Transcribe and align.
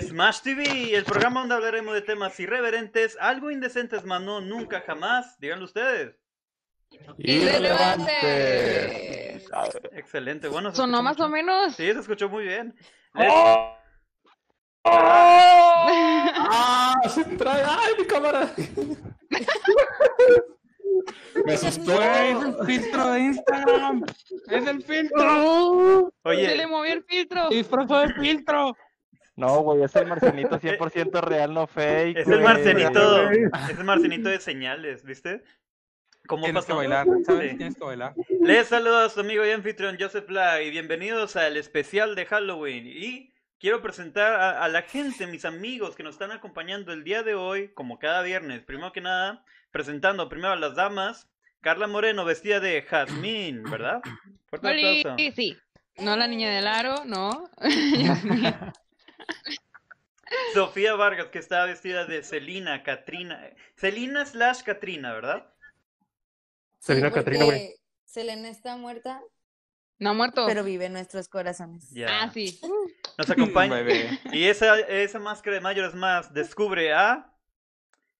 Smash 0.00 0.40
TV, 0.42 0.94
el 0.94 1.04
programa 1.04 1.40
donde 1.40 1.54
hablaremos 1.54 1.94
de 1.94 2.02
temas 2.02 2.38
irreverentes, 2.38 3.16
algo 3.20 3.50
indecentes, 3.50 4.04
más 4.04 4.20
no 4.20 4.40
nunca 4.40 4.82
jamás. 4.86 5.38
Díganlo 5.40 5.64
ustedes. 5.64 6.14
Irrelevante. 7.18 9.42
Excelente, 9.92 10.48
bueno. 10.48 10.70
se 10.70 10.76
Sonó 10.76 11.02
más 11.02 11.18
o 11.20 11.28
menos. 11.28 11.74
Sí, 11.74 11.92
se 11.92 11.98
escuchó 11.98 12.28
muy 12.28 12.44
bien. 12.44 12.74
¡Oh! 13.14 13.76
¡Ah! 16.48 17.00
¡Se 17.08 17.24
trae! 17.24 17.64
¡Ay, 17.66 17.94
mi 17.98 18.06
cámara! 18.06 18.52
Me 21.44 21.54
asustó. 21.54 21.92
Güey, 21.96 22.30
es 22.30 22.42
el 22.44 22.66
filtro 22.66 23.10
de 23.12 23.20
Instagram. 23.20 24.04
Es 24.50 24.66
el 24.66 24.82
filtro. 24.82 26.12
Se 26.24 26.30
le 26.34 26.52
Oye, 26.54 26.66
movió 26.66 26.92
el 26.94 27.02
filtro. 27.04 27.48
Disfrazó 27.50 28.00
de 28.00 28.14
filtro. 28.14 28.76
No, 29.36 29.60
güey, 29.60 29.82
es 29.82 29.94
el 29.96 30.06
marcianito 30.06 30.58
100% 30.58 31.20
real, 31.20 31.52
no 31.52 31.66
fake. 31.66 32.16
es 32.18 32.26
el 32.28 32.40
marcenito, 32.40 33.30
es 33.30 33.78
el 33.78 33.84
marcenito 33.84 34.28
de 34.30 34.40
señales, 34.40 35.04
¿viste? 35.04 35.42
¿Cómo 36.26 36.42
Tienes 36.44 36.64
que 36.64 36.68
pasó? 36.72 36.78
bailar, 36.78 37.06
¿sabes? 37.24 37.50
Sí. 37.50 37.56
Tienes 37.58 37.76
que 37.76 37.84
bailar. 37.84 38.14
Les 38.40 38.66
saludo 38.66 38.98
a 39.04 39.10
su 39.10 39.20
amigo 39.20 39.44
y 39.44 39.50
anfitrión 39.50 39.96
Joseph 40.00 40.26
Bla 40.26 40.62
y 40.62 40.70
bienvenidos 40.70 41.36
al 41.36 41.56
especial 41.58 42.14
de 42.14 42.24
Halloween. 42.24 42.86
Y 42.86 43.32
quiero 43.58 43.82
presentar 43.82 44.34
a, 44.34 44.62
a 44.64 44.68
la 44.68 44.82
gente, 44.82 45.26
mis 45.26 45.44
amigos 45.44 45.96
que 45.96 46.02
nos 46.02 46.14
están 46.14 46.32
acompañando 46.32 46.92
el 46.92 47.04
día 47.04 47.22
de 47.22 47.34
hoy, 47.34 47.68
como 47.74 47.98
cada 47.98 48.22
viernes. 48.22 48.62
Primero 48.62 48.92
que 48.92 49.00
nada, 49.00 49.44
presentando 49.70 50.28
primero 50.28 50.52
a 50.52 50.56
las 50.56 50.74
damas. 50.74 51.28
Carla 51.60 51.86
Moreno, 51.88 52.24
vestida 52.24 52.60
de 52.60 52.82
jazmín, 52.82 53.64
¿verdad? 53.64 54.00
Fuerte 54.46 54.68
Oli, 54.68 55.00
aplauso. 55.00 55.32
sí. 55.34 55.56
No 55.98 56.14
la 56.16 56.28
niña 56.28 56.50
del 56.50 56.66
aro, 56.66 57.04
no. 57.06 57.50
Sofía 60.54 60.94
Vargas, 60.94 61.28
que 61.28 61.38
está 61.38 61.64
vestida 61.64 62.04
de 62.04 62.22
Celina, 62.22 62.82
Katrina. 62.82 63.40
Celina 63.76 64.26
slash 64.26 64.62
Katrina, 64.62 65.12
¿verdad? 65.12 65.46
Selena 66.78 67.08
Sí, 67.08 67.14
Catrina, 67.14 67.44
güey. 67.44 67.74
Selena 68.04 68.48
está 68.48 68.76
muerta, 68.76 69.22
No 69.98 70.10
ha 70.10 70.12
muerto. 70.14 70.44
pero 70.46 70.62
vive 70.62 70.86
en 70.86 70.92
nuestros 70.92 71.28
corazones. 71.28 71.90
Ya. 71.90 72.22
Ah, 72.22 72.30
sí. 72.32 72.60
Nos 73.18 73.30
acompaña. 73.30 73.80
Y 74.32 74.44
esa, 74.44 74.78
esa 74.80 75.18
máscara 75.18 75.54
de 75.54 75.60
Mayor 75.62 75.86
es 75.86 75.94
más, 75.94 76.32
descubre 76.34 76.92
a 76.92 77.32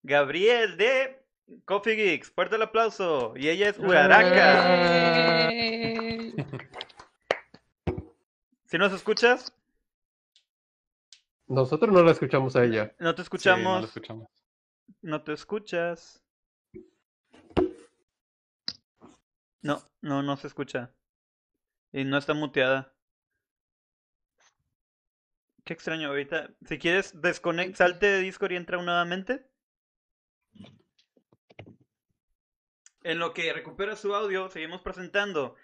Gabriel 0.03 0.77
de 0.79 1.23
Coffee 1.67 1.95
Geeks. 1.97 2.31
Fuerte 2.31 2.57
el 2.57 2.63
aplauso. 2.63 3.35
Y 3.37 3.49
ella 3.49 3.69
es 3.69 3.79
Uraraka. 3.79 5.51
Si 8.69 8.79
nos 8.79 8.93
escuchas, 8.93 9.55
Nosotros 11.47 11.93
no 11.95 12.03
la 12.03 12.11
escuchamos 12.11 12.57
a 12.57 12.65
ella. 12.65 12.93
no 12.99 13.15
te 13.15 13.23
Sí, 13.23 13.23
no 13.23 13.23
escuchamos. 13.23 13.81
lo 13.83 13.87
escuchamos. 13.87 14.29
no 15.03 15.23
te 15.23 15.33
escuchas. 15.35 16.21
No, 19.63 19.81
no, 20.01 20.23
no 20.25 20.37
se 20.37 20.49
escucha. 20.49 20.91
Y 21.93 22.05
no 22.05 22.19
está 22.19 22.35
muteada. 22.35 22.93
Qué 25.65 25.73
extraño 25.73 26.09
ahorita. 26.09 26.51
Si 26.65 26.79
quieres, 26.79 27.21
desconect, 27.21 27.75
salte 27.75 28.07
de 28.07 28.21
Discord 28.21 28.53
y 28.53 28.57
entra 28.57 28.81
nuevamente. 28.81 29.51
En 33.03 33.19
lo 33.19 33.35
que 33.35 33.53
recupera 33.53 33.97
su 33.97 34.15
audio, 34.15 34.49
seguimos 34.49 34.83
presentando. 34.83 35.57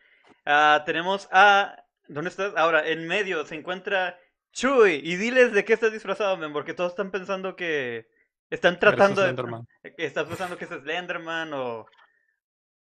Ah, 0.44 0.82
tenemos 0.86 1.28
a. 1.30 1.84
¿Dónde 2.08 2.30
estás? 2.30 2.52
Ahora, 2.56 2.86
en 2.88 3.06
medio 3.06 3.46
se 3.46 3.54
encuentra 3.54 4.18
Chuy. 4.52 5.00
Y 5.04 5.16
diles 5.16 5.52
de 5.52 5.64
qué 5.64 5.72
estás 5.72 5.92
disfrazado, 5.92 6.36
men, 6.36 6.52
porque 6.52 6.74
todos 6.74 6.92
están 6.92 7.10
pensando 7.10 7.56
que. 7.56 8.08
Están 8.50 8.78
tratando 8.78 9.22
de. 9.22 9.34
Estás 9.96 10.26
pensando 10.26 10.58
que 10.58 10.64
es 10.64 10.70
Slenderman 10.70 11.52
o. 11.54 11.86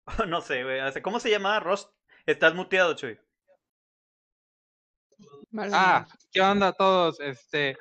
o 0.19 0.25
no 0.25 0.41
sé, 0.41 0.63
güey. 0.63 0.79
¿Cómo 1.01 1.19
se 1.19 1.29
llama? 1.29 1.59
Ross. 1.59 1.91
Estás 2.25 2.53
muteado, 2.53 2.95
Chuy. 2.95 3.19
Vale. 5.51 5.71
Ah, 5.73 6.07
¿qué 6.31 6.41
onda 6.41 6.67
a 6.69 6.73
todos? 6.73 7.19
Este, 7.19 7.77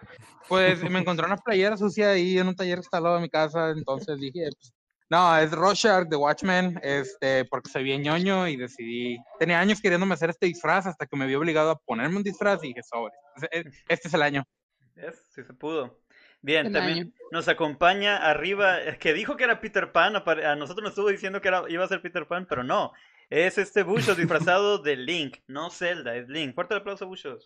pues 0.48 0.82
me 0.82 0.98
encontré 0.98 1.26
una 1.26 1.36
playera 1.36 1.76
sucia 1.76 2.10
ahí 2.10 2.38
en 2.38 2.48
un 2.48 2.56
taller 2.56 2.78
que 2.78 2.84
está 2.84 2.96
al 2.98 3.04
lado 3.04 3.16
de 3.16 3.22
mi 3.22 3.30
casa, 3.30 3.70
entonces 3.70 4.18
dije, 4.18 4.48
pues, 4.60 4.72
no, 5.08 5.36
es 5.36 5.50
Rorschach 5.50 6.06
de 6.06 6.16
Watchmen, 6.16 6.78
este, 6.82 7.44
porque 7.46 7.70
soy 7.70 7.82
bien 7.82 8.02
ñoño 8.02 8.46
y 8.46 8.56
decidí, 8.56 9.18
tenía 9.38 9.58
años 9.58 9.80
queriéndome 9.80 10.14
hacer 10.14 10.30
este 10.30 10.46
disfraz 10.46 10.86
hasta 10.86 11.06
que 11.06 11.16
me 11.16 11.26
vi 11.26 11.34
obligado 11.34 11.70
a 11.70 11.78
ponerme 11.78 12.16
un 12.16 12.22
disfraz 12.22 12.62
y 12.62 12.68
dije, 12.68 12.82
sobre, 12.82 13.12
este 13.50 13.70
este 13.88 14.08
es 14.08 14.14
el 14.14 14.22
año. 14.22 14.44
¿Ves? 14.94 15.20
Sí 15.34 15.42
se 15.42 15.52
pudo. 15.52 16.00
Bien, 16.42 16.66
El 16.66 16.72
también 16.72 16.98
año. 16.98 17.10
nos 17.32 17.48
acompaña 17.48 18.16
arriba, 18.16 18.78
que 18.98 19.12
dijo 19.12 19.36
que 19.36 19.44
era 19.44 19.60
Peter 19.60 19.92
Pan, 19.92 20.16
a 20.16 20.56
nosotros 20.56 20.82
nos 20.82 20.92
estuvo 20.92 21.08
diciendo 21.08 21.40
que 21.40 21.48
era, 21.48 21.64
iba 21.68 21.84
a 21.84 21.88
ser 21.88 22.00
Peter 22.00 22.26
Pan, 22.26 22.46
pero 22.48 22.64
no. 22.64 22.92
Es 23.30 23.58
este 23.58 23.84
Bushos 23.84 24.16
disfrazado 24.16 24.78
de 24.78 24.96
Link, 24.96 25.36
no 25.46 25.70
Zelda, 25.70 26.16
es 26.16 26.28
Link. 26.28 26.52
Fuerte 26.52 26.74
el 26.74 26.80
aplauso, 26.80 27.06
Bushos. 27.06 27.44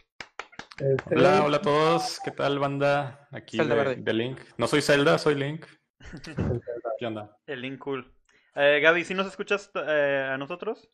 Este, 0.78 1.14
Hola, 1.14 1.44
hola 1.44 1.58
a 1.58 1.60
todos. 1.60 2.20
¿Qué 2.24 2.30
tal, 2.30 2.58
banda? 2.58 3.28
Aquí 3.30 3.58
de, 3.58 4.12
Link. 4.14 4.40
No 4.56 4.66
soy 4.66 4.80
Zelda, 4.80 5.18
soy 5.18 5.34
Link. 5.34 5.66
¿Qué 6.98 7.06
onda? 7.06 7.36
El 7.46 7.60
Link 7.60 7.78
cool. 7.80 8.10
Eh, 8.54 8.80
Gaby, 8.82 9.04
¿sí 9.04 9.12
nos 9.12 9.26
escuchas 9.26 9.70
eh, 9.74 10.30
a 10.32 10.38
nosotros? 10.38 10.88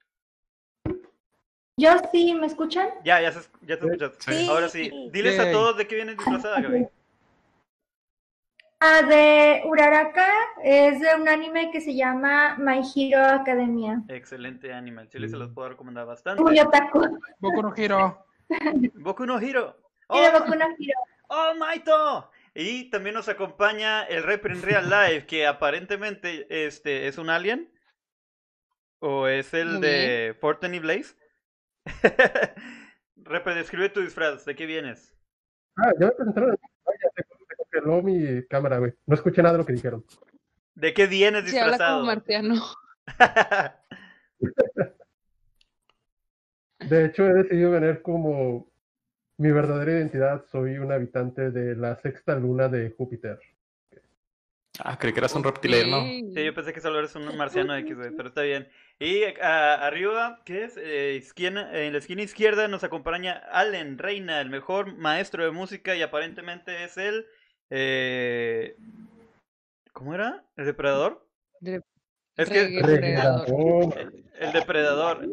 Yo 1.77 1.93
sí, 2.11 2.35
¿me 2.35 2.49
escuchan? 2.49 2.89
Ya, 3.05 3.23
ya, 3.23 3.31
se 3.31 3.49
ya 3.63 3.79
te 3.79 3.87
escuchas. 3.87 4.13
Sí. 4.19 4.49
Ahora 4.51 4.69
sí, 4.69 4.91
diles 5.13 5.39
a 5.39 5.53
todos 5.53 5.77
de 5.77 5.87
qué 5.87 5.95
vienes 5.95 6.17
disfrazada, 6.17 6.61
Gaby. 6.61 6.89
Ah, 8.83 9.03
de 9.03 9.61
Uraraka 9.67 10.27
es 10.65 11.01
de 11.01 11.15
un 11.15 11.29
anime 11.29 11.71
que 11.71 11.83
se 11.83 11.95
llama 11.95 12.57
My 12.57 12.81
Hero 12.97 13.23
Academia. 13.23 14.03
Excelente 14.09 14.73
anime, 14.73 15.03
el 15.03 15.09
chile 15.11 15.29
se 15.29 15.37
los 15.37 15.51
puedo 15.51 15.69
recomendar 15.69 16.07
bastante. 16.07 16.43
Muy 16.43 16.59
otaku. 16.59 17.19
Boku 17.41 17.63
no 17.63 17.75
Hero. 17.77 18.25
Boku 18.95 19.27
no 19.27 19.39
Hiro. 19.39 19.77
Y 20.09 20.21
de 20.21 20.29
¡Oh! 20.29 20.33
Boku 20.33 20.55
no 20.55 20.65
Hero. 20.79 20.99
¡Oh, 21.29 21.55
Maito! 21.59 22.31
Y 22.55 22.89
también 22.89 23.15
nos 23.15 23.29
acompaña 23.29 24.03
el 24.05 24.23
Reaper 24.23 24.53
en 24.53 24.63
Real 24.63 24.89
Life, 24.89 25.27
que 25.27 25.47
aparentemente 25.47 26.47
este, 26.49 27.07
es 27.07 27.19
un 27.19 27.29
alien. 27.29 27.71
¿O 28.99 29.27
es 29.27 29.53
el 29.53 29.73
Muy 29.73 29.81
de 29.83 30.37
Fortnite 30.41 30.77
y 30.77 30.79
Blaze? 30.79 31.17
Reaper, 33.17 33.55
describe 33.55 33.91
tu 33.91 34.01
disfraz. 34.01 34.47
¿De 34.47 34.57
qué 34.57 34.65
vienes? 34.65 35.15
Ah. 35.77 35.89
Ay, 35.89 35.95
ya 36.01 36.09
se, 36.13 36.33
se 36.33 36.70
congeló 37.81 38.03
mi 38.03 38.47
cámara, 38.47 38.79
güey. 38.79 38.93
No 39.07 39.15
escuché 39.15 39.43
nada 39.43 39.53
de 39.55 39.59
lo 39.59 39.67
que 39.67 39.73
dijeron. 39.75 40.05
¿De 40.75 40.95
qué 40.95 41.07
vienes 41.07 41.51
Sí, 41.51 41.59
habla 41.59 41.73
disfrazado? 41.73 42.01
como 42.01 42.07
marciano. 42.15 42.55
De 46.89 47.05
hecho, 47.05 47.27
he 47.27 47.35
decidido 47.35 47.73
venir 47.73 48.01
como 48.03 48.67
mi 49.37 49.51
verdadera 49.53 49.93
identidad. 49.93 50.45
Soy 50.51 50.79
un 50.79 50.91
habitante 50.93 51.51
de 51.51 51.77
la 51.77 51.97
sexta 52.01 52.35
luna 52.37 52.69
de 52.69 52.91
Júpiter. 52.97 53.39
Ah, 54.83 54.97
creí 54.99 55.13
que 55.13 55.21
eras 55.21 55.35
un 55.35 55.45
reptiliano. 55.45 56.01
Sí. 56.01 56.33
Sí, 56.35 56.45
yo 56.45 56.55
pensé 56.55 56.73
que 56.73 56.81
solo 56.81 57.01
eres 57.01 57.15
un 57.15 57.37
marciano 57.37 57.77
X, 57.77 57.95
güey, 57.95 58.11
pero 58.17 58.29
está 58.31 58.41
bien. 58.43 58.67
Y 58.99 59.25
ah, 59.43 59.75
arriba, 59.75 60.41
¿qué 60.47 60.65
es? 60.65 60.77
Eh, 60.79 61.17
esquina- 61.17 61.71
en 61.79 61.93
la 61.93 61.99
esquina 61.99 62.23
izquierda 62.23 62.67
nos 62.67 62.83
acompaña 62.83 63.33
Allen 63.53 63.99
Reina, 63.99 64.41
el 64.41 64.49
mejor 64.49 64.97
maestro 64.97 65.45
de 65.45 65.51
música 65.51 65.95
y 65.97 66.03
aparentemente 66.03 66.85
es 66.85 66.97
el... 66.97 67.27
eh, 67.71 68.77
¿Cómo 69.93 70.15
era? 70.15 70.45
¿El 70.57 70.67
depredador? 70.67 71.27
De- 71.61 71.83
Es 72.37 72.49
que 72.49 72.63
reggae 72.65 72.83
depredador. 73.17 74.13
El 74.41 74.53
depredador. 74.53 75.29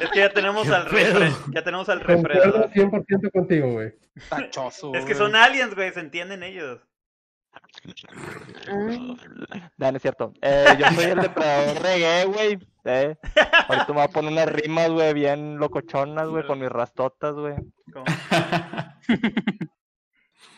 Es 0.00 0.10
que 0.10 0.18
ya 0.18 0.30
tenemos 0.32 0.66
¿Qué 0.68 0.74
al 0.74 0.86
repre- 0.86 1.52
ya 1.54 1.64
tenemos 1.64 1.88
al 1.88 2.04
Concuerdo 2.04 2.58
depredador. 2.58 2.70
100% 2.72 3.30
contigo, 3.32 3.72
güey. 3.72 3.92
Tachoso. 4.28 4.94
Es 4.94 5.04
que 5.04 5.14
son 5.14 5.34
aliens, 5.36 5.74
güey, 5.74 5.92
se 5.92 6.00
entienden 6.00 6.42
ellos. 6.42 6.80
No, 9.76 9.90
no 9.90 9.96
es 9.96 10.02
cierto. 10.02 10.32
Eh, 10.40 10.66
yo 10.78 10.86
soy 10.94 11.04
el 11.04 11.20
depredador 11.20 11.82
reggae, 11.82 12.24
güey. 12.24 12.58
Eh. 12.84 13.16
Ahorita 13.68 13.86
me 13.88 13.94
voy 13.94 14.02
a 14.02 14.08
poner 14.08 14.32
unas 14.32 14.48
rimas, 14.48 14.90
güey, 14.90 15.12
bien 15.14 15.58
locochonas, 15.58 16.28
güey, 16.28 16.46
con 16.46 16.60
mis 16.60 16.68
rastotas, 16.68 17.34
güey. 17.34 17.56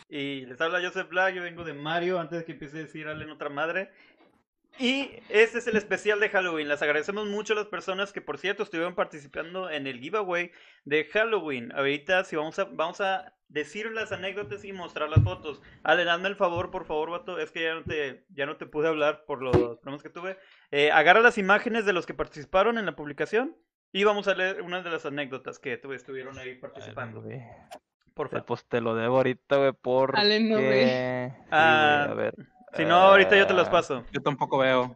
Y 0.09 0.45
les 0.45 0.59
habla 0.61 0.79
Joseph 0.81 1.09
Black, 1.09 1.35
yo 1.35 1.41
vengo 1.41 1.65
de 1.65 1.73
Mario, 1.73 2.19
antes 2.19 2.39
de 2.39 2.45
que 2.45 2.53
empiece 2.53 2.77
a 2.77 2.81
decir 2.81 3.07
Allen 3.07 3.29
otra 3.29 3.49
madre. 3.49 3.91
Y 4.79 5.09
este 5.29 5.57
es 5.57 5.67
el 5.67 5.75
especial 5.75 6.19
de 6.19 6.29
Halloween. 6.29 6.67
Les 6.67 6.81
agradecemos 6.81 7.27
mucho 7.27 7.53
a 7.53 7.55
las 7.55 7.65
personas 7.67 8.13
que, 8.13 8.21
por 8.21 8.37
cierto, 8.37 8.63
estuvieron 8.63 8.95
participando 8.95 9.69
en 9.69 9.87
el 9.87 9.99
giveaway 9.99 10.51
de 10.85 11.05
Halloween. 11.05 11.71
Ahorita 11.73 12.23
sí 12.23 12.35
vamos 12.35 12.59
a, 12.59 12.65
vamos 12.65 13.01
a 13.01 13.33
decir 13.47 13.91
las 13.91 14.11
anécdotas 14.11 14.63
y 14.65 14.73
mostrar 14.73 15.09
las 15.09 15.23
fotos. 15.23 15.61
Allen, 15.83 16.07
hazme 16.09 16.27
el 16.29 16.35
favor, 16.35 16.69
por 16.69 16.85
favor, 16.85 17.09
vato. 17.11 17.39
Es 17.39 17.51
que 17.51 17.63
ya 17.63 17.73
no 17.75 17.83
te, 17.83 18.25
ya 18.29 18.45
no 18.45 18.57
te 18.57 18.65
pude 18.67 18.87
hablar 18.87 19.23
por 19.25 19.41
los 19.41 19.55
problemas 19.79 20.03
que 20.03 20.09
tuve. 20.09 20.37
Eh, 20.71 20.91
agarra 20.91 21.21
las 21.21 21.37
imágenes 21.37 21.85
de 21.85 21.93
los 21.93 22.05
que 22.05 22.13
participaron 22.13 22.77
en 22.77 22.85
la 22.85 22.95
publicación 22.95 23.55
y 23.91 24.03
vamos 24.03 24.27
a 24.27 24.35
leer 24.35 24.61
unas 24.61 24.83
de 24.83 24.91
las 24.91 25.05
anécdotas 25.05 25.59
que 25.59 25.81
tuve- 25.81 25.95
estuvieron 25.95 26.37
ahí 26.37 26.55
participando. 26.55 27.23
Por 28.13 28.29
favor. 28.29 28.45
Pues 28.45 28.65
te 28.65 28.81
lo 28.81 28.95
debo 28.95 29.17
ahorita, 29.17 29.57
güey, 29.57 29.71
porque... 29.79 30.19
Ale 30.19 30.39
no 30.41 30.55
güey, 30.55 30.89
Ah, 31.51 32.07
a 32.09 32.13
ver. 32.15 32.33
Si 32.75 32.85
no, 32.85 32.95
ahorita 32.95 33.37
yo 33.37 33.47
te 33.47 33.53
las 33.53 33.67
eh, 33.67 33.71
paso. 33.71 34.03
Yo 34.11 34.21
tampoco 34.21 34.57
veo. 34.57 34.95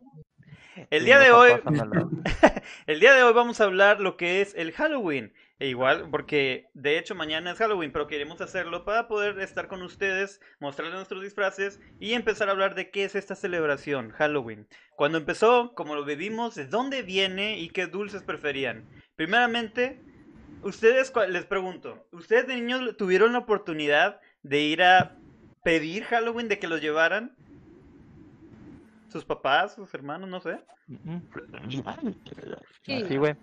El 0.90 1.02
sí, 1.02 1.06
día 1.06 1.20
de 1.20 1.32
hoy, 1.32 1.52
el 2.88 3.00
día 3.00 3.14
de 3.14 3.24
hoy 3.24 3.34
vamos 3.34 3.60
a 3.62 3.66
hablar 3.66 4.00
lo 4.00 4.18
que 4.18 4.42
es 4.42 4.54
el 4.56 4.72
Halloween. 4.72 5.34
E 5.60 5.68
igual, 5.68 6.10
porque 6.10 6.70
de 6.74 6.98
hecho 6.98 7.14
mañana 7.14 7.52
es 7.52 7.60
Halloween, 7.60 7.92
pero 7.92 8.08
queremos 8.08 8.42
hacerlo 8.42 8.84
para 8.84 9.08
poder 9.08 9.40
estar 9.40 9.68
con 9.68 9.84
ustedes, 9.84 10.42
mostrarles 10.60 10.96
nuestros 10.96 11.22
disfraces 11.22 11.80
y 12.00 12.14
empezar 12.14 12.48
a 12.48 12.54
hablar 12.54 12.74
de 12.74 12.90
qué 12.90 13.04
es 13.04 13.14
esta 13.14 13.36
celebración, 13.36 14.10
Halloween. 14.10 14.68
Cuando 14.96 15.20
empezó, 15.20 15.74
cómo 15.76 15.94
lo 15.94 16.04
vivimos, 16.04 16.56
de 16.56 16.66
dónde 16.66 17.04
viene 17.04 17.60
y 17.60 17.70
qué 17.70 17.86
dulces 17.86 18.24
preferían. 18.24 18.90
Primeramente, 19.16 20.02
ustedes, 20.64 21.14
les 21.30 21.46
pregunto, 21.46 22.08
¿ustedes 22.12 22.48
de 22.48 22.56
niños 22.56 22.98
tuvieron 22.98 23.34
la 23.34 23.40
oportunidad 23.40 24.20
de 24.42 24.62
ir 24.62 24.82
a 24.82 25.16
pedir 25.64 26.06
Halloween, 26.06 26.48
de 26.48 26.58
que 26.58 26.68
los 26.68 26.82
llevaran? 26.82 27.36
¿Sus 29.12 29.26
papás, 29.26 29.76
sus 29.76 29.94
hermanos, 29.94 30.30
no 30.30 30.40
sé? 30.42 30.60
Sí. 32.84 33.06
Sí, 33.08 33.18
güey. 33.18 33.36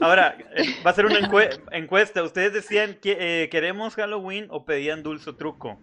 Ahora, 0.00 0.36
eh, 0.56 0.62
va 0.86 0.90
a 0.90 0.94
ser 0.94 1.06
una 1.06 1.18
encue- 1.18 1.60
encuesta. 1.72 2.22
¿Ustedes 2.22 2.52
decían 2.52 2.94
que 3.00 3.16
eh, 3.42 3.48
queremos 3.48 3.94
Halloween 3.96 4.46
o 4.50 4.64
pedían 4.64 5.02
dulce 5.02 5.30
o 5.30 5.36
truco? 5.36 5.80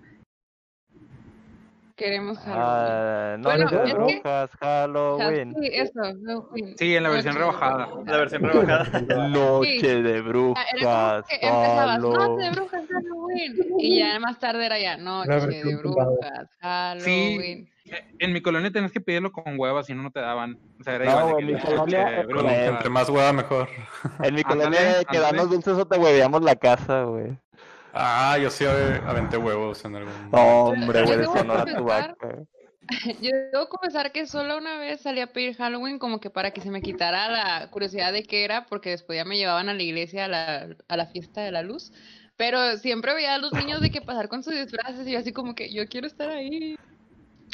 Queremos 2.00 2.38
Halloween. 2.40 2.63
Ah, 2.66 3.38
Bueno, 3.42 3.63
noche 3.66 3.75
de 3.75 3.84
es 3.84 3.90
que- 3.94 3.94
brujas, 4.00 4.50
O 4.54 4.57
sea, 4.57 4.69
Halloween. 4.81 5.56
sí, 5.60 5.69
eso, 5.74 5.92
Halloween. 6.01 6.78
Sí, 6.78 6.96
en 6.96 7.04
la 7.04 7.10
versión 7.10 7.34
Noche 7.36 7.46
rebajada. 7.46 7.88
La 8.06 8.18
versión 8.18 8.42
rebajada. 8.44 8.84
Noche 9.30 10.01
de 10.01 10.18
Ah, 10.18 10.22
brujas, 10.22 10.66
que 11.28 11.36
empezabas, 11.36 12.00
noche 12.00 12.18
de 12.18 12.19
Halloween. 12.24 12.51
brujas, 12.54 12.84
Halloween. 12.90 13.54
Y 13.80 14.00
ya 14.00 14.19
más 14.19 14.40
tarde 14.40 14.66
era 14.66 14.80
ya, 14.80 14.96
noche 14.98 15.48
de 15.48 15.75
brujas, 15.75 16.50
Halloween. 16.62 17.69
Eh, 17.86 18.06
En 18.19 18.34
mi 18.34 18.42
colonia 18.42 18.72
tenías 18.72 18.92
que 18.92 19.01
pedirlo 19.01 19.31
con 19.31 19.60
huevas, 19.60 19.88
si 19.88 19.94
no, 19.96 20.04
no 20.04 20.12
te 20.12 20.19
daban. 20.19 20.57
O 20.80 20.84
sea, 20.84 20.96
era 20.96 21.06
No, 21.06 21.19
igual 21.30 21.38
que 21.38 21.44
mi 21.46 21.51
noche 21.54 21.66
colonia- 21.66 22.06
de 22.12 22.16
Con- 22.18 22.28
brujas. 22.28 22.54
entre 22.69 22.90
más 22.90 23.10
hueva, 23.10 23.34
mejor. 23.34 23.68
En 24.24 24.36
mi 24.36 24.44
colonia 24.44 25.04
que 25.10 25.19
danos 25.19 25.50
dulces 25.50 25.74
o 25.78 25.86
te 25.88 25.98
hueveamos 25.98 26.44
la 26.44 26.56
casa, 26.56 27.04
güey. 27.04 27.38
Ah, 27.94 28.38
yo 28.41 28.50
sí 28.50 28.65
ave- 28.65 29.01
aventé 29.06 29.38
huevos 29.38 29.83
en 29.86 29.95
algún. 29.95 30.31
No, 30.31 30.65
hombre, 30.65 31.00
Yo 31.01 31.06
güey, 31.06 31.18
debo 31.19 31.38
Sonora 31.38 31.65
confesar- 31.65 32.15
Tubac, 32.18 32.47
Yo 33.21 33.30
debo 33.51 33.69
confesar 33.69 34.12
que 34.12 34.25
solo 34.25 34.57
una 34.57 34.77
vez 34.80 35.01
salí 35.01 35.21
a 35.21 35.31
pedir 35.31 35.56
Halloween 35.56 36.00
como 36.00 36.19
que 36.19 36.30
para 36.31 36.51
que 36.51 36.62
se 36.62 36.71
me 36.71 36.81
quitara 36.81 37.30
la 37.30 37.69
curiosidad 37.69 38.12
de 38.12 38.24
qué 38.24 38.44
era, 38.45 38.65
porque 38.65 38.89
después 38.91 39.15
ya 39.18 39.25
me 39.25 39.38
llevaban 39.38 39.69
a 39.69 39.74
la 39.75 39.83
iglesia 39.83 40.25
a 40.25 40.27
la, 40.27 40.75
a 40.88 40.97
la 40.97 41.06
fiesta 41.06 41.41
de 41.41 41.51
la 41.51 41.62
luz. 41.62 41.91
Pero 42.36 42.77
siempre 42.77 43.13
veía 43.13 43.36
a 43.36 43.38
los 43.38 43.51
niños 43.53 43.81
de 43.81 43.91
que 43.91 44.01
pasar 44.01 44.27
con 44.30 44.44
sus 44.44 44.53
disfraces 44.53 45.06
y 45.07 45.12
yo 45.12 45.19
así 45.19 45.33
como 45.33 45.53
que 45.56 45.71
yo 45.74 45.86
quiero 45.88 46.07
estar 46.07 46.30
ahí. 46.30 46.75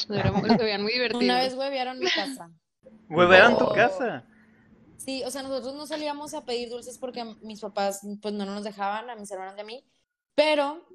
Era 0.09 0.31
muy- 0.31 0.49
se 0.49 0.57
veían 0.57 0.83
muy 0.83 0.93
divertidos. 0.93 1.23
Una 1.23 1.39
vez 1.39 1.53
huevearon 1.55 1.99
mi 1.99 2.05
casa. 2.05 2.49
Huevearon 3.09 3.57
tu 3.57 3.65
No. 3.65 3.71
casa. 3.73 4.23
Sí, 4.97 5.23
o 5.25 5.31
sea, 5.31 5.43
nosotros 5.43 5.75
no 5.75 5.85
salíamos 5.85 6.33
a 6.33 6.45
pedir 6.45 6.69
dulces 6.69 6.97
porque 6.97 7.23
mis 7.41 7.59
papás 7.61 8.01
pues 8.21 8.33
no 8.33 8.45
nos 8.45 8.63
dejaban, 8.63 9.09
a 9.09 9.15
mis 9.15 9.29
hermanos 9.31 9.55
y 9.57 9.61
a 9.61 9.63
mí, 9.63 9.83
pero 10.35 10.85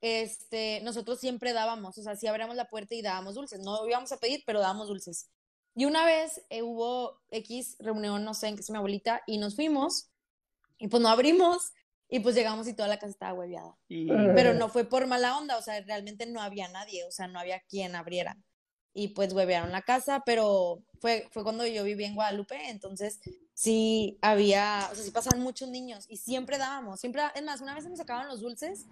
este, 0.00 0.80
nosotros 0.82 1.18
siempre 1.18 1.52
dábamos, 1.52 1.98
o 1.98 2.02
sea, 2.02 2.16
sí 2.16 2.26
abríamos 2.26 2.56
la 2.56 2.68
puerta 2.68 2.94
y 2.94 3.02
dábamos 3.02 3.34
dulces, 3.34 3.60
no 3.60 3.86
íbamos 3.86 4.12
a 4.12 4.18
pedir, 4.18 4.42
pero 4.46 4.60
dábamos 4.60 4.88
dulces. 4.88 5.28
Y 5.74 5.84
una 5.84 6.04
vez 6.04 6.44
eh, 6.50 6.62
hubo 6.62 7.20
X 7.30 7.76
reunión, 7.78 8.24
no 8.24 8.34
sé, 8.34 8.48
en 8.48 8.56
casa 8.56 8.72
de 8.72 8.74
mi 8.74 8.78
abuelita, 8.78 9.22
y 9.26 9.38
nos 9.38 9.56
fuimos, 9.56 10.10
y 10.78 10.88
pues 10.88 11.02
no 11.02 11.08
abrimos, 11.08 11.72
y 12.08 12.20
pues 12.20 12.34
llegamos 12.34 12.66
y 12.66 12.74
toda 12.74 12.88
la 12.88 12.98
casa 12.98 13.12
estaba 13.12 13.34
hueveada. 13.34 13.76
Y... 13.88 14.08
Pero 14.08 14.54
no 14.54 14.68
fue 14.68 14.84
por 14.84 15.06
mala 15.06 15.36
onda, 15.38 15.56
o 15.56 15.62
sea, 15.62 15.80
realmente 15.82 16.26
no 16.26 16.40
había 16.40 16.68
nadie, 16.68 17.04
o 17.04 17.10
sea, 17.10 17.28
no 17.28 17.38
había 17.38 17.60
quien 17.60 17.94
abriera. 17.94 18.36
Y 18.92 19.08
pues 19.08 19.32
huevearon 19.32 19.70
la 19.70 19.82
casa, 19.82 20.22
pero 20.26 20.82
fue, 21.00 21.28
fue 21.30 21.42
cuando 21.44 21.64
yo 21.66 21.84
viví 21.84 22.04
en 22.04 22.14
Guadalupe, 22.16 22.70
entonces 22.70 23.20
sí 23.54 24.18
había, 24.20 24.88
o 24.90 24.94
sea, 24.94 25.04
sí 25.04 25.10
pasaban 25.12 25.40
muchos 25.40 25.68
niños 25.68 26.06
y 26.08 26.16
siempre 26.16 26.58
dábamos, 26.58 26.98
siempre, 27.00 27.22
es 27.34 27.42
más, 27.44 27.60
una 27.60 27.74
vez 27.74 27.84
se 27.84 27.90
nos 27.90 27.98
sacaban 27.98 28.26
los 28.26 28.40
dulces 28.40 28.86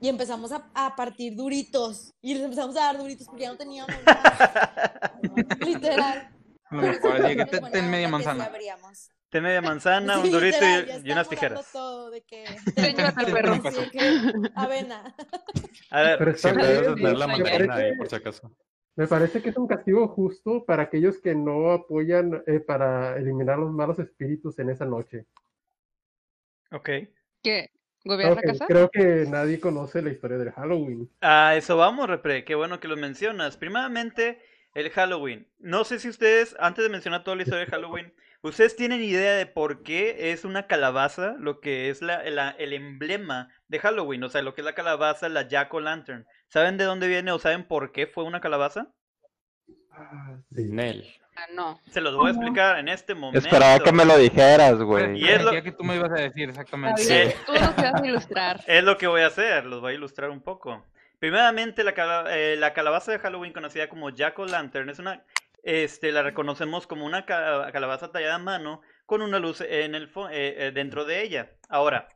y 0.00 0.08
empezamos 0.08 0.52
a, 0.52 0.70
a 0.74 0.94
partir 0.94 1.34
duritos 1.34 2.14
y 2.22 2.34
les 2.34 2.44
empezamos 2.44 2.76
a 2.76 2.80
dar 2.80 2.98
duritos 2.98 3.26
porque 3.26 3.42
ya 3.42 3.50
no 3.50 3.56
teníamos 3.58 3.92
nada. 4.06 5.18
Literal. 5.60 6.30
Que 6.70 6.98
te- 7.46 7.58
buena 7.58 7.70
ten 7.72 7.90
media 7.90 8.08
manzana. 8.08 8.44
abríamos. 8.44 9.10
Té 9.30 9.40
media 9.40 9.60
manzana, 9.60 10.18
un 10.18 10.24
Sí, 10.26 10.30
dorito 10.30 10.56
y- 10.64 10.76
literal, 10.76 11.06
y, 11.06 11.12
unas 11.12 11.28
tijeras. 11.28 11.66
todo 11.72 12.10
de 12.10 12.22
que 12.22 12.44
de 12.76 14.50
avena. 14.54 15.14
A 15.90 16.00
ver, 16.02 16.38
Siempre 16.38 16.66
debes 16.66 16.88
de 16.88 16.94
tener 16.94 17.16
la 17.18 17.26
parece- 17.26 17.70
ahí, 17.72 17.96
por 17.96 18.08
si 18.08 18.14
acaso. 18.16 18.50
Me 19.00 19.08
parece 19.08 19.42
que 19.42 19.48
es 19.48 19.56
un 19.56 19.66
castigo 19.66 20.06
justo 20.06 20.64
para 20.64 20.84
aquellos 20.84 21.18
que 21.18 21.34
no 21.34 21.72
apoyan 21.72 22.44
eh, 22.46 22.60
para 22.60 23.16
eliminar 23.16 23.58
los 23.58 23.72
malos 23.72 23.98
espíritus 23.98 24.60
en 24.60 24.70
esa 24.70 24.86
noche. 24.86 25.26
ok. 26.72 26.90
¿Qué? 27.42 27.70
¿Gobear 28.04 28.32
Ok, 28.32 28.34
la 28.34 28.42
casa? 28.42 28.66
creo 28.66 28.88
que 28.90 29.26
nadie 29.28 29.60
conoce 29.60 30.00
la 30.00 30.10
historia 30.10 30.38
del 30.38 30.52
Halloween. 30.52 31.10
A 31.22 31.54
eso 31.56 31.76
vamos, 31.76 32.08
Repre. 32.08 32.44
Qué 32.44 32.54
bueno 32.54 32.80
que 32.80 32.88
lo 32.88 32.96
mencionas. 32.96 33.56
Primeramente, 33.56 34.40
el 34.74 34.90
Halloween. 34.90 35.48
No 35.58 35.84
sé 35.84 35.98
si 35.98 36.08
ustedes, 36.08 36.56
antes 36.58 36.82
de 36.84 36.90
mencionar 36.90 37.24
toda 37.24 37.36
la 37.36 37.42
historia 37.42 37.64
de 37.64 37.70
Halloween, 37.70 38.14
¿ustedes 38.42 38.76
tienen 38.76 39.02
idea 39.02 39.34
de 39.34 39.46
por 39.46 39.82
qué 39.82 40.32
es 40.32 40.44
una 40.44 40.66
calabaza 40.66 41.34
lo 41.38 41.60
que 41.60 41.90
es 41.90 42.00
la, 42.02 42.22
la- 42.30 42.50
el 42.50 42.72
emblema 42.72 43.48
de 43.68 43.78
Halloween? 43.80 44.24
O 44.24 44.28
sea, 44.28 44.42
lo 44.42 44.54
que 44.54 44.60
es 44.62 44.64
la 44.64 44.74
calabaza, 44.74 45.28
la 45.28 45.46
Jack 45.48 45.72
o 45.74 45.80
Lantern. 45.80 46.26
¿Saben 46.50 46.76
de 46.76 46.84
dónde 46.84 47.08
viene 47.08 47.32
o 47.32 47.38
saben 47.38 47.64
por 47.66 47.92
qué 47.92 48.06
fue 48.06 48.24
una 48.24 48.40
calabaza? 48.40 48.88
Ah, 49.92 50.36
sí. 50.54 50.64
Nel. 50.70 51.06
Ah, 51.36 51.46
no. 51.54 51.80
Se 51.90 52.00
los 52.00 52.14
voy 52.16 52.28
a 52.28 52.30
explicar 52.32 52.78
en 52.78 52.88
este 52.88 53.14
momento. 53.14 53.38
Esperaba 53.38 53.78
que 53.82 53.92
me 53.92 54.04
lo 54.04 54.18
dijeras, 54.18 54.76
güey. 54.82 55.18
Y 55.18 55.28
es 55.28 55.42
lo- 55.42 55.52
que 55.52 55.72
tú 55.72 55.84
me 55.84 55.96
ibas 55.96 56.10
a 56.10 56.14
decir 56.22 56.48
exactamente. 56.50 57.02
Sí. 57.02 57.34
Tú 57.46 57.52
vas 57.52 57.78
a 57.78 58.06
ilustrar. 58.06 58.60
Es 58.66 58.84
lo 58.84 58.98
que 58.98 59.06
voy 59.06 59.22
a 59.22 59.28
hacer, 59.28 59.64
los 59.64 59.80
voy 59.80 59.92
a 59.92 59.96
ilustrar 59.96 60.30
un 60.30 60.42
poco. 60.42 60.84
Primeramente, 61.18 61.84
la, 61.84 61.92
cala- 61.94 62.24
eh, 62.36 62.56
la 62.56 62.72
calabaza 62.72 63.12
de 63.12 63.18
Halloween, 63.18 63.52
conocida 63.52 63.88
como 63.88 64.10
Jack 64.10 64.38
o 64.38 64.46
Lantern, 64.46 64.88
es 64.90 64.98
una, 64.98 65.22
este, 65.62 66.12
la 66.12 66.22
reconocemos 66.22 66.86
como 66.86 67.04
una 67.06 67.26
ca- 67.26 67.70
calabaza 67.72 68.10
tallada 68.10 68.34
a 68.36 68.38
mano 68.38 68.80
con 69.06 69.22
una 69.22 69.38
luz 69.38 69.60
en 69.60 69.94
el 69.94 70.12
fo- 70.12 70.30
eh, 70.30 70.66
eh, 70.66 70.70
dentro 70.72 71.04
de 71.04 71.22
ella. 71.22 71.50
Ahora, 71.68 72.08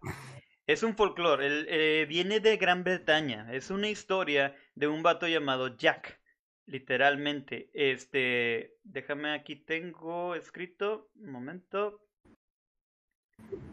es 0.66 0.82
un 0.82 0.96
folclore, 0.96 1.46
el- 1.46 1.66
eh, 1.68 2.06
viene 2.08 2.40
de 2.40 2.56
Gran 2.56 2.84
Bretaña, 2.84 3.52
es 3.52 3.70
una 3.70 3.88
historia 3.88 4.56
de 4.74 4.88
un 4.88 5.02
vato 5.02 5.26
llamado 5.28 5.76
Jack, 5.76 6.20
literalmente. 6.66 7.70
Este, 7.74 8.76
déjame 8.82 9.32
aquí 9.32 9.56
tengo 9.56 10.34
escrito, 10.34 11.10
un 11.16 11.30
momento. 11.30 12.00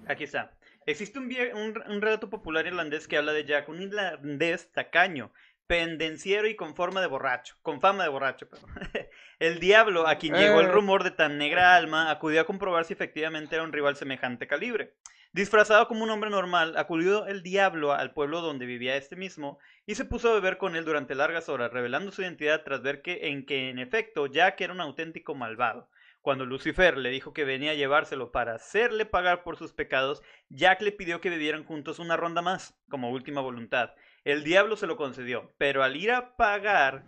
Aquí 0.08 0.24
está. 0.26 0.58
Existe 0.86 1.20
un, 1.20 1.26
un, 1.54 1.84
un 1.88 2.02
relato 2.02 2.30
popular 2.30 2.66
irlandés 2.66 3.08
que 3.08 3.18
habla 3.18 3.34
de 3.34 3.46
Jack, 3.46 3.70
un 3.70 3.82
irlandés 3.82 4.72
tacaño, 4.72 5.32
pendenciero 5.68 6.48
y 6.48 6.56
con 6.56 6.76
forma 6.76 7.00
de 7.02 7.08
borracho, 7.08 7.56
con 7.62 7.80
fama 7.80 8.04
de 8.04 8.10
borracho. 8.10 8.50
perdón. 8.50 8.70
El 9.40 9.60
diablo, 9.60 10.08
a 10.08 10.16
quien 10.18 10.36
llegó 10.36 10.60
el 10.60 10.68
Eh. 10.68 10.72
rumor 10.72 11.04
de 11.04 11.12
tan 11.12 11.38
negra 11.38 11.76
alma, 11.76 12.12
acudió 12.12 12.42
a 12.42 12.46
comprobar 12.46 12.86
si 12.86 12.94
efectivamente 12.94 13.56
era 13.56 13.64
un 13.64 13.72
rival 13.74 13.96
semejante 13.96 14.48
calibre. 14.48 14.94
Disfrazado 15.34 15.88
como 15.88 16.04
un 16.04 16.10
hombre 16.10 16.30
normal, 16.30 16.76
acudió 16.76 17.26
el 17.26 17.42
diablo 17.42 17.94
al 17.94 18.12
pueblo 18.12 18.42
donde 18.42 18.66
vivía 18.66 18.98
este 18.98 19.16
mismo 19.16 19.60
y 19.86 19.96
se 19.96 20.04
puso 20.04 20.30
a 20.30 20.34
beber 20.34 20.58
con 20.58 20.76
él 20.76 20.84
durante 20.84 21.16
largas 21.16 21.48
horas, 21.48 21.72
revelando 21.72 22.12
su 22.12 22.22
identidad 22.22 22.64
tras 22.66 22.82
ver 22.82 23.02
que 23.02 23.28
en 23.28 23.46
que 23.46 23.70
en 23.70 23.80
efecto 23.80 24.28
Jack 24.28 24.60
era 24.60 24.74
un 24.74 24.82
auténtico 24.82 25.34
malvado. 25.34 25.90
Cuando 26.20 26.46
Lucifer 26.46 26.98
le 26.98 27.12
dijo 27.12 27.32
que 27.32 27.46
venía 27.46 27.72
a 27.72 27.76
llevárselo 27.76 28.34
para 28.34 28.56
hacerle 28.56 29.06
pagar 29.06 29.44
por 29.44 29.56
sus 29.56 29.72
pecados, 29.72 30.22
Jack 30.50 30.82
le 30.82 30.92
pidió 30.92 31.22
que 31.22 31.30
bebieran 31.30 31.64
juntos 31.64 32.00
una 32.00 32.18
ronda 32.18 32.42
más, 32.42 32.78
como 32.90 33.10
última 33.10 33.40
voluntad. 33.40 33.92
El 34.26 34.44
diablo 34.44 34.76
se 34.76 34.86
lo 34.86 34.98
concedió, 34.98 35.54
pero 35.58 35.82
al 35.82 35.96
ir 35.96 36.12
a 36.12 36.36
pagar, 36.36 37.06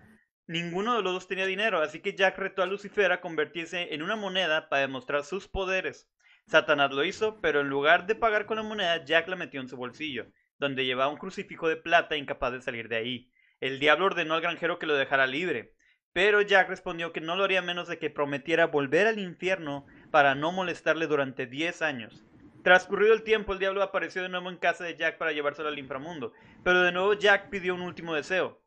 ninguno 0.47 0.95
de 0.95 1.01
los 1.01 1.11
dos 1.11 1.27
tenía 1.27 1.45
dinero, 1.45 1.81
así 1.81 1.99
que 1.99 2.15
Jack 2.15 2.37
retó 2.37 2.63
a 2.63 2.67
Lucifer 2.67 3.11
a 3.11 3.19
convertirse 3.19 3.93
en 3.93 4.01
una 4.01 4.15
moneda 4.15 4.69
para 4.69 4.83
demostrar 4.83 5.25
sus 5.25 5.49
poderes. 5.49 6.09
Satanás 6.47 6.91
lo 6.91 7.03
hizo, 7.03 7.39
pero 7.41 7.61
en 7.61 7.69
lugar 7.69 8.05
de 8.05 8.15
pagar 8.15 8.45
con 8.45 8.57
la 8.57 8.63
moneda, 8.63 9.03
Jack 9.05 9.27
la 9.27 9.35
metió 9.35 9.61
en 9.61 9.67
su 9.67 9.77
bolsillo, 9.77 10.27
donde 10.59 10.85
llevaba 10.85 11.11
un 11.11 11.17
crucifijo 11.17 11.67
de 11.67 11.77
plata 11.77 12.17
incapaz 12.17 12.53
de 12.53 12.61
salir 12.61 12.89
de 12.89 12.97
ahí. 12.97 13.31
El 13.59 13.79
diablo 13.79 14.05
ordenó 14.05 14.33
al 14.33 14.41
granjero 14.41 14.77
que 14.77 14.85
lo 14.85 14.95
dejara 14.95 15.25
libre, 15.25 15.73
pero 16.13 16.41
Jack 16.41 16.69
respondió 16.69 17.11
que 17.11 17.21
no 17.21 17.35
lo 17.35 17.43
haría 17.43 17.61
menos 17.61 17.87
de 17.87 17.97
que 17.97 18.09
prometiera 18.09 18.67
volver 18.67 19.07
al 19.07 19.19
infierno 19.19 19.85
para 20.11 20.35
no 20.35 20.51
molestarle 20.51 21.07
durante 21.07 21.47
10 21.47 21.81
años. 21.81 22.23
Transcurrido 22.63 23.13
el 23.13 23.23
tiempo, 23.23 23.53
el 23.53 23.59
diablo 23.59 23.83
apareció 23.83 24.21
de 24.21 24.29
nuevo 24.29 24.49
en 24.49 24.57
casa 24.57 24.85
de 24.85 24.95
Jack 24.95 25.17
para 25.17 25.33
llevárselo 25.33 25.67
al 25.67 25.79
inframundo, 25.79 26.31
pero 26.63 26.81
de 26.81 26.91
nuevo 26.93 27.13
Jack 27.13 27.49
pidió 27.49 27.75
un 27.75 27.81
último 27.81 28.13
deseo. 28.13 28.62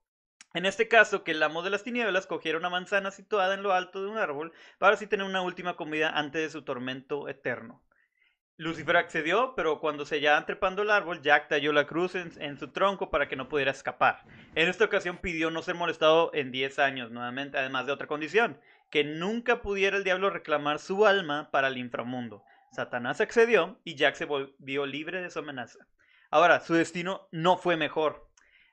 En 0.57 0.65
este 0.65 0.89
caso, 0.89 1.23
que 1.23 1.33
el 1.33 1.43
amo 1.43 1.61
de 1.61 1.69
las 1.69 1.85
tinieblas 1.85 2.27
cogiera 2.27 2.57
una 2.57 2.71
manzana 2.71 3.11
situada 3.11 3.53
en 3.53 3.63
lo 3.63 3.75
alto 3.75 4.01
de 4.01 4.09
un 4.09 4.17
árbol 4.17 4.55
para 4.79 4.95
así 4.95 5.07
tener 5.07 5.27
una 5.27 5.43
última 5.43 5.77
comida 5.77 6.09
antes 6.09 6.41
de 6.41 6.49
su 6.49 6.63
tormento 6.63 7.29
eterno. 7.29 7.85
Lucifer 8.57 8.97
accedió, 8.97 9.53
pero 9.55 9.81
cuando 9.81 10.07
se 10.07 10.15
hallaban 10.15 10.47
trepando 10.47 10.81
el 10.81 10.91
árbol, 10.91 11.21
Jack 11.21 11.49
talló 11.49 11.75
la 11.75 11.87
cruz 11.87 12.15
en, 12.15 12.33
en 12.41 12.59
su 12.59 12.69
tronco 12.69 13.11
para 13.11 13.29
que 13.29 13.37
no 13.37 13.51
pudiera 13.51 13.71
escapar. 13.71 14.25
En 14.55 14.67
esta 14.71 14.87
ocasión 14.87 15.19
pidió 15.19 15.51
no 15.51 15.61
ser 15.61 15.75
molestado 15.75 16.31
en 16.33 16.51
10 16.51 16.79
años 16.79 17.11
nuevamente, 17.11 17.59
además 17.59 17.85
de 17.85 17.93
otra 17.93 18.07
condición, 18.07 18.59
que 18.91 19.05
nunca 19.05 19.61
pudiera 19.61 19.99
el 19.99 20.05
diablo 20.05 20.31
reclamar 20.31 20.79
su 20.79 21.05
alma 21.05 21.51
para 21.51 21.69
el 21.69 21.77
inframundo. 21.77 22.43
Satanás 22.73 23.21
accedió 23.21 23.79
y 23.85 23.95
Jack 23.95 24.15
se 24.15 24.25
volvió 24.25 24.87
libre 24.87 25.21
de 25.21 25.29
su 25.29 25.41
amenaza. 25.41 25.87
Ahora, 26.31 26.61
su 26.61 26.73
destino 26.73 27.29
no 27.31 27.59
fue 27.59 27.77
mejor. 27.77 28.31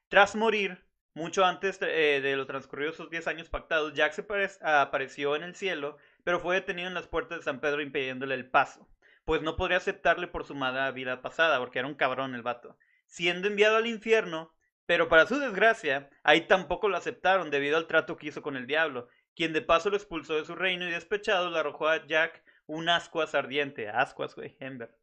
Tras 0.08 0.38
morir, 0.38 0.86
mucho 1.14 1.46
antes 1.46 1.78
eh, 1.82 2.20
de 2.22 2.36
los 2.36 2.48
transcurridos 2.48 2.96
sus 2.96 3.10
10 3.10 3.28
años 3.28 3.50
pactados, 3.50 3.94
Jack 3.94 4.14
se 4.14 4.28
apare- 4.28 4.58
apareció 4.62 5.36
en 5.36 5.44
el 5.44 5.56
cielo, 5.56 5.98
pero 6.24 6.40
fue 6.40 6.56
detenido 6.56 6.88
en 6.88 6.94
las 6.94 7.08
puertas 7.08 7.40
de 7.40 7.44
San 7.44 7.60
Pedro 7.60 7.82
impidiéndole 7.82 8.36
el 8.36 8.50
paso, 8.50 8.88
pues 9.26 9.42
no 9.42 9.56
podría 9.56 9.78
aceptarle 9.78 10.28
por 10.28 10.46
su 10.46 10.56
mala 10.56 10.90
vida 10.92 11.22
pasada, 11.22 11.60
porque 11.60 11.80
era 11.80 11.88
un 11.88 11.96
cabrón 11.96 12.36
el 12.36 12.42
vato. 12.42 12.78
Siendo 13.06 13.48
enviado 13.48 13.78
al 13.78 13.88
infierno, 13.88 14.54
pero 14.86 15.08
para 15.08 15.28
su 15.28 15.40
desgracia, 15.40 16.10
ahí 16.24 16.42
tampoco 16.42 16.90
lo 16.90 16.98
aceptaron 16.98 17.52
debido 17.52 17.78
al 17.78 17.88
trato 17.88 18.18
que 18.18 18.28
hizo 18.28 18.42
con 18.42 18.58
el 18.58 18.68
diablo, 18.68 19.08
quien 19.36 19.54
de 19.54 19.62
paso 19.62 19.90
lo 19.90 19.98
expulsó 19.98 20.36
de 20.36 20.46
su 20.46 20.56
reino 20.56 20.88
y 20.88 20.92
despechado 20.92 21.50
le 21.50 21.60
arrojó 21.60 21.88
a 21.88 22.06
Jack 22.06 22.44
un 22.66 22.90
ascuas 22.90 23.36
ardiente, 23.36 23.90
ascuas, 23.90 24.36
güey, 24.36 24.56
Ember, 24.60 24.96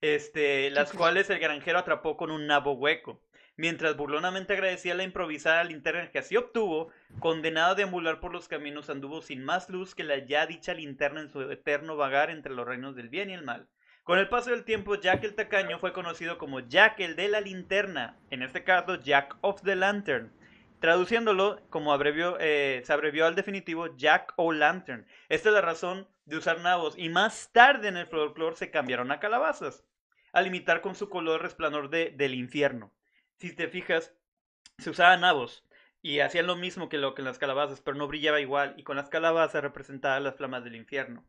este, 0.00 0.70
las 0.70 0.90
cuales 0.98 1.30
el 1.30 1.38
granjero 1.38 1.78
atrapó 1.78 2.16
con 2.16 2.30
un 2.30 2.46
nabo 2.46 2.72
hueco. 2.74 3.22
Mientras 3.56 3.96
burlonamente 3.96 4.54
agradecía 4.54 4.96
la 4.96 5.04
improvisada 5.04 5.62
linterna 5.62 6.10
que 6.10 6.18
así 6.18 6.36
obtuvo, 6.36 6.90
condenado 7.20 7.72
a 7.72 7.74
deambular 7.76 8.18
por 8.18 8.32
los 8.32 8.48
caminos 8.48 8.90
anduvo 8.90 9.22
sin 9.22 9.44
más 9.44 9.70
luz 9.70 9.94
que 9.94 10.02
la 10.02 10.18
ya 10.18 10.46
dicha 10.46 10.74
linterna 10.74 11.20
en 11.20 11.30
su 11.30 11.40
eterno 11.42 11.96
vagar 11.96 12.30
entre 12.30 12.52
los 12.52 12.66
reinos 12.66 12.96
del 12.96 13.08
bien 13.08 13.30
y 13.30 13.34
el 13.34 13.44
mal. 13.44 13.68
Con 14.02 14.18
el 14.18 14.28
paso 14.28 14.50
del 14.50 14.64
tiempo, 14.64 14.96
Jack 14.96 15.22
el 15.22 15.34
Tacaño 15.34 15.78
fue 15.78 15.92
conocido 15.92 16.36
como 16.36 16.60
Jack 16.60 16.98
el 16.98 17.14
de 17.14 17.28
la 17.28 17.40
linterna, 17.40 18.18
en 18.30 18.42
este 18.42 18.64
caso 18.64 18.96
Jack 18.96 19.36
of 19.40 19.62
the 19.62 19.76
Lantern. 19.76 20.32
Traduciéndolo, 20.80 21.62
como 21.70 21.96
eh, 22.40 22.82
se 22.84 22.92
abrevió 22.92 23.24
al 23.24 23.36
definitivo 23.36 23.96
Jack 23.96 24.34
o 24.36 24.52
Lantern. 24.52 25.06
Esta 25.28 25.48
es 25.48 25.54
la 25.54 25.62
razón 25.62 26.08
de 26.26 26.36
usar 26.36 26.60
nabos, 26.60 26.98
y 26.98 27.08
más 27.08 27.50
tarde 27.52 27.88
en 27.88 27.96
el 27.96 28.06
folclore 28.06 28.56
se 28.56 28.70
cambiaron 28.70 29.12
a 29.12 29.20
calabazas, 29.20 29.84
al 30.32 30.48
imitar 30.48 30.82
con 30.82 30.96
su 30.96 31.08
color 31.08 31.40
resplandor 31.40 31.88
de, 31.88 32.10
del 32.10 32.34
infierno. 32.34 32.92
Si 33.44 33.52
te 33.52 33.68
fijas, 33.68 34.10
se 34.78 34.88
usaban 34.88 35.20
nabos 35.20 35.68
y 36.00 36.20
hacían 36.20 36.46
lo 36.46 36.56
mismo 36.56 36.88
que 36.88 36.96
lo 36.96 37.14
que 37.14 37.20
en 37.20 37.26
las 37.26 37.38
calabazas, 37.38 37.82
pero 37.82 37.94
no 37.94 38.08
brillaba 38.08 38.40
igual, 38.40 38.72
y 38.78 38.84
con 38.84 38.96
las 38.96 39.10
calabazas 39.10 39.62
representaban 39.62 40.24
las 40.24 40.36
flamas 40.36 40.64
del 40.64 40.76
infierno. 40.76 41.22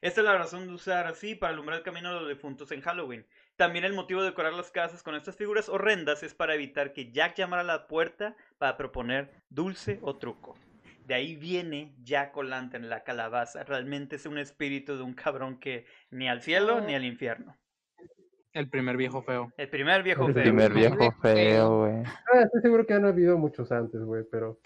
Esta 0.00 0.22
es 0.22 0.26
la 0.26 0.36
razón 0.36 0.66
de 0.66 0.74
usar 0.74 1.06
así 1.06 1.36
para 1.36 1.52
alumbrar 1.52 1.78
el 1.78 1.84
camino 1.84 2.12
de 2.12 2.18
los 2.18 2.28
difuntos 2.28 2.72
en 2.72 2.80
Halloween. 2.80 3.24
También 3.54 3.84
el 3.84 3.92
motivo 3.92 4.22
de 4.22 4.30
decorar 4.30 4.54
las 4.54 4.72
casas 4.72 5.04
con 5.04 5.14
estas 5.14 5.36
figuras 5.36 5.68
horrendas 5.68 6.24
es 6.24 6.34
para 6.34 6.56
evitar 6.56 6.92
que 6.92 7.12
Jack 7.12 7.36
llamara 7.36 7.62
a 7.62 7.64
la 7.64 7.86
puerta 7.86 8.34
para 8.58 8.76
proponer 8.76 9.30
dulce 9.48 10.00
o 10.02 10.16
truco. 10.16 10.58
De 11.04 11.14
ahí 11.14 11.36
viene 11.36 11.94
Jack 12.02 12.36
O'Lantern, 12.36 12.88
la 12.88 13.04
calabaza. 13.04 13.62
Realmente 13.62 14.16
es 14.16 14.26
un 14.26 14.38
espíritu 14.38 14.96
de 14.96 15.04
un 15.04 15.14
cabrón 15.14 15.60
que 15.60 15.86
ni 16.10 16.28
al 16.28 16.42
cielo 16.42 16.80
ni 16.80 16.96
al 16.96 17.04
infierno. 17.04 17.56
El 18.56 18.70
primer 18.70 18.96
viejo 18.96 19.20
feo. 19.22 19.52
El 19.58 19.68
primer 19.68 20.02
viejo 20.02 20.26
El 20.28 20.32
feo. 20.32 20.42
Primer 20.44 20.72
viejo 20.72 21.12
feo, 21.20 21.78
güey. 21.80 22.02
Ah, 22.32 22.40
estoy 22.42 22.62
seguro 22.62 22.86
que 22.86 22.94
han 22.94 23.04
habido 23.04 23.36
muchos 23.36 23.70
antes, 23.70 24.00
güey, 24.02 24.24
pero. 24.32 24.60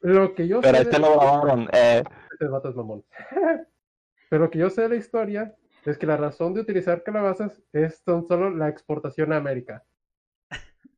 Lo 0.00 0.34
que 0.34 0.48
yo 0.48 0.62
Pero 0.62 0.76
sé. 0.78 0.82
este 0.84 0.96
de- 0.96 1.02
lo 1.02 1.20
grabaron. 1.20 1.68
Eh, 1.74 2.02
Este 2.32 2.48
vato 2.48 2.70
es 2.70 2.74
mamón. 2.74 3.04
pero 4.30 4.44
lo 4.44 4.50
que 4.50 4.58
yo 4.60 4.70
sé 4.70 4.80
de 4.82 4.88
la 4.88 4.96
historia 4.96 5.54
es 5.84 5.98
que 5.98 6.06
la 6.06 6.16
razón 6.16 6.54
de 6.54 6.62
utilizar 6.62 7.02
calabazas 7.02 7.62
es 7.74 8.02
tan 8.02 8.24
solo 8.26 8.48
la 8.50 8.68
exportación 8.70 9.30
a 9.34 9.36
América. 9.36 9.84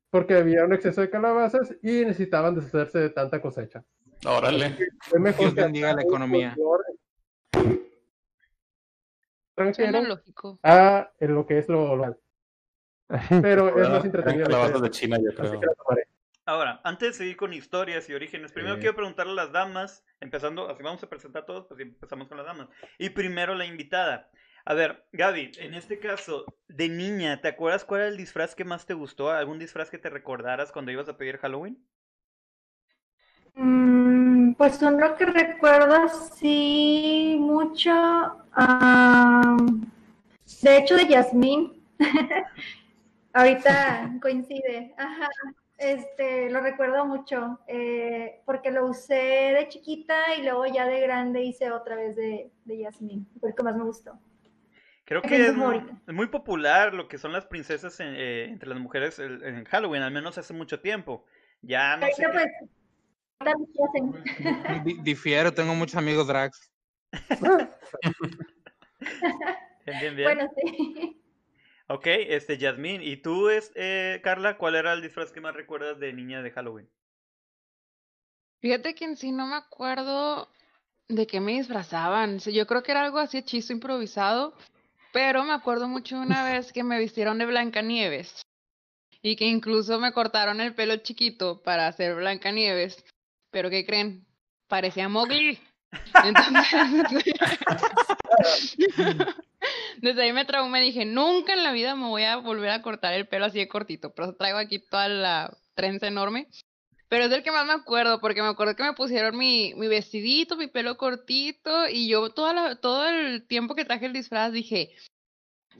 Porque 0.09 0.35
había 0.35 0.63
un 0.63 0.71
exceso 0.71 1.01
de 1.01 1.09
calabazas 1.09 1.75
y 1.83 2.05
necesitaban 2.05 2.55
deshacerse 2.55 2.99
de 2.99 3.09
tanta 3.09 3.41
cosecha. 3.41 3.83
Órale. 4.25 4.73
Fue 5.01 5.19
mejor 5.19 5.41
Dios 5.41 5.53
que 5.55 5.61
bendiga 5.63 5.93
la 5.93 6.01
economía. 6.01 6.55
Lógico. 9.65 10.59
a 10.63 11.11
en 11.19 11.35
lo 11.35 11.45
que 11.45 11.57
es 11.59 11.67
lo 11.69 11.95
local. 11.95 12.17
Pero 13.41 13.79
es 13.81 13.89
más 13.89 14.05
entretenido. 14.05 14.45
la 14.45 14.51
calabazas 14.51 14.81
de 14.81 14.89
China, 14.91 15.17
yo 15.21 15.29
así 15.29 15.37
creo. 15.37 15.59
que 15.59 15.65
la 15.65 15.73
tomaré. 15.73 16.07
Ahora, 16.45 16.81
antes 16.83 17.09
de 17.09 17.13
seguir 17.13 17.37
con 17.37 17.53
historias 17.53 18.09
y 18.09 18.13
orígenes, 18.13 18.51
primero 18.51 18.75
Sí. 18.75 18.81
quiero 18.81 18.95
preguntarle 18.95 19.33
a 19.33 19.35
las 19.35 19.51
damas, 19.51 20.03
empezando, 20.19 20.67
así 20.69 20.81
vamos 20.81 21.03
a 21.03 21.09
presentar 21.09 21.45
todos, 21.45 21.65
pues 21.67 21.79
empezamos 21.79 22.27
con 22.27 22.37
las 22.37 22.45
damas. 22.47 22.69
Y 22.97 23.09
primero 23.11 23.53
la 23.55 23.65
invitada. 23.65 24.31
A 24.65 24.73
ver, 24.73 25.05
Gaby, 25.13 25.51
en 25.59 25.73
este 25.75 25.99
caso, 25.99 26.45
de 26.67 26.89
niña, 26.89 27.39
¿te 27.41 27.47
acuerdas 27.49 27.85
cuál 27.85 28.01
era 28.01 28.09
el 28.09 28.17
disfraz 28.17 28.55
que 28.55 28.65
más 28.65 28.85
te 28.85 28.93
gustó? 28.95 29.29
¿Algún 29.31 29.59
disfraz 29.59 29.89
que 29.91 29.97
te 29.99 30.09
recordaras 30.09 30.71
cuando 30.71 30.91
ibas 30.91 31.07
a 31.09 31.17
pedir 31.17 31.37
Halloween? 31.37 31.83
Mm, 33.55 34.18
pues 34.57 34.81
uno 34.81 35.15
que 35.15 35.25
recuerdo 35.25 36.07
sí 36.35 37.37
mucho, 37.39 37.91
am, 38.53 39.81
de 40.61 40.77
hecho 40.77 40.95
de 40.95 41.07
Yasmín, 41.07 41.81
ahorita 43.33 44.11
coincide, 44.21 44.93
ajá, 44.97 45.29
este, 45.77 46.49
lo 46.49 46.61
recuerdo 46.61 47.05
mucho, 47.05 47.59
eh, 47.67 48.41
porque 48.45 48.71
lo 48.71 48.85
usé 48.87 49.15
de 49.15 49.67
chiquita 49.69 50.35
y 50.37 50.43
luego 50.43 50.65
ya 50.65 50.85
de 50.87 50.99
grande 51.01 51.43
hice 51.43 51.71
otra 51.71 51.95
vez 51.95 52.15
de, 52.15 52.51
de 52.65 52.77
Yasmín, 52.79 53.27
fue 53.39 53.49
el 53.49 53.55
que 53.55 53.63
más 53.63 53.75
me 53.75 53.83
gustó. 53.83 54.19
Creo 55.05 55.23
que 55.23 55.47
es, 55.47 55.55
muy 56.13 56.27
popular 56.27 56.93
lo 56.93 57.07
que 57.07 57.17
son 57.17 57.31
las 57.33 57.45
princesas 57.47 57.99
en- 57.99 58.13
eh, 58.15 58.45
entre 58.45 58.69
las 58.69 58.79
mujeres 58.79 59.17
en 59.17 59.65
Halloween, 59.65 60.03
al 60.03 60.11
menos 60.11 60.37
hace 60.37 60.53
mucho 60.53 60.81
tiempo. 60.81 61.25
Ya 61.63 61.97
no 61.97 62.05
sé 62.11 62.27
qué- 62.31 62.69
difiero, 65.03 65.53
tengo 65.53 65.73
muchos 65.75 65.95
amigos 65.95 66.27
drags. 66.27 66.71
Bien, 69.85 70.15
bien. 70.15 70.25
Bueno, 70.25 70.51
sí. 70.55 71.19
Ok, 71.87 72.05
este, 72.05 72.59
Yasmín, 72.59 73.01
¿y 73.01 73.17
tú, 73.17 73.49
es, 73.49 73.71
eh, 73.73 74.21
Carla, 74.23 74.57
cuál 74.57 74.75
era 74.75 74.93
el 74.93 75.01
disfraz 75.01 75.31
que 75.31 75.41
más 75.41 75.55
recuerdas 75.55 75.99
de 75.99 76.13
niña 76.13 76.43
de 76.43 76.51
Halloween? 76.51 76.87
Fíjate 78.61 78.93
que 78.93 79.05
en 79.05 79.17
sí 79.17 79.31
no 79.31 79.47
me 79.47 79.55
acuerdo 79.55 80.49
de 81.07 81.25
qué 81.25 81.39
me 81.39 81.53
disfrazaban. 81.53 82.37
Yo 82.37 82.67
creo 82.67 82.83
que 82.83 82.91
era 82.91 83.03
algo 83.03 83.17
así 83.17 83.39
hechizo 83.39 83.73
improvisado, 83.73 84.53
pero 85.11 85.43
me 85.43 85.53
acuerdo 85.53 85.87
mucho 85.87 86.19
una 86.19 86.43
vez 86.63 86.71
que 86.71 86.83
me 86.83 86.99
vistieron 86.99 87.39
de 87.39 87.47
Blancanieves 87.47 88.43
y 89.23 89.35
que 89.35 89.45
incluso 89.45 89.99
me 89.99 90.13
cortaron 90.13 90.61
el 90.61 90.75
pelo 90.75 90.97
chiquito 90.97 91.63
para 91.63 91.87
hacer 91.87 92.15
Blancanieves. 92.15 93.03
Pero 93.51 93.69
¿qué 93.69 93.85
creen? 93.85 94.25
Parecía 94.67 95.09
Mowgli. 95.09 95.59
Entonces, 96.23 96.67
desde 100.01 100.23
ahí 100.23 100.33
me 100.33 100.45
traumé, 100.45 100.81
dije, 100.81 101.05
nunca 101.05 101.53
en 101.53 101.63
la 101.63 101.71
vida 101.71 101.95
me 101.95 102.07
voy 102.07 102.23
a 102.23 102.37
volver 102.37 102.69
a 102.69 102.81
cortar 102.81 103.13
el 103.13 103.27
pelo 103.27 103.45
así 103.45 103.59
de 103.59 103.67
cortito, 103.67 104.13
pero 104.13 104.35
traigo 104.35 104.59
aquí 104.59 104.79
toda 104.79 105.09
la 105.09 105.57
trenza 105.73 106.07
enorme. 106.07 106.47
Pero 107.07 107.23
es 107.23 107.31
del 107.31 107.41
que 107.41 107.51
más 107.51 107.65
me 107.65 107.73
acuerdo, 107.73 108.21
porque 108.21 108.43
me 108.43 108.49
acuerdo 108.49 108.75
que 108.75 108.83
me 108.83 108.93
pusieron 108.93 109.35
mi, 109.35 109.73
mi 109.75 109.87
vestidito, 109.87 110.55
mi 110.55 110.67
pelo 110.67 110.95
cortito, 110.95 111.89
y 111.89 112.07
yo 112.07 112.29
toda 112.29 112.53
la, 112.53 112.75
todo 112.75 113.09
el 113.09 113.47
tiempo 113.47 113.73
que 113.73 113.83
traje 113.83 114.05
el 114.05 114.13
disfraz 114.13 114.53
dije, 114.53 114.91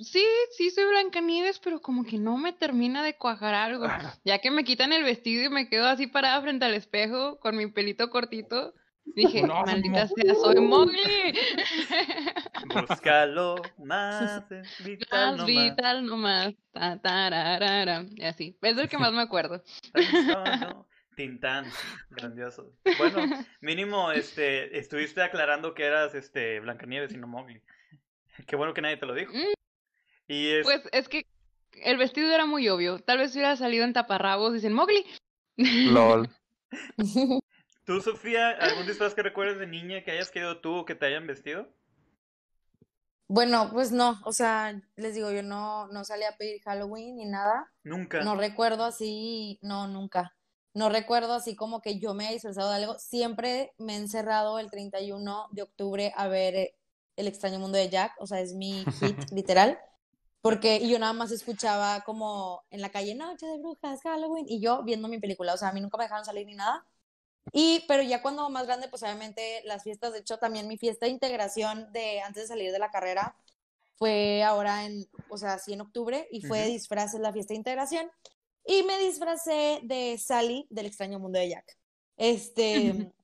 sí, 0.02 0.26
sí 0.52 0.72
soy 0.72 0.86
Blancanieves, 0.86 1.60
pero 1.60 1.82
como 1.82 2.04
que 2.04 2.18
no 2.18 2.38
me 2.38 2.54
termina 2.54 3.04
de 3.04 3.18
cuajar 3.18 3.54
algo. 3.54 3.86
Ya 4.26 4.40
que 4.40 4.52
me 4.52 4.64
quitan 4.64 4.94
el 4.94 5.04
vestido 5.04 5.46
y 5.46 5.50
me 5.50 5.70
quedo 5.70 5.88
así 5.88 6.08
parada 6.08 6.42
frente 6.42 6.66
al 6.66 6.74
espejo 6.74 7.40
con 7.40 7.56
mi 7.56 7.68
pelito 7.68 8.10
cortito, 8.10 8.74
dije, 9.16 9.42
No, 9.42 9.64
maldita 9.66 10.08
sea, 10.08 10.36
soy 10.36 10.60
Mowgli. 10.60 11.00
Búscalo 12.90 13.56
más 13.78 14.44
vital 14.84 15.38
Más 15.38 15.46
vital 15.46 16.06
nomás. 16.06 16.54
Ta, 16.72 17.00
tararara, 17.02 18.06
Y 18.16 18.24
así. 18.24 18.58
Es 18.62 18.76
del 18.76 18.90
que 18.90 18.98
más 18.98 19.14
me 19.14 19.22
acuerdo. 19.22 19.64
Tintán, 21.16 21.66
grandioso. 22.10 22.74
Bueno, 22.98 23.46
mínimo 23.62 24.12
este 24.12 24.78
estuviste 24.78 25.22
aclarando 25.22 25.74
que 25.74 25.84
eras 25.84 26.16
este 26.16 26.60
Blancanieves 26.62 27.12
y 27.12 27.18
no 27.18 27.28
Mowgli. 27.28 27.62
Qué 28.48 28.56
bueno 28.56 28.74
que 28.74 28.82
nadie 28.82 28.98
te 28.98 29.06
lo 29.06 29.14
dijo. 29.14 29.34
Mm. 29.34 29.59
Y 30.30 30.52
es 30.52 30.64
Pues 30.64 30.82
es 30.94 31.10
que 31.10 31.26
el 31.74 31.98
vestido 31.98 32.32
era 32.32 32.46
muy 32.46 32.70
obvio. 32.70 33.00
Tal 33.00 33.18
vez 33.18 33.34
hubiera 33.34 33.56
salido 33.56 33.84
en 33.84 33.94
taparrabos. 33.94 34.54
Dicen, 34.54 34.74
Mowgli. 34.74 35.06
LOL. 35.58 36.30
tú, 37.84 38.00
Sofía, 38.00 38.52
algún 38.52 38.86
disfraz 38.86 39.16
que 39.16 39.24
recuerdes 39.24 39.58
de 39.60 39.68
niña 39.68 40.04
que 40.04 40.12
hayas 40.12 40.30
querido 40.30 40.62
tú 40.62 40.76
o 40.76 40.86
que 40.86 40.96
te 40.96 41.08
hayan 41.08 41.28
vestido? 41.28 41.68
Bueno, 43.28 43.70
pues 43.72 43.92
no, 43.92 44.20
o 44.24 44.32
sea, 44.32 44.82
les 44.96 45.14
digo, 45.14 45.32
yo 45.32 45.44
no, 45.44 45.88
no 45.88 46.04
salí 46.04 46.24
a 46.24 46.36
pedir 46.38 46.62
Halloween 46.64 47.18
ni 47.18 47.26
nada. 47.26 47.72
Nunca. 47.84 48.24
No 48.24 48.36
recuerdo 48.36 48.86
así, 48.86 49.60
no, 49.62 49.88
nunca. 49.88 50.36
No 50.74 50.90
recuerdo 50.90 51.34
así 51.34 51.56
como 51.56 51.82
que 51.82 52.00
yo 52.00 52.14
me 52.14 52.26
haya 52.26 52.34
disfrazado 52.34 52.70
de 52.70 52.76
algo. 52.76 53.00
Siempre 53.00 53.74
me 53.78 53.94
he 53.94 53.98
encerrado 53.98 54.60
el 54.60 54.70
31 54.70 55.48
de 55.52 55.62
octubre 55.64 56.14
a 56.16 56.28
ver 56.28 56.56
eh, 56.56 56.76
El 57.16 57.28
extraño 57.28 57.60
mundo 57.60 57.78
de 57.78 57.90
Jack, 57.90 58.14
o 58.20 58.28
sea, 58.28 58.40
es 58.40 58.54
mi 58.54 58.84
hit 59.00 59.32
literal. 59.32 59.80
Porque 60.42 60.78
y 60.78 60.90
yo 60.90 61.00
nada 61.00 61.14
más 61.14 61.32
escuchaba 61.32 62.02
como 62.02 62.64
en 62.70 62.82
la 62.82 62.90
calle 62.90 63.16
Noche 63.16 63.46
de 63.46 63.58
Brujas, 63.58 64.02
Halloween, 64.04 64.46
y 64.48 64.62
yo 64.62 64.84
viendo 64.84 65.08
mi 65.08 65.20
película, 65.20 65.54
o 65.54 65.58
sea, 65.58 65.70
a 65.70 65.74
mí 65.74 65.82
nunca 65.82 65.98
me 65.98 66.06
dejaron 66.06 66.26
salir 66.26 66.46
ni 66.46 66.56
nada. 66.56 66.86
Y, 67.52 67.84
pero 67.88 68.04
ya 68.04 68.22
cuando 68.22 68.50
más 68.50 68.66
grande, 68.68 68.88
pues 68.90 69.04
obviamente 69.04 69.62
las 69.66 69.84
fiestas, 69.84 70.14
de 70.14 70.20
hecho 70.20 70.38
también 70.38 70.68
mi 70.68 70.78
fiesta 70.78 71.08
de 71.08 71.12
integración 71.12 71.92
de 71.92 72.22
antes 72.22 72.44
de 72.44 72.48
salir 72.48 72.72
de 72.72 72.80
la 72.80 72.92
carrera 72.92 73.36
fue 73.98 74.44
ahora 74.44 74.86
en, 74.86 75.10
o 75.28 75.38
sea, 75.38 75.60
sí 75.60 75.74
en 75.74 75.82
octubre, 75.82 76.28
y 76.32 76.42
fue 76.42 76.60
de 76.60 76.68
Ujú. 76.68 76.74
disfraces 76.74 77.20
la 77.20 77.34
fiesta 77.34 77.54
de 77.54 77.58
integración. 77.58 78.10
Y 78.66 78.84
me 78.84 78.98
disfracé 79.00 79.82
de 79.84 80.18
Sally 80.18 80.68
del 80.70 80.86
extraño 80.86 81.20
mundo 81.20 81.40
de 81.40 81.50
Jack. 81.50 81.78
Este, 82.18 82.94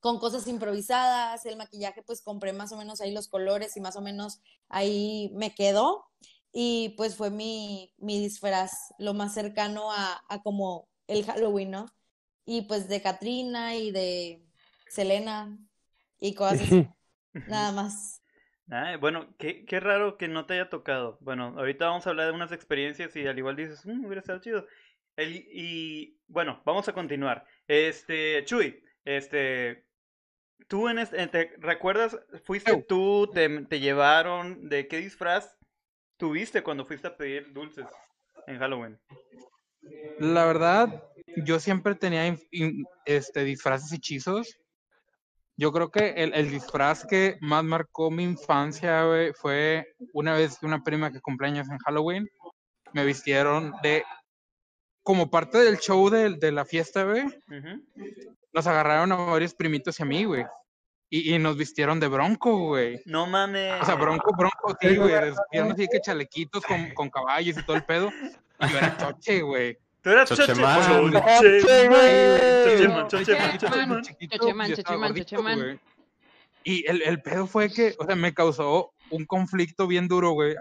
con 0.00 0.18
cosas 0.18 0.46
improvisadas, 0.46 1.46
el 1.46 1.56
maquillaje, 1.56 2.02
pues 2.02 2.20
compré 2.22 2.52
más 2.52 2.70
o 2.72 2.76
menos 2.76 3.00
ahí 3.00 3.12
los 3.12 3.28
colores 3.28 3.76
y 3.76 3.80
más 3.80 3.96
o 3.96 4.02
menos 4.02 4.40
ahí 4.68 5.30
me 5.34 5.54
quedó. 5.54 6.04
Y 6.54 6.94
pues 6.96 7.16
fue 7.16 7.30
mi, 7.30 7.92
mi 7.98 8.20
disfraz, 8.20 8.72
lo 8.98 9.12
más 9.14 9.34
cercano 9.34 9.92
a, 9.92 10.22
a 10.28 10.42
como 10.42 10.88
el 11.08 11.24
Halloween, 11.26 11.72
¿no? 11.72 11.86
Y 12.46 12.62
pues 12.62 12.88
de 12.88 13.02
Katrina 13.02 13.74
y 13.76 13.90
de 13.90 14.40
Selena 14.88 15.58
y 16.20 16.34
cosas 16.34 16.60
así, 16.62 16.86
nada 17.46 17.72
más. 17.72 18.22
Ah, 18.70 18.96
bueno, 18.98 19.34
qué, 19.38 19.64
qué 19.66 19.80
raro 19.80 20.16
que 20.16 20.28
no 20.28 20.46
te 20.46 20.54
haya 20.54 20.70
tocado. 20.70 21.18
Bueno, 21.20 21.54
ahorita 21.58 21.86
vamos 21.86 22.06
a 22.06 22.10
hablar 22.10 22.28
de 22.28 22.32
unas 22.32 22.52
experiencias 22.52 23.14
y 23.16 23.26
al 23.26 23.38
igual 23.38 23.56
dices, 23.56 23.84
"Mm, 23.84 24.04
hubiera 24.06 24.20
estado 24.20 24.40
chido. 24.40 24.66
El- 25.16 25.46
y 25.52 26.18
bueno, 26.28 26.62
vamos 26.64 26.88
a 26.88 26.92
continuar. 26.94 27.44
Este, 27.68 28.44
Chuy, 28.46 28.82
este, 29.04 29.84
tú 30.68 30.88
en 30.88 30.98
este, 31.00 31.26
¿te 31.28 31.54
recuerdas? 31.58 32.18
¿Fuiste 32.44 32.76
tú? 32.76 33.30
Te, 33.34 33.48
te 33.66 33.80
llevaron? 33.80 34.68
¿De 34.68 34.88
qué 34.88 34.98
disfraz 34.98 35.56
tuviste 36.16 36.62
cuando 36.62 36.84
fuiste 36.84 37.08
a 37.08 37.16
pedir 37.16 37.52
dulces 37.52 37.86
en 38.46 38.58
Halloween? 38.58 38.98
La 40.18 40.46
verdad, 40.46 41.02
yo 41.44 41.60
siempre 41.60 41.94
tenía 41.94 42.26
inf- 42.28 42.46
in- 42.50 42.84
este, 43.04 43.44
disfraces 43.44 43.92
hechizos. 43.92 44.58
Yo 45.56 45.72
creo 45.72 45.90
que 45.90 46.10
el, 46.16 46.34
el 46.34 46.50
disfraz 46.50 47.06
que 47.06 47.36
más 47.40 47.62
marcó 47.62 48.10
mi 48.10 48.24
infancia, 48.24 49.04
fue 49.34 49.94
una 50.12 50.34
vez 50.34 50.58
una 50.62 50.82
prima 50.82 51.12
que 51.12 51.20
cumpleaños 51.20 51.68
en 51.70 51.78
Halloween, 51.78 52.28
me 52.92 53.04
vistieron 53.04 53.72
de, 53.82 54.04
como 55.02 55.30
parte 55.30 55.58
del 55.58 55.78
show 55.78 56.10
de, 56.10 56.30
de 56.30 56.50
la 56.52 56.64
fiesta, 56.64 57.04
güey, 57.04 57.24
nos 58.52 58.66
agarraron 58.66 59.12
a 59.12 59.16
varios 59.16 59.54
primitos 59.54 59.98
y 60.00 60.02
a 60.02 60.06
mí, 60.06 60.24
güey. 60.24 60.44
Y, 61.10 61.34
y 61.34 61.38
nos 61.38 61.56
vistieron 61.56 62.00
de 62.00 62.08
bronco, 62.08 62.56
güey. 62.58 63.00
No 63.04 63.26
mames. 63.26 63.80
O 63.82 63.84
sea, 63.84 63.94
bronco, 63.94 64.32
bronco, 64.36 64.53
sí, 64.80 64.96
güey. 64.96 65.12
Les 65.12 65.34
vistieron 65.36 65.72
así 65.72 65.88
que 65.90 66.00
chalequitos 66.00 66.64
con, 66.64 66.90
con 66.94 67.10
caballos 67.10 67.56
y 67.58 67.62
todo 67.64 67.76
el 67.76 67.84
pedo. 67.84 68.10
Y 68.60 68.68
yo 68.68 68.78
era 68.78 68.96
choche, 68.98 69.40
güey. 69.42 69.78
Tú 70.02 70.10
eras 70.10 70.28
Choche. 70.28 70.46
Chocheman. 70.46 71.12
Choche, 71.12 71.88
güey. 71.88 72.68
Chocheman, 72.76 73.08
Chocheman, 73.08 73.08
Chiquito, 73.08 73.66
Chocheman. 73.68 74.02
chiquito, 74.02 74.36
Chocheman, 74.36 74.68
yo 74.68 74.74
estaba 74.74 74.94
chocheman, 74.96 75.08
gordito, 75.08 75.24
chocheman. 75.30 75.58
güey. 75.60 75.80
Y 76.64 76.90
el, 76.90 77.02
el 77.02 77.22
pedo 77.22 77.46
fue 77.46 77.70
que, 77.70 77.94
o 77.98 78.04
sea, 78.06 78.14
me 78.16 78.32
causó 78.34 78.92
un 79.10 79.24
conflicto 79.26 79.86
bien 79.86 80.08
duro, 80.08 80.32
güey. 80.32 80.54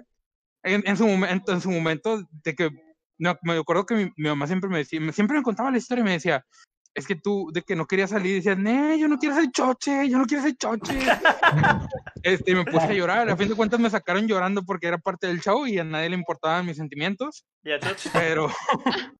En, 0.64 0.82
en 0.86 0.96
su 0.98 1.08
momento, 1.08 1.52
en 1.52 1.60
su 1.62 1.72
momento, 1.72 2.24
de 2.44 2.56
que 2.56 2.70
no, 3.18 3.38
me 3.42 3.54
acuerdo 3.58 3.86
que 3.86 3.96
mi, 3.96 4.04
mi 4.16 4.30
mamá 4.30 4.48
siempre 4.48 4.70
me 4.70 4.78
decía, 4.80 5.00
me- 5.02 5.12
siempre 5.14 5.38
me 5.38 5.44
contaba 5.44 5.72
la 5.72 5.78
historia 5.78 6.02
y 6.02 6.06
me 6.06 6.12
decía, 6.12 6.46
es 6.96 7.08
que 7.08 7.16
tú, 7.16 7.50
de 7.52 7.62
que 7.64 7.76
no 7.76 7.88
querías 7.88 8.12
salir, 8.12 8.36
decías, 8.36 8.58
nee, 8.58 9.00
yo 9.00 9.08
no 9.08 9.18
quiero 9.18 9.36
ser 9.36 9.50
choche, 9.52 10.08
yo 10.10 10.18
no 10.20 10.26
quiero 10.26 10.44
ser 10.44 10.56
choche. 10.56 10.94
este, 12.24 12.52
y 12.52 12.56
me 12.56 12.66
puse 12.66 12.86
a 12.86 12.94
llorar, 12.94 13.30
a 13.30 13.36
fin 13.38 13.50
de 13.50 13.56
cuentas 13.56 13.80
me 13.80 13.90
sacaron 13.90 14.28
llorando 14.28 14.64
porque 14.64 14.88
era 14.88 14.98
parte 15.00 15.28
del 15.28 15.42
show 15.42 15.66
y 15.66 15.80
a 15.80 15.84
nadie 15.84 16.10
le 16.10 16.16
importaban 16.16 16.66
mis 16.66 16.78
sentimientos, 16.78 17.46
Ya, 17.64 17.80
Choche. 17.80 18.10
pero, 18.14 18.48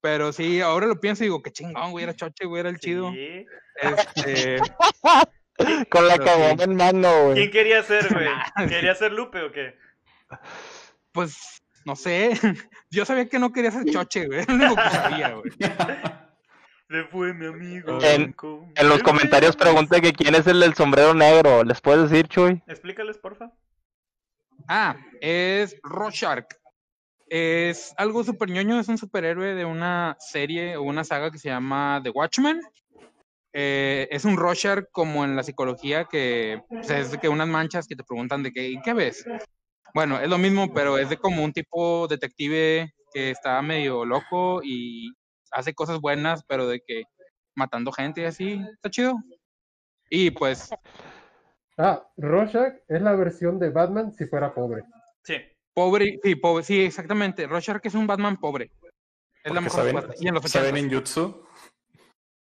pero 0.00 0.32
sí, 0.32 0.60
ahora 0.60 0.86
lo 0.86 1.00
pienso 1.00 1.24
y 1.24 1.26
digo, 1.26 1.42
qué 1.42 1.50
chingón, 1.50 1.90
güey, 1.90 2.04
era 2.04 2.14
choche, 2.14 2.44
güey, 2.46 2.60
era 2.60 2.68
el 2.68 2.78
chido. 2.78 3.10
Sí. 3.12 3.46
Este, 3.80 4.58
Con 5.90 6.06
la 6.06 6.18
cagoma 6.18 6.62
en 6.62 6.76
mano, 6.76 7.10
¿Quién 7.10 7.34
güey. 7.34 7.50
quería 7.50 7.82
ser, 7.82 8.06
güey? 8.12 8.68
¿Quería 8.68 8.94
ser 8.94 9.12
Lupe 9.12 9.42
o 9.42 9.50
qué? 9.50 9.74
pues, 11.10 11.36
no 11.84 11.96
sé, 11.96 12.38
yo 12.90 13.04
sabía 13.04 13.28
que 13.28 13.40
no 13.40 13.50
quería 13.52 13.72
ser 13.72 13.84
choche, 13.86 14.26
güey, 14.26 14.40
es 14.40 14.48
lo 14.48 14.54
único 14.54 14.76
que 14.76 14.90
sabía, 14.90 15.28
güey. 15.30 15.52
Se 16.88 17.04
fue 17.04 17.34
mi 17.34 17.46
amigo. 17.46 17.98
En- 18.02 18.34
los 18.88 19.02
comentarios 19.02 19.54
fue. 19.56 19.66
pregunté 19.66 20.00
que 20.00 20.12
quién 20.12 20.34
es 20.34 20.46
el 20.46 20.60
del 20.60 20.74
sombrero 20.74 21.12
negro. 21.12 21.62
¿Les 21.62 21.80
puedes 21.80 22.10
decir, 22.10 22.28
Chuy? 22.28 22.62
Explícales, 22.66 23.18
porfa. 23.18 23.52
Ah, 24.68 24.96
es 25.20 25.76
Rorschach. 25.82 26.46
Es 27.28 27.92
algo 27.98 28.24
super 28.24 28.48
ñoño, 28.48 28.80
es 28.80 28.88
un 28.88 28.96
superhéroe 28.96 29.54
de 29.54 29.66
una 29.66 30.16
serie 30.18 30.76
o 30.76 30.82
una 30.82 31.04
saga 31.04 31.30
que 31.30 31.38
se 31.38 31.50
llama 31.50 32.00
The 32.02 32.10
Watchmen. 32.10 32.60
Eh, 33.52 34.08
es 34.10 34.24
un 34.24 34.38
Rorschach 34.38 34.84
como 34.90 35.24
en 35.24 35.36
la 35.36 35.42
psicología 35.42 36.06
que 36.06 36.62
pues, 36.68 36.88
es 36.90 37.10
de 37.10 37.18
que 37.18 37.28
unas 37.28 37.48
manchas 37.48 37.86
que 37.86 37.96
te 37.96 38.04
preguntan 38.04 38.42
de 38.42 38.52
qué, 38.52 38.80
¿qué 38.82 38.94
ves? 38.94 39.26
Bueno, 39.94 40.18
es 40.20 40.28
lo 40.28 40.38
mismo, 40.38 40.72
pero 40.72 40.96
es 40.96 41.10
de 41.10 41.18
como 41.18 41.44
un 41.44 41.52
tipo 41.52 42.08
detective 42.08 42.92
que 43.12 43.30
está 43.30 43.60
medio 43.62 44.04
loco 44.06 44.60
y 44.62 45.12
hace 45.52 45.74
cosas 45.74 46.00
buenas, 46.00 46.44
pero 46.46 46.66
de 46.68 46.80
que 46.80 47.04
matando 47.54 47.92
gente 47.92 48.22
y 48.22 48.24
así, 48.24 48.64
está 48.74 48.90
chido. 48.90 49.14
Y 50.10 50.30
pues 50.30 50.70
Ah, 51.76 52.02
Rorschach 52.16 52.74
es 52.88 53.00
la 53.02 53.14
versión 53.14 53.58
de 53.58 53.70
Batman 53.70 54.12
si 54.12 54.26
fuera 54.26 54.52
pobre. 54.54 54.82
Sí. 55.22 55.36
Pobre, 55.74 56.18
sí, 56.24 56.34
pobre, 56.34 56.64
sí, 56.64 56.80
exactamente. 56.80 57.46
Rorschach 57.46 57.84
es 57.84 57.94
un 57.94 58.06
Batman 58.06 58.36
pobre. 58.36 58.72
Es 59.44 59.52
la 59.52 59.60
Porque 59.60 59.64
mejor 59.64 60.02
saben. 60.02 60.14
Y 60.20 60.26
en 60.28 60.34
los 60.34 60.50
saben 60.50 60.74
80s. 60.74 60.82
ninjutsu. 60.82 61.44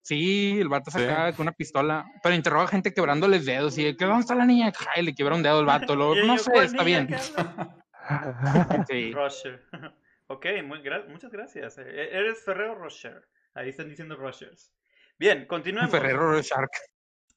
Sí, 0.01 0.57
el 0.59 0.69
vato 0.69 0.91
Sí. 0.91 0.99
saca 0.99 1.33
con 1.33 1.43
una 1.45 1.51
pistola, 1.51 2.05
pero 2.23 2.33
interroga 2.35 2.65
a 2.65 2.67
gente 2.67 2.93
quebrándoles 2.93 3.43
dedos 3.45 3.77
y 3.77 3.83
de 3.83 3.97
que 3.97 4.05
dónde 4.05 4.21
está 4.21 4.35
la 4.35 4.45
niña, 4.45 4.71
Ja, 4.71 4.91
y 4.99 5.01
le 5.01 5.13
quiebra 5.15 5.35
un 5.35 5.43
dedo 5.43 5.57
al 5.59 5.65
vato, 5.65 5.95
luego, 5.95 6.13
no 6.25 6.37
sé, 6.37 6.51
¿cuál 6.51 6.65
está 6.65 6.83
bien. 6.83 7.09
Sí. 8.87 9.11
Ok, 10.27 10.45
muy 10.63 10.79
gra- 10.79 11.07
muchas 11.07 11.31
gracias. 11.31 11.77
Eh, 11.77 12.09
Eres 12.11 12.43
Ferrero 12.43 12.75
Rocher. 12.75 13.27
Ahí 13.53 13.69
están 13.69 13.89
diciendo 13.89 14.15
Rochers. 14.15 14.73
Bien, 15.17 15.45
continuemos. 15.45 15.91
Ferrero 15.91 16.31
Rorschach. 16.31 16.69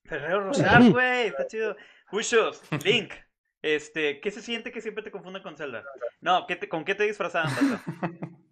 Ferrero 0.05 0.45
Rocher, 0.45 0.67
güey, 0.93 1.27
está 1.29 1.47
chido. 1.47 1.77
Hushos, 2.11 2.63
Link. 2.85 3.13
Este, 3.61 4.21
¿qué 4.21 4.31
se 4.31 4.41
siente 4.41 4.71
que 4.73 4.81
siempre 4.81 5.03
te 5.05 5.11
confunden 5.11 5.43
con 5.43 5.57
Zelda? 5.57 5.85
No, 6.21 6.47
¿qué 6.47 6.57
te- 6.57 6.69
¿con 6.69 6.85
qué 6.85 6.95
te 6.95 7.05
disfrazaban? 7.05 7.51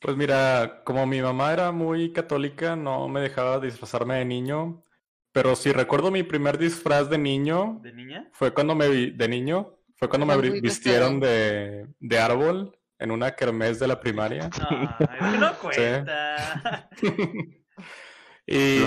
Pues 0.00 0.16
mira, 0.16 0.82
como 0.84 1.04
mi 1.06 1.20
mamá 1.20 1.52
era 1.52 1.72
muy 1.72 2.12
católica, 2.12 2.76
no 2.76 3.08
me 3.08 3.20
dejaba 3.20 3.58
disfrazarme 3.58 4.14
de 4.18 4.24
niño. 4.24 4.84
Pero 5.32 5.56
si 5.56 5.72
recuerdo 5.72 6.12
mi 6.12 6.22
primer 6.22 6.56
disfraz 6.56 7.10
de 7.10 7.18
niño, 7.18 7.80
¿De 7.82 7.92
niña? 7.92 8.28
fue 8.32 8.54
cuando 8.54 8.76
me 8.76 8.88
vi, 8.88 9.10
de 9.10 9.26
niño, 9.26 9.76
fue 9.96 10.08
cuando 10.08 10.24
me 10.24 10.36
vistieron 10.60 11.18
de, 11.18 11.88
de 11.98 12.18
árbol 12.20 12.77
en 12.98 13.10
una 13.10 13.30
kermés 13.34 13.78
de 13.78 13.88
la 13.88 14.00
primaria. 14.00 14.50
No, 15.40 15.54
cuenta. 15.58 16.88
Y 18.50 18.78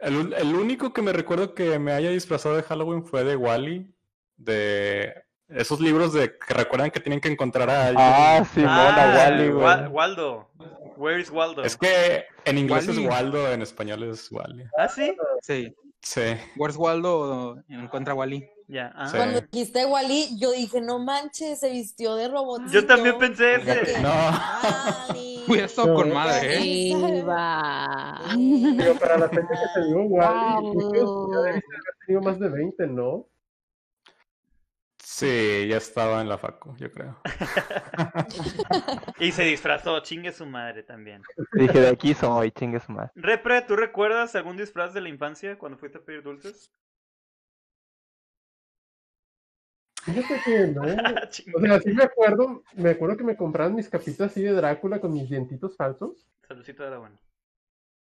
el, 0.00 0.34
el 0.36 0.54
único 0.56 0.92
que 0.92 1.02
me 1.02 1.12
recuerdo 1.12 1.54
que 1.54 1.78
me 1.78 1.92
haya 1.92 2.10
disfrazado 2.10 2.56
de 2.56 2.64
Halloween 2.64 3.04
fue 3.04 3.22
de 3.22 3.36
Wally, 3.36 3.94
de 4.36 5.14
esos 5.46 5.80
libros 5.80 6.12
de 6.12 6.36
que 6.36 6.52
recuerdan 6.54 6.90
que 6.90 6.98
tienen 6.98 7.20
que 7.20 7.28
encontrar 7.28 7.70
a 7.70 7.86
alguien. 7.86 8.04
Ah, 8.04 8.38
a 8.38 8.42
Ah, 8.66 9.14
Wally, 9.30 9.48
güey. 9.50 9.64
Wa- 9.64 9.88
Waldo. 9.88 10.50
Where 10.96 11.20
is 11.20 11.30
Waldo? 11.30 11.62
Es 11.62 11.76
que 11.76 12.24
en 12.44 12.58
inglés 12.58 12.88
Wally. 12.88 13.04
es 13.04 13.08
Waldo, 13.08 13.52
en 13.52 13.62
español 13.62 14.02
es 14.02 14.32
Wally. 14.32 14.64
¿Ah, 14.76 14.88
sí? 14.88 15.16
Sí. 15.42 15.72
Sí. 16.02 16.22
Where's 16.56 16.76
Waldo 16.76 17.62
encuentra 17.68 18.14
Wally. 18.14 18.50
Ya. 18.68 18.92
ah. 18.94 19.08
Sí. 19.08 19.16
Cuando 19.16 19.40
dijiste 19.40 19.86
Wally, 19.86 20.38
yo 20.38 20.52
dije, 20.52 20.80
no 20.82 20.98
manches, 20.98 21.58
se 21.60 21.70
vistió 21.70 22.14
de 22.16 22.28
robot. 22.28 22.62
Yo 22.70 22.86
también 22.86 23.18
pensé 23.18 23.54
ese. 23.56 24.00
No. 24.02 24.10
Wally. 25.08 25.44
Hubiera 25.48 25.66
estado 25.72 25.94
con 25.94 26.12
madre, 26.12 26.56
¿eh? 26.56 26.60
Digo, 28.36 28.94
para 29.00 29.16
la 29.18 29.28
fecha 29.28 29.48
que 29.48 29.80
te 29.80 29.86
digo, 29.86 30.02
Wally, 30.02 30.76
Wow. 31.02 31.32
ya 31.32 31.40
debiste 31.50 31.66
haber 31.76 31.94
tenido 32.06 32.22
más 32.22 32.38
de 32.38 32.48
20, 32.50 32.86
¿no? 32.88 33.26
Sí, 35.02 35.66
ya 35.68 35.78
estaba 35.78 36.20
en 36.20 36.28
la 36.28 36.36
facu, 36.38 36.76
yo 36.76 36.92
creo. 36.92 37.18
Y 39.18 39.32
se 39.32 39.42
disfrazó, 39.44 39.98
chingue 40.00 40.30
su 40.32 40.46
madre 40.46 40.82
también. 40.84 41.22
Dije, 41.54 41.80
de 41.80 41.88
aquí 41.88 42.14
soy, 42.14 42.52
chingue 42.52 42.78
su 42.78 42.92
madre. 42.92 43.10
Repre, 43.16 43.62
¿tú 43.62 43.74
recuerdas 43.74 44.36
algún 44.36 44.56
disfraz 44.56 44.92
de 44.94 45.00
la 45.00 45.08
infancia 45.08 45.58
cuando 45.58 45.78
fuiste 45.78 45.98
a 45.98 46.02
pedir 46.02 46.22
dulces? 46.22 46.70
Fíjate 50.12 50.40
que 50.44 50.66
no. 50.68 50.82
O 50.82 51.60
sea, 51.60 51.80
sí 51.80 51.92
me 51.92 52.04
acuerdo, 52.04 52.62
me 52.74 52.90
acuerdo 52.90 53.16
que 53.16 53.24
me 53.24 53.36
compraban 53.36 53.74
mis 53.74 53.88
capitas 53.88 54.30
así 54.30 54.42
de 54.42 54.52
Drácula 54.52 55.00
con 55.00 55.12
mis 55.12 55.28
dientitos 55.28 55.76
falsos. 55.76 56.26
Saludcito 56.46 56.82
de 56.82 56.90
la 56.90 56.98
buena. 56.98 57.16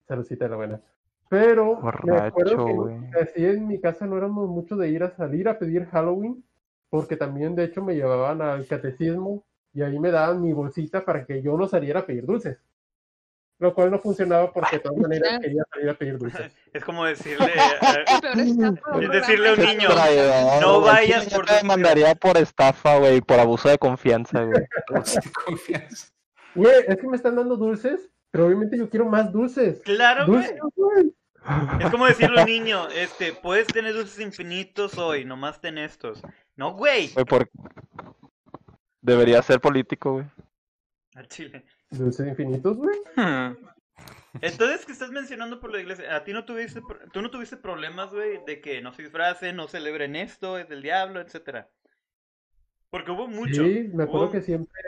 Saludcita 0.09 0.45
de 0.47 0.51
la 0.51 0.57
buena. 0.57 0.81
Pero 1.29 1.81
me 2.03 2.17
acuerdo 2.17 2.57
Borracho, 2.67 3.11
que 3.13 3.21
así 3.21 3.45
en 3.45 3.69
mi 3.69 3.81
casa 3.81 4.07
no 4.07 4.17
éramos 4.17 4.49
mucho 4.49 4.77
de 4.77 4.89
ir 4.89 5.05
a 5.05 5.11
salir 5.11 5.49
a 5.49 5.59
pedir 5.59 5.87
Halloween, 5.87 6.43
porque 6.89 7.17
también 7.17 7.55
de 7.55 7.65
hecho 7.65 7.85
me 7.85 7.95
llevaban 7.95 8.43
al 8.43 8.67
catecismo 8.67 9.45
y 9.73 9.83
ahí 9.83 9.99
me 10.01 10.11
daban 10.11 10.43
mi 10.43 10.53
bolsita 10.53 11.05
para 11.05 11.25
que 11.25 11.41
yo 11.43 11.57
no 11.57 11.69
saliera 11.69 12.01
a 12.01 12.07
pedir 12.07 12.27
dulces. 12.27 12.59
Lo 13.61 13.75
cual 13.75 13.91
no 13.91 13.99
funcionaba 13.99 14.51
porque 14.53 14.77
de 14.77 14.83
todas 14.83 14.99
maneras 14.99 15.39
quería 15.39 15.63
salir 15.71 15.91
a 15.91 15.95
pedir 15.95 16.19
dulces. 16.19 16.51
Es 16.73 16.85
como 16.85 17.05
decirle, 17.05 17.47
eh, 17.55 18.73
por 18.93 19.05
Es 19.05 19.11
decirle 19.11 19.49
a 19.49 19.53
un 19.55 19.61
niño, 19.61 19.89
Traidor, 19.91 20.61
no 20.61 20.81
vayas 20.81 21.25
Chile, 21.25 21.31
yo 21.31 21.37
por 21.37 21.47
te 21.47 21.55
demandaría 21.55 22.15
por 22.15 22.37
estafa, 22.37 22.99
güey, 22.99 23.21
por 23.21 23.41
abuso 23.41 23.69
de 23.69 23.77
confianza, 23.77 24.45
güey. 24.45 24.63
Sin 25.05 25.33
confianza. 25.33 26.09
Güey, 26.55 26.85
es 26.87 26.97
que 26.97 27.09
me 27.09 27.17
están 27.17 27.37
dando 27.37 27.57
dulces, 27.57 28.09
pero 28.31 28.47
obviamente 28.47 28.79
yo 28.79 28.89
quiero 28.89 29.07
más 29.07 29.33
dulces. 29.33 29.81
claro, 29.85 30.27
güey. 30.27 30.43
Dulces, 30.43 30.61
güey. 30.77 31.15
Es 31.81 31.91
como 31.91 32.07
decirle 32.07 32.39
a 32.41 32.45
un 32.45 32.51
niño, 32.51 32.89
este, 32.91 33.33
puedes 33.33 33.67
tener 33.67 33.93
dulces 33.95 34.21
infinitos 34.21 34.97
hoy, 34.97 35.25
nomás 35.25 35.61
ten 35.61 35.77
estos. 35.79 36.23
No, 36.55 36.75
güey. 36.75 37.13
Güey, 37.13 37.25
por... 37.25 37.51
Debería 39.01 39.43
ser 39.43 39.61
político, 39.61 40.13
güey. 40.13 40.27
Al 41.17 41.27
chile. 41.27 41.65
Dulces 41.91 42.27
infinitos, 42.27 42.77
güey. 42.77 42.97
Entonces, 44.41 44.87
que 44.87 44.93
estás 44.93 45.11
mencionando 45.11 45.59
por 45.59 45.73
la 45.73 45.81
iglesia, 45.81 46.15
a 46.15 46.23
ti 46.25 46.33
no 46.33 46.45
tuviste, 46.45 46.81
tú 47.13 47.21
no 47.21 47.31
tuviste 47.31 47.57
problemas, 47.57 48.13
güey, 48.13 48.39
de 48.47 48.61
que 48.61 48.81
no 48.81 48.93
se 48.93 49.03
disfracen, 49.03 49.57
no 49.57 49.67
celebren 49.67 50.15
esto, 50.15 50.57
es 50.59 50.69
del 50.69 50.83
diablo, 50.83 51.21
etcétera. 51.21 51.69
Porque 52.91 53.11
hubo 53.11 53.27
mucho. 53.27 53.65
Sí, 53.65 53.91
me 53.93 54.05
acuerdo 54.05 54.27
hubo- 54.27 54.33
que 54.33 54.41
siempre. 54.41 54.81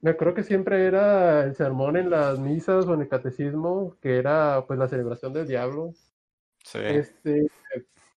Me 0.00 0.10
acuerdo 0.10 0.34
que 0.34 0.42
siempre 0.42 0.84
era 0.84 1.44
el 1.44 1.54
sermón 1.54 1.96
en 1.96 2.10
las 2.10 2.38
misas 2.38 2.84
o 2.86 2.92
en 2.94 3.00
el 3.02 3.08
catecismo, 3.08 3.96
que 4.02 4.18
era 4.18 4.64
pues 4.66 4.78
la 4.78 4.88
celebración 4.88 5.32
del 5.32 5.46
diablo. 5.46 5.92
Sí. 6.62 6.78
Este, 6.82 7.46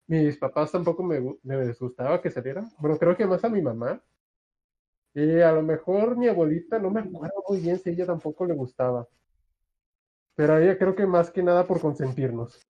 mis 0.07 0.37
papás 0.37 0.71
tampoco 0.71 1.01
me, 1.03 1.21
me 1.43 1.73
gustaba 1.73 2.21
que 2.21 2.29
saliera. 2.31 2.65
Bueno, 2.79 2.97
creo 2.97 3.15
que 3.15 3.25
más 3.25 3.43
a 3.45 3.49
mi 3.49 3.61
mamá. 3.61 4.01
Y 5.17 5.41
a 5.41 5.51
lo 5.51 5.63
mejor 5.63 6.15
mi 6.15 6.29
abuelita, 6.29 6.79
no 6.79 6.89
me 6.89 7.01
acuerdo 7.01 7.43
muy 7.49 7.59
bien 7.59 7.77
si 7.77 7.89
ella 7.89 8.05
tampoco 8.05 8.45
le 8.45 8.53
gustaba. 8.53 9.05
Pero 10.37 10.53
a 10.53 10.61
ella 10.61 10.77
creo 10.77 10.95
que 10.95 11.05
más 11.05 11.31
que 11.31 11.43
nada 11.43 11.67
por 11.67 11.81
consentirnos. 11.81 12.65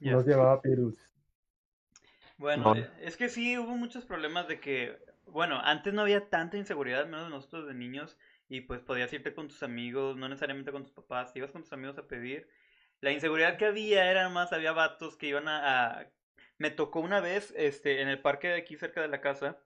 Nos 0.00 0.26
llevaba 0.26 0.54
a 0.54 0.62
pedir 0.62 0.78
dulces. 0.80 1.10
Bueno, 2.36 2.74
eh, 2.74 2.90
es 3.00 3.16
que 3.16 3.28
sí 3.28 3.58
hubo 3.58 3.76
muchos 3.76 4.04
problemas 4.04 4.46
de 4.48 4.60
que, 4.60 4.98
bueno, 5.26 5.60
antes 5.62 5.92
no 5.92 6.02
había 6.02 6.28
tanta 6.30 6.56
inseguridad, 6.56 7.06
menos 7.06 7.30
nosotros 7.30 7.66
de 7.66 7.74
niños, 7.74 8.16
y 8.48 8.60
pues 8.62 8.80
podías 8.80 9.12
irte 9.12 9.34
con 9.34 9.48
tus 9.48 9.62
amigos, 9.62 10.16
no 10.16 10.28
necesariamente 10.28 10.72
con 10.72 10.84
tus 10.84 10.92
papás, 10.92 11.32
te 11.32 11.40
ibas 11.40 11.50
con 11.50 11.62
tus 11.62 11.72
amigos 11.72 11.98
a 11.98 12.06
pedir. 12.06 12.48
La 13.00 13.12
inseguridad 13.12 13.58
que 13.58 13.66
había 13.66 14.10
era 14.10 14.28
más, 14.28 14.52
había 14.52 14.72
vatos 14.72 15.16
que 15.16 15.26
iban 15.28 15.48
a, 15.48 16.00
a- 16.00 16.06
Me 16.58 16.70
tocó 16.70 17.00
una 17.00 17.20
vez, 17.20 17.52
este, 17.56 18.02
en 18.02 18.08
el 18.08 18.20
parque 18.22 18.48
de 18.48 18.56
aquí 18.56 18.76
cerca 18.76 19.00
de 19.02 19.08
la 19.08 19.20
casa, 19.20 19.58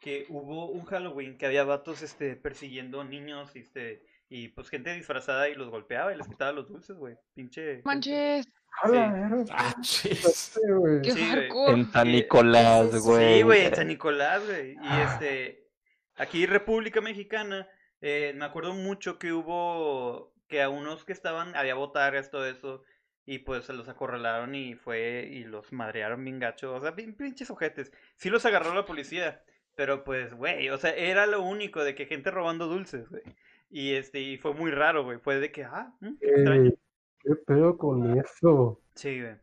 que 0.00 0.26
hubo 0.30 0.66
un 0.70 0.84
Halloween 0.86 1.36
que 1.38 1.46
había 1.46 1.62
vatos, 1.64 2.02
este, 2.02 2.34
persiguiendo 2.34 3.04
niños, 3.04 3.54
este, 3.54 4.02
y 4.28 4.48
pues 4.48 4.68
gente 4.68 4.94
disfrazada 4.94 5.48
y 5.48 5.54
los 5.54 5.68
golpeaba 5.68 6.12
y 6.12 6.16
les 6.16 6.26
quitaba 6.26 6.52
los 6.52 6.68
dulces, 6.68 6.96
güey. 6.96 7.16
Pinche... 7.34 7.82
Manches. 7.84 8.48
Ah, 8.82 9.74
chis. 9.82 10.18
Sí, 10.54 10.60
güey. 10.68 11.02
qué 11.02 11.12
Sí. 11.12 11.30
En 11.68 11.90
San 11.92 12.08
y- 12.08 12.12
Nicolás, 12.12 12.94
güey. 13.00 13.36
Sí, 13.38 13.42
güey, 13.42 13.66
en 13.66 13.74
San 13.74 13.88
Nicolás, 13.88 14.46
güey. 14.46 14.72
Y 14.80 15.00
este, 15.06 15.68
aquí 16.16 16.46
República 16.46 17.00
Mexicana, 17.00 17.68
eh, 18.00 18.32
me 18.36 18.44
acuerdo 18.44 18.72
mucho 18.72 19.18
que 19.18 19.32
hubo, 19.32 20.32
que 20.48 20.62
a 20.62 20.68
unos 20.70 21.04
que 21.04 21.12
estaban, 21.12 21.54
había 21.56 21.74
botargas, 21.74 22.30
todo 22.30 22.46
eso, 22.46 22.82
y 23.26 23.38
pues 23.40 23.66
se 23.66 23.72
los 23.74 23.88
acorralaron 23.88 24.54
y 24.54 24.76
fue, 24.76 25.28
y 25.30 25.44
los 25.44 25.72
madrearon 25.72 26.24
bien 26.24 26.38
gacho, 26.38 26.74
o 26.74 26.80
sea, 26.80 26.92
bien 26.92 27.14
pinches 27.14 27.50
ojetes. 27.50 27.92
Sí 28.16 28.30
los 28.30 28.46
agarró 28.46 28.72
la 28.74 28.86
policía, 28.86 29.42
pero 29.74 30.04
pues, 30.04 30.34
güey, 30.34 30.68
o 30.70 30.78
sea, 30.78 30.90
era 30.94 31.26
lo 31.26 31.42
único 31.42 31.82
de 31.84 31.94
que 31.94 32.06
gente 32.06 32.30
robando 32.30 32.66
dulces, 32.66 33.08
güey. 33.08 33.22
Y 33.70 33.94
este, 33.94 34.20
y 34.20 34.36
fue 34.38 34.52
muy 34.54 34.70
raro, 34.70 35.04
güey, 35.04 35.18
fue 35.18 35.38
de 35.38 35.52
que, 35.52 35.64
ah, 35.64 35.92
mm, 36.00 36.16
qué 36.20 36.26
extraño. 36.26 36.70
Eh, 36.70 36.78
¿Qué 37.22 37.34
pedo 37.46 37.76
con 37.78 38.18
eso? 38.18 38.80
Sí, 38.94 39.20
güey. 39.20 39.34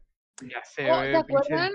Ya 0.41 0.63
sé, 0.65 0.91
Oh, 0.91 0.97
güey, 0.97 1.11
¿Se 1.15 1.17
pinche- 1.19 1.23
acuerdan? 1.45 1.71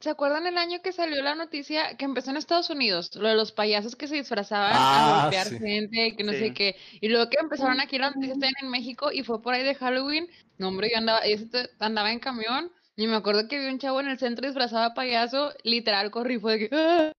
¿Se 0.00 0.10
acuerdan 0.10 0.46
el 0.48 0.58
año 0.58 0.82
que 0.82 0.90
salió 0.90 1.22
la 1.22 1.36
noticia 1.36 1.96
que 1.96 2.04
empezó 2.04 2.30
en 2.32 2.36
Estados 2.36 2.70
Unidos? 2.70 3.14
Lo 3.14 3.28
de 3.28 3.36
los 3.36 3.52
payasos 3.52 3.94
que 3.94 4.08
se 4.08 4.16
disfrazaban 4.16 4.72
Ah, 4.74 5.20
a 5.20 5.22
golpear 5.22 5.46
sí. 5.46 5.58
gente, 5.60 6.16
que 6.16 6.24
no 6.24 6.32
Sí. 6.32 6.38
sé 6.38 6.54
qué. 6.54 6.74
Y 7.00 7.08
luego 7.08 7.30
que 7.30 7.36
empezaron 7.40 7.78
aquí 7.80 7.98
las 7.98 8.16
noticias 8.16 8.38
también 8.40 8.54
en 8.62 8.70
México 8.70 9.12
y 9.12 9.22
fue 9.22 9.40
por 9.40 9.54
ahí 9.54 9.62
de 9.62 9.76
Halloween. 9.76 10.26
No, 10.58 10.68
hombre, 10.68 10.88
yo 10.90 10.98
andaba, 10.98 11.20
yo 11.24 11.36
andaba 11.78 12.10
en 12.10 12.18
camión 12.18 12.72
y 12.96 13.06
me 13.06 13.14
acuerdo 13.14 13.46
que 13.46 13.60
vi 13.60 13.66
un 13.68 13.78
chavo 13.78 14.00
en 14.00 14.08
el 14.08 14.18
centro 14.18 14.44
disfrazado 14.44 14.88
de 14.88 14.94
payaso, 14.96 15.52
literal 15.62 16.10
corrí, 16.10 16.40
fue 16.40 16.58
de 16.58 16.68
que... 16.68 16.74
¡ah! 16.74 17.12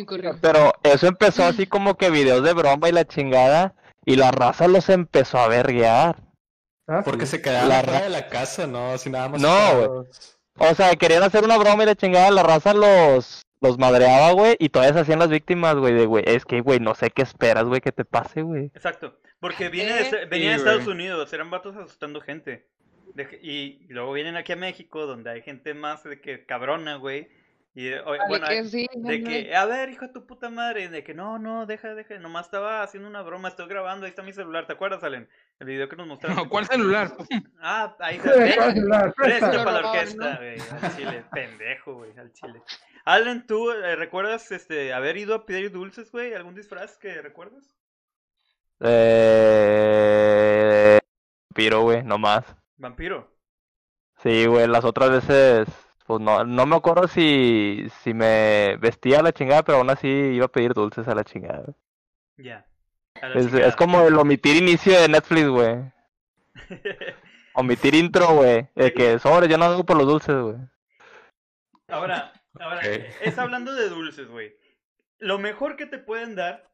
Y. 0.00 0.40
Pero 0.40 0.72
eso 0.82 1.06
empezó 1.06 1.44
así 1.44 1.66
como 1.66 1.96
que 1.96 2.10
videos 2.10 2.42
de 2.44 2.52
broma 2.52 2.88
y 2.88 2.92
la 2.92 3.06
chingada. 3.06 3.74
Y 4.04 4.16
la 4.16 4.30
raza 4.30 4.68
los 4.68 4.88
empezó 4.88 5.38
a 5.38 5.48
verguear. 5.48 6.16
Ah, 6.86 7.02
Porque 7.04 7.26
sí. 7.26 7.32
se 7.32 7.42
quedaban 7.42 7.68
La 7.68 7.82
fuera 7.82 7.98
ra- 7.98 8.04
de 8.04 8.10
la 8.10 8.28
casa, 8.28 8.66
¿no? 8.66 8.92
Así 8.92 9.10
nada 9.10 9.28
más. 9.28 9.40
No, 9.40 9.76
güey. 9.88 10.08
O 10.58 10.74
sea, 10.74 10.94
querían 10.94 11.22
hacer 11.24 11.42
una 11.44 11.58
broma 11.58 11.82
y 11.82 11.86
la 11.86 11.96
chingada, 11.96 12.30
la 12.30 12.42
raza 12.44 12.72
los, 12.72 13.42
los 13.60 13.78
madreaba, 13.78 14.30
güey. 14.32 14.56
Y 14.60 14.68
todavía 14.68 14.94
se 14.94 15.00
hacían 15.00 15.18
las 15.18 15.28
víctimas, 15.28 15.74
güey. 15.76 15.92
De, 15.94 16.06
güey, 16.06 16.22
es 16.26 16.44
que, 16.44 16.60
güey, 16.60 16.78
no 16.78 16.94
sé 16.94 17.10
qué 17.10 17.22
esperas, 17.22 17.64
güey, 17.64 17.80
que 17.80 17.90
te 17.92 18.04
pase, 18.04 18.42
güey. 18.42 18.66
Exacto, 18.74 19.18
porque 19.40 19.68
viene 19.68 19.92
de, 19.94 20.02
Eh, 20.02 20.26
venía 20.30 20.50
de 20.50 20.56
Estados. 20.56 20.86
Unidos, 20.86 21.32
eran 21.32 21.50
vatos 21.50 21.74
asustando 21.76 22.20
gente. 22.20 22.68
De 23.14 23.26
que- 23.28 23.40
y 23.42 23.86
luego 23.88 24.12
vienen 24.12 24.36
aquí 24.36 24.52
a 24.52 24.56
México, 24.56 25.06
donde 25.06 25.30
hay 25.30 25.42
gente 25.42 25.74
más 25.74 26.04
de 26.04 26.20
que 26.20 26.46
cabrona, 26.46 26.96
güey. 26.96 27.28
Y 27.76 27.88
eh, 27.88 27.96
De 27.96 28.02
bueno, 28.28 28.48
que 28.48 28.64
sí, 28.64 28.88
de 28.94 29.22
que, 29.22 29.54
a 29.54 29.66
ver, 29.66 29.90
hijo 29.90 30.06
de 30.06 30.12
tu 30.14 30.26
puta 30.26 30.48
madre, 30.48 30.88
de 30.88 31.04
que 31.04 31.12
no, 31.12 31.38
no, 31.38 31.66
deja, 31.66 31.94
deja, 31.94 32.18
nomás 32.18 32.46
estaba 32.46 32.82
haciendo 32.82 33.06
una 33.06 33.20
broma, 33.20 33.48
estoy 33.48 33.68
grabando, 33.68 34.06
ahí 34.06 34.10
está 34.10 34.22
mi 34.22 34.32
celular, 34.32 34.66
¿te 34.66 34.72
acuerdas, 34.72 35.04
Allen? 35.04 35.28
El 35.58 35.66
video 35.66 35.86
que 35.86 35.96
nos 35.96 36.06
mostraron. 36.06 36.38
No, 36.38 36.48
¿Cuál 36.48 36.66
celular? 36.66 37.12
Ah, 37.60 37.94
ahí 38.00 38.16
¿Cuál 38.22 38.42
está. 38.44 38.72
celular? 38.72 39.12
Precio 39.14 39.38
Presta. 39.50 39.62
para 39.64 39.82
la 39.82 39.88
orquesta, 39.90 40.36
güey, 40.36 40.58
al 40.58 40.96
chile, 40.96 41.24
pendejo, 41.30 41.94
güey, 41.96 42.18
al 42.18 42.32
chile. 42.32 42.62
Allen, 43.04 43.46
¿tú 43.46 43.70
eh, 43.70 43.94
recuerdas 43.94 44.50
este 44.52 44.94
haber 44.94 45.18
ido 45.18 45.34
a 45.34 45.44
pedir 45.44 45.70
dulces, 45.70 46.10
güey? 46.10 46.32
¿Algún 46.32 46.54
disfraz 46.54 46.96
que 46.96 47.20
recuerdas? 47.20 47.70
Eh... 48.80 50.16
Piro, 51.54 51.82
güey, 51.82 52.02
nomás. 52.02 52.56
Vampiro. 52.78 53.36
Sí, 54.22 54.46
güey, 54.46 54.66
las 54.66 54.86
otras 54.86 55.10
veces, 55.10 55.68
pues 56.06 56.20
no, 56.20 56.44
no 56.44 56.66
me 56.66 56.76
acuerdo 56.76 57.08
si, 57.08 57.86
si 58.02 58.14
me 58.14 58.76
vestía 58.76 59.20
a 59.20 59.22
la 59.22 59.32
chingada, 59.32 59.62
pero 59.62 59.78
aún 59.78 59.90
así 59.90 60.08
iba 60.08 60.46
a 60.46 60.52
pedir 60.52 60.72
dulces 60.72 61.08
a 61.08 61.14
la 61.14 61.24
chingada. 61.24 61.74
Ya. 62.36 62.66
Es, 63.14 63.46
chingada. 63.46 63.66
es 63.66 63.76
como 63.76 64.06
el 64.06 64.16
omitir 64.16 64.56
inicio 64.56 65.00
de 65.00 65.08
Netflix, 65.08 65.48
güey. 65.48 65.92
Omitir 67.54 67.94
intro, 67.94 68.34
güey. 68.34 68.68
De 68.74 68.92
que 68.92 69.18
sobre, 69.18 69.48
yo 69.48 69.58
no 69.58 69.64
hago 69.64 69.84
por 69.84 69.96
los 69.96 70.06
dulces, 70.06 70.36
güey. 70.36 70.56
Ahora, 71.88 72.32
ahora, 72.60 72.80
es 72.82 73.38
hablando 73.38 73.74
de 73.74 73.88
dulces, 73.88 74.28
güey. 74.28 74.54
Lo 75.18 75.38
mejor 75.38 75.76
que 75.76 75.86
te 75.86 75.98
pueden 75.98 76.34
dar, 76.34 76.68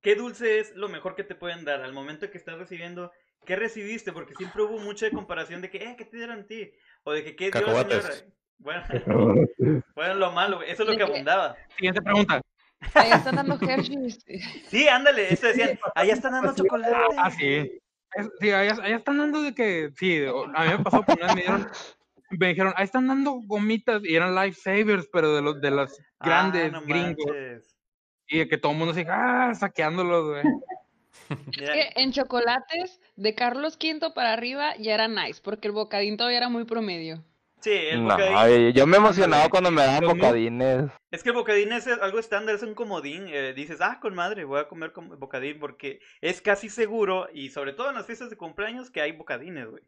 ¿qué 0.00 0.14
dulce 0.14 0.58
es 0.60 0.74
lo 0.74 0.88
mejor 0.88 1.14
que 1.14 1.24
te 1.24 1.34
pueden 1.34 1.64
dar 1.64 1.82
al 1.82 1.92
momento 1.92 2.30
que 2.30 2.38
estás 2.38 2.58
recibiendo? 2.58 3.12
¿Qué 3.44 3.54
recibiste? 3.54 4.12
Porque 4.12 4.34
siempre 4.34 4.62
hubo 4.62 4.78
mucha 4.78 5.10
comparación 5.10 5.60
de 5.60 5.70
que, 5.70 5.78
eh, 5.78 5.94
¿qué 5.98 6.04
te 6.04 6.16
dieron 6.16 6.40
a 6.40 6.46
ti? 6.46 6.72
O 7.06 7.12
de 7.12 7.22
que, 7.22 7.36
¿qué 7.36 7.50
dio 7.52 7.66
la 7.68 7.82
señora? 7.84 8.08
Bueno, 8.58 8.82
bueno, 9.94 10.14
lo 10.14 10.32
malo, 10.32 10.62
eso 10.62 10.82
es 10.82 10.88
lo 10.88 10.96
que 10.96 11.02
abundaba. 11.04 11.56
Siguiente 11.76 12.02
pregunta. 12.02 12.40
Ahí 12.94 13.12
están 13.12 13.36
dando 13.36 13.58
Hershey's. 13.60 14.18
Sí, 14.68 14.88
ándale, 14.88 15.32
eso 15.32 15.46
decían, 15.46 15.78
allá 15.94 16.12
están 16.12 16.32
dando 16.32 16.54
chocolate. 16.54 16.94
Ah, 17.16 17.30
sí. 17.30 17.78
Sí, 18.40 18.50
allá, 18.50 18.72
allá 18.82 18.96
están 18.96 19.18
dando 19.18 19.40
de 19.42 19.54
que, 19.54 19.90
sí, 19.96 20.24
a 20.24 20.64
mí 20.64 20.70
me 20.70 20.78
pasó 20.80 21.02
por 21.02 21.16
una 21.16 21.26
vez, 21.26 21.34
me 21.36 21.42
dieron, 21.42 21.70
me 22.30 22.48
dijeron, 22.48 22.72
ahí 22.76 22.84
están 22.84 23.06
dando 23.06 23.40
gomitas 23.44 24.02
y 24.04 24.16
eran 24.16 24.34
lifesavers, 24.34 25.08
pero 25.12 25.34
de 25.34 25.42
los 25.42 25.60
de 25.60 25.70
las 25.70 25.96
Ah, 26.18 26.26
grandes 26.26 26.72
no 26.72 26.80
gringos. 26.82 27.26
manches. 27.26 27.76
Y 28.28 28.38
de 28.38 28.48
que 28.48 28.58
todo 28.58 28.72
el 28.72 28.78
mundo 28.78 28.94
se 28.94 29.06
ah, 29.08 29.54
saqueándolos, 29.54 30.30
güey. 30.30 30.42
Es 31.28 31.70
que 31.70 31.90
en 31.96 32.12
chocolates, 32.12 33.00
de 33.16 33.34
Carlos 33.34 33.78
V 33.82 34.10
para 34.14 34.32
arriba 34.32 34.76
ya 34.78 34.94
era 34.94 35.08
nice, 35.08 35.40
porque 35.42 35.68
el 35.68 35.72
bocadín 35.72 36.16
todavía 36.16 36.38
era 36.38 36.48
muy 36.48 36.64
promedio. 36.64 37.24
Sí, 37.60 37.72
el 37.72 38.04
No, 38.04 38.10
bocadín. 38.10 38.36
ay, 38.36 38.72
yo 38.72 38.86
me 38.86 38.98
emocionaba 38.98 39.48
cuando 39.48 39.70
me 39.70 39.82
daban 39.82 40.04
bocadines. 40.18 40.90
Es 41.10 41.22
que 41.22 41.30
el 41.30 41.34
bocadín 41.34 41.72
es 41.72 41.86
algo 41.86 42.18
estándar, 42.18 42.54
es 42.54 42.62
un 42.62 42.74
comodín. 42.74 43.26
eh, 43.28 43.54
dices, 43.54 43.80
ah, 43.80 43.98
con 44.00 44.14
madre, 44.14 44.44
voy 44.44 44.60
a 44.60 44.68
comer 44.68 44.92
com- 44.92 45.18
bocadín 45.18 45.58
porque 45.58 46.00
es 46.20 46.40
casi 46.40 46.68
seguro, 46.68 47.28
y 47.32 47.50
sobre 47.50 47.72
todo 47.72 47.88
en 47.88 47.96
las 47.96 48.06
fiestas 48.06 48.30
de 48.30 48.36
cumpleaños, 48.36 48.90
que 48.90 49.00
hay 49.00 49.12
bocadines, 49.12 49.66
güey. 49.68 49.82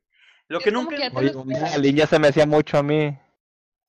Lo 0.48 0.58
Es 0.58 0.64
que 0.64 0.72
nunca. 0.72 0.96
que 0.96 1.10
Oye, 1.14 1.32
la 1.60 1.76
línea 1.78 2.06
se 2.06 2.18
me 2.18 2.28
hacía 2.28 2.46
mucho 2.46 2.78
a 2.78 2.82
mí. 2.82 3.16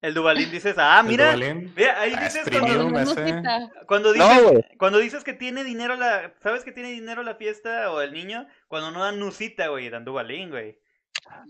El 0.01 0.13
Dubalín 0.13 0.49
dices, 0.49 0.75
ah, 0.77 1.01
El 1.01 1.07
mira. 1.07 1.35
Mira, 1.35 1.99
ahí 1.99 2.13
Ah, 2.15 2.23
dices 2.23 2.47
es 2.47 2.57
cuando, 2.57 2.89
cuando 3.85 4.13
No, 4.15 4.29
dices, 4.29 4.65
cuando 4.77 4.97
dices 4.99 5.23
que 5.23 5.33
tiene 5.33 5.63
dinero 5.63 5.95
la. 5.95 6.33
¿Sabes 6.41 6.63
que 6.63 6.71
tiene 6.71 6.89
dinero 6.91 7.21
la 7.23 7.35
fiesta 7.35 7.91
o 7.91 8.01
el 8.01 8.13
niño? 8.13 8.47
Cuando 8.67 8.91
no 8.91 9.03
dan 9.03 9.19
nusita, 9.19 9.67
güey, 9.67 9.89
dan 9.89 10.05
Dubalín, 10.05 10.51
güey. 10.51 10.79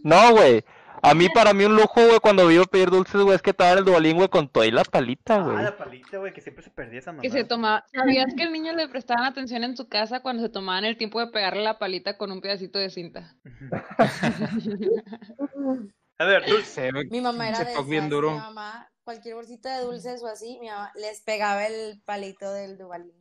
No, 0.03 0.31
güey. 0.31 0.63
A 1.01 1.13
mí, 1.13 1.29
para 1.29 1.53
mí, 1.53 1.63
un 1.63 1.75
lujo, 1.75 2.05
güey, 2.05 2.19
cuando 2.19 2.43
a 2.43 2.65
pedir 2.65 2.89
dulces, 2.89 3.21
güey, 3.21 3.35
es 3.35 3.41
que 3.41 3.53
te 3.53 3.63
daban 3.63 3.79
el 3.79 3.85
dubalín, 3.85 4.17
güey, 4.17 4.27
con 4.27 4.49
toda 4.49 4.65
y 4.65 4.71
la 4.71 4.83
palita, 4.83 5.35
Ah, 5.35 5.39
güey. 5.39 5.63
la 5.63 5.77
palita, 5.77 6.17
güey, 6.17 6.33
que 6.33 6.41
siempre 6.41 6.61
se 6.63 6.71
perdía 6.71 6.99
esa 6.99 7.11
mamá. 7.11 7.21
Que 7.21 7.29
se 7.29 7.45
tomaba. 7.45 7.85
¿Sabías 7.93 8.33
que 8.35 8.43
el 8.43 8.51
niño 8.51 8.73
le 8.73 8.89
prestaban 8.89 9.23
atención 9.23 9.63
en 9.63 9.77
su 9.77 9.87
casa 9.87 10.21
cuando 10.21 10.43
se 10.43 10.49
tomaban 10.49 10.83
el 10.83 10.97
tiempo 10.97 11.21
de 11.21 11.27
pegarle 11.27 11.63
la 11.63 11.79
palita 11.79 12.17
con 12.17 12.31
un 12.31 12.41
pedacito 12.41 12.79
de 12.79 12.89
cinta? 12.89 13.35
A 16.19 16.25
ver, 16.25 16.45
dulce. 16.45 16.91
Mi 17.09 17.21
mamá 17.21 17.49
era 17.49 17.59
de 17.59 17.65
toca 17.65 17.71
esas. 17.79 17.87
bien 17.87 18.09
duro. 18.09 18.31
Mi 18.31 18.37
mamá, 18.37 18.91
cualquier 19.03 19.35
bolsita 19.35 19.77
de 19.77 19.85
dulces 19.85 20.21
o 20.21 20.27
así, 20.27 20.59
mi 20.59 20.67
mamá 20.67 20.91
les 20.95 21.21
pegaba 21.21 21.65
el 21.65 22.01
palito 22.05 22.53
del 22.53 22.77
Duvalín. 22.77 23.13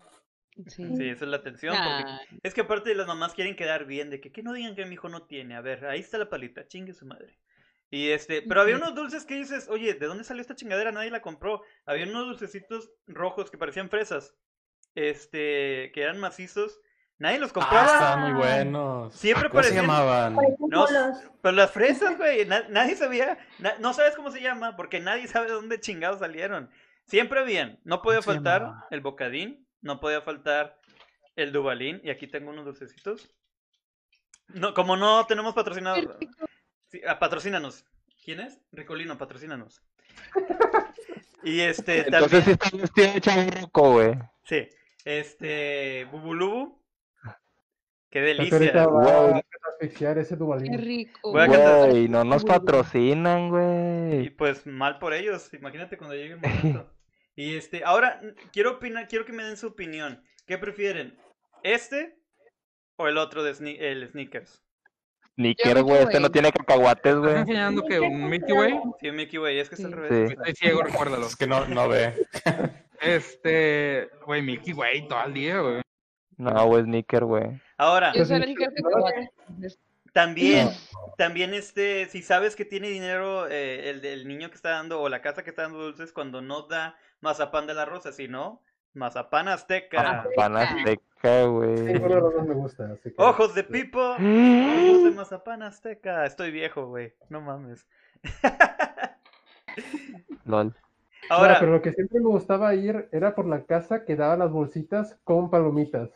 Sí. 0.67 0.85
Sí, 0.97 1.09
esa 1.09 1.25
es 1.25 1.31
la 1.31 1.37
atención. 1.37 1.77
porque 1.77 2.03
Nah, 2.05 2.19
Es 2.43 2.53
que 2.53 2.63
aparte 2.63 2.93
las 2.95 3.07
mamás 3.07 3.33
quieren 3.35 3.55
quedar 3.55 3.87
bien, 3.87 4.11
de 4.11 4.21
que, 4.21 4.33
que 4.33 4.43
no 4.43 4.53
digan 4.53 4.75
que 4.75 4.85
mi 4.87 4.95
hijo 4.95 5.09
no 5.09 5.23
tiene. 5.27 5.55
A 5.55 5.61
ver, 5.61 5.87
ahí 5.87 6.01
está 6.01 6.19
la 6.19 6.29
palita, 6.29 6.67
chingue 6.67 6.93
su 6.93 7.07
madre. 7.07 7.39
Y 7.91 8.09
este, 8.11 8.43
pero 8.43 8.61
había 8.61 8.77
unos 8.77 8.95
dulces 8.95 9.25
que 9.25 9.37
dices, 9.37 9.69
oye, 9.69 9.95
¿de 9.95 10.07
dónde 10.07 10.25
salió 10.25 10.43
esta 10.43 10.57
chingadera? 10.57 10.91
Nadie 10.93 11.11
la 11.13 11.23
compró. 11.23 11.63
Había 11.87 12.07
unos 12.07 12.27
dulcecitos 12.27 12.91
rojos 13.07 13.51
que 13.51 13.57
parecían 13.57 13.89
fresas. 13.89 14.35
Este, 14.95 15.93
que 15.95 16.03
eran 16.03 16.19
macizos. 16.19 16.81
Nadie 17.19 17.39
los 17.41 17.51
Ah, 17.51 17.55
compraba. 17.55 17.85
estaban 17.93 18.21
muy 18.21 18.33
buenos. 18.33 19.15
Siempre 19.15 19.49
¿Cómo 19.51 19.63
se 19.63 19.75
llamaban? 19.75 20.37
No, 20.69 20.87
pero 21.43 21.53
las 21.57 21.71
fresas, 21.73 22.17
güey, 22.17 22.47
na- 22.47 22.69
nadie 22.69 22.95
sabía, 22.95 23.39
na- 23.59 23.75
no 23.81 23.93
sabes 23.93 24.15
cómo 24.15 24.31
se 24.31 24.41
llama, 24.41 24.77
porque 24.77 25.01
nadie 25.01 25.27
sabe 25.27 25.47
de 25.47 25.53
dónde 25.55 25.81
chingados 25.81 26.21
salieron. 26.21 26.71
Siempre 27.07 27.43
bien, 27.45 27.81
no 27.85 28.03
podía 28.03 28.21
¿Cómo 28.21 28.33
se 28.33 28.37
faltar 28.39 28.63
llamaba? 28.63 28.87
el 28.91 29.01
bocadín, 29.01 29.67
no 29.81 29.99
podía 29.99 30.21
faltar 30.21 30.79
el 31.35 31.53
dubalín, 31.53 32.01
y 32.05 32.11
aquí 32.11 32.27
tengo 32.29 32.51
unos 32.51 32.65
dulcecitos. 32.67 33.29
No, 34.49 34.73
como 34.75 34.97
no 34.97 35.27
tenemos 35.27 35.55
patrocinador, 35.55 36.19
sí, 36.87 37.01
ah, 37.07 37.19
patrocínanos. 37.19 37.85
¿Quién 38.25 38.41
es? 38.41 38.61
Ricolino, 38.73 39.17
patrocínanos. 39.19 39.83
Y 41.43 41.61
este, 41.61 42.01
Entonces 42.07 42.45
sí 42.45 42.57
también, 42.57 42.85
está 42.85 43.03
vestido 43.03 43.13
de 43.15 43.21
chaburruco, 43.21 43.93
güey. 43.93 44.15
sí, 44.45 44.69
este, 45.05 46.05
Bubulubu. 46.13 46.79
Qué 48.11 48.21
delicia. 48.21 48.87
Wow. 48.87 49.35
a 49.35 49.43
asfixiar 49.75 50.19
ese 50.19 50.37
qué 50.37 50.77
rico. 50.77 51.33
Voy 51.33 51.43
a 51.43 51.47
cantar- 51.47 51.91
Güey, 51.91 52.09
no 52.09 52.25
nos 52.25 52.45
patrocinan, 52.45 53.47
Y 53.47 53.51
güey. 53.51 54.31
pues 54.31 54.67
mal 54.67 54.99
por 54.99 55.13
ellos, 55.15 55.53
imagínate 55.53 55.97
cuando 55.99 56.17
llegue 56.17 56.35
el 56.35 56.41
momento. 56.41 56.91
Y 57.37 57.55
este, 57.57 57.85
ahora 57.85 58.19
quiero 58.53 58.73
opinar, 58.73 59.07
quiero 59.07 59.25
que 59.25 59.33
me 59.33 59.45
den 59.45 59.57
su 59.57 59.69
opinión. 59.69 60.25
¿Qué 60.45 60.59
prefieren? 60.59 61.17
¿Este 61.63 62.19
o 62.97 63.07
el 63.07 63.17
otro 63.17 63.45
de 63.45 63.53
sne- 63.53 63.77
el 63.79 64.09
Snickers? 64.09 64.65
Snicker, 65.37 65.77
Yo, 65.77 65.85
güey, 65.85 66.03
este 66.03 66.19
no 66.19 66.33
tiene 66.33 66.51
cacahuates, 66.51 67.15
¿Estás 67.15 67.19
güey. 67.21 67.37
enseñando 67.37 67.85
que 67.85 68.01
un 68.01 68.29
Milky 68.29 68.53
Way? 68.53 68.81
Sí, 69.01 69.13
Mickey 69.13 69.39
Way, 69.39 69.59
es 69.61 69.69
que 69.69 69.77
es 69.77 69.85
al 69.85 69.93
revés. 69.93 70.31
Sí. 70.31 70.35
Estoy 70.37 70.55
ciego, 70.57 70.83
recuérdalo. 70.83 71.27
Es 71.27 71.37
que 71.37 71.47
no, 71.47 71.65
no 71.69 71.89
ve. 71.89 72.13
Este, 73.01 74.09
güey, 74.27 74.43
Milky 74.43 74.73
Way 74.73 75.07
todo 75.07 75.25
el 75.25 75.35
día, 75.35 75.61
güey. 75.61 75.81
No, 76.39 76.67
güey, 76.67 76.85
Snicker, 76.85 77.25
güey. 77.25 77.61
Ahora, 77.77 78.13
Yo 78.15 78.25
soy 78.25 78.57
también, 80.13 80.71
también 81.17 81.53
este, 81.53 82.07
si 82.07 82.23
sabes 82.23 82.57
que 82.57 82.65
tiene 82.65 82.89
dinero 82.89 83.47
eh, 83.47 83.91
el, 83.91 84.05
el 84.05 84.27
niño 84.27 84.49
que 84.49 84.57
está 84.57 84.71
dando 84.71 85.01
o 85.01 85.09
la 85.09 85.21
casa 85.21 85.45
que 85.45 85.51
está 85.51 85.63
dando 85.63 85.79
dulces 85.79 86.13
cuando 86.13 86.41
no 86.41 86.63
da 86.63 86.97
mazapán 87.21 87.67
de 87.67 87.75
la 87.75 87.85
rosa, 87.85 88.13
sino 88.13 88.63
mazapán 88.95 89.49
azteca. 89.49 90.27
Pan 90.35 90.57
azteca, 90.57 91.45
güey. 91.45 91.99
Dos 91.99 92.47
me 92.47 92.55
gusta, 92.55 92.91
así 92.93 93.11
que... 93.13 93.23
Ojos 93.23 93.55
de 93.55 93.65
pipo, 93.65 94.01
ojos 94.01 95.05
de 95.05 95.13
mazapán 95.15 95.63
azteca. 95.63 96.25
Estoy 96.25 96.51
viejo, 96.51 96.87
güey, 96.87 97.15
no 97.29 97.41
mames. 97.41 97.87
LOL. 100.45 100.69
No, 100.69 100.75
Ahora, 101.31 101.59
pero 101.61 101.73
lo 101.73 101.83
que 101.83 101.93
siempre 101.93 102.21
me 102.21 102.29
gustaba 102.29 102.75
ir 102.75 103.09
era 103.13 103.35
por 103.35 103.47
la 103.47 103.65
casa 103.65 104.05
que 104.05 104.17
daba 104.17 104.37
las 104.37 104.51
bolsitas 104.51 105.19
con 105.25 105.51
palomitas. 105.51 106.11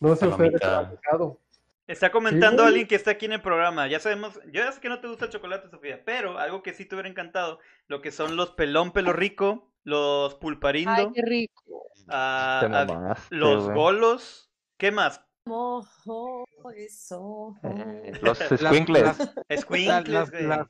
No 0.00 0.14
sé 0.16 0.26
tocado. 0.28 1.40
Está 1.86 2.10
comentando 2.12 2.64
alguien 2.64 2.86
que 2.86 2.94
está 2.94 3.12
aquí 3.12 3.24
en 3.26 3.32
el 3.32 3.40
programa. 3.42 3.86
Ya 3.88 3.98
sabemos, 3.98 4.34
yo 4.46 4.62
ya 4.62 4.70
sé 4.72 4.80
que 4.80 4.90
no 4.90 5.00
te 5.00 5.08
gusta 5.08 5.24
el 5.24 5.30
chocolate, 5.30 5.70
Sofía, 5.70 6.02
pero 6.04 6.38
algo 6.38 6.62
que 6.62 6.74
sí 6.74 6.84
te 6.84 6.94
hubiera 6.94 7.08
encantado, 7.08 7.60
lo 7.86 8.02
que 8.02 8.10
son 8.12 8.36
los 8.36 8.50
pelón 8.50 8.92
pelo 8.92 9.14
rico, 9.14 9.72
los 9.84 10.34
Ay, 10.34 10.38
pulparindo, 10.38 11.12
qué 11.14 11.22
rico. 11.22 11.86
ah, 12.08 12.60
ah, 12.62 12.84
mamaste, 12.86 13.34
los 13.34 13.64
güey. 13.64 13.74
golos, 13.76 14.50
¿qué 14.76 14.90
más? 14.92 15.22
Mojo, 15.46 16.44
eso. 16.76 17.54
Eh, 17.62 18.12
Los 18.20 18.38
squinkles. 18.84 19.02
las- 19.04 19.18
la- 19.48 19.56
Squinkles, 19.56 20.08
las, 20.08 20.30
güey. 20.30 20.42
las, 20.46 20.66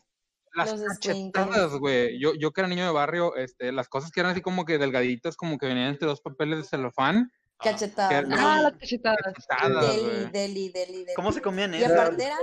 las 0.54 0.70
Los 0.70 0.82
cachetadas, 0.84 1.72
güey. 1.78 2.20
Yo, 2.20 2.32
yo 2.34 2.52
que 2.52 2.60
era 2.60 2.68
niño 2.68 2.84
de 2.86 2.92
barrio, 2.92 3.34
este, 3.34 3.72
las 3.72 3.88
cosas 3.88 4.12
que 4.12 4.20
eran 4.20 4.30
así 4.32 4.40
como 4.40 4.64
que 4.64 4.78
delgaditas, 4.78 5.36
como 5.36 5.58
que 5.58 5.66
venían 5.66 5.88
entre 5.88 6.06
dos 6.06 6.20
papeles 6.20 6.58
de 6.58 6.64
celofán. 6.64 7.32
Cachetada. 7.58 8.08
Qué 8.24 8.28
Ah, 8.38 8.60
las 8.62 8.72
cachetadas. 8.74 9.18
Cachetadas, 9.34 9.96
Deli, 9.96 10.30
deli, 10.32 10.68
deli, 10.70 10.98
deli. 11.04 11.14
¿Cómo 11.16 11.32
se 11.32 11.42
comían 11.42 11.74
Y 11.74 11.82
eso? 11.82 11.92
aparte 11.92 12.24
era, 12.24 12.36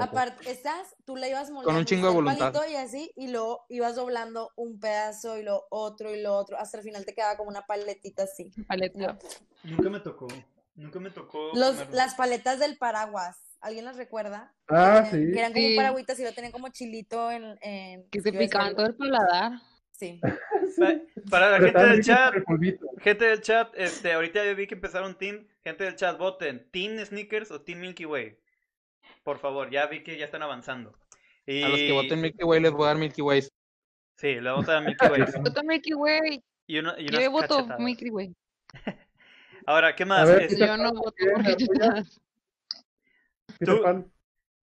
aparte, 0.00 0.50
estás, 0.50 0.96
tú 1.04 1.16
la 1.16 1.28
ibas 1.28 1.50
moldeando 1.50 1.78
un 1.80 1.84
chingo 1.86 2.08
de 2.08 2.14
voluntad. 2.14 2.52
palito 2.52 2.70
y 2.70 2.76
así, 2.76 3.12
y 3.16 3.28
luego 3.28 3.66
ibas 3.68 3.96
doblando 3.96 4.50
un 4.56 4.80
pedazo 4.80 5.36
y 5.38 5.42
lo 5.42 5.66
otro 5.70 6.14
y 6.14 6.22
lo 6.22 6.34
otro, 6.36 6.58
hasta 6.58 6.78
el 6.78 6.84
final 6.84 7.04
te 7.04 7.14
quedaba 7.14 7.36
como 7.36 7.50
una 7.50 7.66
paletita 7.66 8.22
así. 8.22 8.50
Paleta. 8.66 9.18
Nunca 9.64 9.90
me 9.90 10.00
tocó. 10.00 10.26
Nunca 10.74 11.00
me 11.00 11.10
tocó. 11.10 11.50
Los, 11.54 11.72
comerlo. 11.72 11.94
las 11.96 12.14
paletas 12.14 12.58
del 12.58 12.78
paraguas, 12.78 13.36
¿alguien 13.60 13.84
las 13.84 13.96
recuerda? 13.96 14.54
Ah, 14.68 15.04
sí. 15.10 15.18
Que 15.32 15.38
eran 15.38 15.52
como 15.52 15.66
Sí. 15.66 15.76
paragüitas 15.76 16.18
y 16.18 16.24
lo 16.24 16.32
tenían 16.32 16.52
como 16.52 16.68
chilito 16.70 17.30
en... 17.30 17.58
en 17.60 18.08
Que 18.08 18.22
se 18.22 18.32
picaban 18.32 18.74
todo 18.74 18.86
el 18.86 18.94
paladar. 18.94 19.52
Sí. 20.00 20.18
Pa- 20.78 20.94
Para 21.30 21.50
la 21.50 21.58
Pero 21.58 21.78
gente 21.78 21.90
del 21.90 22.02
chat, 22.02 22.34
gente 23.00 23.24
del 23.26 23.40
chat, 23.42 23.68
este, 23.76 24.14
ahorita 24.14 24.42
ya 24.42 24.54
vi 24.54 24.66
que 24.66 24.74
empezaron 24.74 25.14
team. 25.18 25.46
Gente 25.62 25.84
del 25.84 25.94
chat, 25.94 26.16
voten. 26.16 26.66
¿Team 26.70 27.04
Snickers 27.04 27.50
o 27.50 27.60
Team 27.60 27.80
Milky 27.80 28.06
Way? 28.06 28.38
Por 29.22 29.38
favor, 29.38 29.68
ya 29.68 29.86
vi 29.88 30.02
que 30.02 30.16
ya 30.16 30.24
están 30.24 30.42
avanzando. 30.42 30.98
Y... 31.44 31.62
A 31.62 31.68
los 31.68 31.78
que 31.78 31.92
voten 31.92 32.22
Milky 32.22 32.44
Way 32.44 32.60
les 32.62 32.72
voy 32.72 32.84
a 32.84 32.86
dar 32.88 32.96
Milky 32.96 33.20
Ways. 33.20 33.52
Sí, 34.16 34.40
le 34.40 34.50
vamos 34.50 34.66
a 34.70 34.72
dar 34.72 34.84
Milky 34.84 35.06
Way. 35.06 35.20
Voto 35.44 35.62
Milky 35.64 35.92
Way. 35.92 36.42
Y, 36.66 36.78
uno, 36.78 36.94
y 36.96 37.10
Yo 37.10 37.30
voto 37.30 37.56
cachetadas. 37.56 37.80
Milky 37.80 38.10
Way. 38.10 38.34
Ahora, 39.66 39.94
¿qué 39.94 40.06
más? 40.06 40.26
ver, 40.26 40.42
Este, 40.44 40.66
Yo 40.66 40.76
no 40.78 40.92
voto 40.94 41.14
Tú-. 43.58 44.10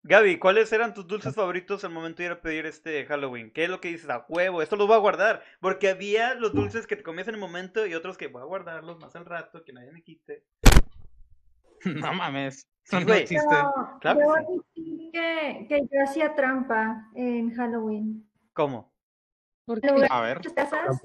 Gaby, 0.04 0.40
¿cuáles 0.40 0.74
eran 0.74 0.96
tus 0.96 1.06
dulces 1.06 1.36
favoritos 1.36 1.84
al 1.84 1.92
momento 1.92 2.18
de 2.18 2.26
ir 2.26 2.32
a 2.32 2.42
pedir 2.42 2.66
este 2.66 3.06
Halloween? 3.06 3.52
¿Qué 3.52 3.66
es 3.66 3.70
lo 3.70 3.80
que 3.80 3.90
dices 3.90 4.10
a 4.10 4.26
huevo? 4.28 4.64
Esto 4.64 4.76
lo 4.76 4.88
voy 4.88 4.96
a 4.96 5.00
guardar. 5.00 5.44
Porque 5.60 5.90
había 5.90 6.34
los 6.34 6.54
dulces 6.54 6.88
que 6.88 6.96
te 6.96 7.04
comías 7.04 7.28
en 7.28 7.36
el 7.36 7.40
momento 7.40 7.86
y 7.86 7.94
otros 7.94 8.18
que 8.18 8.28
voy 8.28 8.42
a 8.42 8.46
guardarlos 8.46 9.00
más 9.00 9.16
al 9.16 9.26
rato, 9.26 9.64
que 9.64 9.74
nadie 9.74 9.92
me 9.92 10.02
quite. 10.02 10.44
No 11.84 12.14
mames. 12.14 12.68
Sí, 12.84 12.96
no 13.06 13.14
existe. 13.14 13.48
Pero 13.50 14.00
Claro 14.02 14.20
que 14.20 14.24
debo 14.24 14.64
sí. 14.76 15.10
que, 15.14 15.66
que 15.68 15.82
yo 15.82 16.04
hacía 16.04 16.36
trampa 16.36 17.10
en 17.16 17.54
Halloween. 17.56 18.28
¿Cómo? 18.54 18.92
¿Por 19.66 19.78
En 19.78 19.82
qué? 19.82 19.92
lugar 19.96 20.10
A 20.12 20.22
ver. 20.22 20.42
casas, 20.56 21.00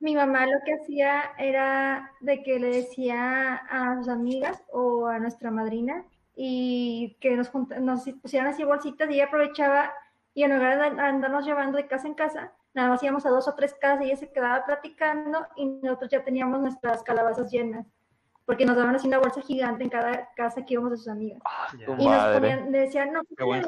mi 0.00 0.14
mamá 0.14 0.46
lo 0.46 0.58
que 0.64 0.74
hacía 0.74 1.32
era 1.38 2.10
de 2.20 2.42
que 2.42 2.58
le 2.58 2.68
decía 2.68 3.54
a 3.54 3.96
sus 3.96 4.08
amigas 4.08 4.62
o 4.70 5.06
a 5.06 5.18
nuestra 5.18 5.50
madrina 5.50 6.04
y 6.38 7.16
que 7.20 7.34
nos, 7.36 7.48
junta- 7.48 7.80
nos 7.80 8.04
pusieran 8.22 8.48
así 8.48 8.62
bolsitas 8.62 9.08
y 9.10 9.14
ella 9.14 9.24
aprovechaba 9.24 9.92
y 10.34 10.42
en 10.44 10.54
lugar 10.54 10.78
de 10.78 11.00
andarnos 11.02 11.46
llevando 11.46 11.78
de 11.78 11.86
casa 11.86 12.06
en 12.06 12.12
casa, 12.14 12.52
nada 12.74 12.90
más 12.90 13.02
íbamos 13.02 13.24
a 13.24 13.30
dos 13.30 13.48
o 13.48 13.54
tres 13.54 13.72
casas 13.74 14.02
y 14.04 14.08
ella 14.08 14.16
se 14.16 14.30
quedaba 14.30 14.64
platicando 14.66 15.46
y 15.56 15.66
nosotros 15.66 16.10
ya 16.10 16.22
teníamos 16.22 16.60
nuestras 16.60 17.02
calabazas 17.02 17.50
llenas 17.50 17.86
porque 18.44 18.66
nos 18.66 18.76
daban 18.76 18.94
así 18.94 19.08
una 19.08 19.18
bolsa 19.18 19.40
gigante 19.40 19.82
en 19.82 19.90
cada 19.90 20.28
casa 20.36 20.64
que 20.64 20.74
íbamos 20.74 20.92
a 20.92 20.96
sus 20.98 21.08
amigas. 21.08 21.40
Tu 21.72 21.78
Y 21.78 21.84
nos 21.86 21.98
madre. 22.04 22.34
ponían, 22.38 22.70
le 22.70 22.78
decían, 22.80 23.12
no, 23.12 23.22
Qué 23.36 23.42
buen 23.42 23.64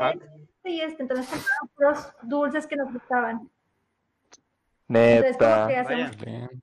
y 0.65 0.81
este, 0.83 1.03
entonces 1.03 1.27
compraban 1.27 1.69
puros 1.75 2.13
dulces 2.23 2.67
que 2.67 2.77
nos 2.77 2.93
gustaban. 2.93 3.51
Entonces, 4.89 5.33
Neta. 5.41 5.67
que 5.69 5.75
Vaya. 5.75 5.81
hacemos 5.81 6.17
Bien. 6.19 6.63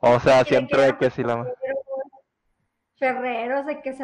O 0.00 0.18
sea, 0.20 0.44
siempre 0.44 0.78
que 0.78 0.84
de 0.86 0.96
que 0.98 1.10
si 1.10 1.22
la... 1.24 1.34
ferreros, 3.02 3.66
de 3.66 3.82
que 3.82 3.94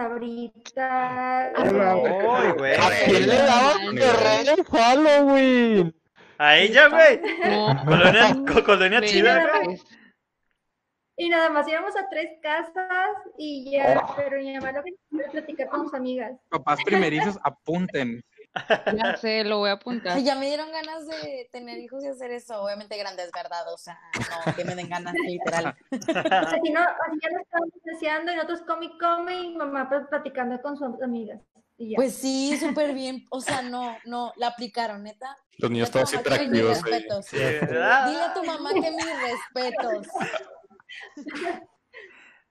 Ay, 1.56 2.52
güey. 2.58 2.74
¿A 2.74 2.90
quién 3.04 3.28
le 3.28 3.36
daban 3.36 3.94
guerrero 3.94 4.52
en 4.58 4.64
Halloween? 4.64 5.94
A 6.38 6.56
ella, 6.56 6.88
güey. 6.88 7.20
No. 7.44 7.84
Colonia, 7.86 8.36
co- 8.52 8.64
colonia 8.64 9.00
chida, 9.02 9.46
güey. 9.62 9.78
Y 11.16 11.28
nada 11.28 11.48
más 11.50 11.68
íbamos 11.68 11.96
a 11.96 12.08
tres 12.08 12.38
casas 12.42 13.10
y 13.36 13.70
ya, 13.70 14.04
Oh. 14.04 14.14
pero 14.16 14.38
mi 14.38 14.54
mamá 14.54 14.72
lo 14.72 14.82
que 14.82 14.92
quería 15.10 15.30
platicar 15.30 15.68
con 15.68 15.84
sus 15.84 15.94
amigas. 15.94 16.32
Papás 16.48 16.80
primerizos, 16.84 17.38
apunten. 17.44 18.20
Ya 18.96 19.16
sé, 19.16 19.44
lo 19.44 19.58
voy 19.58 19.70
a 19.70 19.74
apuntar. 19.74 20.18
Ya 20.20 20.34
me 20.34 20.46
dieron 20.46 20.70
ganas 20.72 21.06
de 21.06 21.48
tener 21.52 21.78
hijos 21.78 22.02
y 22.04 22.08
hacer 22.08 22.30
eso. 22.32 22.62
Obviamente 22.62 22.96
grandes, 22.96 23.30
¿verdad? 23.32 23.72
O 23.72 23.78
sea, 23.78 23.98
no, 24.46 24.54
que 24.54 24.64
me 24.64 24.74
den 24.74 24.88
ganas, 24.88 25.14
literal. 25.26 25.76
Así, 25.90 26.70
no, 26.70 26.80
así 26.80 27.18
ya 27.22 27.30
nos 27.30 27.42
estábamos 27.42 27.72
deseando 27.84 28.32
y 28.32 28.36
nosotros 28.36 28.62
come 28.66 28.86
y 28.86 28.98
come 28.98 29.34
y 29.42 29.56
mamá 29.56 29.88
pues, 29.88 30.06
platicando 30.08 30.60
con 30.62 30.76
sus 30.76 31.00
amigas. 31.02 31.40
Y 31.76 31.90
ya. 31.90 31.96
Pues 31.96 32.14
sí, 32.14 32.56
súper 32.58 32.92
bien. 32.92 33.24
O 33.30 33.40
sea, 33.40 33.62
no, 33.62 33.96
no, 34.04 34.32
la 34.36 34.48
aplicaron, 34.48 35.04
neta. 35.04 35.36
Los 35.58 35.70
niños 35.70 35.90
Dile 35.92 36.00
a 36.02 36.06
todos 36.06 36.10
tu 36.22 36.30
mamá 36.30 36.38
que 36.38 36.48
mis 36.48 36.58
hiperactivos. 36.60 36.76
ahí. 36.84 36.92
respetos. 36.92 37.26
Sí, 37.26 37.36
¿verdad? 37.38 38.06
Dile 38.08 38.22
a 38.22 38.34
tu 38.34 38.44
mamá 38.44 38.70
que 38.74 38.90
mis 38.90 39.06
respetos. 39.22 40.06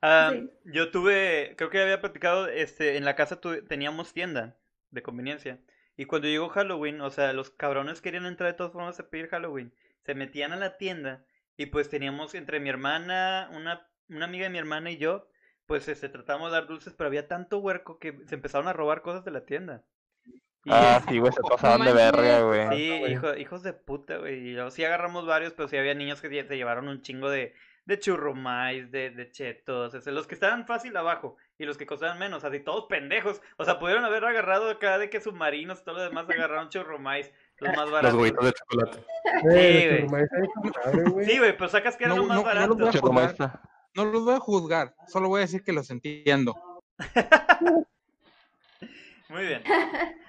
Ah, 0.02 0.30
Sí. 0.32 0.50
Yo 0.66 0.92
tuve, 0.92 1.56
creo 1.58 1.70
que 1.70 1.82
había 1.82 2.00
platicado, 2.00 2.48
este, 2.48 2.98
en 2.98 3.06
la 3.06 3.16
casa 3.16 3.42
tuve- 3.42 3.64
teníamos 3.68 4.14
tienda 4.14 4.56
de 4.92 5.02
conveniencia. 5.02 5.60
Y 5.98 6.06
cuando 6.06 6.28
llegó 6.28 6.50
Halloween, 6.50 7.02
o 7.02 7.10
sea, 7.10 7.34
los 7.34 7.50
cabrones 7.50 8.02
querían 8.02 8.26
entrar 8.26 8.52
de 8.52 8.58
todas 8.58 8.72
formas 8.72 9.00
a 9.00 9.10
pedir 9.10 9.28
Halloween. 9.30 9.74
Se 10.06 10.16
metían 10.16 10.54
a 10.54 10.56
la 10.58 10.78
tienda 10.78 11.26
y 11.58 11.66
pues 11.68 11.90
teníamos 11.90 12.36
entre 12.36 12.60
mi 12.60 12.70
hermana, 12.70 13.50
una, 13.52 13.88
una 14.08 14.26
amiga 14.26 14.44
de 14.46 14.52
mi 14.52 14.60
hermana 14.60 14.92
y 14.92 14.98
yo, 14.98 15.28
pues 15.66 15.88
este, 15.88 16.08
tratamos 16.08 16.52
de 16.52 16.58
dar 16.58 16.68
dulces, 16.68 16.94
pero 16.94 17.08
había 17.08 17.28
tanto 17.28 17.58
huerco 17.58 18.00
que 18.00 18.18
se 18.28 18.36
empezaron 18.36 18.68
a 18.68 18.74
robar 18.74 19.02
cosas 19.02 19.26
de 19.26 19.32
la 19.32 19.46
tienda. 19.46 19.84
Y, 20.64 20.70
Ah, 20.72 21.02
sí, 21.08 21.18
güey, 21.18 21.32
se 21.32 21.42
pasaban 21.42 21.86
de 21.86 21.94
verga, 21.94 22.42
güey. 22.42 22.68
Sí, 22.78 22.92
hijo- 23.14 23.36
hijos 23.36 23.64
de 23.64 23.74
puta, 23.74 24.18
güey. 24.18 24.56
Sí 24.72 24.84
agarramos 24.86 25.26
varios, 25.26 25.54
pero 25.54 25.68
sí 25.68 25.78
había 25.78 25.94
niños 25.96 26.22
que 26.22 26.30
se 26.30 26.58
llevaron 26.58 26.88
un 26.90 27.02
chingo 27.02 27.30
de, 27.30 27.54
de 27.86 28.00
churrumais, 28.00 28.92
de, 28.92 29.10
de 29.12 29.32
chetos, 29.32 29.94
o 29.94 30.02
sea, 30.02 30.14
los 30.14 30.28
que 30.28 30.36
estaban 30.36 30.68
fácil 30.68 30.96
abajo 30.98 31.38
y 31.60 31.66
los 31.66 31.78
que 31.78 31.86
costaban 31.86 32.20
menos, 32.20 32.44
así 32.44 32.60
todos 32.60 32.86
pendejos. 32.86 33.42
O 33.58 33.66
sea, 33.66 33.80
pudieron 33.80 34.06
haber 34.06 34.24
agarrado 34.26 34.70
acá 34.70 34.98
de 34.98 35.10
que 35.10 35.20
submarinos, 35.22 35.84
todo 35.84 35.96
lo 35.96 36.02
demás 36.04 36.28
agarraron 36.30 36.70
churrumais, 36.70 37.32
los 37.60 37.70
más 37.76 37.86
Los 37.86 37.92
baratos. 37.92 38.20
huevitos 38.20 38.46
de 38.46 38.54
chocolate. 38.54 38.98
Eh, 39.52 40.06
güey. 40.08 41.26
Sí, 41.26 41.38
güey, 41.40 41.58
pero 41.58 41.70
sacas 41.70 41.98
que 41.98 42.06
era 42.06 42.16
No, 42.16 42.22
lo 42.22 42.28
más 42.28 42.38
no, 42.38 42.44
no 42.44 42.48
barato. 42.48 42.68
los 42.70 42.78
voy 42.78 42.88
a 42.88 42.92
Che, 42.92 43.00
¿cómo 43.02 43.20
juzgar. 43.22 43.62
No 43.96 44.06
los 44.06 44.24
voy 44.26 44.34
a 44.36 44.40
juzgar, 44.40 44.96
solo 45.08 45.28
voy 45.30 45.40
a 45.40 45.42
decir 45.42 45.64
que 45.64 45.74
los 45.74 45.90
entiendo. 45.90 46.56
Muy 49.30 49.46
bien. 49.46 49.64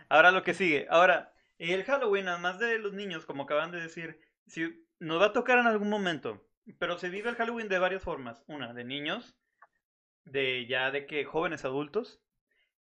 Ahora 0.09 0.31
lo 0.31 0.43
que 0.43 0.55
sigue. 0.55 0.87
Ahora, 0.91 1.33
el 1.59 1.85
Halloween, 1.85 2.29
además 2.29 2.59
de 2.59 2.79
los 2.79 2.93
niños, 2.95 3.27
como 3.27 3.45
acaban 3.45 3.71
de 3.71 3.81
decir, 3.81 4.19
si 4.47 4.87
nos 4.99 5.21
va 5.21 5.27
a 5.27 5.33
tocar 5.33 5.59
en 5.59 5.67
algún 5.67 5.89
momento, 5.91 6.45
pero 6.79 6.99
se 6.99 7.09
vive 7.09 7.29
el 7.31 7.37
Halloween 7.37 7.69
de 7.69 7.79
varias 7.79 8.03
formas. 8.03 8.43
Una, 8.47 8.73
de 8.73 8.85
niños, 8.85 9.37
de 10.33 10.67
ya 10.67 10.91
de 10.91 11.07
que 11.07 11.25
jóvenes 11.25 11.65
adultos, 11.65 12.21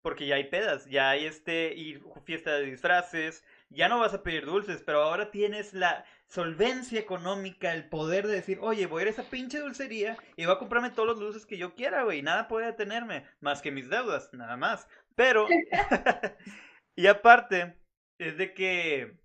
porque 0.02 0.26
ya 0.26 0.36
hay 0.36 0.44
pedas, 0.44 0.86
ya 0.86 1.10
hay 1.10 1.26
este 1.26 1.74
y 1.74 2.00
fiesta 2.24 2.52
de 2.54 2.66
disfraces, 2.66 3.44
ya 3.70 3.88
no 3.88 3.98
vas 4.00 4.14
a 4.14 4.22
pedir 4.22 4.46
dulces, 4.46 4.82
pero 4.84 5.02
ahora 5.02 5.30
tienes 5.30 5.74
la 5.74 6.04
solvencia 6.28 7.00
económica, 7.00 7.74
el 7.74 7.88
poder 7.88 8.26
de 8.26 8.34
decir, 8.36 8.58
oye, 8.62 8.86
voy 8.86 9.00
a 9.00 9.02
ir 9.04 9.08
a 9.08 9.10
esa 9.12 9.30
pinche 9.30 9.60
dulcería 9.60 10.16
y 10.36 10.46
voy 10.46 10.54
a 10.54 10.58
comprarme 10.58 10.90
todos 10.90 11.08
los 11.08 11.18
dulces 11.20 11.46
que 11.46 11.58
yo 11.58 11.74
quiera, 11.74 12.04
güey, 12.04 12.22
nada 12.22 12.48
puede 12.48 12.66
detenerme, 12.66 13.26
más 13.40 13.62
que 13.62 13.72
mis 13.72 13.90
deudas, 13.90 14.30
nada 14.32 14.56
más. 14.56 14.88
Pero, 15.14 15.46
y 16.96 17.06
aparte, 17.06 17.76
es 18.18 18.36
de 18.38 18.54
que 18.54 19.18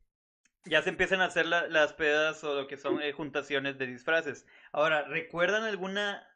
ya 0.66 0.82
se 0.82 0.90
empiezan 0.90 1.22
a 1.22 1.26
hacer 1.26 1.46
la- 1.46 1.68
las 1.68 1.94
pedas 1.94 2.44
o 2.44 2.56
lo 2.56 2.68
que 2.68 2.78
son 2.78 3.02
eh, 3.02 3.12
juntaciones 3.14 3.78
de 3.78 3.88
disfraces. 3.88 4.46
Ahora, 4.72 5.04
¿recuerdan 5.04 5.64
alguna 5.64 6.28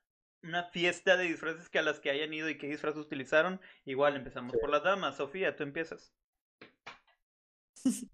una 0.43 0.63
fiesta 0.65 1.17
de 1.17 1.25
disfraces 1.25 1.69
que 1.69 1.79
a 1.79 1.83
las 1.83 1.99
que 1.99 2.09
hayan 2.09 2.33
ido 2.33 2.49
y 2.49 2.57
qué 2.57 2.67
disfraces 2.67 2.99
utilizaron? 3.01 3.59
Igual 3.85 4.15
empezamos 4.15 4.55
por 4.59 4.69
las 4.69 4.83
damas. 4.83 5.17
Sofía, 5.17 5.55
tú 5.55 5.63
empiezas. 5.63 6.13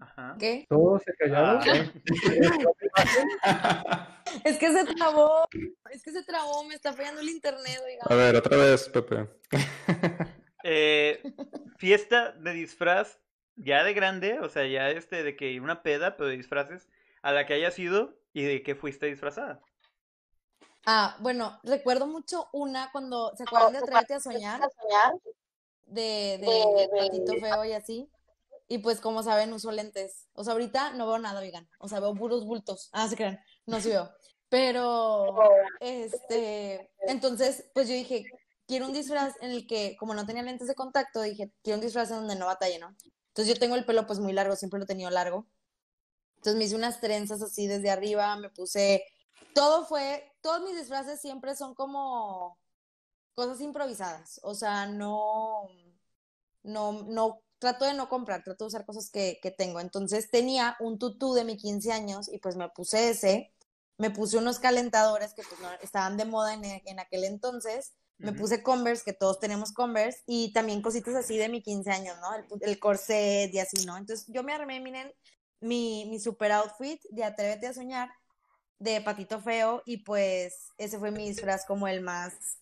Ajá. 0.00 0.36
¿Qué? 0.38 0.64
Todos 0.68 1.02
se 1.02 1.12
callaron. 1.14 1.92
Ah, 2.94 4.14
Es 4.44 4.58
que 4.58 4.70
se 4.72 4.84
trabó. 4.94 5.48
Es 5.90 6.02
que 6.02 6.12
se 6.12 6.22
trabó, 6.22 6.64
me 6.64 6.74
está 6.74 6.92
fallando 6.92 7.20
el 7.20 7.28
internet, 7.28 7.80
oiga. 7.84 8.02
A 8.08 8.14
ver, 8.14 8.36
otra 8.36 8.56
vez, 8.56 8.88
Pepe. 8.88 9.26
eh, 10.64 11.22
fiesta 11.78 12.32
de 12.32 12.52
disfraz 12.52 13.18
ya 13.56 13.82
de 13.84 13.92
grande, 13.94 14.38
o 14.40 14.48
sea, 14.48 14.66
ya 14.66 14.90
este 14.90 15.22
de 15.22 15.36
que 15.36 15.60
una 15.60 15.82
peda, 15.82 16.16
pero 16.16 16.28
de 16.28 16.36
disfraces, 16.36 16.88
a 17.22 17.32
la 17.32 17.46
que 17.46 17.54
hayas 17.54 17.78
ido 17.78 18.16
y 18.38 18.44
de 18.44 18.62
que 18.62 18.76
fuiste 18.76 19.06
disfrazada. 19.06 19.60
Ah, 20.86 21.16
bueno, 21.18 21.58
recuerdo 21.64 22.06
mucho 22.06 22.48
una 22.52 22.88
cuando 22.92 23.34
se 23.36 23.42
acuerdan 23.42 23.72
de 23.72 23.78
Atrévete 23.78 24.14
a 24.14 24.20
soñar, 24.20 24.60
de, 25.86 26.38
de 26.38 26.88
Patito 26.96 27.32
Feo 27.34 27.64
y 27.64 27.72
así. 27.72 28.08
Y 28.68 28.78
pues, 28.78 29.00
como 29.00 29.24
saben, 29.24 29.52
uso 29.52 29.72
lentes. 29.72 30.28
O 30.34 30.44
sea, 30.44 30.52
ahorita 30.52 30.92
no 30.92 31.08
veo 31.08 31.18
nada, 31.18 31.40
oigan. 31.40 31.68
O 31.80 31.88
sea, 31.88 31.98
veo 31.98 32.14
puros 32.14 32.44
bultos. 32.44 32.90
Ah, 32.92 33.08
se 33.08 33.16
crean. 33.16 33.40
No 33.66 33.80
sí 33.80 33.88
veo. 33.88 34.08
Pero, 34.48 35.34
este, 35.80 36.92
entonces, 37.08 37.68
pues 37.74 37.88
yo 37.88 37.94
dije, 37.94 38.24
quiero 38.68 38.86
un 38.86 38.92
disfraz 38.92 39.34
en 39.40 39.50
el 39.50 39.66
que, 39.66 39.96
como 39.98 40.14
no 40.14 40.26
tenía 40.26 40.44
lentes 40.44 40.68
de 40.68 40.76
contacto, 40.76 41.22
dije, 41.22 41.50
quiero 41.64 41.78
un 41.78 41.84
disfraz 41.84 42.10
en 42.10 42.18
donde 42.18 42.36
no 42.36 42.46
batalle, 42.46 42.78
¿no? 42.78 42.94
Entonces 43.28 43.52
yo 43.52 43.58
tengo 43.58 43.74
el 43.74 43.84
pelo 43.84 44.06
pues 44.06 44.20
muy 44.20 44.32
largo, 44.32 44.54
siempre 44.54 44.78
lo 44.78 44.84
he 44.84 44.86
tenido 44.86 45.10
largo. 45.10 45.48
Entonces 46.38 46.56
me 46.56 46.64
hice 46.64 46.76
unas 46.76 47.00
trenzas 47.00 47.42
así 47.42 47.66
desde 47.66 47.90
arriba, 47.90 48.36
me 48.36 48.48
puse, 48.48 49.04
todo 49.54 49.84
fue, 49.84 50.32
todos 50.40 50.62
mis 50.62 50.78
disfraces 50.78 51.20
siempre 51.20 51.56
son 51.56 51.74
como 51.74 52.56
cosas 53.34 53.60
improvisadas, 53.60 54.40
o 54.44 54.54
sea, 54.54 54.86
no, 54.86 55.68
no, 56.62 57.02
no, 57.02 57.42
trato 57.58 57.84
de 57.84 57.94
no 57.94 58.08
comprar, 58.08 58.44
trato 58.44 58.64
de 58.64 58.68
usar 58.68 58.86
cosas 58.86 59.10
que, 59.10 59.40
que 59.42 59.50
tengo. 59.50 59.80
Entonces 59.80 60.30
tenía 60.30 60.76
un 60.78 60.98
tutú 60.98 61.34
de 61.34 61.44
mis 61.44 61.60
15 61.60 61.92
años 61.92 62.28
y 62.28 62.38
pues 62.38 62.54
me 62.54 62.68
puse 62.68 63.10
ese, 63.10 63.52
me 63.96 64.10
puse 64.10 64.38
unos 64.38 64.60
calentadores 64.60 65.34
que 65.34 65.42
pues 65.42 65.60
no, 65.60 65.68
estaban 65.82 66.16
de 66.16 66.24
moda 66.24 66.54
en, 66.54 66.64
en 66.64 67.00
aquel 67.00 67.24
entonces, 67.24 67.94
me 68.18 68.32
puse 68.32 68.64
Converse, 68.64 69.04
que 69.04 69.12
todos 69.12 69.38
tenemos 69.38 69.72
Converse, 69.72 70.22
y 70.26 70.52
también 70.52 70.82
cositas 70.82 71.14
así 71.14 71.38
de 71.38 71.48
mi 71.48 71.62
15 71.62 71.90
años, 71.90 72.16
¿no? 72.20 72.34
El, 72.34 72.44
el 72.62 72.78
corset 72.80 73.54
y 73.54 73.60
así, 73.60 73.86
¿no? 73.86 73.96
Entonces 73.96 74.26
yo 74.28 74.42
me 74.42 74.52
armé, 74.52 74.80
miren, 74.80 75.12
mi, 75.60 76.06
mi 76.06 76.18
super 76.20 76.52
outfit 76.52 77.00
de 77.10 77.24
Atrévete 77.24 77.66
a 77.68 77.72
Soñar, 77.74 78.10
de 78.78 79.00
Patito 79.00 79.40
Feo, 79.40 79.82
y 79.86 79.98
pues 79.98 80.68
ese 80.78 80.98
fue 80.98 81.10
mi 81.10 81.28
disfraz 81.28 81.64
como 81.66 81.88
el 81.88 82.00
más... 82.00 82.58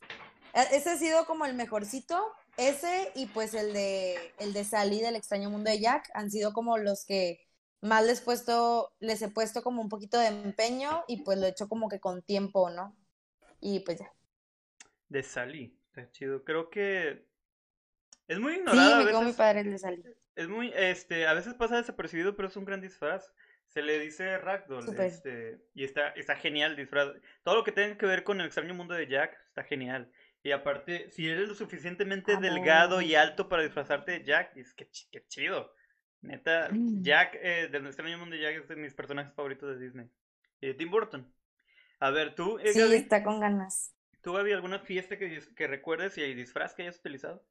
e- 0.54 0.76
Ese 0.76 0.90
ha 0.90 0.96
sido 0.98 1.26
como 1.26 1.44
el 1.46 1.54
mejorcito, 1.54 2.24
ese 2.56 3.12
y 3.14 3.26
pues 3.26 3.54
el 3.54 3.72
de, 3.72 4.34
el 4.38 4.52
de 4.52 4.64
Sally 4.64 5.00
del 5.00 5.16
extraño 5.16 5.50
mundo 5.50 5.70
de 5.70 5.80
Jack 5.80 6.08
han 6.14 6.30
sido 6.30 6.52
como 6.52 6.78
los 6.78 7.04
que 7.04 7.40
más 7.82 8.04
les, 8.04 8.20
puesto, 8.22 8.92
les 9.00 9.20
he 9.22 9.28
puesto 9.28 9.62
como 9.62 9.82
un 9.82 9.88
poquito 9.90 10.18
de 10.18 10.28
empeño 10.28 11.04
y 11.08 11.22
pues 11.22 11.38
lo 11.38 11.46
he 11.46 11.50
hecho 11.50 11.68
como 11.68 11.88
que 11.88 12.00
con 12.00 12.22
tiempo, 12.22 12.70
¿no? 12.70 12.96
Y 13.60 13.80
pues 13.80 13.98
ya. 14.00 14.10
De 15.08 15.22
Sally. 15.22 15.76
Está 15.88 16.10
chido. 16.12 16.44
Creo 16.44 16.70
que 16.70 17.26
es 18.28 18.38
muy 18.38 18.54
Sí, 18.54 18.58
ignorado. 18.60 18.94
a 18.96 18.98
me 18.98 19.06
quedó 19.06 19.22
muy 19.22 19.32
veces. 19.32 19.36
padre 19.36 19.60
el 19.60 19.70
de 19.72 19.78
Sally. 19.78 20.04
Es 20.36 20.48
muy, 20.48 20.72
este, 20.76 21.26
a 21.26 21.34
veces 21.34 21.54
pasa 21.54 21.76
desapercibido, 21.78 22.36
pero 22.36 22.48
es 22.48 22.56
un 22.56 22.64
gran 22.64 22.80
disfraz. 22.80 23.32
Se 23.68 23.82
le 23.82 23.98
dice 23.98 24.38
Ragdoll, 24.38 24.88
este, 25.00 25.58
y 25.74 25.84
está, 25.84 26.10
está 26.10 26.36
genial 26.36 26.72
el 26.72 26.76
disfraz. 26.76 27.08
Todo 27.42 27.56
lo 27.56 27.64
que 27.64 27.72
tenga 27.72 27.98
que 27.98 28.06
ver 28.06 28.22
con 28.22 28.40
el 28.40 28.46
extraño 28.46 28.74
mundo 28.74 28.94
de 28.94 29.08
Jack 29.08 29.36
está 29.48 29.64
genial. 29.64 30.10
Y 30.42 30.52
aparte, 30.52 31.10
si 31.10 31.28
eres 31.28 31.48
lo 31.48 31.54
suficientemente 31.56 32.32
Amo. 32.32 32.42
delgado 32.42 33.00
y 33.02 33.16
alto 33.16 33.48
para 33.48 33.64
disfrazarte 33.64 34.12
de 34.12 34.24
Jack, 34.24 34.56
es 34.56 34.72
que, 34.74 34.88
qué 35.10 35.26
chido. 35.26 35.74
Neta, 36.20 36.68
Mm. 36.70 37.02
Jack, 37.02 37.36
eh, 37.42 37.68
del 37.70 37.86
extraño 37.86 38.18
mundo 38.18 38.36
de 38.36 38.42
Jack 38.42 38.56
es 38.62 38.68
de 38.68 38.76
mis 38.76 38.94
personajes 38.94 39.34
favoritos 39.34 39.68
de 39.76 39.84
Disney. 39.84 40.08
Y 40.60 40.68
de 40.68 40.74
Tim 40.74 40.90
Burton. 40.90 41.32
A 41.98 42.10
ver, 42.10 42.34
tú, 42.34 42.58
eh, 42.58 42.72
Sí, 42.72 42.78
Gaby, 42.80 42.94
está 42.96 43.22
con 43.24 43.40
ganas. 43.40 43.92
¿tú, 44.22 44.32
Gaby, 44.32 44.52
alguna 44.52 44.78
fiesta 44.80 45.18
que, 45.18 45.40
que 45.56 45.66
recuerdes 45.66 46.16
y 46.18 46.22
hay 46.22 46.34
disfraz 46.34 46.74
que 46.74 46.82
hayas 46.82 46.98
utilizado? 46.98 47.44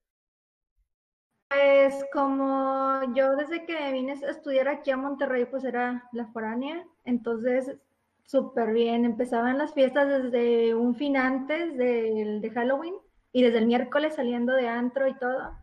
Pues 1.47 2.03
como 2.11 3.13
yo 3.13 3.35
desde 3.35 3.65
que 3.65 3.91
vine 3.91 4.13
a 4.13 4.29
estudiar 4.29 4.67
aquí 4.67 4.91
a 4.91 4.97
Monterrey, 4.97 5.45
pues 5.45 5.63
era 5.63 6.09
la 6.11 6.25
foránea, 6.27 6.85
entonces 7.03 7.77
súper 8.25 8.73
bien. 8.73 9.05
Empezaban 9.05 9.57
las 9.57 9.73
fiestas 9.73 10.07
desde 10.07 10.75
un 10.75 10.95
fin 10.95 11.17
antes 11.17 11.77
del, 11.77 12.41
de 12.41 12.49
Halloween 12.49 12.95
y 13.31 13.43
desde 13.43 13.59
el 13.59 13.67
miércoles 13.67 14.15
saliendo 14.15 14.53
de 14.53 14.67
antro 14.67 15.07
y 15.07 15.17
todo. 15.17 15.57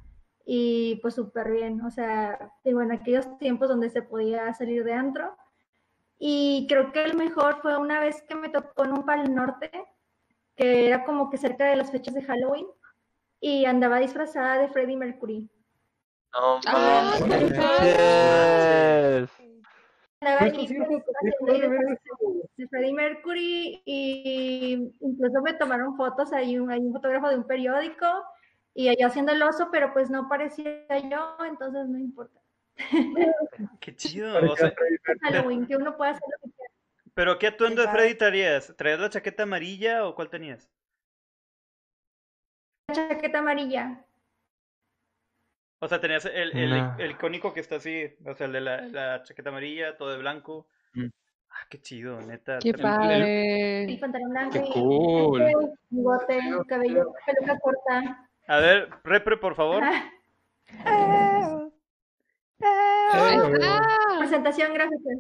Y 0.45 0.97
pues 1.03 1.15
súper 1.15 1.51
bien, 1.53 1.81
o 1.83 1.91
sea, 1.91 2.53
digo, 2.65 2.83
en 2.83 2.93
aquellos 2.93 3.39
tiempos 3.39 3.69
donde 3.69 3.91
se 3.91 4.03
podía 4.03 4.53
salir 4.55 4.85
de 4.85 4.93
antro. 4.95 5.37
Y 6.19 6.67
creo 6.69 6.93
que 6.93 7.03
el 7.05 7.17
mejor 7.17 7.61
fue 7.63 7.77
una 7.77 8.01
vez 8.01 8.23
que 8.23 8.35
me 8.35 8.49
tocó 8.49 8.85
en 8.85 8.93
un 8.93 9.05
Pal 9.05 9.35
Norte, 9.35 9.71
que 10.57 10.87
era 10.87 11.05
como 11.05 11.31
que 11.31 11.39
cerca 11.39 11.67
de 11.67 11.77
las 11.77 11.91
fechas 11.91 12.15
de 12.15 12.23
Halloween, 12.23 12.67
y 13.41 13.65
andaba 13.65 13.99
disfrazada 13.99 14.59
de 14.59 14.69
Freddie 14.69 14.97
Mercury. 14.97 15.51
No 16.35 16.61
Ah, 16.67 17.17
manches. 17.21 17.53
Ver 20.21 20.53
de- 22.57 22.69
Freddie 22.69 22.93
Mercury 22.93 23.83
y 23.85 24.93
incluso 25.01 25.43
me 25.43 25.55
tomaron 25.55 25.97
fotos, 25.97 26.33
hay 26.33 26.59
un, 26.59 26.71
hay 26.71 26.81
un 26.81 26.93
fotógrafo 26.93 27.29
de 27.29 27.37
un 27.37 27.47
periódico 27.47 28.07
y 28.75 28.97
yo 28.99 29.07
haciendo 29.09 29.33
el 29.33 29.43
oso, 29.43 29.69
pero 29.71 29.93
pues 29.93 30.09
no 30.11 30.29
parecía 30.29 30.87
yo, 31.11 31.37
entonces 31.47 31.89
no 31.89 31.99
importa. 31.99 32.41
Qué 33.81 33.95
chido. 33.97 34.35
O 34.51 34.57
sea. 34.57 34.73
Halloween, 35.23 35.67
que 35.67 35.77
uno 35.77 35.97
puede 35.97 36.13
hacer 36.13 36.23
lo 36.31 36.49
que 36.49 36.55
quiera. 36.57 36.73
pero 37.15 37.39
¿qué 37.39 37.49
atuendo 37.49 37.83
de. 37.83 37.89
Freddy 37.89 38.15
traías? 38.15 38.75
¿Traías 38.77 39.01
la 39.01 39.11
chaqueta 39.11 39.43
amarilla 39.43 40.07
o 40.07 40.15
cuál 40.15 40.31
tenías? 40.31 40.71
Chaqueta 42.93 43.41
amarilla. 43.41 44.05
O 45.85 45.89
sea, 45.89 46.01
tenías 46.01 46.25
el, 46.27 46.57
el, 46.57 46.71
No. 46.71 46.97
el 46.97 47.11
icónico 47.11 47.53
que 47.53 47.59
está 47.59 47.75
así, 47.77 48.05
o 48.25 48.35
sea, 48.35 48.47
el 48.47 48.53
de 48.53 48.61
la, 48.61 48.83
la 48.83 49.23
chaqueta 49.25 49.49
amarilla, 49.51 49.97
todo 49.97 50.13
de 50.13 50.19
blanco. 50.19 50.69
Mm. 50.95 51.07
Ah, 51.51 51.67
qué 51.69 51.81
chido, 51.81 52.21
neta. 52.21 52.61
Qué 52.61 52.73
padre. 52.73 53.99
pantalón 54.01 54.31
blanco 54.31 54.53
Qué 54.53 54.61
cool. 54.73 55.43
bigote, 55.91 56.39
cabello, 56.69 57.13
peluca 57.27 57.59
corta. 57.59 58.29
A 58.47 58.59
ver, 58.59 58.91
repre, 59.03 59.37
por 59.39 59.57
favor. 59.57 59.83
Presentación 64.21 64.75
gráfica. 64.75 65.11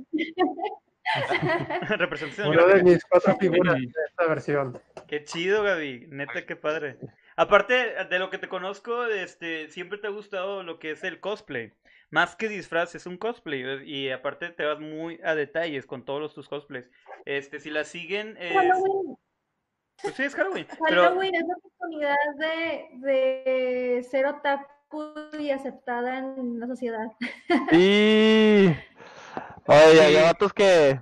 Representación. 1.98 2.48
Una 2.50 2.66
de 2.66 2.82
mis 2.84 3.04
cuatro 3.04 3.36
figuras 3.36 3.74
de 3.74 3.90
esta 4.08 4.26
versión. 4.28 4.80
Qué 5.08 5.24
chido, 5.24 5.64
Gaby. 5.64 6.06
Neta, 6.10 6.46
qué 6.46 6.54
padre. 6.54 6.98
Aparte 7.37 8.05
de 8.05 8.18
lo 8.18 8.30
que 8.30 8.39
te 8.39 8.49
conozco, 8.49 9.05
este, 9.07 9.68
siempre 9.68 9.99
te 9.99 10.07
ha 10.09 10.11
gustado 10.11 10.62
lo 10.62 10.78
que 10.78 10.91
es 10.93 11.05
el 11.05 11.20
cosplay. 11.20 11.72
Más 12.11 12.37
que 12.37 12.49
disfraz, 12.49 12.95
es 12.95 13.07
un 13.07 13.16
cosplay. 13.16 13.62
eh, 13.62 13.83
Y 13.87 14.11
aparte 14.11 14.51
te 14.51 14.64
vas 14.64 14.80
muy 14.80 15.18
a 15.24 15.35
detalles 15.35 15.87
con 15.87 16.05
todos 16.05 16.20
los, 16.20 16.35
tus 16.35 16.49
cosplays. 16.49 16.91
Este, 17.24 17.61
si 17.61 17.70
la 17.70 17.85
siguen, 17.85 18.37
es... 18.39 18.53
Halloween, 18.53 19.16
Pues 20.03 20.14
sí, 20.14 20.24
es 20.24 20.35
Halloween. 20.35 20.66
Pero 20.89 21.03
Halloween 21.05 21.35
es 21.35 21.45
la 21.47 21.55
oportunidad 21.57 22.16
de, 22.39 22.89
de 22.99 24.03
ser 24.05 24.26
otaku 24.26 24.68
y 25.39 25.51
aceptada 25.51 26.18
en 26.18 26.61
la 26.61 26.66
sociedad. 26.66 27.07
Y... 27.70 28.76
Oye, 29.66 30.03
había 30.05 30.22
vatos 30.24 30.53
que, 30.53 31.01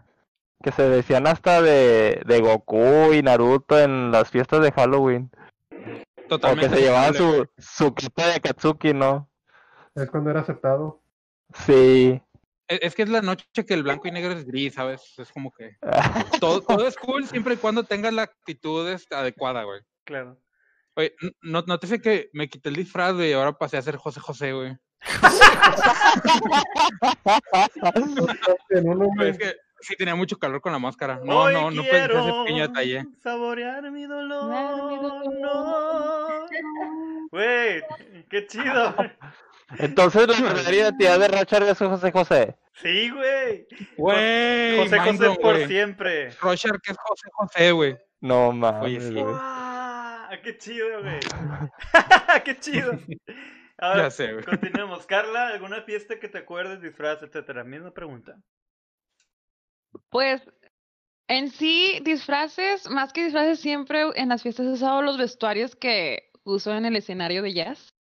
que 0.63 0.73
se 0.73 0.83
decían 0.89 1.27
hasta 1.27 1.63
de, 1.63 2.23
de 2.27 2.41
Goku 2.41 3.13
y 3.15 3.23
Naruto 3.23 3.79
en 3.81 4.13
las 4.13 4.31
fiestas 4.31 4.63
de 4.63 4.73
Halloween. 4.73 5.31
O 6.31 6.37
que 6.37 6.43
Totalmente. 6.43 6.77
se 6.77 6.83
llevaban 6.83 7.15
su, 7.15 7.49
su 7.59 7.95
capa 7.95 8.29
de 8.29 8.41
Katsuki, 8.41 8.95
¿no? 8.95 9.29
Es 9.95 10.09
cuando 10.11 10.31
era 10.31 10.41
aceptado. 10.41 11.03
Sí. 11.67 12.21
Es, 12.69 12.79
es 12.83 12.95
que 12.95 13.03
es 13.03 13.09
la 13.09 13.21
noche 13.21 13.47
que 13.67 13.75
el 13.75 13.83
blanco 13.83 14.07
y 14.07 14.13
negro 14.13 14.33
es 14.33 14.47
gris, 14.47 14.75
¿sabes? 14.75 15.03
Es 15.19 15.33
como 15.33 15.51
que 15.51 15.77
todo, 16.41 16.61
todo 16.61 16.87
es 16.87 16.97
cool 16.97 17.27
siempre 17.27 17.55
y 17.55 17.57
cuando 17.57 17.83
tengas 17.83 18.13
la 18.13 18.23
actitud 18.23 18.89
este, 18.89 19.15
adecuada, 19.15 19.65
güey. 19.65 19.81
claro. 20.05 20.39
Oye, 20.97 21.15
n- 21.23 21.33
no, 21.43 21.63
noté 21.63 22.01
que 22.01 22.31
me 22.33 22.49
quité 22.49 22.69
el 22.69 22.77
disfraz, 22.77 23.15
güey, 23.15 23.31
y 23.31 23.33
ahora 23.33 23.53
pasé 23.53 23.77
a 23.77 23.83
ser 23.83 23.97
José 23.97 24.21
José, 24.21 24.53
güey. 24.53 24.77
Es 29.21 29.39
que 29.39 29.55
sí 29.81 29.97
tenía 29.97 30.15
mucho 30.15 30.39
calor 30.39 30.61
con 30.61 30.73
la 30.73 30.79
máscara. 30.79 31.21
No, 31.25 31.41
Hoy 31.43 31.55
no, 31.55 31.71
no 31.71 31.83
pensé 31.83 32.05
ese 32.05 32.33
pequeño 32.43 32.69
detalle. 32.69 33.05
Saborear 33.23 33.91
mi 33.91 34.05
dolor. 34.07 34.51
No. 35.41 36.47
Güey, 37.31 37.83
qué 38.29 38.47
chido. 38.47 38.95
Entonces 39.79 40.27
la 40.27 40.41
verdadera 40.41 40.77
identidad 40.77 41.19
de 41.21 41.29
Rachar 41.29 41.63
es 41.63 41.79
José 41.79 42.11
José. 42.11 42.57
Sí, 42.75 43.11
güey. 43.11 43.67
Güey, 43.97 44.79
José 44.79 44.99
José 44.99 45.13
blown, 45.19 45.37
por 45.37 45.67
siempre. 45.67 46.31
Rorschach 46.41 46.81
que 46.83 46.93
es 46.93 46.99
José 46.99 47.29
José, 47.33 47.73
güey. 47.73 47.99
No 48.21 48.53
mames, 48.53 48.83
Oye, 48.85 49.01
sí. 49.01 49.13
güey. 49.13 49.25
¡Ah! 49.39 50.31
¡Qué 50.43 50.57
chido, 50.59 50.87
güey! 51.03 51.21
¡Qué 52.45 52.59
chido! 52.59 52.93
Ahora, 53.79 54.05
Ya 54.05 54.11
sé, 54.11 54.33
güey. 54.33 54.45
continuemos. 54.45 55.07
Carla, 55.07 55.49
¿alguna 55.49 55.83
fiesta 55.83 56.19
que 56.19 56.29
te 56.29 56.39
acuerdes, 56.39 56.81
disfraz, 56.81 57.23
etcétera? 57.23 57.63
Misma 57.65 57.93
pregunta. 57.93 58.37
Pues 60.09 60.43
en 61.29 61.51
sí, 61.51 62.01
disfraces, 62.03 62.89
más 62.91 63.13
que 63.13 63.25
disfraces, 63.25 63.61
siempre 63.61 64.03
en 64.15 64.29
las 64.29 64.43
fiestas 64.43 64.67
he 64.67 64.71
usado 64.71 65.03
los 65.03 65.17
vestuarios 65.19 65.77
que 65.77 66.31
uso 66.45 66.75
en 66.75 66.85
el 66.85 66.97
escenario 66.97 67.43
de 67.43 67.53
jazz. 67.53 67.95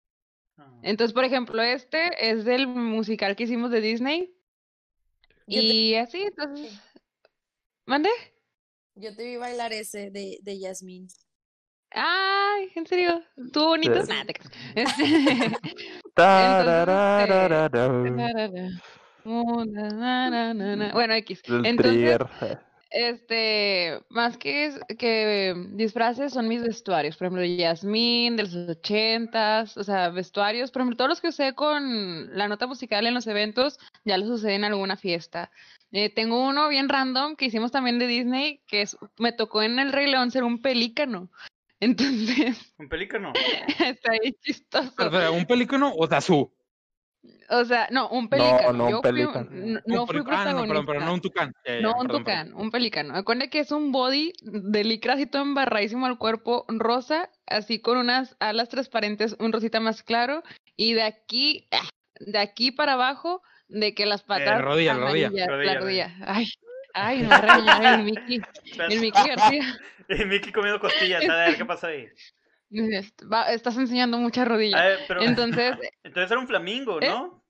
Ah. 0.58 0.80
Entonces, 0.82 1.12
por 1.14 1.24
ejemplo, 1.24 1.62
este 1.62 2.30
es 2.30 2.44
del 2.44 2.66
musical 2.66 3.36
que 3.36 3.44
hicimos 3.44 3.70
de 3.70 3.80
Disney. 3.80 4.34
Yo 5.46 5.60
te- 5.60 5.66
Y 5.66 5.94
así, 5.94 6.22
entonces. 6.22 6.72
¿Mande? 7.86 8.10
Yo 8.94 9.14
te 9.14 9.24
vi 9.24 9.36
bailar 9.36 9.72
ese 9.72 10.10
de, 10.10 10.38
de 10.42 10.58
Yasmín. 10.58 11.08
Ay, 11.92 12.70
¿en 12.74 12.86
serio? 12.86 13.22
¿Tú 13.52 13.64
bonito? 13.64 14.00
Sí. 14.02 14.12
Nah, 14.12 14.24
te. 14.24 14.34
Este, 14.74 15.04
Tararararara. 16.14 17.86
Oh, 17.88 18.99
na, 19.24 19.88
na, 19.90 20.30
na, 20.30 20.54
na, 20.54 20.76
na. 20.76 20.92
Bueno, 20.92 21.14
X. 21.14 21.42
El 21.48 21.66
Entonces, 21.66 21.76
trigger. 21.94 22.26
este, 22.90 24.00
más 24.08 24.36
que, 24.36 24.66
es- 24.66 24.80
que 24.98 25.54
disfraces 25.70 26.32
son 26.32 26.48
mis 26.48 26.62
vestuarios. 26.62 27.16
Por 27.16 27.26
ejemplo, 27.26 27.44
Yasmín, 27.44 28.36
de 28.36 28.44
los 28.44 28.54
ochentas, 28.54 29.76
o 29.76 29.84
sea, 29.84 30.08
vestuarios. 30.10 30.70
Por 30.70 30.82
ejemplo, 30.82 30.96
todos 30.96 31.08
los 31.08 31.20
que 31.20 31.28
usé 31.28 31.54
con 31.54 32.36
la 32.36 32.48
nota 32.48 32.66
musical 32.66 33.06
en 33.06 33.14
los 33.14 33.26
eventos, 33.26 33.78
ya 34.04 34.18
los 34.18 34.28
usé 34.28 34.54
en 34.54 34.64
alguna 34.64 34.96
fiesta. 34.96 35.50
Eh, 35.92 36.08
tengo 36.08 36.46
uno 36.46 36.68
bien 36.68 36.88
random 36.88 37.36
que 37.36 37.46
hicimos 37.46 37.72
también 37.72 37.98
de 37.98 38.06
Disney, 38.06 38.60
que 38.66 38.82
es, 38.82 38.96
me 39.18 39.32
tocó 39.32 39.62
en 39.62 39.78
El 39.78 39.92
Rey 39.92 40.10
León 40.10 40.30
ser 40.30 40.44
un 40.44 40.60
pelícano. 40.62 41.30
Entonces, 41.80 42.74
¿Un 42.78 42.88
pelícano? 42.88 43.32
está 43.84 44.12
ahí 44.12 44.32
chistoso. 44.42 44.92
O 44.98 45.10
sea, 45.10 45.30
¿Un 45.30 45.46
pelícano 45.46 45.92
o 45.96 46.06
Dazú? 46.06 46.52
O 47.50 47.64
sea, 47.64 47.88
no, 47.90 48.08
un 48.08 48.28
pelícano. 48.28 48.72
no, 48.72 48.84
un 48.84 48.90
Yo 48.92 49.00
fui 49.02 49.10
pelícano. 49.12 49.50
n- 49.52 49.80
no 49.84 50.00
Un 50.02 50.06
fui 50.06 50.22
peli- 50.22 50.26
ah, 50.30 50.52
no, 50.52 50.66
perdón, 50.66 50.86
pero 50.86 51.00
no 51.00 51.12
un 51.14 51.20
protagonista. 51.20 51.20
tucán. 51.28 51.52
Ya, 51.66 51.74
ya, 51.74 51.80
No, 51.80 51.88
un 51.92 52.06
perdón, 52.06 52.24
perdón. 52.24 52.46
tucán, 52.48 52.62
un 52.62 52.70
pelícano. 52.70 53.14
Acuérdate 53.16 53.50
que 53.50 53.58
es 53.60 53.72
un 53.72 53.92
body 53.92 54.32
de 54.42 54.84
licra 54.84 55.14
así 55.14 55.26
todo 55.26 55.42
embarradísimo 55.42 56.06
al 56.06 56.16
cuerpo 56.18 56.64
rosa, 56.68 57.28
así 57.46 57.80
con 57.80 57.98
unas 57.98 58.36
alas 58.40 58.68
transparentes, 58.68 59.36
un 59.38 59.52
rosita 59.52 59.80
más 59.80 60.02
claro, 60.02 60.42
y 60.76 60.94
de 60.94 61.02
aquí, 61.02 61.68
ah, 61.72 61.88
de 62.20 62.38
aquí 62.38 62.70
para 62.72 62.92
abajo, 62.94 63.42
de 63.68 63.94
que 63.94 64.06
las 64.06 64.22
patas 64.22 64.60
rodilla, 64.62 64.94
rodilla. 64.94 65.26
amarillas, 65.28 65.30
Rodilla, 65.48 65.74
la 65.74 65.80
rodilla. 65.80 66.08
rodilla. 66.08 66.26
Ay, 66.26 66.46
ay, 66.94 67.22
no 67.22 67.82
el 67.88 68.04
Mickey, 68.04 68.40
el 68.88 69.00
Mickey 69.00 69.28
García. 69.28 69.78
Y 70.08 70.24
Mickey 70.24 70.52
comiendo 70.52 70.80
costillas. 70.80 71.28
A 71.28 71.34
ver, 71.36 71.56
¿qué 71.56 71.64
pasó 71.64 71.86
ahí? 71.88 72.08
Est- 72.70 73.22
va- 73.30 73.52
Estás 73.52 73.76
enseñando 73.76 74.18
mucha 74.18 74.42
A 74.42 74.44
rodilla. 74.46 74.84
ver, 74.84 75.00
pero... 75.08 75.22
Entonces, 75.22 75.74
Entonces 76.04 76.30
era 76.30 76.40
un 76.40 76.46
flamingo, 76.46 77.00
¿Eh? 77.00 77.08
¿no? 77.08 77.42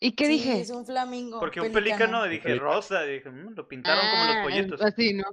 ¿y 0.00 0.12
qué 0.12 0.26
Sí, 0.26 0.32
dije? 0.34 0.60
Es 0.60 0.70
un 0.70 0.86
flamingo. 0.86 1.40
Porque 1.40 1.60
un 1.60 1.72
pelícano. 1.72 1.98
pelícano, 1.98 2.24
dije 2.24 2.42
Pelícano. 2.44 2.70
rosa, 2.72 3.02
dije, 3.02 3.30
"Mm, 3.30 3.54
lo 3.54 3.68
pintaron 3.68 4.08
como 4.10 4.24
los 4.24 4.36
Ah, 4.36 4.42
pollitos. 4.42 4.80
Así, 4.80 5.12
¿no? 5.12 5.24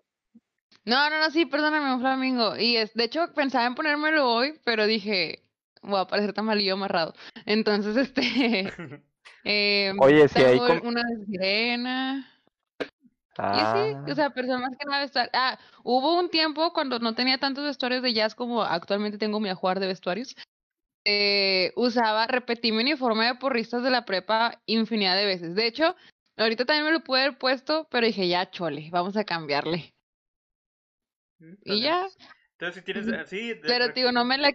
No, 0.85 1.09
no, 1.09 1.19
no, 1.19 1.29
sí, 1.31 1.45
perdóname, 1.45 1.93
un 1.93 1.99
flamingo. 1.99 2.55
Y 2.57 2.77
es, 2.77 2.93
de 2.93 3.03
hecho, 3.05 3.33
pensaba 3.33 3.65
en 3.65 3.75
ponérmelo 3.75 4.29
hoy, 4.29 4.59
pero 4.63 4.85
dije, 4.87 5.43
voy 5.81 5.99
a 5.99 6.05
parecer 6.05 6.33
tamalillo 6.33 6.73
amarrado. 6.73 7.13
Entonces, 7.45 7.95
este, 7.97 8.21
eh, 9.43 9.93
Oye, 9.99 10.27
si 10.27 10.43
hay 10.43 10.59
una 10.59 11.03
de 11.03 12.23
Y 13.37 13.39
Ah, 13.39 14.01
sí, 14.05 14.11
o 14.11 14.15
sea, 14.15 14.29
pero 14.31 14.47
más 14.59 14.75
que 14.77 14.85
nada 14.85 15.01
vestuarios. 15.01 15.31
Ah, 15.35 15.59
hubo 15.83 16.19
un 16.19 16.29
tiempo 16.29 16.73
cuando 16.73 16.99
no 16.99 17.15
tenía 17.15 17.37
tantos 17.37 17.63
vestuarios 17.63 18.01
de 18.01 18.13
jazz 18.13 18.35
como 18.35 18.63
actualmente 18.63 19.17
tengo 19.17 19.39
mi 19.39 19.49
ajuar 19.49 19.79
de 19.79 19.87
vestuarios. 19.87 20.35
este, 21.03 21.73
usaba, 21.75 22.27
repetí 22.27 22.71
mi 22.71 22.83
uniforme 22.83 23.25
de 23.27 23.35
porristas 23.35 23.83
de 23.83 23.89
la 23.89 24.05
prepa 24.05 24.61
infinidad 24.65 25.15
de 25.15 25.25
veces. 25.25 25.55
De 25.55 25.65
hecho, 25.65 25.95
ahorita 26.35 26.65
también 26.65 26.85
me 26.85 26.91
lo 26.91 27.03
pude 27.03 27.21
haber 27.21 27.37
puesto, 27.37 27.87
pero 27.89 28.05
dije, 28.05 28.27
ya, 28.27 28.49
chole, 28.51 28.89
vamos 28.91 29.15
a 29.15 29.23
cambiarle. 29.23 29.93
Mm, 31.39 31.53
Y 31.63 31.81
ya, 31.81 32.07
Entonces, 32.53 32.75
si 32.75 32.81
tienes 32.81 33.07
así. 33.13 33.53
de- 33.53 33.61
pero 33.61 33.89
digo, 33.89 34.11
no 34.11 34.25
me 34.25 34.37
la, 34.37 34.51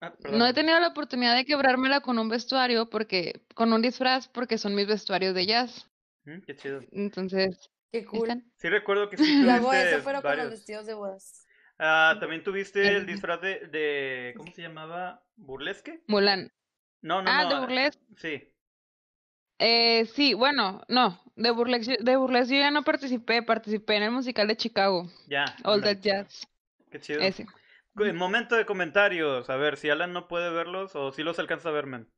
Ah, 0.00 0.12
no 0.30 0.46
he 0.46 0.52
tenido 0.52 0.80
la 0.80 0.88
oportunidad 0.88 1.36
de 1.36 1.44
quebrármela 1.44 2.00
con 2.00 2.18
un 2.18 2.28
vestuario, 2.28 2.88
porque, 2.90 3.42
con 3.54 3.72
un 3.72 3.82
disfraz, 3.82 4.26
porque 4.28 4.58
son 4.58 4.74
mis 4.74 4.86
vestuarios 4.86 5.34
de 5.34 5.46
jazz. 5.46 5.88
Mm, 6.24 6.40
Qué 6.46 6.56
chido. 6.56 6.80
Entonces, 6.92 7.70
Qué 7.90 8.04
cool. 8.04 8.28
están. 8.28 8.52
Sí 8.56 8.68
recuerdo 8.68 9.08
que 9.10 9.16
sí 9.18 9.42
La 9.42 9.60
boda, 9.60 9.82
eso 9.82 10.02
fueron 10.02 10.22
con 10.22 10.30
los 10.30 10.36
varios. 10.38 10.50
vestidos 10.50 10.86
de 10.86 10.94
bodas. 10.94 11.46
Ah, 11.78 12.16
también 12.20 12.42
tuviste 12.44 12.96
el 12.96 13.06
disfraz 13.06 13.40
de, 13.40 13.66
de 13.68 14.34
¿cómo 14.36 14.52
se 14.52 14.62
llamaba? 14.62 15.24
¿Burlesque? 15.36 16.02
Mulan. 16.06 16.52
No, 17.00 17.22
no, 17.22 17.30
Ah, 17.30 17.42
no. 17.42 17.48
de 17.48 17.54
ah, 17.54 17.60
burlesque. 17.60 18.02
Sí. 18.16 18.48
Eh, 19.58 20.06
sí, 20.06 20.34
bueno, 20.34 20.82
no, 20.88 21.20
de 21.36 21.50
burlesque, 21.52 21.96
de 22.00 22.16
burlesque 22.16 22.54
yo 22.56 22.60
ya 22.60 22.70
no 22.72 22.82
participé, 22.82 23.42
participé 23.42 23.96
en 23.96 24.02
el 24.04 24.10
musical 24.10 24.48
de 24.48 24.56
Chicago, 24.56 25.08
Ya. 25.28 25.44
All. 25.64 25.82
That 25.82 25.98
Jazz, 26.00 26.46
Qué 26.90 26.98
chido. 27.00 27.20
ese. 27.20 27.46
Momento 27.94 28.56
de 28.56 28.64
comentarios, 28.66 29.50
a 29.50 29.56
ver 29.56 29.76
si 29.76 29.88
Alan 29.90 30.12
no 30.12 30.26
puede 30.26 30.50
verlos 30.50 30.96
o 30.96 31.12
si 31.12 31.22
los 31.22 31.38
alcanza 31.38 31.68
a 31.68 31.72
ver, 31.72 31.86
men. 31.86 32.08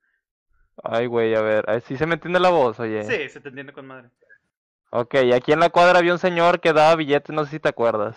Ay, 0.83 1.07
güey, 1.07 1.35
a 1.35 1.41
ver, 1.41 1.83
¿sí 1.83 1.97
se 1.97 2.07
me 2.07 2.15
entiende 2.15 2.41
la 2.41 2.51
voz, 2.51 2.79
oye? 2.81 3.17
Sí, 3.17 3.29
se 3.29 3.41
te 3.41 3.49
entiende 3.51 3.73
con 3.73 3.87
madre. 3.87 4.11
Ok, 4.93 5.17
aquí 5.35 5.53
en 5.53 5.61
la 5.61 5.69
cuadra 5.69 5.99
había 5.99 6.15
un 6.15 6.19
señor 6.19 6.59
que 6.59 6.73
daba 6.73 6.97
billetes, 6.97 7.37
no 7.37 7.45
sé 7.45 7.51
si 7.51 7.61
te 7.61 7.69
acuerdas. 7.69 8.17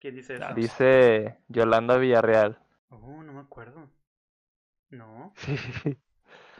¿Quién 0.00 0.14
dice 0.16 0.36
eso? 0.36 0.56
Dice 0.56 1.38
Yolanda 1.48 1.98
Villarreal. 1.98 2.58
Oh, 2.90 3.22
no 3.22 3.32
me 3.32 3.40
acuerdo. 3.40 3.90
No. 4.90 5.32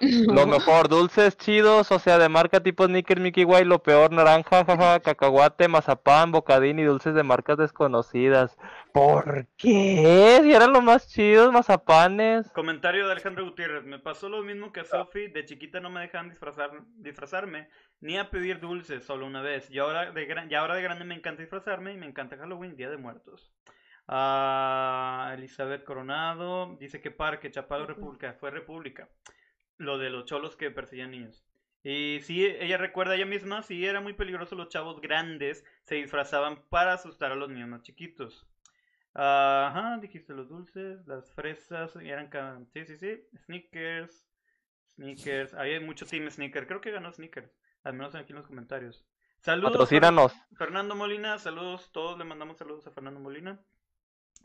Lo 0.00 0.46
mejor, 0.46 0.88
dulces 0.88 1.36
chidos, 1.36 1.90
o 1.90 1.98
sea, 1.98 2.18
de 2.18 2.28
marca 2.28 2.60
tipo 2.60 2.86
Snickers, 2.86 3.20
Mickey 3.20 3.44
White, 3.44 3.64
lo 3.64 3.82
peor, 3.82 4.12
naranja, 4.12 4.64
jaja, 4.64 5.00
cacahuate, 5.00 5.68
mazapán, 5.68 6.32
bocadín 6.32 6.78
y 6.78 6.84
dulces 6.84 7.14
de 7.14 7.22
marcas 7.22 7.58
desconocidas. 7.58 8.56
¿Por 8.92 9.46
qué? 9.56 10.40
Si 10.42 10.52
eran 10.52 10.72
los 10.72 10.82
más 10.82 11.08
chidos, 11.08 11.52
mazapanes. 11.52 12.50
Comentario 12.50 13.06
de 13.06 13.12
Alejandro 13.12 13.44
Gutiérrez. 13.44 13.84
Me 13.84 13.98
pasó 13.98 14.28
lo 14.28 14.42
mismo 14.42 14.72
que 14.72 14.80
a 14.80 14.84
Sophie. 14.84 15.28
De 15.28 15.44
chiquita 15.44 15.80
no 15.80 15.90
me 15.90 16.00
dejaban 16.00 16.28
disfrazar, 16.28 16.70
disfrazarme 16.96 17.68
ni 18.00 18.16
a 18.16 18.30
pedir 18.30 18.60
dulces 18.60 19.04
solo 19.04 19.26
una 19.26 19.42
vez. 19.42 19.70
Y 19.70 19.78
ahora, 19.78 20.12
de 20.12 20.26
gran, 20.26 20.50
y 20.50 20.54
ahora 20.54 20.74
de 20.74 20.82
grande 20.82 21.04
me 21.04 21.14
encanta 21.14 21.42
disfrazarme 21.42 21.92
y 21.92 21.96
me 21.96 22.06
encanta 22.06 22.36
Halloween, 22.36 22.76
Día 22.76 22.90
de 22.90 22.96
Muertos. 22.96 23.52
Ah, 24.06 25.32
Elizabeth 25.36 25.84
Coronado 25.84 26.76
dice 26.80 27.00
que 27.00 27.10
Parque, 27.10 27.50
Chapalo, 27.50 27.86
República. 27.86 28.34
Fue 28.40 28.50
República. 28.50 29.08
Lo 29.78 29.98
de 29.98 30.10
los 30.10 30.26
cholos 30.26 30.56
que 30.56 30.70
perseguían 30.70 31.12
niños. 31.12 31.42
Y 31.82 32.20
sí, 32.22 32.44
ella 32.44 32.76
recuerda 32.76 33.14
ella 33.14 33.24
misma, 33.24 33.62
sí 33.62 33.86
era 33.86 34.00
muy 34.00 34.12
peligroso 34.12 34.56
los 34.56 34.68
chavos 34.68 35.00
grandes 35.00 35.64
se 35.84 35.94
disfrazaban 35.94 36.62
para 36.68 36.92
asustar 36.92 37.32
a 37.32 37.36
los 37.36 37.48
niños 37.48 37.68
más 37.68 37.82
chiquitos. 37.82 38.46
Ajá, 39.14 39.98
dijiste 40.00 40.34
los 40.34 40.48
dulces, 40.48 41.06
las 41.06 41.32
fresas, 41.32 41.96
eran, 41.96 42.66
sí, 42.72 42.84
sí, 42.84 42.98
sí, 42.98 43.24
sneakers, 43.44 44.28
sneakers, 44.94 45.54
hay 45.54 45.80
mucho 45.80 46.04
team 46.06 46.30
sneaker, 46.30 46.66
creo 46.66 46.80
que 46.80 46.90
ganó 46.90 47.12
sneakers, 47.12 47.50
al 47.84 47.94
menos 47.94 48.14
aquí 48.14 48.32
en 48.32 48.38
los 48.38 48.46
comentarios. 48.46 49.04
Saludos. 49.40 49.88
Fernando 50.56 50.94
Molina, 50.94 51.38
saludos, 51.38 51.90
todos 51.92 52.18
le 52.18 52.24
mandamos 52.24 52.58
saludos 52.58 52.86
a 52.86 52.90
Fernando 52.90 53.20
Molina. 53.20 53.60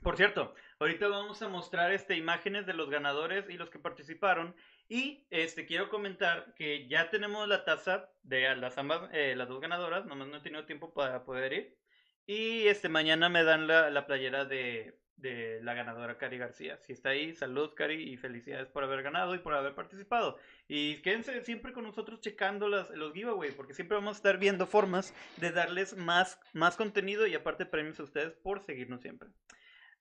Por 0.01 0.17
cierto, 0.17 0.53
ahorita 0.79 1.07
vamos 1.07 1.41
a 1.41 1.49
mostrar 1.49 1.91
este 1.93 2.15
imágenes 2.15 2.65
de 2.65 2.73
los 2.73 2.89
ganadores 2.89 3.49
y 3.49 3.57
los 3.57 3.69
que 3.69 3.79
participaron. 3.79 4.55
Y 4.89 5.25
este 5.29 5.65
quiero 5.65 5.89
comentar 5.89 6.53
que 6.55 6.87
ya 6.87 7.09
tenemos 7.09 7.47
la 7.47 7.65
taza 7.65 8.11
de 8.23 8.55
las 8.55 8.77
ambas, 8.77 9.09
eh, 9.13 9.35
las 9.35 9.47
dos 9.47 9.61
ganadoras, 9.61 10.05
nomás 10.05 10.27
no 10.27 10.37
he 10.37 10.41
tenido 10.41 10.65
tiempo 10.65 10.93
para 10.93 11.23
poder 11.23 11.53
ir. 11.53 11.77
Y 12.25 12.67
este 12.67 12.89
mañana 12.89 13.29
me 13.29 13.43
dan 13.43 13.67
la, 13.67 13.89
la 13.89 14.05
playera 14.05 14.45
de, 14.45 14.99
de 15.17 15.61
la 15.63 15.73
ganadora 15.73 16.17
Cari 16.17 16.37
García. 16.37 16.77
Si 16.83 16.93
está 16.93 17.09
ahí, 17.09 17.33
saludos 17.33 17.73
Cari 17.73 17.95
y 18.11 18.17
felicidades 18.17 18.67
por 18.67 18.83
haber 18.83 19.03
ganado 19.03 19.35
y 19.35 19.39
por 19.39 19.53
haber 19.53 19.73
participado. 19.75 20.37
Y 20.67 20.97
quédense 21.01 21.41
siempre 21.41 21.73
con 21.73 21.83
nosotros 21.83 22.21
checando 22.21 22.67
las, 22.67 22.89
los 22.91 23.13
giveaways, 23.13 23.55
porque 23.55 23.73
siempre 23.73 23.95
vamos 23.95 24.17
a 24.17 24.19
estar 24.19 24.37
viendo 24.37 24.67
formas 24.67 25.13
de 25.37 25.51
darles 25.51 25.95
más, 25.95 26.39
más 26.53 26.75
contenido 26.75 27.27
y 27.27 27.35
aparte 27.35 27.65
premios 27.65 27.99
a 27.99 28.03
ustedes 28.03 28.33
por 28.33 28.61
seguirnos 28.61 29.01
siempre. 29.01 29.29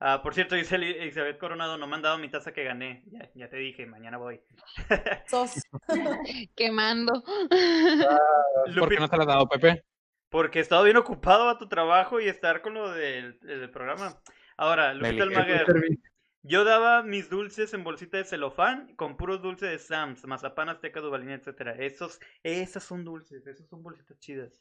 Ah, 0.05 0.21
por 0.21 0.35
cierto, 0.35 0.57
dice 0.57 0.75
Eli- 0.75 0.97
Elizabeth 0.99 1.39
Coronado, 1.39 1.79
no 1.79 1.87
me 1.87 1.95
han 1.95 2.03
dado 2.03 2.19
mi 2.19 2.29
taza 2.29 2.53
que 2.53 2.65
gané. 2.65 3.05
Ya, 3.07 3.31
ya 3.35 3.49
te 3.49 3.57
dije, 3.57 3.87
mañana 3.87 4.19
voy. 4.19 4.41
Sos. 5.29 5.63
Quemando. 6.57 7.23
¿Por 7.23 8.89
qué 8.89 8.97
no 8.99 9.09
te 9.09 9.17
lo 9.17 9.23
has 9.23 9.29
dado, 9.29 9.49
Pepe? 9.49 9.85
Porque 10.29 10.59
he 10.59 10.63
estado 10.63 10.83
bien 10.83 10.97
ocupado 10.97 11.49
a 11.49 11.57
tu 11.57 11.69
trabajo 11.69 12.19
y 12.19 12.27
estar 12.27 12.63
con 12.63 12.75
lo 12.75 12.91
del, 12.91 13.39
del 13.41 13.71
programa. 13.71 14.21
Ahora, 14.57 14.93
Lupita. 14.93 15.23
Almaguer, 15.23 15.67
yo 16.43 16.65
daba 16.65 17.05
mis 17.05 17.31
dulces 17.31 17.73
en 17.73 17.85
bolsita 17.85 18.17
de 18.17 18.25
celofán 18.25 18.97
con 18.97 19.17
puros 19.17 19.41
dulces 19.41 19.71
de 19.71 19.79
Sams, 19.79 20.27
mazapán, 20.27 20.69
azteca, 20.69 21.01
dubalín, 21.01 21.31
etcétera. 21.31 21.77
Esos, 21.79 22.19
esas 22.43 22.83
son 22.83 23.05
dulces, 23.05 23.47
esas 23.47 23.69
son 23.69 23.85
bolsitas 23.85 24.19
chidas. 24.19 24.53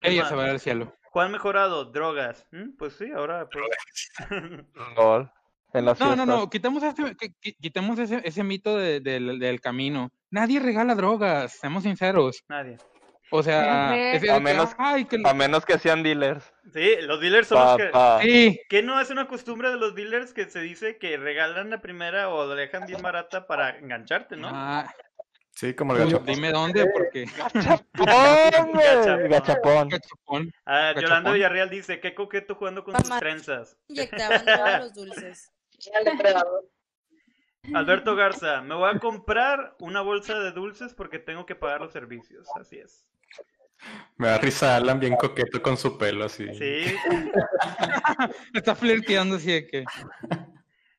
¿Qué 0.00 0.10
Ella 0.10 0.26
se 0.26 0.34
va 0.34 0.44
al 0.46 0.60
cielo. 0.60 0.94
¿Cuál 1.10 1.30
mejorado? 1.30 1.84
Drogas. 1.86 2.46
¿Mm? 2.50 2.76
Pues 2.76 2.94
sí, 2.96 3.10
ahora 3.14 3.48
pues. 3.50 3.64
Gol. 4.96 5.30
En 5.74 5.84
las 5.86 5.98
No, 5.98 6.14
no, 6.14 6.24
no, 6.24 6.48
quitemos 6.48 6.84
ese, 6.84 7.02
qui- 7.02 7.34
qui- 7.42 7.56
quitemos 7.60 7.98
ese, 7.98 8.20
ese 8.24 8.44
mito 8.44 8.76
de- 8.76 9.00
del, 9.00 9.40
del 9.40 9.60
camino. 9.60 10.12
Nadie 10.30 10.60
regala 10.60 10.94
drogas, 10.94 11.52
seamos 11.54 11.82
sinceros. 11.82 12.44
Nadie. 12.48 12.78
O 13.32 13.42
sea, 13.42 13.88
A 13.90 14.38
menos- 14.38 14.70
ay, 14.78 15.04
que- 15.06 15.20
A 15.24 15.34
menos 15.34 15.64
que 15.66 15.76
sean 15.80 16.04
dealers. 16.04 16.52
Sí, 16.72 16.94
los 17.00 17.20
dealers 17.20 17.48
son 17.48 17.58
los 17.58 17.76
que... 17.76 17.90
Sí, 18.22 18.60
¿Qué 18.68 18.84
no 18.84 19.00
es 19.00 19.10
una 19.10 19.26
costumbre 19.26 19.70
de 19.70 19.76
los 19.76 19.96
dealers 19.96 20.32
que 20.32 20.44
se 20.48 20.60
dice 20.60 20.96
que 20.98 21.16
regalan 21.16 21.70
la 21.70 21.80
primera 21.80 22.28
o 22.28 22.46
la 22.46 22.54
dejan 22.54 22.86
bien 22.86 23.02
barata 23.02 23.48
para 23.48 23.70
engancharte, 23.76 24.36
¿no? 24.36 24.48
ah, 24.52 24.88
Sí, 25.54 25.72
como 25.74 25.94
el 25.94 26.04
gacho. 26.04 26.18
dime 26.26 26.50
dónde, 26.50 26.84
porque 26.92 27.24
¡Gachapón, 27.36 28.72
güey! 28.72 28.84
Gachapón. 28.86 29.28
Gachapón. 29.30 29.88
Cachapón. 29.90 30.52
Ah, 30.66 30.78
Gachapón. 30.88 31.02
Yolanda 31.02 31.32
Villarreal 31.32 31.70
dice, 31.70 32.00
qué 32.00 32.14
coqueto 32.14 32.56
jugando 32.56 32.82
con 32.84 32.94
sus 32.96 33.08
Mamá. 33.08 33.20
trenzas. 33.20 33.76
Inyectaban 33.88 34.44
todos 34.44 34.78
los 34.80 34.94
dulces. 34.94 35.52
Alberto 37.72 38.14
Garza, 38.14 38.60
me 38.60 38.74
voy 38.74 38.90
a 38.94 38.98
comprar 38.98 39.74
una 39.80 40.02
bolsa 40.02 40.38
de 40.38 40.52
dulces 40.52 40.92
porque 40.92 41.18
tengo 41.18 41.46
que 41.46 41.54
pagar 41.54 41.80
los 41.80 41.92
servicios. 41.92 42.46
Así 42.60 42.78
es. 42.78 43.06
Me 44.16 44.28
da 44.28 44.38
risa 44.38 44.76
Alan 44.76 45.00
bien 45.00 45.16
coqueto 45.16 45.62
con 45.62 45.76
su 45.76 45.96
pelo 45.96 46.24
así. 46.24 46.46
Sí. 46.54 46.94
Está 48.54 48.74
flirteando 48.74 49.36
así 49.36 49.52
de 49.52 49.66
que. 49.66 49.84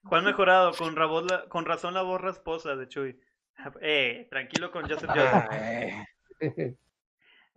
Juan 0.03 0.23
Mejorado, 0.25 0.71
con, 0.73 0.95
la- 1.27 1.45
con 1.49 1.65
razón 1.65 1.93
la 1.93 2.01
voz 2.03 2.21
rasposa 2.21 2.75
de 2.75 2.87
Chuy. 2.87 3.19
Eh, 3.81 4.27
tranquilo 4.29 4.71
con 4.71 4.87
Joseph 4.87 5.09
Joseph. 5.09 5.47
Ay, 5.49 6.05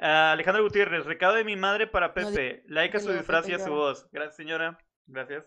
Ah, 0.01 0.33
Alejandro 0.33 0.63
Gutiérrez, 0.63 1.05
recado 1.07 1.35
de 1.35 1.43
mi 1.45 1.57
madre 1.57 1.89
para 1.89 2.15
Pepe. 2.15 2.63
like 2.69 2.97
a 2.97 3.01
su 3.01 3.13
disfraz 3.13 3.49
y 3.49 3.55
a 3.55 3.59
su 3.59 3.71
voz. 3.71 4.07
Gracias, 4.13 4.37
señora. 4.37 4.79
Gracias. 5.07 5.45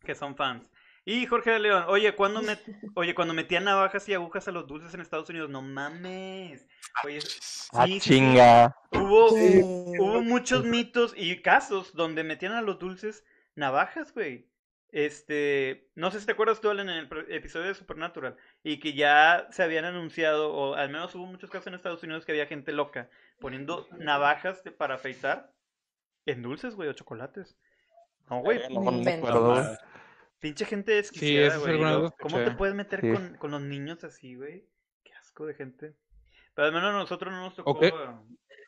Que 0.00 0.14
son 0.14 0.36
fans. 0.36 0.70
Y 1.04 1.26
Jorge 1.26 1.50
de 1.50 1.58
León, 1.58 1.84
oye, 1.88 2.14
cuando 2.14 2.40
me, 2.42 2.56
oye, 2.94 3.14
cuando 3.14 3.34
metían 3.34 3.64
navajas 3.64 4.08
y 4.08 4.14
agujas 4.14 4.48
a 4.48 4.52
los 4.52 4.66
dulces 4.66 4.94
en 4.94 5.00
Estados 5.02 5.28
Unidos, 5.28 5.50
no 5.50 5.60
mames. 5.60 6.66
Oye, 7.04 7.18
Ah, 7.72 7.84
sí, 7.86 7.94
sí, 7.94 8.00
sí. 8.00 8.10
chinga. 8.14 8.74
Hubo, 8.92 9.28
Sí. 9.36 9.60
hubo 9.98 10.22
muchos 10.22 10.64
mitos 10.64 11.12
y 11.16 11.42
casos 11.42 11.94
donde 11.94 12.24
metían 12.24 12.52
a 12.52 12.62
los 12.62 12.78
dulces 12.78 13.24
navajas, 13.54 14.14
güey. 14.14 14.48
Este, 14.92 15.88
no 15.94 16.10
sé 16.10 16.20
si 16.20 16.26
te 16.26 16.32
acuerdas 16.32 16.60
tú, 16.60 16.68
Alan, 16.68 16.88
en 16.90 16.96
el 17.10 17.26
episodio 17.32 17.68
de 17.68 17.74
Supernatural, 17.74 18.36
y 18.62 18.78
que 18.78 18.92
ya 18.92 19.48
se 19.50 19.62
habían 19.62 19.86
anunciado, 19.86 20.52
o 20.52 20.74
al 20.74 20.90
menos 20.90 21.14
hubo 21.14 21.24
muchos 21.26 21.50
casos 21.50 21.68
en 21.68 21.74
Estados 21.74 22.02
Unidos 22.02 22.26
que 22.26 22.32
había 22.32 22.46
gente 22.46 22.72
loca 22.72 23.08
poniendo 23.40 23.88
navajas 23.98 24.62
de- 24.62 24.70
para 24.70 24.96
afeitar 24.96 25.50
en 26.26 26.42
dulces, 26.42 26.74
güey, 26.74 26.90
o 26.90 26.92
chocolates. 26.92 27.56
No, 28.28 28.40
güey, 28.40 28.60
No, 28.70 28.82
no 28.84 28.92
me 28.92 29.14
acuerdo, 29.14 29.78
pinche 30.40 30.66
gente 30.66 30.92
desquiciada, 30.92 31.54
sí 31.54 31.60
güey. 31.60 31.78
lo 31.80 32.10
¿Cómo 32.20 32.38
te 32.44 32.50
puedes 32.52 32.74
meter 32.74 33.00
Sí. 33.00 33.12
con, 33.12 33.36
con 33.38 33.50
los 33.50 33.62
niños 33.62 34.04
así, 34.04 34.34
güey? 34.36 34.68
Qué 35.04 35.12
asco 35.14 35.46
de 35.46 35.54
gente. 35.54 35.94
Pero 36.54 36.66
al 36.66 36.72
menos 36.74 36.90
a 36.90 36.98
nosotros 36.98 37.32
no 37.32 37.40
nos 37.40 37.56
tocó 37.56 37.70
Ok. 37.70 37.84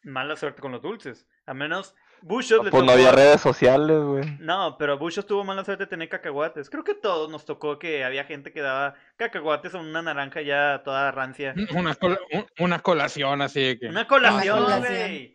mala 0.04 0.36
suerte 0.36 0.62
con 0.62 0.72
los 0.72 0.80
dulces. 0.80 1.26
Al 1.44 1.56
menos 1.56 1.94
Bushos 2.26 2.64
le 2.64 2.70
Pues 2.70 2.82
no 2.82 2.92
tocó- 2.92 2.92
había 2.98 3.12
redes 3.12 3.40
sociales, 3.42 3.98
güey. 4.02 4.24
No, 4.40 4.76
pero 4.78 4.96
Bushos 4.98 5.26
tuvo 5.26 5.44
mala 5.44 5.62
suerte 5.62 5.84
de 5.84 5.90
tener 5.90 6.08
cacahuates. 6.08 6.70
Creo 6.70 6.82
que 6.82 6.94
todos 6.94 7.30
nos 7.30 7.44
tocó 7.44 7.78
que 7.78 8.02
había 8.02 8.24
gente 8.24 8.50
que 8.50 8.62
daba 8.62 8.94
cacahuates 9.16 9.74
o 9.74 9.80
una 9.80 10.00
naranja 10.00 10.40
ya 10.40 10.80
toda 10.84 11.10
rancia. 11.10 11.54
Una, 11.74 11.94
cola- 11.94 12.18
un- 12.32 12.46
una 12.60 12.78
colación 12.78 13.42
así 13.42 13.60
de 13.62 13.78
que. 13.78 13.86
Una 13.88 14.06
colación, 14.06 14.58
colación. 14.64 14.82
güey. 14.94 15.34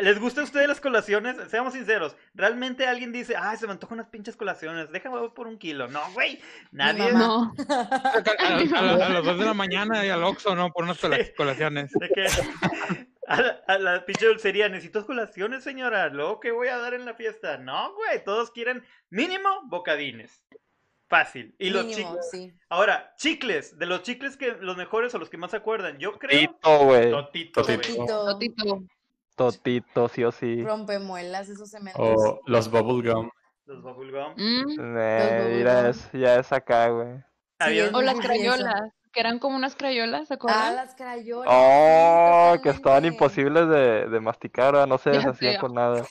¿Les 0.00 0.20
gusta 0.20 0.42
a 0.42 0.44
ustedes 0.44 0.68
las 0.68 0.80
colaciones? 0.80 1.36
Seamos 1.50 1.72
sinceros. 1.72 2.16
¿Realmente 2.32 2.86
alguien 2.86 3.10
dice, 3.10 3.34
ay, 3.36 3.56
se 3.56 3.66
me 3.66 3.72
antojan 3.72 3.98
unas 3.98 4.06
pinches 4.08 4.36
colaciones? 4.36 4.92
Déjame 4.92 5.18
voy 5.18 5.30
por 5.30 5.48
un 5.48 5.58
kilo. 5.58 5.88
No, 5.88 6.00
güey. 6.12 6.38
Nadie. 6.70 7.12
No. 7.12 7.52
A, 7.68 7.72
a- 7.72 8.46
a- 8.46 8.56
a 9.06 9.08
las 9.08 9.24
2 9.24 9.38
de 9.40 9.44
la 9.44 9.54
mañana 9.54 10.06
y 10.06 10.08
al 10.08 10.22
Oxxo, 10.22 10.54
¿no? 10.54 10.70
Por 10.70 10.84
unas 10.84 10.98
colaciones. 11.36 11.90
De 11.98 12.08
que 12.08 12.26
a 13.30 13.40
la, 13.40 13.62
a 13.68 13.78
la 13.78 14.04
pinche 14.04 14.26
dulcería, 14.26 14.68
necesito 14.68 15.06
colaciones, 15.06 15.62
señora. 15.62 16.08
Luego, 16.08 16.40
¿qué 16.40 16.50
voy 16.50 16.68
a 16.68 16.78
dar 16.78 16.94
en 16.94 17.04
la 17.04 17.14
fiesta? 17.14 17.58
No, 17.58 17.94
güey. 17.94 18.24
Todos 18.24 18.50
quieren 18.50 18.84
mínimo 19.08 19.48
bocadines. 19.68 20.44
Fácil. 21.08 21.54
Y 21.58 21.70
los 21.70 21.88
chicles. 21.88 22.28
sí. 22.30 22.52
Ahora, 22.68 23.14
chicles. 23.16 23.78
De 23.78 23.86
los 23.86 24.02
chicles 24.02 24.36
que 24.36 24.52
los 24.60 24.76
mejores 24.76 25.14
o 25.14 25.18
los 25.18 25.30
que 25.30 25.36
más 25.36 25.52
se 25.52 25.58
acuerdan. 25.58 25.98
Yo 25.98 26.18
creo. 26.18 26.50
Totito, 26.60 26.84
güey. 26.84 27.10
Totito. 27.10 27.62
Totito. 27.62 28.82
Totito, 29.36 30.08
sí 30.08 30.24
o 30.24 30.32
sí. 30.32 30.62
rompemuelas, 30.62 31.48
esos 31.48 31.70
cementos. 31.70 32.02
O 32.02 32.40
los 32.46 32.70
bubblegum. 32.70 33.30
Los 33.64 33.82
bubblegum. 33.82 34.34
Mm. 34.36 34.96
Eh, 34.98 35.38
Los 35.38 35.56
mira, 35.56 35.74
bubble 35.76 35.90
es, 35.90 36.12
ya 36.12 36.38
es 36.38 36.52
acá, 36.52 36.88
güey. 36.88 37.22
O 37.92 38.02
las 38.02 38.18
crayolas, 38.20 38.92
que 39.12 39.20
eran 39.20 39.38
como 39.38 39.56
unas 39.56 39.74
crayolas, 39.74 40.28
¿se 40.28 40.34
Ah, 40.34 40.36
acuerdan? 40.36 40.76
las 40.76 40.94
crayolas. 40.94 41.48
Oh, 41.52 42.52
sí, 42.56 42.62
que 42.62 42.70
estaban 42.70 43.04
imposibles 43.04 43.68
de, 43.68 44.08
de 44.08 44.20
masticar, 44.20 44.72
¿verdad? 44.72 44.86
no 44.86 44.98
se 44.98 45.10
deshacían 45.10 45.56
con 45.60 45.74
nada. 45.74 46.06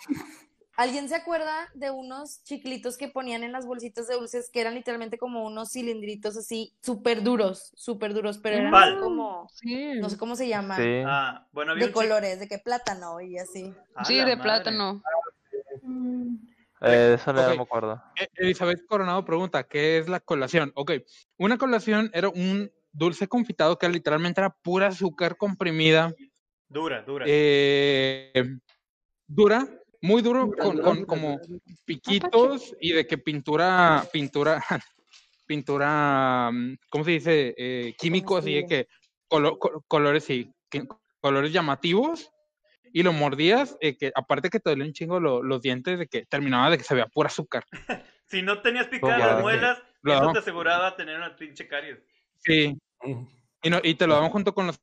¿Alguien 0.76 1.10
se 1.10 1.16
acuerda 1.16 1.68
de 1.74 1.91
unos 1.91 2.41
chiclitos 2.43 2.97
que 2.97 3.10
ponían 3.10 3.43
en 3.43 3.52
las 3.52 3.66
bolsitas 3.66 4.08
de 4.08 4.16
dulces 4.16 4.50
que 4.52 4.62
eran 4.62 4.76
literalmente 4.76 5.18
como 5.18 5.45
unos 5.45 5.72
cilindritos 5.72 6.38
así, 6.38 6.74
súper 6.82 7.22
duros, 7.22 7.72
súper 7.76 8.14
duros, 8.14 8.38
pero 8.38 8.56
eran 8.58 9.00
como, 9.02 9.50
Sí. 9.54 9.95
no 10.00 10.10
sé 10.10 10.18
cómo 10.18 10.38
se 10.38 10.47
llama, 10.47 10.78
Sí. 10.78 11.04
Ah, 11.06 11.47
bueno, 11.52 11.76
de 11.76 11.91
colores, 11.91 12.39
de 12.39 12.47
que 12.47 12.60
plátano 12.60 13.20
y 13.20 13.38
así. 13.38 13.74
¡A 13.95 14.06
Sí, 14.06 14.16
de 14.18 14.24
madre! 14.38 14.41
plátano. 14.41 15.02
Eh, 16.82 17.16
eso 17.16 17.34
no 17.34 17.56
me 17.56 17.62
acuerdo. 17.62 18.02
Eh, 18.18 18.30
Elizabeth 18.36 18.86
Coronado 18.88 19.26
pregunta, 19.26 19.66
¿qué 19.66 19.97
es 19.97 20.08
la 20.08 20.22
colación? 20.22 20.72
Ok, 20.76 20.91
una 21.38 21.58
colación 21.58 22.10
era 22.14 22.30
un 22.30 22.72
dulce 22.91 23.27
confitado 23.27 23.77
que 23.77 23.87
literalmente 23.89 24.41
era 24.41 24.49
pura 24.49 24.87
azúcar 24.87 25.37
comprimida, 25.37 26.13
Dura, 26.67 27.01
dura. 27.01 27.25
eh, 27.27 28.31
dura, 29.27 29.67
muy 30.01 30.21
duro, 30.21 30.45
Dura, 30.47 30.63
con, 30.63 30.75
dura, 30.75 30.83
con 30.87 30.95
dura, 30.97 31.07
como 31.07 31.39
dura. 31.47 31.61
piquitos 31.85 32.75
y 32.79 32.91
de 32.93 33.07
que 33.07 33.17
pintura, 33.17 34.03
pintura, 34.13 34.61
pintura, 35.47 36.51
mm, 36.51 36.75
¿cómo 36.89 37.03
se 37.03 37.11
dice? 37.11 37.55
Eh, 37.57 37.95
químico, 37.97 38.37
así 38.37 38.53
de 38.53 38.65
que 38.67 38.87
colo- 39.27 39.57
co- 39.57 39.83
colores, 39.87 40.23
sí, 40.25 40.51
que- 40.69 40.83
colores 41.19 41.51
llamativos. 41.51 42.29
Y 42.91 43.03
lo 43.03 43.13
mordías, 43.13 43.77
eh, 43.81 43.95
que 43.97 44.11
aparte 44.15 44.49
que 44.49 44.59
te 44.59 44.71
dolía 44.71 44.85
un 44.85 44.93
chingo 44.93 45.19
lo- 45.19 45.43
los 45.43 45.61
dientes, 45.61 45.99
de 45.99 46.07
que 46.07 46.25
terminaba 46.25 46.71
de 46.71 46.77
que 46.79 46.83
sabía 46.83 47.07
pura 47.07 47.27
azúcar. 47.27 47.65
Si 48.25 48.43
no 48.43 48.61
tenías 48.61 48.85
picadas 48.87 49.17
ya, 49.17 49.25
las 49.33 49.41
muelas, 49.41 49.81
Lo 50.03 50.13
eso 50.13 50.31
te 50.33 50.37
aseguraba 50.37 50.95
tener 50.95 51.17
una 51.17 51.35
pinche 51.35 51.67
caries. 51.67 51.97
Sí, 52.43 52.77
y, 53.63 53.69
no, 53.69 53.79
y 53.83 53.95
te 53.95 54.07
lo 54.07 54.13
daban 54.15 54.29
junto 54.31 54.53
con 54.53 54.67
los 54.67 54.79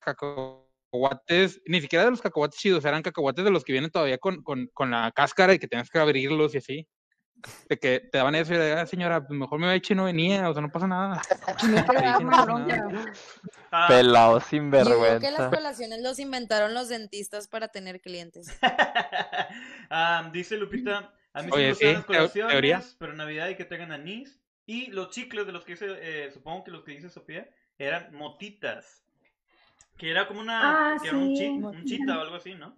cacahuates, 0.00 1.60
ni 1.66 1.80
siquiera 1.80 2.04
de 2.06 2.10
los 2.12 2.22
cacahuates 2.22 2.58
chidos, 2.58 2.84
eran 2.84 3.02
cacahuates 3.02 3.44
de 3.44 3.50
los 3.50 3.64
que 3.64 3.72
vienen 3.72 3.90
todavía 3.90 4.18
con, 4.18 4.42
con, 4.42 4.68
con 4.72 4.90
la 4.90 5.12
cáscara 5.12 5.54
y 5.54 5.58
que 5.58 5.68
tenías 5.68 5.90
que 5.90 5.98
abrirlos 5.98 6.54
y 6.54 6.58
así. 6.58 6.88
De 7.68 7.78
que 7.78 8.00
te 8.00 8.18
daban 8.18 8.34
eso 8.34 8.54
y 8.54 8.58
de, 8.58 8.72
"Ah, 8.74 8.86
señora, 8.86 9.26
pues 9.26 9.38
mejor 9.38 9.58
me 9.58 9.74
eché 9.74 9.94
y 9.94 9.96
no 9.96 10.04
venía, 10.04 10.48
o 10.48 10.52
sea, 10.52 10.62
no 10.62 10.70
pasa 10.70 10.86
nada. 10.86 11.20
Sí, 11.58 11.66
sí. 11.66 12.02
Ah, 13.76 13.88
Pelado 13.88 14.40
sin 14.40 14.70
Yo 14.70 14.84
creo 14.84 14.98
que 14.98 15.30
las 15.30 15.40
vergüenza. 15.40 15.50
colaciones 15.50 16.02
los 16.02 16.18
inventaron 16.18 16.74
los 16.74 16.88
dentistas 16.88 17.48
para 17.48 17.68
tener 17.68 18.00
clientes. 18.00 18.46
ah, 19.90 20.30
dice 20.32 20.56
Lupita, 20.56 21.12
a 21.32 21.42
mí 21.42 21.48
sí 21.50 21.54
Oye, 21.54 21.64
me 21.64 21.70
gustan 21.72 21.88
sí, 21.88 21.94
las 21.96 22.04
colaciones, 22.04 22.52
teoría. 22.52 22.82
pero 22.98 23.12
en 23.12 23.18
Navidad 23.18 23.48
y 23.48 23.56
que 23.56 23.64
tengan 23.64 23.92
anís. 23.92 24.40
Y 24.66 24.86
los 24.88 25.10
chicles 25.10 25.46
de 25.46 25.52
los 25.52 25.64
que 25.64 25.72
dice, 25.72 25.86
eh, 26.00 26.30
supongo 26.32 26.64
que 26.64 26.70
los 26.70 26.84
que 26.84 26.92
dice 26.92 27.10
Sofía, 27.10 27.48
eran 27.78 28.14
motitas. 28.14 29.02
Que 29.98 30.10
era 30.10 30.26
como 30.26 30.40
una, 30.40 30.94
Ah, 30.94 30.96
que 31.00 31.08
era 31.08 31.16
un, 31.18 31.34
chi- 31.34 31.84
chita 31.84 32.18
o 32.18 32.20
algo 32.22 32.36
así, 32.36 32.54
¿no? 32.54 32.76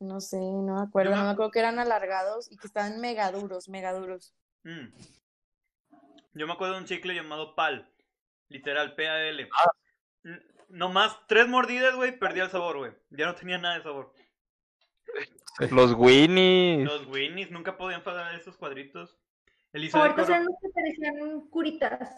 No 0.00 0.20
sé, 0.20 0.36
no 0.38 0.74
me 0.76 0.82
acuerdo, 0.82 1.16
no 1.16 1.24
me 1.24 1.30
acuerdo 1.30 1.50
que 1.50 1.60
eran 1.60 1.78
alargados 1.78 2.50
y 2.52 2.56
que 2.56 2.66
estaban 2.66 3.00
mega 3.00 3.30
duros, 3.32 3.68
mega 3.68 3.92
duros. 3.92 4.34
Mm. 4.64 4.88
Yo 6.34 6.46
me 6.46 6.52
acuerdo 6.52 6.74
de 6.74 6.80
un 6.80 6.86
chicle 6.86 7.14
llamado 7.14 7.54
PAL. 7.54 7.88
Literal, 8.48 8.94
P-A-L. 8.94 9.48
Ah. 9.58 9.70
Nomás 10.68 11.16
tres 11.28 11.48
mordidas, 11.48 11.94
güey, 11.94 12.18
perdí 12.18 12.40
el 12.40 12.50
sabor, 12.50 12.76
güey. 12.78 12.92
Ya 13.10 13.26
no 13.26 13.34
tenía 13.34 13.56
nada 13.58 13.76
de 13.76 13.82
sabor. 13.82 14.12
Los 15.70 15.92
Winnies. 15.94 16.84
Los 16.84 17.06
Winnies 17.06 17.50
nunca 17.50 17.76
podían 17.76 18.02
pagar 18.02 18.34
esos 18.34 18.56
cuadritos. 18.56 19.16
Elizabeth 19.72 20.12
Ahorita 20.18 20.26
son 20.26 20.44
los 20.46 20.54
que 20.60 20.68
parecían 20.70 21.40
curitas. 21.48 22.16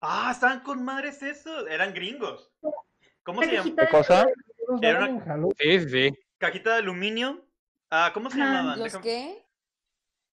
Ah, 0.00 0.30
estaban 0.32 0.60
con 0.60 0.82
madres 0.84 1.22
esos. 1.22 1.68
Eran 1.68 1.92
gringos. 1.92 2.50
¿Cómo 3.22 3.42
se 3.42 3.52
llama? 3.52 3.74
¿Qué 3.76 3.88
cosa? 3.90 4.26
Era 4.80 5.06
una-. 5.06 5.46
Sí, 5.58 5.80
sí, 5.80 5.88
sí. 5.90 6.18
Cajita 6.38 6.72
de 6.74 6.78
aluminio. 6.78 7.44
Ah, 7.90 8.10
¿cómo 8.14 8.30
se 8.30 8.40
Ajá. 8.40 8.52
llamaban? 8.52 8.78
¿Los 8.78 8.92
Déjame- 8.92 9.02
qué? 9.02 9.46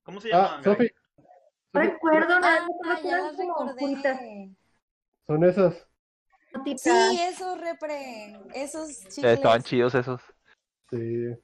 ¿Cómo 0.03 0.21
se 0.21 0.29
Ah, 0.33 0.59
llamaban? 0.63 0.89
No 1.73 1.81
recuerdo 1.81 2.39
nada, 2.39 2.67
Ah, 2.85 2.99
ya 3.03 3.17
las 3.17 3.37
recordé. 3.37 4.55
Son 5.27 5.43
esas. 5.43 5.87
Sí, 6.77 7.19
esos 7.21 7.59
repre, 7.59 8.39
esos 8.53 9.17
Eh, 9.17 9.33
estaban 9.33 9.61
chicles. 9.61 9.65
chidos 9.65 9.95
esos. 9.95 10.21
Sí. 10.89 11.35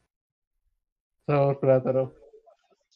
Sabor 1.32 1.60
plátano. 1.60 2.14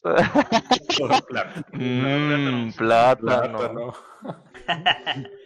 Claro. 0.02 1.50
Mmm, 1.72 2.70
plátano. 2.72 3.58
Plátano. 3.58 3.94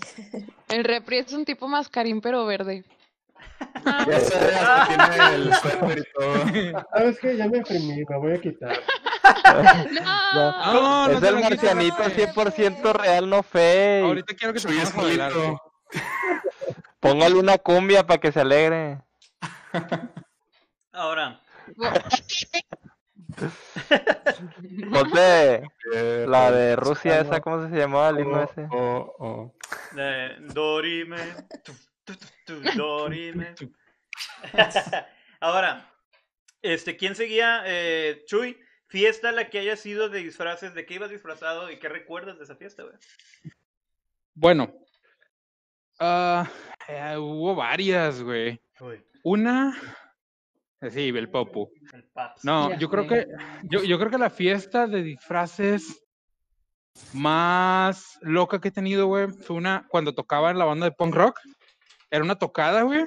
El 0.68 0.84
repri 0.84 1.18
es 1.18 1.32
un 1.32 1.44
tipo 1.44 1.68
mascarín, 1.68 2.20
pero 2.20 2.46
verde. 2.46 2.84
Ya 3.84 4.20
sé, 4.20 4.54
hasta 4.54 4.86
tiene 4.86 5.34
el 5.34 5.54
suéter 5.54 5.98
y 5.98 6.02
todo. 6.14 6.84
¿Sabes 6.92 7.18
qué? 7.20 7.36
Ya 7.36 7.48
me 7.48 7.58
imprimí, 7.58 8.02
me 8.08 8.16
voy 8.18 8.32
a 8.32 8.40
quitar. 8.40 8.76
¡No! 10.34 10.72
No, 10.72 11.08
no 11.08 11.12
es 11.14 11.20
te 11.20 11.28
el 11.28 11.36
quites, 11.36 11.50
marcianito 11.50 11.96
güey. 11.96 12.14
100% 12.14 12.92
real, 12.94 13.28
no 13.28 13.42
fake. 13.42 14.04
Ahorita 14.04 14.34
quiero 14.34 14.52
que 14.54 14.60
te 14.60 14.68
Soy 14.68 14.76
pongas 14.76 14.94
a 14.94 15.02
bailar. 15.02 15.32
güey. 15.32 15.44
solito. 15.44 15.62
Póngale 17.00 17.34
una 17.36 17.58
cumbia 17.58 18.06
para 18.06 18.20
que 18.20 18.32
se 18.32 18.40
alegre. 18.40 19.00
Ahora, 20.92 21.40
Ponte 24.90 25.62
Eh, 25.94 26.26
la 26.28 26.50
de 26.50 26.76
Rusia, 26.76 27.20
esa, 27.20 27.40
¿cómo 27.40 27.66
se 27.68 27.76
llamaba 27.76 28.10
el 28.10 28.20
himno 28.20 28.42
ese? 28.42 28.66
Oh, 28.70 29.14
oh. 29.18 29.54
eh, 29.96 30.36
Dorime. 30.52 31.16
tu, 31.64 31.72
tu, 32.04 32.14
tu, 32.14 32.60
tu, 32.60 32.76
Dorime. 32.76 33.54
Ahora, 35.40 35.90
este, 36.62 36.96
¿quién 36.96 37.14
seguía? 37.14 37.62
Eh, 37.66 38.24
Chuy, 38.26 38.58
fiesta 38.86 39.32
la 39.32 39.48
que 39.48 39.58
haya 39.58 39.76
sido 39.76 40.08
de 40.08 40.20
disfraces, 40.20 40.74
¿de 40.74 40.86
qué 40.86 40.94
ibas 40.94 41.10
disfrazado 41.10 41.70
y 41.70 41.78
qué 41.78 41.88
recuerdas 41.88 42.38
de 42.38 42.44
esa 42.44 42.56
fiesta, 42.56 42.82
güey? 42.82 42.94
Bueno, 44.34 44.72
ah, 45.98 46.48
eh, 46.88 47.16
hubo 47.16 47.54
varias, 47.54 48.22
güey. 48.22 48.60
Una, 49.22 49.76
sí, 50.88 51.08
el 51.08 51.30
Popu. 51.30 51.70
el 51.92 52.04
Paps. 52.04 52.44
No, 52.44 52.76
yo 52.78 52.88
creo 52.88 53.06
que, 53.06 53.26
yo, 53.64 53.82
yo 53.82 53.98
creo 53.98 54.10
que 54.10 54.18
la 54.18 54.30
fiesta 54.30 54.86
de 54.86 55.02
disfraces 55.02 56.02
más 57.12 58.18
loca 58.22 58.60
que 58.60 58.68
he 58.68 58.72
tenido, 58.72 59.06
güey, 59.06 59.28
fue 59.28 59.56
una 59.56 59.86
cuando 59.88 60.14
tocaba 60.14 60.50
en 60.50 60.58
la 60.58 60.64
banda 60.64 60.86
de 60.86 60.92
punk 60.92 61.14
rock. 61.14 61.40
Era 62.10 62.24
una 62.24 62.36
tocada, 62.36 62.82
güey, 62.82 63.04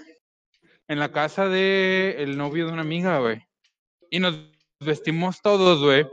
en 0.88 1.00
la 1.00 1.12
casa 1.12 1.48
de 1.48 2.16
el 2.20 2.38
novio 2.38 2.68
de 2.68 2.74
una 2.74 2.82
amiga, 2.82 3.20
güey. 3.20 3.42
Y 4.10 4.20
nos 4.20 4.40
vestimos 4.80 5.42
todos, 5.42 5.82
güey, 5.82 6.08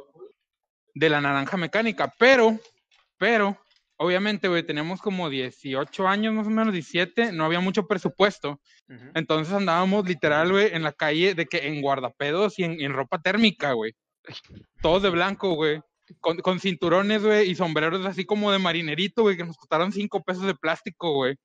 de 0.95 1.09
la 1.09 1.21
naranja 1.21 1.57
mecánica, 1.57 2.13
pero, 2.19 2.59
pero, 3.19 3.57
obviamente, 4.01 4.49
güey, 4.49 4.63
teníamos 4.63 5.03
como 5.03 5.29
18 5.29 6.09
años, 6.09 6.33
más 6.33 6.47
o 6.47 6.51
menos 6.51 6.73
17, 6.73 7.33
no 7.33 7.45
había 7.45 7.61
mucho 7.61 7.87
presupuesto. 7.87 8.59
Entonces 9.15 9.53
andábamos 9.53 10.09
literal, 10.09 10.51
güey, 10.51 10.71
en 10.73 10.83
la 10.83 10.93
calle 10.93 11.35
de 11.35 11.45
que 11.45 11.69
en 11.69 11.83
guardapedos 11.83 12.59
y 12.59 12.65
en, 12.65 12.81
en 12.81 12.95
ropa 12.95 13.21
térmica, 13.21 13.73
güey. 13.73 13.93
Todos 14.81 15.03
de 15.03 15.11
blanco, 15.11 15.55
güey. 15.55 15.83
Con, 16.19 16.39
con 16.39 16.59
cinturones, 16.59 17.23
güey, 17.23 17.51
y 17.51 17.55
sombreros 17.55 18.05
así 18.07 18.25
como 18.25 18.51
de 18.51 18.59
marinerito, 18.59 19.23
güey, 19.23 19.37
que 19.37 19.45
nos 19.45 19.57
costaron 19.57 19.93
cinco 19.93 20.23
pesos 20.25 20.45
de 20.45 20.55
plástico, 20.55 21.13
güey. 21.13 21.37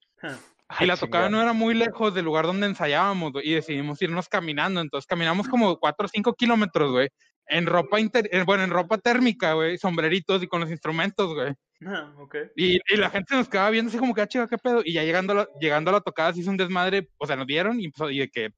Y 0.79 0.85
la 0.85 0.97
tocada 0.97 1.29
no 1.29 1.41
era 1.41 1.53
muy 1.53 1.73
lejos 1.75 2.13
del 2.15 2.25
lugar 2.25 2.45
donde 2.45 2.65
ensayábamos, 2.65 3.31
güey, 3.33 3.49
y 3.49 3.53
decidimos 3.53 4.01
irnos 4.01 4.27
caminando. 4.27 4.81
Entonces 4.81 5.05
caminamos 5.05 5.47
como 5.47 5.77
4 5.77 6.05
o 6.05 6.09
5 6.09 6.33
kilómetros, 6.33 6.91
güey, 6.91 7.09
en 7.47 7.67
ropa 7.67 7.99
inter... 7.99 8.27
eh, 8.31 8.43
bueno, 8.43 8.63
en 8.63 8.71
ropa 8.71 8.97
térmica, 8.97 9.53
güey, 9.53 9.77
sombreritos 9.77 10.41
y 10.41 10.47
con 10.47 10.61
los 10.61 10.71
instrumentos, 10.71 11.33
güey. 11.33 11.53
Ah. 11.85 12.11
Y, 12.55 12.77
y 12.77 12.97
la 12.97 13.09
gente 13.11 13.35
nos 13.35 13.47
quedaba 13.47 13.69
viendo 13.69 13.89
así 13.89 13.99
como 13.99 14.13
que, 14.15 14.21
ah, 14.21 14.27
chica, 14.27 14.47
qué 14.47 14.57
pedo. 14.57 14.81
Y 14.83 14.93
ya 14.93 15.03
llegando 15.03 15.33
a 15.33 15.35
la, 15.35 15.47
llegando 15.59 15.91
a 15.91 15.93
la 15.93 16.01
tocada 16.01 16.33
se 16.33 16.39
hizo 16.39 16.49
un 16.49 16.57
desmadre, 16.57 17.09
o 17.17 17.27
sea, 17.27 17.35
nos 17.35 17.45
dieron 17.45 17.79
y, 17.79 17.89
pues, 17.89 18.11
y 18.11 18.19
de 18.19 18.29
que 18.29 18.49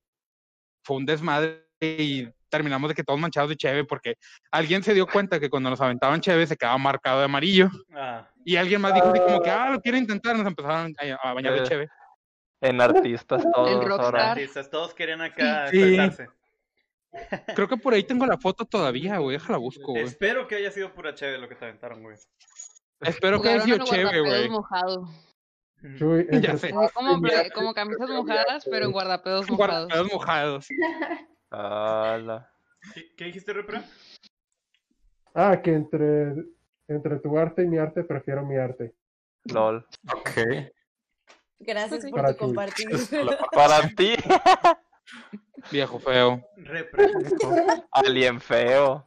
fue 0.84 0.98
un 0.98 1.06
desmadre 1.06 1.66
y 1.82 2.28
terminamos 2.50 2.88
de 2.88 2.96
que 2.96 3.04
todos 3.04 3.20
manchados 3.20 3.50
de 3.50 3.58
cheve 3.58 3.84
porque 3.84 4.16
alguien 4.52 4.82
se 4.82 4.94
dio 4.94 5.06
cuenta 5.06 5.38
que 5.40 5.50
cuando 5.50 5.70
nos 5.70 5.82
aventaban 5.82 6.22
cheve 6.22 6.48
se 6.48 6.56
quedaba 6.56 6.78
marcado 6.78 7.20
de 7.20 7.26
amarillo. 7.26 7.70
Ah, 7.94 8.30
Y 8.46 8.56
alguien 8.56 8.80
más 8.80 8.94
dijo 8.94 9.08
así 9.10 9.20
como 9.20 9.42
que, 9.42 9.50
ah, 9.50 9.72
lo 9.72 9.82
quiero 9.82 9.98
intentar. 9.98 10.38
Nos 10.38 10.48
empezaron 10.48 10.94
a, 10.98 11.30
a 11.30 11.34
bañar 11.34 11.54
de 11.54 11.60
Eh, 11.60 11.64
cheve. 11.64 11.90
En 12.62 12.82
artistas 12.82 13.44
todos 13.54 14.00
ahora. 14.00 14.32
artistas, 14.32 14.70
todos 14.70 14.94
querían 14.94 15.22
acá 15.22 15.68
Sí. 15.70 15.98
Creo 17.56 17.68
que 17.68 17.78
por 17.78 17.94
ahí 17.94 18.04
tengo 18.04 18.26
la 18.26 18.38
foto 18.38 18.66
todavía, 18.66 19.18
güey. 19.18 19.38
Déjala 19.38 19.58
busco, 19.58 19.92
güey. 19.92 20.04
Espero 20.04 20.48
que 20.48 20.56
haya 20.56 20.72
sido 20.72 20.94
pura 20.94 21.14
chévere 21.16 21.38
lo 21.40 21.48
que 21.48 21.56
te 21.56 21.66
aventaron, 21.66 22.02
güey. 22.04 22.18
Espero 23.02 23.42
que 23.42 23.50
haya 23.50 23.62
sido 23.62 23.78
en 23.78 23.84
chévere, 23.84 24.22
güey. 24.22 24.50
mojado. 24.50 25.08
Entre 25.82 26.42
Ya 26.42 26.58
sé. 26.58 26.72
como, 27.54 27.74
camisas 27.74 28.10
mojadas, 28.10 28.66
pero 28.70 28.86
en 28.86 28.92
guardapedos 28.94 29.50
mojados. 29.50 29.88
Guardapedos 29.88 30.14
mojados. 30.14 30.68
Ala. 31.50 32.52
¿Qué, 32.94 33.14
qué 33.16 33.26
dijiste, 33.26 33.54
Repra? 33.54 33.84
Ah, 35.34 35.62
que 35.62 35.74
entre, 35.74 36.34
entre 36.88 37.20
tu 37.20 37.38
arte 37.38 37.64
y 37.64 37.68
mi 37.68 37.78
arte 37.78 38.04
prefiero 38.04 38.44
mi 38.46 38.58
arte. 38.58 38.96
LOL. 39.46 39.86
Ok. 40.14 40.30
Gracias 41.60 42.06
por 42.06 42.12
Para 42.22 42.28
tu 42.30 42.34
ti. 42.34 42.40
compartir. 42.40 42.88
Para 43.52 43.90
ti, 43.90 44.16
Viejo 45.72 46.00
feo. 46.00 46.44
Repra. 46.58 47.06
alien 47.92 48.40
feo. 48.40 49.06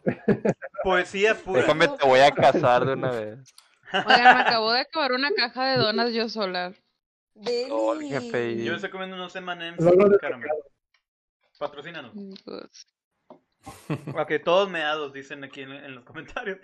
Poesía 0.82 1.34
pura. 1.34 1.60
Déjame, 1.60 1.88
te 1.88 2.06
voy 2.06 2.20
a 2.20 2.30
casar 2.32 2.84
de 2.84 2.94
una 2.94 3.10
vez. 3.12 3.54
Oigan, 3.92 4.36
me 4.36 4.42
acabo 4.42 4.72
de 4.72 4.80
acabar 4.80 5.12
una 5.12 5.30
caja 5.32 5.72
de 5.72 5.78
donas 5.78 6.12
yo 6.12 6.28
sola. 6.28 6.72
Qué 7.44 7.66
feo. 8.30 8.64
Yo 8.64 8.74
estoy 8.74 8.90
comiendo 8.90 9.16
unos 9.16 9.34
M&M's. 9.36 9.84
Patrocínanos. 11.58 12.12
Pues, 12.44 12.86
Ok, 14.16 14.32
todos 14.44 14.70
meados, 14.70 15.12
dicen 15.12 15.44
aquí 15.44 15.60
en, 15.62 15.70
en 15.72 15.94
los 15.94 16.04
comentarios. 16.04 16.58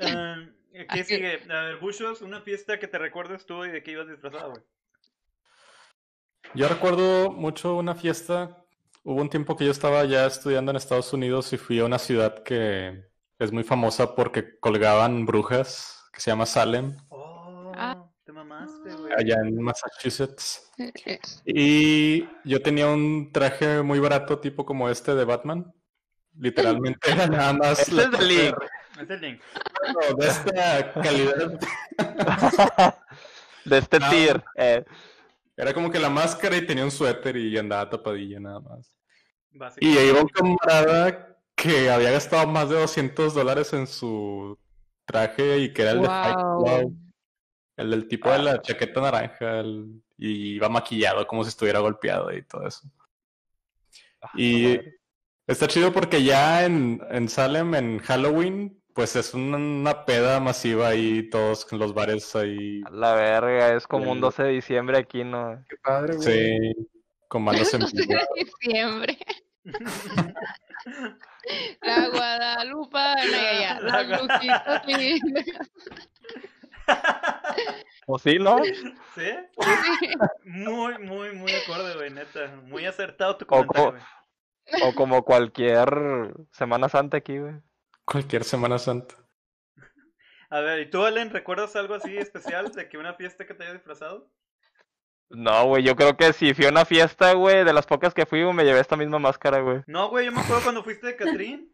Ah, 0.00 0.36
¿Qué 0.72 0.86
Aquí. 0.88 1.04
sigue? 1.04 1.40
A 1.50 1.62
ver, 1.62 1.76
Bushos, 1.78 2.22
una 2.22 2.40
fiesta 2.40 2.78
que 2.78 2.88
te 2.88 2.98
recuerdes 2.98 3.44
tú 3.46 3.64
y 3.64 3.70
de 3.70 3.82
qué 3.82 3.92
ibas 3.92 4.08
disfrazado, 4.08 4.50
güey. 4.52 4.62
Yo 6.54 6.68
recuerdo 6.68 7.30
mucho 7.30 7.76
una 7.76 7.94
fiesta. 7.94 8.56
Hubo 9.04 9.20
un 9.20 9.30
tiempo 9.30 9.56
que 9.56 9.64
yo 9.64 9.70
estaba 9.70 10.04
ya 10.04 10.26
estudiando 10.26 10.70
en 10.70 10.76
Estados 10.76 11.12
Unidos 11.12 11.52
y 11.52 11.56
fui 11.56 11.78
a 11.78 11.84
una 11.84 11.98
ciudad 11.98 12.42
que 12.42 13.04
es 13.38 13.52
muy 13.52 13.64
famosa 13.64 14.14
porque 14.14 14.58
colgaban 14.58 15.24
brujas, 15.24 16.04
que 16.12 16.20
se 16.20 16.30
llama 16.30 16.46
Salem, 16.46 16.96
Oh, 17.10 17.72
Ah. 17.76 18.04
te 18.24 18.32
mamaste, 18.32 18.92
güey. 18.96 19.12
allá 19.16 19.36
en 19.44 19.62
Massachusetts. 19.62 20.70
Y 21.44 22.28
yo 22.44 22.60
tenía 22.60 22.88
un 22.88 23.30
traje 23.32 23.82
muy 23.82 24.00
barato, 24.00 24.38
tipo 24.40 24.66
como 24.66 24.88
este 24.90 25.14
de 25.14 25.24
Batman. 25.24 25.72
Literalmente 26.36 27.10
era 27.10 27.26
nada 27.28 27.52
más. 27.52 27.90
La 27.92 28.02
es 28.04 28.10
de 28.10 28.24
Link. 28.26 28.56
Es 29.00 29.10
el 29.10 29.20
link. 29.20 29.40
No, 29.94 30.16
de 30.16 30.26
esta 30.26 30.92
calidad. 30.92 31.58
De 33.64 33.78
este 33.78 33.98
tier. 34.00 34.42
eh. 34.56 34.84
Era 35.58 35.74
como 35.74 35.90
que 35.90 35.98
la 35.98 36.08
máscara 36.08 36.56
y 36.56 36.64
tenía 36.64 36.84
un 36.84 36.90
suéter 36.92 37.36
y 37.36 37.58
andaba 37.58 37.90
tapadilla 37.90 38.38
nada 38.38 38.60
más. 38.60 38.96
Y 39.80 39.98
ahí 39.98 40.08
iba 40.10 40.20
un 40.22 40.28
camarada 40.28 41.36
que 41.56 41.90
había 41.90 42.12
gastado 42.12 42.46
más 42.46 42.68
de 42.70 42.76
200 42.78 43.34
dólares 43.34 43.72
en 43.72 43.88
su 43.88 44.56
traje 45.04 45.58
y 45.58 45.72
que 45.72 45.82
era 45.82 45.90
el 45.90 46.02
de 46.02 46.06
Fight 46.06 46.36
Wow. 46.36 46.64
Club. 46.80 46.96
El 47.76 47.90
del 47.90 48.06
tipo 48.08 48.30
de 48.30 48.38
la 48.38 48.62
chaqueta 48.62 49.00
naranja 49.00 49.58
el- 49.60 50.00
y 50.16 50.54
iba 50.56 50.68
maquillado 50.68 51.26
como 51.26 51.42
si 51.42 51.48
estuviera 51.50 51.80
golpeado 51.80 52.32
y 52.32 52.42
todo 52.42 52.66
eso. 52.66 52.88
Y 54.34 54.78
está 55.46 55.66
chido 55.68 55.92
porque 55.92 56.22
ya 56.22 56.64
en, 56.64 57.00
en 57.10 57.28
Salem, 57.28 57.74
en 57.74 57.98
Halloween, 57.98 58.77
pues 58.98 59.14
es 59.14 59.32
una, 59.32 60.04
peda 60.04 60.40
masiva 60.40 60.88
ahí, 60.88 61.30
todos 61.30 61.72
en 61.72 61.78
los 61.78 61.94
bares 61.94 62.34
ahí. 62.34 62.80
La 62.90 63.14
verga, 63.14 63.76
es 63.76 63.86
como 63.86 64.10
un 64.10 64.16
El- 64.16 64.22
12 64.22 64.42
de 64.42 64.48
diciembre 64.50 64.98
aquí, 64.98 65.22
¿no? 65.22 65.64
Qué 65.68 65.76
padre, 65.76 66.16
güey. 66.16 66.26
Sí, 66.26 66.88
con 67.28 67.44
manos 67.44 67.72
en 67.74 67.80
no 67.82 67.86
sé 67.86 67.96
vivo. 67.96 68.14
de 68.18 68.44
diciembre. 68.44 69.18
La 71.80 72.08
Guadalupana, 72.08 73.24
ya, 73.24 73.60
ya, 73.60 73.80
La 73.82 74.02
lindas. 74.98 75.46
¿O 78.08 78.18
sí, 78.18 78.36
no? 78.40 78.56
¿Sí? 79.14 79.30
Muy, 80.44 80.98
muy, 80.98 81.36
muy 81.36 81.52
acorde, 81.52 81.94
güey, 81.94 82.10
neta. 82.10 82.52
Muy 82.64 82.84
acertado 82.84 83.36
tu 83.36 83.46
comentario, 83.46 83.92
güey. 83.92 84.02
O 84.82 84.92
como 84.96 85.22
cualquier 85.22 86.34
Semana 86.50 86.88
Santa 86.88 87.18
aquí, 87.18 87.38
güey. 87.38 87.54
Cualquier 88.10 88.42
Semana 88.44 88.78
Santa. 88.78 89.14
A 90.50 90.60
ver, 90.60 90.80
¿y 90.80 90.90
tú, 90.90 91.04
Allen, 91.04 91.30
recuerdas 91.30 91.76
algo 91.76 91.94
así 91.94 92.16
especial 92.16 92.72
de 92.72 92.88
que 92.88 92.96
una 92.96 93.14
fiesta 93.14 93.46
que 93.46 93.52
te 93.52 93.64
haya 93.64 93.74
disfrazado? 93.74 94.30
No, 95.28 95.66
güey, 95.66 95.82
yo 95.82 95.94
creo 95.94 96.16
que 96.16 96.32
si 96.32 96.54
fui 96.54 96.64
a 96.64 96.70
una 96.70 96.86
fiesta, 96.86 97.34
güey, 97.34 97.64
de 97.64 97.72
las 97.74 97.84
pocas 97.84 98.14
que 98.14 98.24
fui, 98.24 98.42
güey, 98.42 98.54
me 98.54 98.64
llevé 98.64 98.80
esta 98.80 98.96
misma 98.96 99.18
máscara, 99.18 99.60
güey. 99.60 99.82
No, 99.86 100.08
güey, 100.08 100.24
yo 100.24 100.32
me 100.32 100.40
acuerdo 100.40 100.62
cuando 100.62 100.82
fuiste 100.82 101.08
de 101.08 101.16
Catrín. 101.16 101.70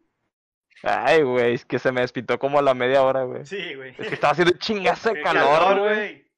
Ay, 0.83 1.23
güey, 1.23 1.53
es 1.53 1.63
que 1.63 1.79
se 1.79 1.93
me 1.93 2.01
despintó 2.01 2.37
como 2.37 2.59
a 2.59 2.61
la 2.61 2.73
media 2.73 3.01
hora, 3.01 3.23
güey. 3.23 3.45
Sí, 3.45 3.73
güey. 3.75 3.95
Es 3.97 4.09
que 4.09 4.13
estaba 4.13 4.33
haciendo 4.33 4.57
chingazo 4.57 5.13
de 5.13 5.21
calor, 5.21 5.79
güey. 5.79 6.29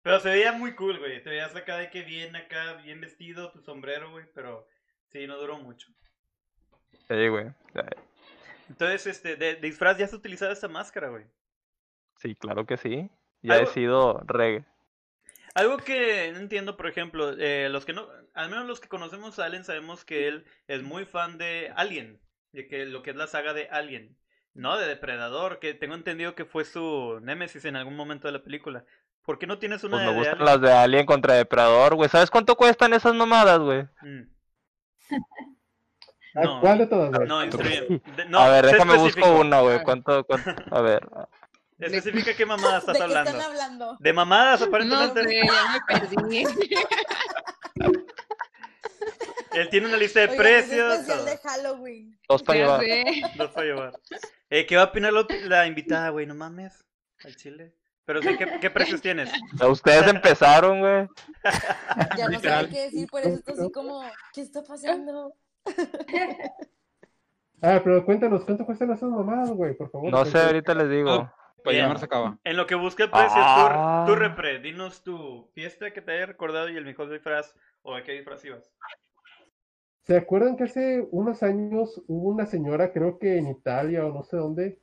Pero 0.00 0.18
se 0.20 0.30
veía 0.30 0.52
muy 0.52 0.74
cool, 0.74 0.98
güey. 0.98 1.22
Te 1.22 1.28
veías 1.28 1.54
acá 1.54 1.76
de 1.76 1.90
que 1.90 2.02
bien 2.02 2.34
acá, 2.36 2.74
bien 2.82 3.02
vestido, 3.02 3.50
tu 3.52 3.60
sombrero, 3.60 4.10
güey. 4.12 4.24
Pero 4.34 4.66
sí, 5.08 5.26
no 5.26 5.36
duró 5.36 5.58
mucho. 5.58 5.88
Sí, 7.06 7.28
güey. 7.28 7.52
Entonces, 8.68 9.06
este, 9.06 9.36
de, 9.36 9.54
de 9.56 9.60
disfraz 9.60 9.98
ya 9.98 10.04
has 10.06 10.12
utilizado 10.12 10.52
esta 10.52 10.68
máscara, 10.68 11.08
güey. 11.08 11.24
Sí, 12.16 12.34
claro 12.34 12.66
que 12.66 12.76
sí. 12.76 13.08
Ya 13.42 13.60
he 13.60 13.66
sido 13.66 14.18
reggae. 14.26 14.64
Algo 15.54 15.78
que 15.78 16.30
no 16.32 16.38
entiendo, 16.38 16.76
por 16.76 16.86
ejemplo, 16.88 17.30
eh, 17.38 17.68
los 17.70 17.84
que 17.84 17.92
no, 17.92 18.08
al 18.34 18.50
menos 18.50 18.66
los 18.66 18.80
que 18.80 18.88
conocemos 18.88 19.38
a 19.38 19.44
Allen 19.44 19.64
sabemos 19.64 20.04
que 20.04 20.26
él 20.28 20.44
es 20.66 20.82
muy 20.82 21.04
fan 21.06 21.38
de 21.38 21.72
Alien, 21.76 22.20
de 22.52 22.66
que 22.66 22.84
lo 22.86 23.02
que 23.02 23.10
es 23.10 23.16
la 23.16 23.26
saga 23.28 23.52
de 23.54 23.68
Alien, 23.68 24.16
no 24.54 24.76
de 24.76 24.86
Depredador, 24.88 25.60
que 25.60 25.74
tengo 25.74 25.94
entendido 25.94 26.34
que 26.34 26.44
fue 26.44 26.64
su 26.64 27.20
némesis 27.22 27.64
en 27.64 27.76
algún 27.76 27.96
momento 27.96 28.26
de 28.28 28.32
la 28.32 28.42
película. 28.42 28.84
¿Por 29.22 29.38
qué 29.38 29.46
no 29.46 29.58
tienes 29.58 29.84
una 29.84 29.98
Pues 29.98 30.02
me 30.02 30.12
de, 30.12 30.14
de 30.14 30.18
gustan 30.18 30.42
Alien? 30.42 30.44
las 30.44 30.60
de 30.60 30.70
Alien 30.72 31.06
contra 31.06 31.34
Depredador, 31.34 31.94
güey. 31.94 32.10
¿Sabes 32.10 32.30
cuánto 32.30 32.54
cuestan 32.56 32.92
esas 32.92 33.14
mamadas, 33.14 33.60
güey? 33.60 33.86
Mm. 34.00 34.28
¿A 36.34 36.42
No. 36.42 36.60
¿Cuál 36.60 36.78
de 36.78 36.86
todas? 36.86 37.10
No, 37.10 37.46
no, 38.28 38.38
a 38.38 38.48
ver, 38.48 38.66
déjame 38.66 38.94
busco 38.94 39.08
específico. 39.08 39.40
una, 39.40 39.60
güey. 39.60 39.82
¿Cuánto, 39.82 40.24
cuánto? 40.24 40.50
A 40.70 40.80
ver. 40.80 41.06
Especifica 41.78 42.34
qué 42.34 42.46
mamada 42.46 42.78
estás 42.78 42.94
¿De 42.94 42.98
qué 42.98 43.04
hablando. 43.04 43.30
están 43.30 43.50
hablando? 43.50 43.96
De 43.98 44.12
mamadas, 44.12 44.60
No 44.60 44.66
aparentemente. 44.66 45.24
sé, 45.24 45.46
ya 45.46 45.72
me 45.72 45.80
perdí. 45.98 46.44
Él 49.52 49.68
tiene 49.70 49.86
una 49.86 49.96
lista 49.96 50.20
de 50.20 50.26
Oigan, 50.26 50.38
precios. 50.38 50.92
Es 50.94 51.00
especial 51.00 51.24
de 51.24 51.38
Halloween. 51.38 52.18
Dos 52.28 52.42
para 52.42 52.58
llevar. 52.58 52.84
Dos 53.36 53.50
para 53.50 53.66
llevar. 53.66 53.92
Eh, 54.50 54.66
¿Qué 54.66 54.76
va 54.76 54.82
a 54.82 54.86
opinar 54.86 55.12
la, 55.12 55.66
invitada, 55.66 56.08
güey? 56.10 56.26
No 56.26 56.34
mames. 56.34 56.84
Al 57.24 57.36
chile. 57.36 57.74
Pero 58.04 58.20
sí, 58.20 58.36
¿qué, 58.36 58.58
qué 58.60 58.70
precios 58.70 59.00
tienes? 59.00 59.30
Ustedes 59.66 60.06
empezaron, 60.08 60.80
güey. 60.80 61.06
Ya 62.16 62.28
no 62.28 62.40
sé 62.40 62.68
qué 62.70 62.82
decir, 62.82 63.08
por 63.08 63.22
eso 63.22 63.36
está 63.36 63.52
así 63.52 63.70
como, 63.72 64.02
¿qué 64.32 64.42
está 64.42 64.62
pasando? 64.62 65.34
Ah, 67.66 67.80
pero 67.82 68.04
cuéntanos, 68.04 68.44
¿cuánto 68.44 68.66
cuestan 68.66 68.90
esas 68.90 69.08
mamadas, 69.08 69.50
güey? 69.50 69.74
Por 69.74 69.90
favor. 69.90 70.10
No 70.10 70.26
sé, 70.26 70.36
ahorita 70.38 70.74
les 70.74 70.90
digo. 70.90 71.32
Pues 71.62 71.78
ya 71.78 71.96
se 71.96 72.04
acaba. 72.04 72.38
En 72.44 72.58
lo 72.58 72.66
que 72.66 72.74
busca 72.74 73.04
el 73.04 73.10
precio, 73.10 73.32
Ah. 73.36 74.04
tú, 74.06 74.12
tú 74.12 74.18
repre, 74.18 74.58
dinos 74.58 75.02
tu 75.02 75.48
fiesta 75.54 75.90
que 75.94 76.02
te 76.02 76.12
haya 76.12 76.26
recordado 76.26 76.68
y 76.68 76.76
el 76.76 76.84
mejor 76.84 77.08
disfraz 77.10 77.54
o 77.80 77.96
de 77.96 78.02
qué 78.02 78.12
disfraz 78.12 78.44
ibas. 78.44 78.70
¿Se 80.02 80.14
acuerdan 80.18 80.58
que 80.58 80.64
hace 80.64 81.08
unos 81.10 81.42
años 81.42 82.02
hubo 82.06 82.28
una 82.28 82.44
señora, 82.44 82.92
creo 82.92 83.18
que 83.18 83.38
en 83.38 83.48
Italia 83.48 84.04
o 84.04 84.12
no 84.12 84.24
sé 84.24 84.36
dónde, 84.36 84.78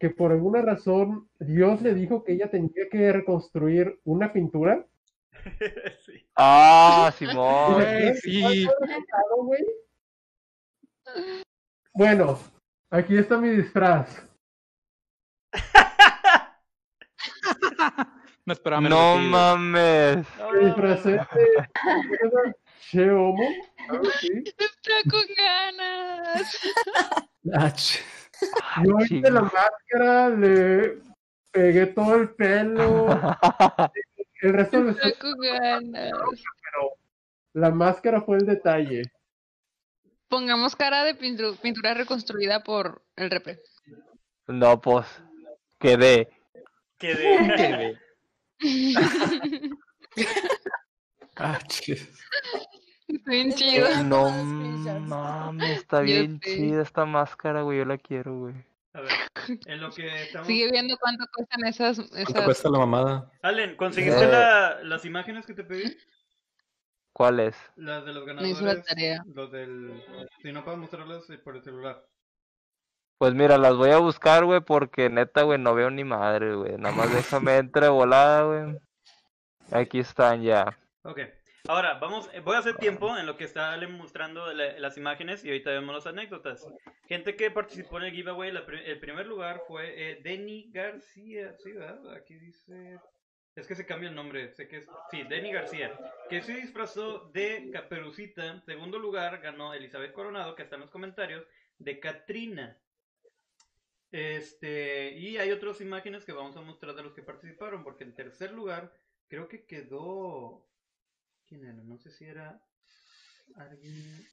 que 0.00 0.10
por 0.10 0.32
alguna 0.32 0.60
razón 0.60 1.28
Dios 1.38 1.80
le 1.82 1.94
dijo 1.94 2.24
que 2.24 2.32
ella 2.32 2.50
tenía 2.50 2.88
que 2.90 3.12
reconstruir 3.12 4.00
una 4.02 4.32
pintura? 4.32 4.84
sí. 6.04 6.26
Ah, 6.34 7.12
¿Y 7.14 7.16
Simón. 7.16 7.82
sí. 8.20 8.40
cuál 8.42 8.52
fue 8.52 8.74
el 8.86 8.88
resultado, 8.88 9.36
güey? 9.44 9.64
Bueno, 11.94 12.38
aquí 12.90 13.16
está 13.16 13.38
mi 13.38 13.50
disfraz. 13.50 14.22
No 18.44 18.52
esperaba 18.54 18.80
No 18.88 19.18
mames. 19.18 20.26
Me 20.54 20.58
disfracé 20.66 21.10
de 21.12 22.54
Cheomo, 22.80 23.46
algo 23.90 24.08
así. 24.08 24.42
Está 24.46 24.94
con 25.10 25.22
ganas. 25.36 26.58
Ah, 27.52 27.68
ch- 27.74 28.00
Yo 28.84 28.98
hice 29.00 29.30
la 29.30 29.42
máscara, 29.42 30.30
le 30.30 30.98
pegué 31.52 31.86
todo 31.88 32.14
el 32.14 32.30
pelo, 32.30 33.08
el 34.40 34.52
resto 34.54 34.82
de 34.82 34.90
Está 34.92 35.12
con 35.20 35.38
ganas. 35.40 36.12
pero 36.62 36.92
la 37.52 37.70
máscara 37.70 38.22
fue 38.22 38.38
el 38.38 38.46
detalle. 38.46 39.02
Pongamos 40.28 40.76
cara 40.76 41.04
de 41.04 41.18
pintu- 41.18 41.56
pintura 41.58 41.94
reconstruida 41.94 42.62
por 42.62 43.02
el 43.16 43.30
repre. 43.30 43.60
No, 44.46 44.80
pues. 44.80 45.06
Quedé. 45.78 46.28
Quedé. 46.98 47.98
ah, 51.36 51.58
chis. 51.68 52.08
Bien 53.24 53.48
Es 53.48 53.54
chido. 53.56 53.84
verdad. 53.86 54.04
No 54.04 54.30
mames, 55.00 55.78
está 55.78 56.00
bien 56.00 56.40
chida 56.40 56.82
esta 56.82 57.04
máscara, 57.06 57.62
güey. 57.62 57.78
Yo 57.78 57.84
la 57.84 57.96
quiero, 57.98 58.38
güey. 58.38 58.54
A 58.94 59.00
ver, 59.00 59.12
en 59.66 59.80
lo 59.80 59.90
que 59.90 60.22
estamos... 60.24 60.46
Sigue 60.46 60.70
viendo 60.70 60.96
cuánto 60.98 61.24
cuestan 61.34 61.64
esas. 61.66 61.96
¿Cuánto 61.98 62.16
esas... 62.18 62.44
cuesta 62.44 62.68
la 62.70 62.78
mamada? 62.78 63.30
Allen, 63.42 63.76
¿conseguiste 63.76 64.24
Eh. 64.24 64.28
la- 64.28 64.82
las 64.82 65.04
imágenes 65.04 65.46
que 65.46 65.54
te 65.54 65.64
pedí? 65.64 65.96
¿Cuál 67.18 67.40
es? 67.40 67.56
Las 67.74 68.04
de 68.04 68.12
los 68.12 68.24
No 68.26 68.46
hizo 68.46 68.60
la 68.64 68.74
ganadores. 68.74 68.84
tarea. 68.86 69.24
Los 69.34 69.50
del... 69.50 70.04
Si 70.40 70.52
no 70.52 70.62
puedo 70.64 70.76
mostrarlas 70.76 71.28
eh, 71.30 71.38
por 71.38 71.56
el 71.56 71.64
celular. 71.64 72.00
Pues 73.18 73.34
mira, 73.34 73.58
las 73.58 73.74
voy 73.74 73.90
a 73.90 73.98
buscar, 73.98 74.44
güey, 74.44 74.60
porque 74.60 75.10
neta, 75.10 75.42
güey, 75.42 75.58
no 75.58 75.74
veo 75.74 75.90
ni 75.90 76.04
madre, 76.04 76.54
güey. 76.54 76.76
Nada 76.78 76.94
más 76.94 77.12
déjame 77.12 77.56
entre 77.56 77.88
volada, 77.88 78.44
güey. 78.44 78.78
Aquí 79.72 79.98
están 79.98 80.42
ya. 80.44 80.78
Ok. 81.02 81.18
Ahora, 81.66 81.98
vamos, 81.98 82.30
eh, 82.32 82.38
voy 82.38 82.54
a 82.54 82.60
hacer 82.60 82.76
tiempo 82.76 83.16
en 83.18 83.26
lo 83.26 83.36
que 83.36 83.42
está 83.42 83.76
mostrando 83.88 84.52
la- 84.52 84.78
las 84.78 84.96
imágenes 84.96 85.44
y 85.44 85.48
ahorita 85.48 85.70
vemos 85.70 85.96
las 85.96 86.06
anécdotas. 86.06 86.64
Gente 87.08 87.34
que 87.34 87.50
participó 87.50 87.98
en 87.98 88.04
el 88.04 88.12
giveaway, 88.12 88.52
la 88.52 88.60
el 88.60 89.00
primer 89.00 89.26
lugar 89.26 89.60
fue 89.66 90.12
eh, 90.12 90.20
Denny 90.22 90.70
García, 90.70 91.52
¿sí, 91.58 91.72
verdad? 91.72 92.14
Aquí 92.14 92.36
dice... 92.36 93.00
Es 93.58 93.66
que 93.66 93.74
se 93.74 93.86
cambia 93.86 94.08
el 94.08 94.14
nombre, 94.14 94.52
sé 94.54 94.68
que 94.68 94.78
es... 94.78 94.86
Sí, 95.10 95.24
Denny 95.24 95.52
García, 95.52 95.92
que 96.30 96.42
se 96.42 96.54
disfrazó 96.54 97.28
de 97.32 97.70
Caperucita. 97.72 98.60
Segundo 98.62 98.98
lugar 99.00 99.40
ganó 99.40 99.74
Elizabeth 99.74 100.12
Coronado, 100.12 100.54
que 100.54 100.62
está 100.62 100.76
en 100.76 100.82
los 100.82 100.90
comentarios, 100.90 101.44
de 101.78 101.98
Katrina. 101.98 102.78
Este, 104.12 105.10
y 105.18 105.38
hay 105.38 105.50
otras 105.50 105.80
imágenes 105.80 106.24
que 106.24 106.32
vamos 106.32 106.56
a 106.56 106.60
mostrar 106.60 106.94
de 106.94 107.02
los 107.02 107.12
que 107.14 107.22
participaron, 107.22 107.82
porque 107.82 108.04
en 108.04 108.14
tercer 108.14 108.52
lugar 108.52 108.92
creo 109.26 109.48
que 109.48 109.64
quedó... 109.64 110.64
¿Quién 111.48 111.64
era? 111.64 111.72
No 111.82 111.98
sé 111.98 112.10
si 112.12 112.26
era 112.26 112.60
alguien... 113.56 114.24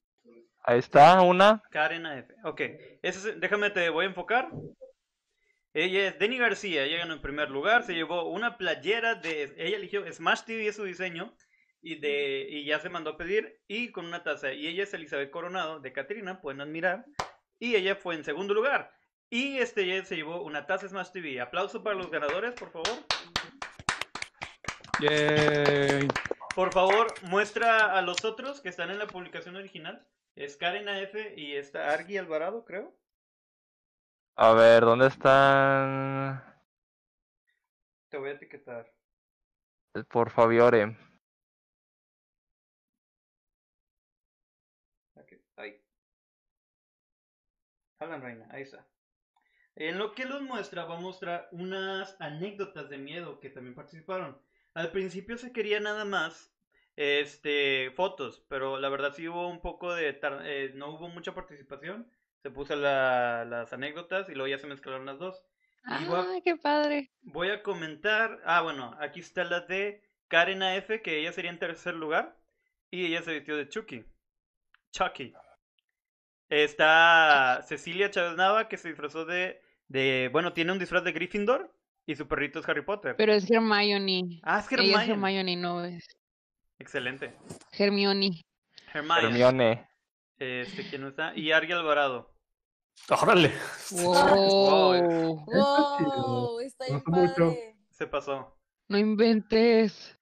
Ahí 0.64 0.80
está, 0.80 1.22
una. 1.22 1.64
Karen 1.72 2.06
AF. 2.06 2.30
Ok, 2.44 2.62
ese 3.02 3.30
es- 3.32 3.40
déjame 3.40 3.70
te 3.72 3.90
voy 3.90 4.06
a 4.06 4.10
enfocar. 4.10 4.50
Ella 5.76 6.08
es 6.08 6.18
Denny 6.18 6.38
García, 6.38 6.86
ella 6.86 7.00
ganó 7.00 7.16
en 7.16 7.22
primer 7.22 7.50
lugar, 7.50 7.84
se 7.84 7.94
llevó 7.94 8.30
una 8.30 8.58
playera 8.58 9.16
de... 9.16 9.54
Ella 9.58 9.76
eligió 9.76 10.10
Smash 10.10 10.44
TV 10.44 10.68
es 10.68 10.78
su 10.78 10.86
diseño 10.86 11.36
y, 11.82 12.00
de, 12.00 12.48
y 12.50 12.64
ya 12.64 12.80
se 12.80 12.88
mandó 12.88 13.10
a 13.10 13.18
pedir 13.18 13.60
y 13.68 13.92
con 13.92 14.06
una 14.06 14.24
taza. 14.24 14.54
Y 14.54 14.68
ella 14.68 14.84
es 14.84 14.94
Elizabeth 14.94 15.32
Coronado 15.32 15.82
de 15.82 15.92
Catrina, 15.92 16.40
pueden 16.40 16.62
admirar. 16.62 17.04
Y 17.60 17.76
ella 17.76 17.98
fue 17.98 18.16
en 18.16 18.24
segundo 18.24 18.54
lugar. 18.54 18.94
Y 19.30 19.58
este 19.58 19.82
ella 19.82 20.06
se 20.06 20.16
llevó 20.16 20.44
una 20.44 20.66
taza 20.66 20.88
Smash 20.88 21.12
TV. 21.12 21.42
Aplauso 21.42 21.84
para 21.84 21.98
los 21.98 22.10
ganadores, 22.10 22.54
por 22.54 22.72
favor. 22.72 22.98
Yay. 25.02 26.08
Por 26.56 26.72
favor, 26.72 27.14
muestra 27.24 27.98
a 27.98 28.02
los 28.02 28.24
otros 28.24 28.62
que 28.62 28.70
están 28.70 28.92
en 28.92 28.98
la 28.98 29.08
publicación 29.08 29.58
original. 29.58 30.08
Es 30.38 30.56
Karen 30.56 30.88
AF 30.88 31.16
y 31.36 31.58
está 31.58 31.92
Argi 31.92 32.16
Alvarado, 32.16 32.64
creo. 32.64 32.96
A 34.38 34.54
ver, 34.54 34.84
¿dónde 34.84 35.08
están? 35.08 36.44
Te 38.10 38.18
voy 38.18 38.30
a 38.30 38.34
etiquetar. 38.34 38.92
Por 40.10 40.30
Fabiore. 40.30 40.98
Ok, 45.16 45.34
ahí. 45.58 45.82
Alan 48.00 48.22
Reina, 48.22 48.48
ahí 48.52 48.64
está. 48.64 48.86
En 49.76 49.98
lo 49.98 50.14
que 50.14 50.26
los 50.26 50.42
muestra, 50.42 50.86
va 50.86 50.96
a 50.98 51.00
mostrar 51.02 51.48
unas 51.52 52.16
anécdotas 52.20 52.90
de 52.90 52.98
miedo 52.98 53.40
que 53.40 53.50
también 53.50 53.76
participaron. 53.76 54.38
Al 54.74 54.92
principio 54.92 55.38
se 55.38 55.54
quería 55.54 55.80
nada 55.80 56.06
más 56.06 56.54
este 56.98 57.92
fotos, 57.92 58.46
pero 58.50 58.80
la 58.80 58.90
verdad 58.90 59.14
sí 59.14 59.28
hubo 59.28 59.48
un 59.50 59.62
poco 59.62 59.94
de 59.94 60.20
eh, 60.44 60.72
no 60.76 60.90
hubo 60.96 61.10
mucha 61.10 61.34
participación. 61.34 62.10
Se 62.46 62.52
puso 62.52 62.76
la- 62.76 63.44
las 63.44 63.74
anécdotas 63.74 64.30
y 64.30 64.34
luego 64.36 64.48
ya 64.48 64.60
se 64.60 64.68
mezclaron 64.68 65.08
las 65.08 65.18
dos. 65.18 65.44
Y 66.00 66.06
voy 66.06 66.20
a- 66.20 66.32
Ay, 66.32 66.42
qué 66.44 66.56
padre. 66.56 67.12
Voy 67.24 67.50
a 67.50 67.64
comentar. 67.64 68.40
Ah, 68.46 68.62
bueno, 68.62 68.96
aquí 69.00 69.20
está 69.22 69.44
la 69.44 69.62
de 69.62 70.04
Karen 70.28 70.62
AF, 70.62 71.02
que 71.02 71.18
ella 71.18 71.32
sería 71.32 71.50
en 71.50 71.58
tercer 71.58 71.96
lugar. 71.96 72.38
Y 72.92 73.08
ella 73.08 73.24
se 73.24 73.34
vistió 73.34 73.58
de 73.58 73.68
Chucky. 73.68 74.06
Chucky. 74.92 75.34
Está 76.50 77.62
Cecilia 77.68 78.12
Chávez 78.12 78.36
Nava, 78.38 78.68
que 78.68 78.78
se 78.78 78.90
disfrazó 78.90 79.26
de, 79.26 79.60
de. 79.88 80.30
Bueno, 80.32 80.54
tiene 80.54 80.72
un 80.72 80.78
disfraz 80.78 81.04
de 81.04 81.14
Gryffindor. 81.14 81.74
Y 82.06 82.16
su 82.16 82.28
perrito 82.28 82.60
es 82.60 82.70
Harry 82.70 82.84
Potter. 82.84 83.16
Pero 83.18 83.34
es 83.34 83.50
Hermione. 83.50 84.40
ah, 84.44 84.60
es 84.60 84.72
Ella 84.72 84.84
es 84.84 85.10
Hermione. 85.10 85.12
Hermione, 85.14 85.56
no 85.56 85.84
es 85.84 86.06
Excelente. 86.78 87.34
Hermione. 87.72 88.46
Hermione. 88.94 89.22
Hermione. 89.28 89.90
Este, 90.38 90.88
¿quién 90.88 91.02
no 91.02 91.08
está? 91.08 91.36
Y 91.36 91.52
Ari 91.52 91.72
Alvarado. 91.72 92.35
¡Órale! 93.10 93.52
Wow. 93.92 95.46
Wow, 95.46 96.60
está 96.60 96.86
bien 96.86 97.04
mucho. 97.08 97.54
Se 97.92 98.08
pasó. 98.08 98.58
No 98.88 98.98
inventes. 98.98 100.18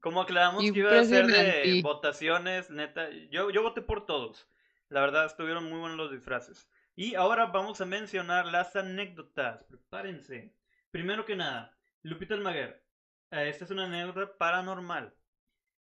Como 0.00 0.20
aclaramos 0.20 0.62
que 0.62 0.78
iba 0.78 0.98
a 0.98 1.04
ser 1.04 1.26
de 1.26 1.80
votaciones, 1.82 2.70
neta, 2.70 3.08
yo, 3.30 3.50
yo 3.50 3.62
voté 3.62 3.82
por 3.82 4.06
todos. 4.06 4.48
La 4.88 5.00
verdad, 5.00 5.26
estuvieron 5.26 5.68
muy 5.68 5.80
buenos 5.80 5.98
los 5.98 6.12
disfraces. 6.12 6.68
Y 6.94 7.14
ahora 7.16 7.46
vamos 7.46 7.80
a 7.80 7.86
mencionar 7.86 8.46
las 8.46 8.74
anécdotas. 8.76 9.64
Prepárense. 9.64 10.54
Primero 10.90 11.24
que 11.24 11.34
nada, 11.36 11.76
Lupita 12.02 12.34
Almaguer. 12.34 12.84
eh, 13.32 13.48
Esta 13.48 13.64
es 13.64 13.70
una 13.70 13.84
anécdota 13.86 14.32
paranormal. 14.38 15.12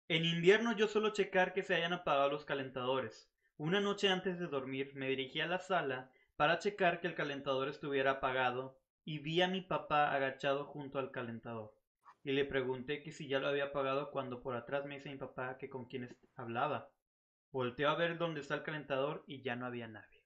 En 0.08 0.24
invierno 0.24 0.72
yo 0.78 0.88
suelo 0.88 1.10
checar 1.12 1.53
que 1.53 1.64
se 1.64 1.76
hayan 1.76 1.93
apagado 1.93 2.30
los 2.30 2.45
calentadores. 2.45 3.30
Una 3.58 3.80
noche 3.80 4.10
antes 4.10 4.39
de 4.39 4.47
dormir 4.47 4.91
me 4.95 5.08
dirigí 5.08 5.39
a 5.41 5.47
la 5.47 5.60
sala 5.60 6.12
para 6.36 6.60
checar 6.60 6.99
que 6.99 7.08
el 7.08 7.16
calentador 7.16 7.70
estuviera 7.70 8.12
apagado 8.12 8.78
y 9.06 9.20
vi 9.20 9.41
a 9.41 9.47
mi 9.47 9.62
papá 9.62 10.12
agachado 10.14 10.66
junto 10.66 10.99
al 10.99 11.12
calentador. 11.12 11.74
Y 12.24 12.32
le 12.32 12.43
pregunté 12.45 13.01
que 13.03 13.12
si 13.12 13.28
ya 13.28 13.39
lo 13.39 13.47
había 13.47 13.66
apagado 13.66 14.12
cuando 14.12 14.41
por 14.41 14.56
atrás 14.56 14.86
me 14.86 14.95
dice 14.95 15.10
mi 15.10 15.18
papá 15.18 15.58
que 15.58 15.70
con 15.70 15.86
quién 15.86 16.18
hablaba. 16.36 16.89
Volteo 17.51 17.89
a 17.89 17.95
ver 17.95 18.18
dónde 18.18 18.41
está 18.41 18.56
el 18.56 18.64
calentador 18.64 19.24
y 19.28 19.41
ya 19.41 19.56
no 19.56 19.66
había 19.66 19.88
nadie. 19.88 20.22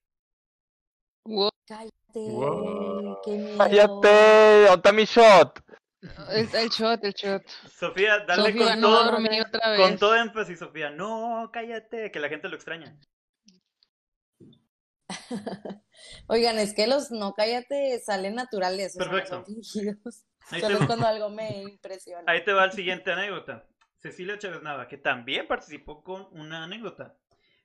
Wow. 1.26 1.50
Cállate, 1.68 1.92
Wow. 2.16 3.22
qué 3.24 3.32
miedo. 3.32 3.58
¡Cállate! 3.58 4.66
¿Dónde 4.70 4.94
mi 4.94 5.06
shot? 5.06 5.60
El, 6.30 6.48
el 6.56 6.70
shot, 6.70 7.04
el 7.04 7.14
shot. 7.14 7.44
Sofía, 7.70 8.20
dale 8.26 8.54
Sofía, 8.54 8.72
con 8.72 8.82
no 8.82 8.88
todo, 8.88 9.12
dormí 9.12 9.42
otra 9.42 9.70
vez. 9.72 9.80
con 9.82 9.98
todo 10.00 10.16
énfasis, 10.16 10.58
Sofía. 10.58 10.90
No, 10.90 11.50
cállate, 11.54 12.10
que 12.12 12.20
la 12.20 12.30
gente 12.30 12.50
lo 12.50 12.56
extraña. 12.56 12.98
Oigan, 16.28 16.60
es 16.60 16.74
que 16.74 16.88
los 16.88 17.12
no 17.12 17.34
cállate 17.34 18.00
salen 18.00 18.36
naturales, 18.36 18.96
o 18.96 19.00
sea, 19.00 19.06
no 19.06 19.12
Perfecto. 19.12 19.36
son 19.36 19.46
fingidos. 19.46 20.26
Ahí 20.52 20.62
Solo 20.62 20.80
cuando 20.88 21.08
algo 21.08 21.30
me 21.30 21.62
impresiona. 21.64 22.24
ahí 22.32 22.44
te 22.44 22.54
va 22.54 22.66
el 22.66 22.72
siguiente 22.72 23.12
anécdota. 23.12 23.68
Cecilia 23.98 24.38
Chávez 24.38 24.62
Nava, 24.64 24.88
que 24.88 24.98
también 24.98 25.46
participó 25.48 26.04
con 26.04 26.28
una 26.32 26.64
anécdota. 26.64 27.18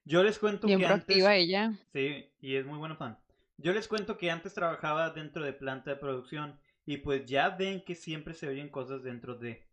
Yo 0.04 0.22
les 0.22 0.38
cuento 0.38 0.66
Bien 0.66 0.80
que 0.80 0.86
antes... 0.86 1.04
proactiva 1.04 1.34
ella. 1.36 1.72
Sí, 1.92 2.30
y 2.40 2.56
es 2.56 2.66
muy 2.66 2.76
buena 2.78 2.96
fan. 2.96 3.18
Yo 3.56 3.72
les 3.72 3.86
cuento 3.88 4.18
que 4.18 4.30
antes 4.30 4.52
trabajaba 4.52 5.10
dentro 5.10 5.44
de 5.44 5.52
planta 5.52 5.90
de 5.90 5.96
producción 5.96 6.58
y 6.84 6.98
pues 6.98 7.24
ya 7.24 7.50
ven 7.50 7.82
que 7.84 7.94
siempre 7.94 8.34
se 8.34 8.48
oyen 8.48 8.68
cosas 8.68 9.02
dentro 9.02 9.36
de. 9.36 9.64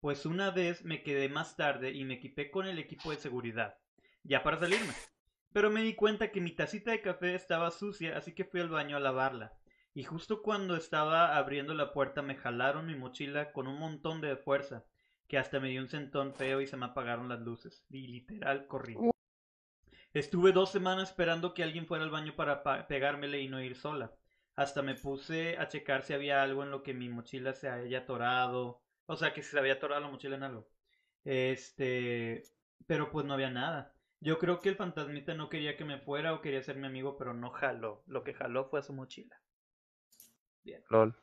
Pues 0.00 0.26
una 0.26 0.50
vez 0.50 0.84
me 0.84 1.02
quedé 1.02 1.28
más 1.28 1.56
tarde 1.56 1.90
y 1.92 2.04
me 2.04 2.14
equipé 2.14 2.50
con 2.50 2.66
el 2.66 2.78
equipo 2.78 3.10
de 3.10 3.16
seguridad, 3.18 3.76
ya 4.22 4.42
para 4.42 4.58
salirme. 4.60 4.92
Pero 5.52 5.70
me 5.70 5.82
di 5.82 5.94
cuenta 5.94 6.32
que 6.32 6.40
mi 6.40 6.52
tacita 6.52 6.90
de 6.90 7.00
café 7.02 7.34
estaba 7.36 7.70
sucia, 7.70 8.16
así 8.16 8.34
que 8.34 8.44
fui 8.44 8.60
al 8.60 8.68
baño 8.68 8.96
a 8.96 9.00
lavarla. 9.00 9.52
Y 9.94 10.02
justo 10.04 10.42
cuando 10.42 10.76
estaba 10.76 11.36
abriendo 11.36 11.72
la 11.74 11.92
puerta 11.92 12.22
me 12.22 12.36
jalaron 12.36 12.86
mi 12.86 12.96
mochila 12.96 13.52
con 13.52 13.66
un 13.68 13.78
montón 13.78 14.20
de 14.20 14.36
fuerza, 14.36 14.84
que 15.28 15.38
hasta 15.38 15.60
me 15.60 15.68
dio 15.70 15.82
un 15.82 15.88
sentón 15.88 16.34
feo 16.34 16.60
y 16.60 16.66
se 16.66 16.76
me 16.76 16.86
apagaron 16.86 17.28
las 17.28 17.40
luces. 17.40 17.84
Y 17.90 18.08
literal 18.08 18.66
corrí. 18.66 18.96
Estuve 20.12 20.52
dos 20.52 20.70
semanas 20.70 21.08
esperando 21.10 21.52
que 21.54 21.62
alguien 21.62 21.86
fuera 21.86 22.04
al 22.04 22.10
baño 22.10 22.34
para 22.36 22.62
pa- 22.62 22.86
pegármele 22.86 23.40
y 23.40 23.48
no 23.48 23.60
ir 23.62 23.76
sola. 23.76 24.12
Hasta 24.56 24.82
me 24.82 24.94
puse 24.94 25.56
a 25.58 25.68
checar 25.68 26.02
si 26.02 26.12
había 26.12 26.42
algo 26.42 26.62
en 26.62 26.70
lo 26.70 26.82
que 26.82 26.94
mi 26.94 27.08
mochila 27.08 27.52
se 27.54 27.68
haya 27.68 28.00
atorado 28.00 28.82
O 29.06 29.16
sea, 29.16 29.32
que 29.32 29.42
se 29.42 29.58
había 29.58 29.74
atorado 29.74 30.00
la 30.02 30.08
mochila 30.08 30.36
en 30.36 30.42
algo. 30.44 30.68
Este, 31.24 32.42
pero 32.86 33.10
pues 33.10 33.26
no 33.26 33.34
había 33.34 33.50
nada. 33.50 33.94
Yo 34.20 34.38
creo 34.38 34.60
que 34.60 34.68
el 34.68 34.76
fantasmita 34.76 35.34
no 35.34 35.48
quería 35.48 35.76
que 35.76 35.84
me 35.84 35.98
fuera 35.98 36.34
o 36.34 36.42
quería 36.42 36.62
ser 36.62 36.76
mi 36.76 36.86
amigo, 36.86 37.16
pero 37.16 37.32
no 37.32 37.50
jaló. 37.50 38.02
Lo 38.06 38.22
que 38.22 38.34
jaló 38.34 38.66
fue 38.66 38.80
a 38.80 38.82
su 38.82 38.92
mochila. 38.92 39.40
Bien. 40.62 40.82
LOL. 40.90 41.16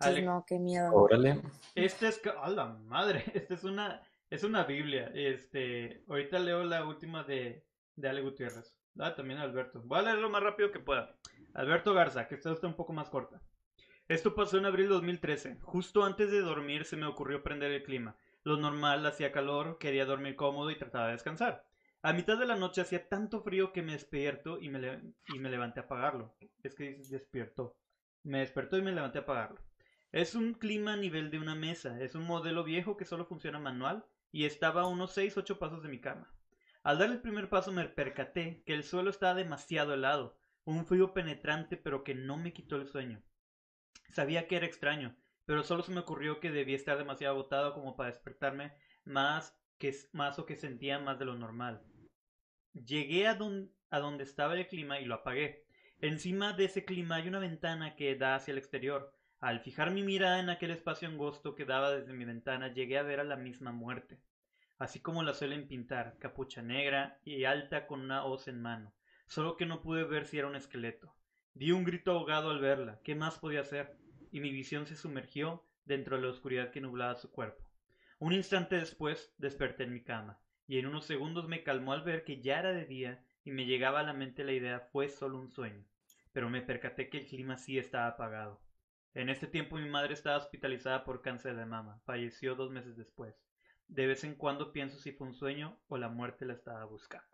Sí, 0.00 0.08
Alex, 0.08 0.26
no, 0.26 0.44
qué 0.46 0.58
miedo. 0.58 0.92
Órale. 0.92 1.42
este 1.74 2.08
es, 2.08 2.20
¡a 2.42 2.48
la 2.48 2.66
madre! 2.66 3.24
Esta 3.34 3.54
es 3.54 3.64
una, 3.64 4.02
es 4.30 4.42
una 4.42 4.64
Biblia. 4.64 5.12
Este, 5.14 6.02
ahorita 6.08 6.38
leo 6.38 6.64
la 6.64 6.84
última 6.84 7.22
de, 7.22 7.64
de 7.96 8.08
Ale 8.08 8.22
Gutiérrez. 8.22 8.74
Ah, 8.98 9.14
también 9.14 9.38
Alberto. 9.38 9.82
Voy 9.84 10.00
a 10.00 10.02
leer 10.02 10.18
lo 10.18 10.28
más 10.28 10.42
rápido 10.42 10.72
que 10.72 10.80
pueda. 10.80 11.16
Alberto 11.54 11.94
Garza, 11.94 12.26
que 12.26 12.34
esta 12.34 12.50
está 12.50 12.66
un 12.66 12.74
poco 12.74 12.92
más 12.92 13.10
corta. 13.10 13.40
Esto 14.08 14.34
pasó 14.34 14.58
en 14.58 14.66
abril 14.66 14.88
de 14.88 14.94
2013. 14.94 15.58
Justo 15.62 16.04
antes 16.04 16.32
de 16.32 16.40
dormir 16.40 16.84
se 16.84 16.96
me 16.96 17.06
ocurrió 17.06 17.44
prender 17.44 17.70
el 17.70 17.84
clima. 17.84 18.16
Lo 18.42 18.56
normal 18.56 19.06
hacía 19.06 19.30
calor, 19.30 19.78
quería 19.78 20.04
dormir 20.04 20.34
cómodo 20.34 20.70
y 20.70 20.78
trataba 20.78 21.06
de 21.06 21.12
descansar. 21.12 21.69
A 22.02 22.14
mitad 22.14 22.38
de 22.38 22.46
la 22.46 22.56
noche 22.56 22.80
hacía 22.80 23.08
tanto 23.08 23.42
frío 23.42 23.72
que 23.72 23.82
me 23.82 23.92
despierto 23.92 24.58
y 24.58 24.70
me, 24.70 25.14
y 25.34 25.38
me 25.38 25.50
levanté 25.50 25.80
a 25.80 25.82
apagarlo. 25.82 26.34
Es 26.62 26.74
que 26.74 26.94
dices 26.94 27.10
despiertó. 27.10 27.76
Me 28.22 28.38
despertó 28.38 28.78
y 28.78 28.82
me 28.82 28.92
levanté 28.92 29.18
a 29.18 29.22
apagarlo. 29.22 29.60
Es 30.10 30.34
un 30.34 30.54
clima 30.54 30.94
a 30.94 30.96
nivel 30.96 31.30
de 31.30 31.38
una 31.38 31.54
mesa. 31.54 32.00
Es 32.00 32.14
un 32.14 32.24
modelo 32.24 32.64
viejo 32.64 32.96
que 32.96 33.04
solo 33.04 33.26
funciona 33.26 33.58
manual 33.58 34.06
y 34.32 34.46
estaba 34.46 34.82
a 34.82 34.86
unos 34.86 35.16
6-8 35.16 35.58
pasos 35.58 35.82
de 35.82 35.90
mi 35.90 36.00
cama. 36.00 36.32
Al 36.82 36.98
dar 36.98 37.10
el 37.10 37.20
primer 37.20 37.50
paso 37.50 37.70
me 37.70 37.86
percaté 37.86 38.62
que 38.64 38.72
el 38.72 38.84
suelo 38.84 39.10
estaba 39.10 39.34
demasiado 39.34 39.92
helado, 39.92 40.38
un 40.64 40.86
frío 40.86 41.12
penetrante 41.12 41.76
pero 41.76 42.02
que 42.02 42.14
no 42.14 42.38
me 42.38 42.54
quitó 42.54 42.76
el 42.76 42.86
sueño. 42.86 43.22
Sabía 44.08 44.48
que 44.48 44.56
era 44.56 44.66
extraño, 44.66 45.14
pero 45.44 45.62
solo 45.62 45.82
se 45.82 45.92
me 45.92 46.00
ocurrió 46.00 46.40
que 46.40 46.50
debía 46.50 46.76
estar 46.76 46.96
demasiado 46.96 47.34
agotado 47.34 47.74
como 47.74 47.96
para 47.96 48.10
despertarme 48.10 48.72
más, 49.04 49.54
que, 49.78 49.94
más 50.12 50.38
o 50.38 50.46
que 50.46 50.56
sentía 50.56 50.98
más 50.98 51.18
de 51.18 51.26
lo 51.26 51.36
normal. 51.36 51.82
Llegué 52.72 53.26
a, 53.26 53.34
don- 53.34 53.70
a 53.90 53.98
donde 54.00 54.24
estaba 54.24 54.54
el 54.54 54.66
clima 54.66 55.00
y 55.00 55.04
lo 55.04 55.16
apagué. 55.16 55.64
Encima 56.00 56.52
de 56.52 56.64
ese 56.64 56.84
clima 56.84 57.16
hay 57.16 57.28
una 57.28 57.38
ventana 57.38 57.96
que 57.96 58.16
da 58.16 58.34
hacia 58.34 58.52
el 58.52 58.58
exterior. 58.58 59.12
Al 59.38 59.60
fijar 59.60 59.90
mi 59.90 60.02
mirada 60.02 60.40
en 60.40 60.50
aquel 60.50 60.70
espacio 60.70 61.08
angosto 61.08 61.54
que 61.54 61.64
daba 61.64 61.90
desde 61.90 62.12
mi 62.12 62.24
ventana, 62.24 62.72
llegué 62.72 62.98
a 62.98 63.02
ver 63.02 63.20
a 63.20 63.24
la 63.24 63.36
misma 63.36 63.72
muerte 63.72 64.20
así 64.80 64.98
como 64.98 65.22
la 65.22 65.34
suelen 65.34 65.68
pintar, 65.68 66.16
capucha 66.18 66.62
negra 66.62 67.20
y 67.22 67.44
alta 67.44 67.86
con 67.86 68.00
una 68.00 68.24
hoz 68.24 68.48
en 68.48 68.62
mano, 68.62 68.94
solo 69.26 69.58
que 69.58 69.66
no 69.66 69.82
pude 69.82 70.04
ver 70.04 70.26
si 70.26 70.38
era 70.38 70.48
un 70.48 70.56
esqueleto. 70.56 71.14
Di 71.52 71.70
un 71.70 71.84
grito 71.84 72.12
ahogado 72.12 72.50
al 72.50 72.60
verla, 72.60 72.98
¿qué 73.04 73.14
más 73.14 73.38
podía 73.38 73.60
hacer? 73.60 73.98
Y 74.32 74.40
mi 74.40 74.50
visión 74.50 74.86
se 74.86 74.96
sumergió 74.96 75.66
dentro 75.84 76.16
de 76.16 76.22
la 76.22 76.30
oscuridad 76.30 76.70
que 76.70 76.80
nublaba 76.80 77.14
su 77.16 77.30
cuerpo. 77.30 77.62
Un 78.18 78.32
instante 78.32 78.76
después 78.76 79.34
desperté 79.36 79.84
en 79.84 79.92
mi 79.92 80.02
cama, 80.02 80.40
y 80.70 80.78
en 80.78 80.86
unos 80.86 81.04
segundos 81.04 81.48
me 81.48 81.64
calmó 81.64 81.92
al 81.92 82.04
ver 82.04 82.22
que 82.22 82.40
ya 82.40 82.60
era 82.60 82.70
de 82.70 82.84
día 82.84 83.20
y 83.42 83.50
me 83.50 83.66
llegaba 83.66 83.98
a 83.98 84.02
la 84.04 84.12
mente 84.12 84.44
la 84.44 84.52
idea 84.52 84.78
fue 84.92 85.08
solo 85.08 85.36
un 85.36 85.50
sueño, 85.50 85.84
pero 86.30 86.48
me 86.48 86.62
percaté 86.62 87.10
que 87.10 87.18
el 87.18 87.26
clima 87.26 87.56
sí 87.56 87.76
estaba 87.76 88.06
apagado. 88.06 88.60
En 89.12 89.30
este 89.30 89.48
tiempo 89.48 89.78
mi 89.78 89.88
madre 89.88 90.14
estaba 90.14 90.36
hospitalizada 90.36 91.02
por 91.02 91.22
cáncer 91.22 91.56
de 91.56 91.66
mama, 91.66 92.00
falleció 92.04 92.54
dos 92.54 92.70
meses 92.70 92.96
después. 92.96 93.34
De 93.88 94.06
vez 94.06 94.22
en 94.22 94.36
cuando 94.36 94.70
pienso 94.70 94.96
si 95.00 95.10
fue 95.10 95.26
un 95.26 95.34
sueño 95.34 95.76
o 95.88 95.98
la 95.98 96.08
muerte 96.08 96.46
la 96.46 96.52
estaba 96.52 96.84
buscando. 96.84 97.26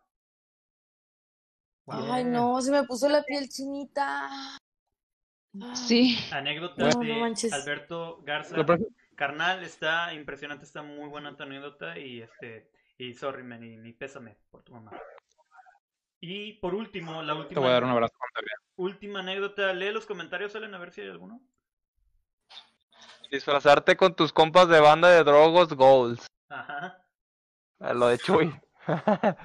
Ay, 1.89 2.25
no, 2.25 2.59
se 2.63 2.73
me 2.73 2.85
puso 2.85 3.07
la 3.11 3.23
piel 3.23 3.51
chinita. 3.51 4.31
Sí. 5.75 6.17
No, 6.79 6.95
no 6.95 7.01
de. 7.01 7.53
Alberto 7.53 8.23
Garza. 8.23 8.57
Carnal, 9.15 9.63
está 9.63 10.15
impresionante, 10.15 10.65
está 10.65 10.83
muy 10.83 11.11
buena 11.11 11.37
tu 11.37 11.43
anécdota 11.43 11.99
y 11.99 12.23
este 12.23 12.71
y 12.99 13.15
sorry 13.15 13.43
man, 13.43 13.63
y, 13.63 13.89
y 13.89 13.93
pésame 13.93 14.37
por 14.51 14.63
tu 14.63 14.73
mamá. 14.73 14.93
Y 16.21 16.55
por 16.55 16.75
último, 16.75 17.23
la 17.23 17.35
Te 17.35 17.39
última 17.41 17.61
voy 17.61 17.71
a 17.71 17.73
dar 17.75 17.85
un 17.85 17.91
abrazo 17.91 18.15
te 18.35 18.83
última 18.83 19.21
anécdota, 19.21 19.73
lee 19.73 19.91
los 19.93 20.07
comentarios, 20.07 20.53
salen 20.53 20.75
a 20.75 20.79
ver 20.79 20.93
si 20.93 21.01
hay 21.01 21.09
alguno. 21.09 21.41
Disfrazarte 23.31 23.97
con 23.97 24.15
tus 24.15 24.33
compas 24.33 24.69
de 24.69 24.81
banda 24.81 25.09
de 25.11 25.25
Drogos 25.25 25.75
Goals. 25.75 26.27
Ajá. 26.49 27.05
A 27.81 27.93
Lo 27.93 28.09
de 28.09 28.19
Chuy. 28.19 28.53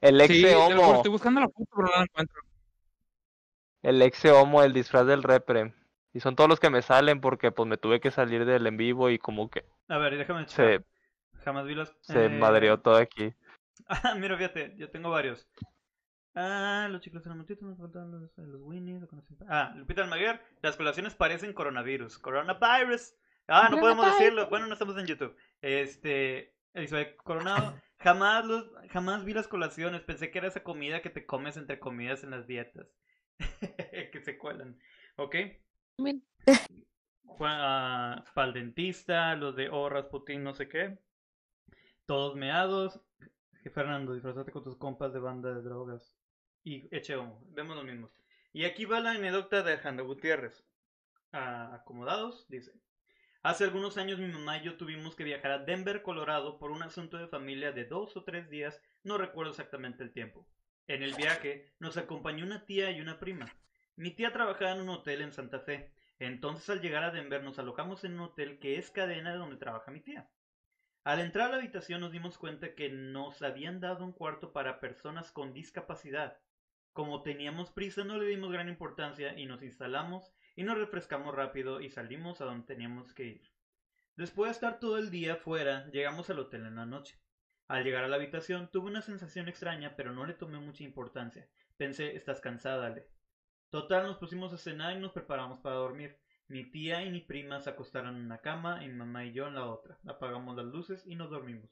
el 0.00 0.20
ex 0.20 0.34
Sí, 0.34 0.42
te 0.42 0.54
homo. 0.56 0.94
estoy 0.94 1.10
buscando 1.10 1.40
la 1.40 1.48
foto, 1.48 1.68
pero 1.74 1.88
no 1.88 1.92
la 1.96 2.02
encuentro. 2.02 2.42
El 3.82 4.02
ex 4.02 4.24
homo, 4.26 4.62
el 4.62 4.72
disfraz 4.72 5.06
del 5.06 5.22
repre. 5.22 5.74
Y 6.12 6.20
son 6.20 6.34
todos 6.34 6.50
los 6.50 6.58
que 6.60 6.70
me 6.70 6.82
salen 6.82 7.20
porque 7.20 7.52
pues 7.52 7.68
me 7.68 7.76
tuve 7.76 8.00
que 8.00 8.10
salir 8.10 8.44
del 8.44 8.66
en 8.66 8.76
vivo 8.76 9.10
y 9.10 9.18
como 9.18 9.48
que 9.48 9.64
A 9.88 9.98
ver, 9.98 10.18
déjame 10.18 10.44
checar. 10.46 10.84
Jamás 11.44 11.66
vi 11.66 11.74
los 11.74 11.94
se 12.00 12.26
eh, 12.26 12.28
madreó 12.28 12.80
todo 12.80 12.96
aquí. 12.96 13.34
Ah, 13.88 14.14
mira, 14.14 14.36
fíjate, 14.36 14.74
yo 14.76 14.90
tengo 14.90 15.10
varios. 15.10 15.48
Ah, 16.34 16.86
los 16.90 17.00
chicos 17.00 17.24
de 17.24 17.30
la 17.30 17.34
multitud, 17.34 17.66
me 17.66 17.76
faltan 17.76 18.10
los, 18.12 18.30
los 18.36 18.60
Winnie, 18.62 19.00
lo 19.00 19.08
conocen. 19.08 19.36
Ah, 19.48 19.72
Lupita 19.74 20.02
Almaguer, 20.02 20.40
las 20.62 20.76
colaciones 20.76 21.14
parecen 21.14 21.52
coronavirus. 21.52 22.18
Coronavirus. 22.18 23.14
Ah, 23.48 23.68
no 23.70 23.80
podemos 23.80 24.06
decirlo. 24.06 24.48
Bueno, 24.48 24.66
no 24.66 24.74
estamos 24.74 24.96
en 24.96 25.06
YouTube. 25.06 25.34
Este, 25.60 26.54
Elizabeth 26.74 27.16
Coronado, 27.16 27.74
jamás 27.98 28.46
los, 28.46 28.70
jamás 28.90 29.24
vi 29.24 29.32
las 29.32 29.48
colaciones. 29.48 30.02
Pensé 30.02 30.30
que 30.30 30.38
era 30.38 30.48
esa 30.48 30.62
comida 30.62 31.02
que 31.02 31.10
te 31.10 31.26
comes 31.26 31.56
entre 31.56 31.80
comidas 31.80 32.22
en 32.22 32.30
las 32.30 32.46
dietas. 32.46 32.86
que 34.12 34.20
se 34.22 34.38
cuelan. 34.38 34.78
¿Ok? 35.16 35.36
Juan, 37.24 38.24
pa'l 38.34 38.52
dentista, 38.52 39.34
los 39.34 39.56
de 39.56 39.68
oh 39.68 39.88
Rasputin, 39.88 40.44
no 40.44 40.54
sé 40.54 40.68
qué. 40.68 40.98
Todos 42.10 42.34
meados. 42.34 43.00
Fernando, 43.72 44.14
disfrazate 44.14 44.50
con 44.50 44.64
tus 44.64 44.76
compas 44.76 45.12
de 45.12 45.20
banda 45.20 45.54
de 45.54 45.62
drogas. 45.62 46.18
Y 46.64 46.88
eche 46.90 47.14
homo. 47.14 47.40
Vemos 47.50 47.76
lo 47.76 47.84
mismo. 47.84 48.10
Y 48.52 48.64
aquí 48.64 48.84
va 48.84 48.98
la 48.98 49.12
anécdota 49.12 49.62
de 49.62 49.74
Alejandro 49.74 50.06
Gutiérrez. 50.06 50.66
Ah, 51.32 51.70
acomodados, 51.72 52.48
dice. 52.48 52.72
Hace 53.44 53.62
algunos 53.62 53.96
años 53.96 54.18
mi 54.18 54.26
mamá 54.26 54.58
y 54.58 54.64
yo 54.64 54.76
tuvimos 54.76 55.14
que 55.14 55.22
viajar 55.22 55.52
a 55.52 55.58
Denver, 55.60 56.02
Colorado, 56.02 56.58
por 56.58 56.72
un 56.72 56.82
asunto 56.82 57.16
de 57.16 57.28
familia 57.28 57.70
de 57.70 57.84
dos 57.84 58.16
o 58.16 58.24
tres 58.24 58.50
días, 58.50 58.82
no 59.04 59.16
recuerdo 59.16 59.52
exactamente 59.52 60.02
el 60.02 60.12
tiempo. 60.12 60.48
En 60.88 61.04
el 61.04 61.14
viaje 61.14 61.74
nos 61.78 61.96
acompañó 61.96 62.44
una 62.44 62.66
tía 62.66 62.90
y 62.90 63.00
una 63.00 63.20
prima. 63.20 63.46
Mi 63.94 64.10
tía 64.10 64.32
trabajaba 64.32 64.72
en 64.72 64.80
un 64.80 64.88
hotel 64.88 65.20
en 65.20 65.32
Santa 65.32 65.60
Fe, 65.60 65.92
entonces 66.18 66.68
al 66.70 66.80
llegar 66.80 67.04
a 67.04 67.12
Denver 67.12 67.44
nos 67.44 67.60
alojamos 67.60 68.02
en 68.02 68.14
un 68.14 68.22
hotel 68.22 68.58
que 68.58 68.78
es 68.78 68.90
cadena 68.90 69.30
de 69.30 69.38
donde 69.38 69.58
trabaja 69.58 69.92
mi 69.92 70.00
tía. 70.00 70.28
Al 71.02 71.20
entrar 71.20 71.48
a 71.48 71.52
la 71.52 71.56
habitación 71.56 72.02
nos 72.02 72.12
dimos 72.12 72.36
cuenta 72.36 72.74
que 72.74 72.90
nos 72.90 73.40
habían 73.40 73.80
dado 73.80 74.04
un 74.04 74.12
cuarto 74.12 74.52
para 74.52 74.80
personas 74.80 75.32
con 75.32 75.54
discapacidad. 75.54 76.38
Como 76.92 77.22
teníamos 77.22 77.70
prisa 77.70 78.04
no 78.04 78.18
le 78.18 78.26
dimos 78.26 78.52
gran 78.52 78.68
importancia 78.68 79.38
y 79.38 79.46
nos 79.46 79.62
instalamos 79.62 80.34
y 80.56 80.62
nos 80.62 80.76
refrescamos 80.76 81.34
rápido 81.34 81.80
y 81.80 81.88
salimos 81.88 82.42
a 82.42 82.44
donde 82.44 82.66
teníamos 82.66 83.14
que 83.14 83.24
ir. 83.24 83.50
Después 84.16 84.48
de 84.48 84.52
estar 84.52 84.78
todo 84.78 84.98
el 84.98 85.10
día 85.10 85.36
fuera, 85.36 85.88
llegamos 85.90 86.28
al 86.28 86.40
hotel 86.40 86.66
en 86.66 86.76
la 86.76 86.84
noche. 86.84 87.18
Al 87.66 87.82
llegar 87.82 88.04
a 88.04 88.08
la 88.08 88.16
habitación 88.16 88.68
tuve 88.70 88.90
una 88.90 89.00
sensación 89.00 89.48
extraña, 89.48 89.94
pero 89.96 90.12
no 90.12 90.26
le 90.26 90.34
tomé 90.34 90.58
mucha 90.58 90.84
importancia. 90.84 91.48
Pensé, 91.78 92.14
estás 92.14 92.42
cansada, 92.42 92.88
Ale. 92.88 93.08
Total, 93.70 94.06
nos 94.06 94.18
pusimos 94.18 94.52
a 94.52 94.58
cenar 94.58 94.94
y 94.96 95.00
nos 95.00 95.12
preparamos 95.12 95.60
para 95.60 95.76
dormir. 95.76 96.18
Mi 96.50 96.64
tía 96.64 97.04
y 97.04 97.12
mi 97.12 97.20
prima 97.20 97.60
se 97.60 97.70
acostaron 97.70 98.16
en 98.16 98.24
una 98.24 98.38
cama 98.38 98.84
y 98.84 98.88
mamá 98.88 99.24
y 99.24 99.32
yo 99.32 99.46
en 99.46 99.54
la 99.54 99.66
otra. 99.66 100.00
Apagamos 100.04 100.56
las 100.56 100.66
luces 100.66 101.06
y 101.06 101.14
nos 101.14 101.30
dormimos. 101.30 101.70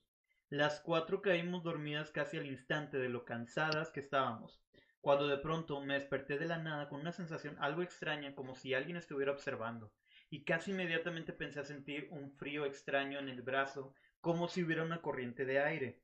Las 0.51 0.79
cuatro 0.79 1.21
caímos 1.21 1.65
dormidas 1.65 2.13
casi 2.13 2.37
al 2.37 2.47
instante 2.47 2.97
de 2.97 3.09
lo 3.09 3.25
cansadas 3.25 3.91
que 3.91 3.99
estábamos, 3.99 4.63
cuando 5.01 5.27
de 5.27 5.39
pronto 5.39 5.81
me 5.81 5.95
desperté 5.95 6.39
de 6.39 6.47
la 6.47 6.59
nada 6.59 6.89
con 6.89 7.01
una 7.01 7.11
sensación 7.11 7.57
algo 7.59 7.83
extraña 7.83 8.37
como 8.37 8.55
si 8.55 8.73
alguien 8.73 8.97
estuviera 8.97 9.33
observando, 9.33 9.93
y 10.31 10.45
casi 10.45 10.71
inmediatamente 10.71 11.33
pensé 11.33 11.65
sentir 11.65 12.07
un 12.13 12.31
frío 12.31 12.65
extraño 12.65 13.19
en 13.19 13.29
el 13.29 13.43
brazo, 13.43 13.97
como 14.21 14.47
si 14.47 14.63
hubiera 14.63 14.85
una 14.85 15.03
corriente 15.03 15.45
de 15.45 15.59
aire. 15.59 16.03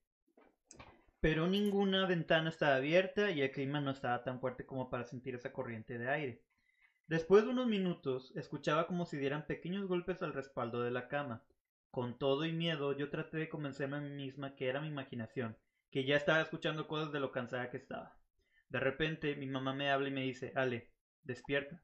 Pero 1.20 1.46
ninguna 1.46 2.06
ventana 2.06 2.48
estaba 2.48 2.74
abierta 2.74 3.30
y 3.30 3.40
el 3.40 3.52
clima 3.52 3.80
no 3.80 3.92
estaba 3.92 4.24
tan 4.24 4.40
fuerte 4.40 4.66
como 4.66 4.90
para 4.90 5.04
sentir 5.04 5.36
esa 5.36 5.52
corriente 5.52 5.96
de 5.96 6.08
aire. 6.08 6.42
Después 7.06 7.44
de 7.44 7.50
unos 7.50 7.66
minutos, 7.66 8.32
escuchaba 8.34 8.86
como 8.86 9.04
si 9.04 9.18
dieran 9.18 9.46
pequeños 9.46 9.86
golpes 9.86 10.22
al 10.22 10.32
respaldo 10.32 10.80
de 10.80 10.90
la 10.90 11.06
cama. 11.06 11.44
Con 11.90 12.18
todo 12.18 12.46
y 12.46 12.52
miedo, 12.52 12.96
yo 12.96 13.10
traté 13.10 13.36
de 13.36 13.50
convencerme 13.50 13.98
a 13.98 14.00
mí 14.00 14.08
misma 14.08 14.56
que 14.56 14.68
era 14.68 14.80
mi 14.80 14.88
imaginación, 14.88 15.54
que 15.90 16.06
ya 16.06 16.16
estaba 16.16 16.40
escuchando 16.40 16.88
cosas 16.88 17.12
de 17.12 17.20
lo 17.20 17.30
cansada 17.30 17.68
que 17.68 17.76
estaba. 17.76 18.16
De 18.70 18.80
repente, 18.80 19.36
mi 19.36 19.46
mamá 19.46 19.74
me 19.74 19.90
habla 19.90 20.08
y 20.08 20.12
me 20.12 20.22
dice, 20.22 20.52
Ale, 20.56 20.90
despierta. 21.22 21.82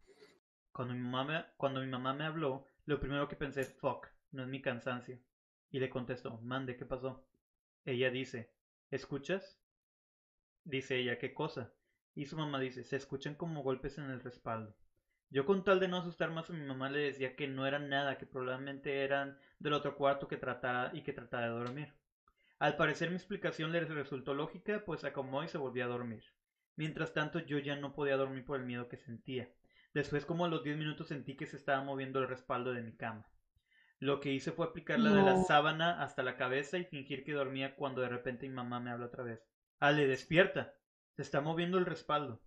Cuando 0.72 0.94
mi 0.94 1.00
mamá 1.00 1.24
me, 1.24 1.44
cuando 1.58 1.82
mi 1.82 1.86
mamá 1.86 2.14
me 2.14 2.24
habló, 2.24 2.64
lo 2.86 2.98
primero 2.98 3.28
que 3.28 3.36
pensé, 3.36 3.64
fuck, 3.64 4.06
no 4.32 4.42
es 4.42 4.48
mi 4.48 4.62
cansancio. 4.62 5.20
Y 5.70 5.80
le 5.80 5.90
contesto, 5.90 6.40
mande, 6.40 6.78
¿qué 6.78 6.86
pasó? 6.86 7.26
Ella 7.84 8.10
dice, 8.10 8.54
¿escuchas? 8.90 9.60
Dice 10.64 10.96
ella, 10.96 11.18
¿qué 11.18 11.34
cosa? 11.34 11.74
Y 12.14 12.24
su 12.24 12.38
mamá 12.38 12.58
dice, 12.58 12.84
se 12.84 12.96
escuchan 12.96 13.34
como 13.34 13.62
golpes 13.62 13.98
en 13.98 14.04
el 14.04 14.20
respaldo. 14.20 14.74
Yo 15.31 15.47
con 15.47 15.62
tal 15.62 15.78
de 15.78 15.87
no 15.87 15.99
asustar 15.99 16.31
más 16.31 16.51
a 16.51 16.53
mi 16.53 16.66
mamá 16.66 16.91
le 16.91 16.99
decía 16.99 17.37
que 17.37 17.47
no 17.47 17.66
eran 17.66 17.89
nada, 17.89 18.18
que 18.18 18.26
probablemente 18.26 19.05
eran 19.05 19.39
del 19.61 19.74
otro 19.74 19.97
cuarto 19.97 20.26
que 20.26 20.37
tratara 20.37 20.91
y 20.93 21.03
que 21.03 21.12
tratara 21.12 21.47
de 21.47 21.53
dormir. 21.53 21.95
Al 22.59 22.76
parecer 22.76 23.11
mi 23.11 23.16
explicación 23.16 23.70
le 23.70 23.81
resultó 23.81 24.35
lógica, 24.35 24.83
pues 24.85 25.05
acomodó 25.05 25.45
y 25.45 25.49
se 25.49 25.59
volvió 25.59 25.85
a 25.85 25.89
dormir. 25.89 26.24
Mientras 26.74 27.12
tanto 27.12 27.39
yo 27.39 27.59
ya 27.59 27.76
no 27.76 27.95
podía 27.95 28.16
dormir 28.16 28.45
por 28.45 28.59
el 28.59 28.66
miedo 28.66 28.89
que 28.89 28.97
sentía. 28.97 29.49
Después 29.95 30.26
como 30.26 30.45
a 30.45 30.49
los 30.49 30.64
10 30.64 30.76
minutos 30.76 31.09
sentí 31.09 31.37
que 31.37 31.47
se 31.47 31.57
estaba 31.57 31.83
moviendo 31.83 32.20
el 32.20 32.28
respaldo 32.28 32.72
de 32.72 32.83
mi 32.83 32.97
cama. 32.97 33.26
Lo 34.01 34.20
que 34.20 34.33
hice 34.33 34.51
fue 34.51 34.66
aplicarla 34.66 35.11
de 35.11 35.22
la 35.22 35.37
sábana 35.45 36.03
hasta 36.03 36.22
la 36.22 36.37
cabeza 36.37 36.78
y 36.78 36.85
fingir 36.85 37.22
que 37.22 37.33
dormía 37.33 37.76
cuando 37.76 38.01
de 38.01 38.09
repente 38.09 38.49
mi 38.49 38.55
mamá 38.55 38.81
me 38.81 38.91
habla 38.91 39.07
otra 39.07 39.22
vez. 39.22 39.47
Ale, 39.78 40.07
despierta. 40.07 40.74
Se 41.12 41.22
está 41.22 41.41
moviendo 41.41 41.76
el 41.78 41.87
respaldo. 41.87 42.41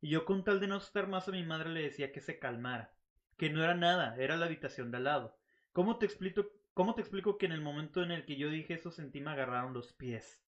Y 0.00 0.10
yo 0.10 0.24
con 0.24 0.44
tal 0.44 0.60
de 0.60 0.68
no 0.68 0.76
asustar 0.76 1.08
más 1.08 1.28
a 1.28 1.32
mi 1.32 1.42
madre 1.42 1.70
le 1.70 1.82
decía 1.82 2.12
que 2.12 2.20
se 2.20 2.38
calmara. 2.38 2.92
Que 3.36 3.50
no 3.50 3.62
era 3.62 3.74
nada, 3.74 4.16
era 4.16 4.36
la 4.36 4.46
habitación 4.46 4.90
de 4.90 4.98
al 4.98 5.04
lado. 5.04 5.36
¿Cómo 5.72 5.98
te 5.98 6.06
explico, 6.06 6.46
cómo 6.74 6.94
te 6.94 7.00
explico 7.00 7.38
que 7.38 7.46
en 7.46 7.52
el 7.52 7.60
momento 7.60 8.02
en 8.02 8.12
el 8.12 8.24
que 8.24 8.36
yo 8.36 8.48
dije 8.48 8.74
eso 8.74 8.90
sentí 8.90 9.20
me 9.20 9.30
agarraron 9.30 9.74
los 9.74 9.92
pies? 9.92 10.40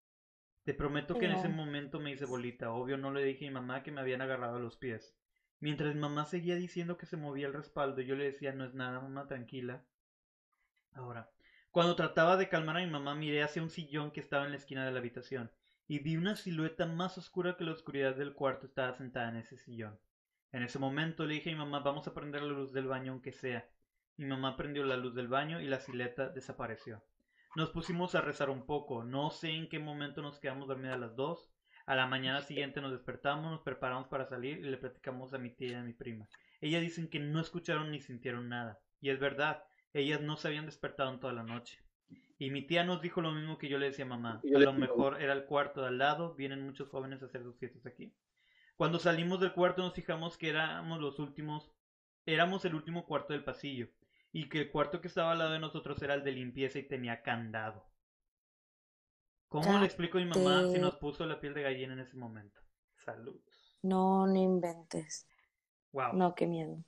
Te 0.64 0.74
prometo 0.74 1.18
que 1.18 1.26
en 1.26 1.32
ese 1.32 1.48
momento 1.48 1.98
me 1.98 2.12
hice 2.12 2.26
bolita. 2.26 2.72
Obvio 2.72 2.96
no 2.96 3.12
le 3.12 3.24
dije 3.24 3.46
a 3.46 3.48
mi 3.48 3.54
mamá 3.54 3.82
que 3.82 3.90
me 3.90 4.00
habían 4.00 4.22
agarrado 4.22 4.60
los 4.60 4.76
pies. 4.76 5.16
Mientras 5.58 5.94
mi 5.94 6.00
mamá 6.00 6.26
seguía 6.26 6.56
diciendo 6.56 6.96
que 6.96 7.06
se 7.06 7.16
movía 7.16 7.46
el 7.46 7.54
respaldo, 7.54 8.00
yo 8.02 8.14
le 8.14 8.24
decía 8.24 8.52
no 8.52 8.64
es 8.64 8.74
nada, 8.74 9.00
mamá, 9.00 9.26
tranquila. 9.26 9.84
Ahora, 10.92 11.30
cuando 11.70 11.96
trataba 11.96 12.36
de 12.36 12.48
calmar 12.48 12.76
a 12.76 12.80
mi 12.80 12.90
mamá, 12.90 13.14
miré 13.14 13.42
hacia 13.42 13.62
un 13.62 13.70
sillón 13.70 14.10
que 14.10 14.20
estaba 14.20 14.44
en 14.44 14.52
la 14.52 14.56
esquina 14.56 14.84
de 14.84 14.92
la 14.92 14.98
habitación 14.98 15.50
y 15.90 15.98
vi 15.98 16.16
una 16.16 16.36
silueta 16.36 16.86
más 16.86 17.18
oscura 17.18 17.56
que 17.56 17.64
la 17.64 17.72
oscuridad 17.72 18.14
del 18.14 18.32
cuarto 18.32 18.66
estaba 18.66 18.92
sentada 18.92 19.28
en 19.28 19.38
ese 19.38 19.56
sillón. 19.56 19.98
En 20.52 20.62
ese 20.62 20.78
momento 20.78 21.26
le 21.26 21.34
dije 21.34 21.50
a 21.50 21.52
mi 21.52 21.58
mamá, 21.58 21.80
vamos 21.80 22.06
a 22.06 22.14
prender 22.14 22.42
la 22.42 22.52
luz 22.52 22.72
del 22.72 22.86
baño 22.86 23.10
aunque 23.10 23.32
sea. 23.32 23.68
Mi 24.16 24.26
mamá 24.26 24.56
prendió 24.56 24.84
la 24.84 24.96
luz 24.96 25.16
del 25.16 25.26
baño 25.26 25.60
y 25.60 25.66
la 25.66 25.80
silueta 25.80 26.28
desapareció. 26.28 27.02
Nos 27.56 27.70
pusimos 27.70 28.14
a 28.14 28.20
rezar 28.20 28.50
un 28.50 28.66
poco, 28.66 29.02
no 29.02 29.30
sé 29.30 29.50
en 29.50 29.68
qué 29.68 29.80
momento 29.80 30.22
nos 30.22 30.38
quedamos 30.38 30.68
dormidas 30.68 31.00
las 31.00 31.16
dos. 31.16 31.50
A 31.86 31.96
la 31.96 32.06
mañana 32.06 32.40
siguiente 32.42 32.80
nos 32.80 32.92
despertamos, 32.92 33.50
nos 33.50 33.62
preparamos 33.62 34.06
para 34.06 34.26
salir 34.26 34.58
y 34.58 34.70
le 34.70 34.76
platicamos 34.76 35.34
a 35.34 35.38
mi 35.38 35.50
tía 35.50 35.70
y 35.70 35.74
a 35.74 35.82
mi 35.82 35.92
prima. 35.92 36.28
Ellas 36.60 36.82
dicen 36.82 37.08
que 37.08 37.18
no 37.18 37.40
escucharon 37.40 37.90
ni 37.90 38.00
sintieron 38.00 38.48
nada. 38.48 38.78
Y 39.00 39.10
es 39.10 39.18
verdad, 39.18 39.64
ellas 39.92 40.20
no 40.20 40.36
se 40.36 40.46
habían 40.46 40.66
despertado 40.66 41.12
en 41.12 41.18
toda 41.18 41.32
la 41.32 41.42
noche. 41.42 41.82
Y 42.38 42.50
mi 42.50 42.62
tía 42.62 42.84
nos 42.84 43.02
dijo 43.02 43.20
lo 43.20 43.32
mismo 43.32 43.58
que 43.58 43.68
yo 43.68 43.78
le 43.78 43.86
decía 43.86 44.06
a 44.06 44.08
mamá. 44.08 44.40
A 44.42 44.58
lo 44.58 44.72
mejor 44.72 45.20
era 45.20 45.34
el 45.34 45.44
cuarto 45.44 45.82
de 45.82 45.88
al 45.88 45.98
lado, 45.98 46.34
vienen 46.34 46.64
muchos 46.64 46.88
jóvenes 46.88 47.22
a 47.22 47.26
hacer 47.26 47.42
sus 47.42 47.58
fiestas 47.58 47.84
aquí. 47.86 48.14
Cuando 48.76 48.98
salimos 48.98 49.40
del 49.40 49.52
cuarto 49.52 49.82
nos 49.82 49.92
fijamos 49.92 50.38
que 50.38 50.48
éramos 50.48 51.00
los 51.00 51.18
últimos, 51.18 51.70
éramos 52.24 52.64
el 52.64 52.74
último 52.74 53.04
cuarto 53.04 53.34
del 53.34 53.44
pasillo, 53.44 53.88
y 54.32 54.48
que 54.48 54.60
el 54.62 54.70
cuarto 54.70 55.02
que 55.02 55.08
estaba 55.08 55.32
al 55.32 55.38
lado 55.38 55.52
de 55.52 55.58
nosotros 55.58 56.00
era 56.00 56.14
el 56.14 56.24
de 56.24 56.32
limpieza 56.32 56.78
y 56.78 56.88
tenía 56.88 57.20
candado. 57.20 57.84
¿Cómo 59.48 59.78
le 59.78 59.84
explico 59.84 60.16
a 60.16 60.22
mi 60.22 60.28
mamá 60.28 60.66
si 60.72 60.78
nos 60.78 60.96
puso 60.96 61.26
la 61.26 61.40
piel 61.40 61.52
de 61.52 61.62
gallina 61.62 61.92
en 61.92 62.00
ese 62.00 62.16
momento? 62.16 62.60
Saludos. 62.96 63.78
No, 63.82 64.26
no 64.26 64.36
inventes. 64.36 65.28
Wow. 65.92 66.14
No, 66.14 66.34
qué 66.34 66.46
miedo. 66.46 66.82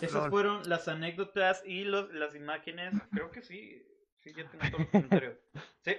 Esas 0.00 0.28
fueron 0.28 0.68
las 0.68 0.88
anécdotas 0.88 1.62
y 1.64 1.84
los, 1.84 2.12
las 2.12 2.34
imágenes. 2.34 2.94
Creo 3.12 3.30
que 3.30 3.42
sí. 3.42 3.87
Sí, 4.28 4.34
ya 4.36 4.48
tengo 4.50 4.64
todos 4.70 4.80
los 4.80 4.88
comentarios. 4.90 5.38
Sí, 5.84 5.96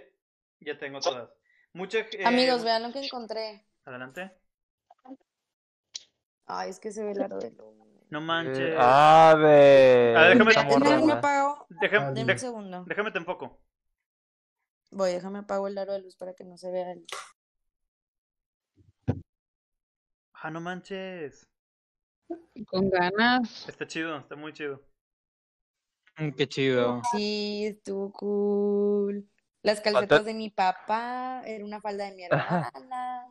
ya 0.61 0.77
tengo 0.77 0.99
todas. 0.99 1.29
Mucha, 1.73 1.99
eh, 1.99 2.25
Amigos, 2.25 2.63
vean 2.63 2.83
lo 2.83 2.91
que 2.91 3.03
encontré. 3.03 3.65
Adelante. 3.85 4.31
Ay, 6.45 6.69
es 6.69 6.79
que 6.79 6.91
se 6.91 7.03
ve 7.03 7.11
el 7.11 7.21
aro 7.21 7.39
de 7.39 7.51
luna. 7.51 7.85
No 8.09 8.21
manches. 8.21 8.75
Ave. 8.77 10.15
A 10.15 10.21
ver, 10.21 10.37
déjame- 10.37 10.51
esa 10.51 10.63
Déjame, 10.63 10.83
déjame 10.85 11.01
morra. 11.05 11.19
apago. 11.19 11.65
Déjame, 11.69 12.05
Ah, 12.05 12.11
dé- 12.11 12.33
un 12.33 12.39
segundo. 12.39 12.83
déjame 12.85 13.11
te 13.11 13.17
enfoco. 13.19 13.61
Voy, 14.91 15.11
déjame 15.11 15.39
apago 15.39 15.67
el 15.67 15.77
aro 15.77 15.93
de 15.93 15.99
luz 16.01 16.15
para 16.15 16.33
que 16.33 16.43
no 16.43 16.57
se 16.57 16.71
vea 16.71 16.91
el... 16.91 17.05
Ah, 20.33 20.49
no 20.49 20.59
manches. 20.61 21.47
Con 22.67 22.89
ganas. 22.89 23.67
Está 23.69 23.85
chido, 23.87 24.17
está 24.17 24.35
muy 24.35 24.53
chido. 24.53 24.81
Mm, 26.19 26.31
Qué 26.31 26.47
chido. 26.47 27.01
Sí, 27.11 27.65
estuvo 27.65 28.11
cool. 28.11 29.27
Las 29.61 29.81
calcetas 29.81 30.25
de 30.25 30.33
mi 30.33 30.49
papá, 30.49 31.41
era 31.45 31.65
una 31.65 31.81
falda 31.81 32.05
de 32.05 32.15
mi 32.15 32.23
hermana. 32.23 33.27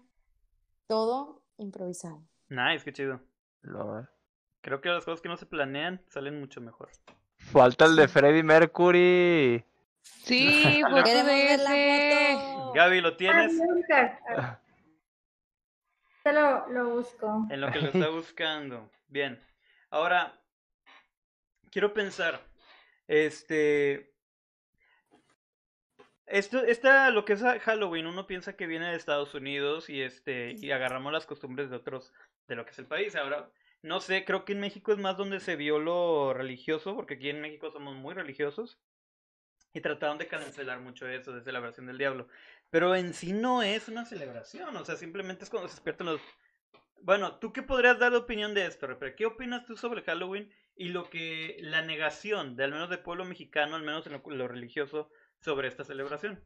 Todo 0.86 1.42
improvisado. 1.58 2.22
Nice, 2.48 2.84
qué 2.84 2.92
chido. 2.92 3.20
Lol. 3.62 4.08
Creo 4.60 4.80
que 4.80 4.88
las 4.88 5.04
cosas 5.04 5.20
que 5.20 5.28
no 5.28 5.36
se 5.36 5.46
planean 5.46 6.02
salen 6.08 6.40
mucho 6.40 6.60
mejor. 6.60 6.90
Falta 7.36 7.84
el 7.86 7.96
de 7.96 8.08
Freddie 8.08 8.42
Mercury. 8.42 9.64
Sí, 10.02 10.82
de 11.04 11.22
ver 11.22 11.60
la 11.60 12.46
foto. 12.56 12.72
Gaby, 12.74 13.00
¿lo 13.00 13.16
tienes? 13.16 13.52
Ah, 14.36 14.60
Te 16.22 16.32
lo, 16.32 16.68
lo 16.68 16.90
busco. 16.96 17.46
En 17.50 17.60
lo 17.60 17.70
que 17.70 17.80
lo 17.80 17.88
está 17.88 18.08
buscando. 18.10 18.90
Bien. 19.08 19.42
Ahora, 19.90 20.38
quiero 21.70 21.94
pensar. 21.94 22.47
Este. 23.08 24.12
Esto, 26.26 26.62
esta, 26.62 27.10
lo 27.10 27.24
que 27.24 27.32
es 27.32 27.42
Halloween, 27.42 28.06
uno 28.06 28.26
piensa 28.26 28.54
que 28.54 28.66
viene 28.66 28.90
de 28.90 28.96
Estados 28.96 29.34
Unidos 29.34 29.88
y 29.88 30.02
este, 30.02 30.54
y 30.58 30.70
agarramos 30.70 31.10
las 31.10 31.24
costumbres 31.24 31.70
de 31.70 31.76
otros, 31.76 32.12
de 32.46 32.54
lo 32.54 32.66
que 32.66 32.72
es 32.72 32.78
el 32.78 32.86
país. 32.86 33.16
Ahora, 33.16 33.50
no 33.82 34.00
sé, 34.00 34.26
creo 34.26 34.44
que 34.44 34.52
en 34.52 34.60
México 34.60 34.92
es 34.92 34.98
más 34.98 35.16
donde 35.16 35.40
se 35.40 35.56
vio 35.56 35.78
lo 35.78 36.34
religioso, 36.34 36.94
porque 36.94 37.14
aquí 37.14 37.30
en 37.30 37.40
México 37.40 37.70
somos 37.70 37.96
muy 37.96 38.12
religiosos. 38.14 38.78
Y 39.72 39.80
trataron 39.80 40.18
de 40.18 40.26
cancelar 40.26 40.80
mucho 40.80 41.08
eso 41.08 41.32
de 41.32 41.42
celebración 41.42 41.86
del 41.86 41.98
diablo. 41.98 42.28
Pero 42.70 42.94
en 42.94 43.14
sí 43.14 43.32
no 43.32 43.62
es 43.62 43.88
una 43.88 44.04
celebración, 44.04 44.76
o 44.76 44.84
sea, 44.84 44.96
simplemente 44.96 45.44
es 45.44 45.50
cuando 45.50 45.68
se 45.68 45.76
despiertan 45.76 46.08
los, 46.08 46.20
bueno, 47.00 47.38
¿tú 47.38 47.52
qué 47.52 47.62
podrías 47.62 47.98
dar 47.98 48.12
de 48.12 48.18
opinión 48.18 48.54
de 48.54 48.66
esto, 48.66 48.86
Repre? 48.86 49.14
¿Qué 49.14 49.24
opinas 49.24 49.64
tú 49.64 49.76
sobre 49.76 50.02
Halloween 50.02 50.52
y 50.78 50.90
lo 50.90 51.10
que 51.10 51.56
la 51.60 51.82
negación, 51.82 52.54
de 52.56 52.64
al 52.64 52.70
menos 52.70 52.88
del 52.88 53.00
pueblo 53.00 53.24
mexicano, 53.24 53.74
al 53.74 53.82
menos 53.82 54.06
en 54.06 54.20
lo, 54.38 54.48
religioso, 54.48 55.10
sobre 55.40 55.66
esta 55.66 55.84
celebración? 55.84 56.40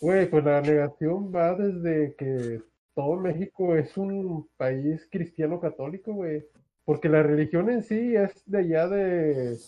Güey, 0.00 0.30
pues 0.30 0.42
la 0.42 0.62
negación 0.62 1.30
va 1.32 1.54
desde 1.54 2.16
que 2.16 2.62
todo 2.94 3.16
México 3.16 3.76
es 3.76 3.98
un 3.98 4.48
país 4.56 5.06
cristiano 5.10 5.60
católico, 5.60 6.14
güey. 6.14 6.46
Porque 6.86 7.10
la 7.10 7.22
religión 7.22 7.68
en 7.68 7.82
sí 7.82 8.16
es 8.16 8.42
de 8.46 8.58
allá 8.58 8.88
de 8.88 9.58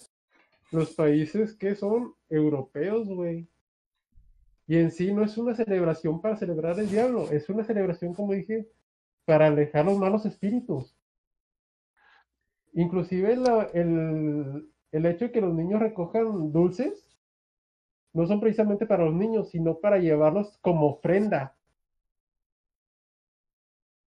los 0.71 0.95
países 0.95 1.55
que 1.55 1.75
son 1.75 2.15
europeos, 2.31 3.07
güey. 3.09 3.47
Y 4.67 4.79
en 4.79 4.91
sí 4.91 5.13
no 5.13 5.23
es 5.23 5.37
una 5.37 5.55
celebración 5.55 6.23
para 6.23 6.39
celebrar 6.39 6.81
el 6.81 6.89
diablo, 6.89 7.31
es 7.31 7.51
una 7.51 7.63
celebración, 7.63 8.15
como 8.15 8.33
dije, 8.33 8.67
para 9.27 9.49
alejar 9.49 9.85
los 9.85 9.99
malos 9.99 10.25
espíritus. 10.25 10.97
Inclusive 12.73 13.37
la- 13.37 13.69
el, 13.75 14.69
el 14.93 15.07
hecho 15.07 15.27
de 15.27 15.33
que 15.33 15.41
los 15.41 15.53
niños 15.55 15.81
recojan 15.81 16.53
dulces 16.53 17.09
no 18.15 18.27
son 18.27 18.41
precisamente 18.41 18.87
para 18.87 19.05
los 19.05 19.15
niños, 19.15 19.51
sino 19.51 19.79
para 19.79 19.99
llevarlos 19.99 20.59
como 20.61 20.87
ofrenda. 20.87 21.55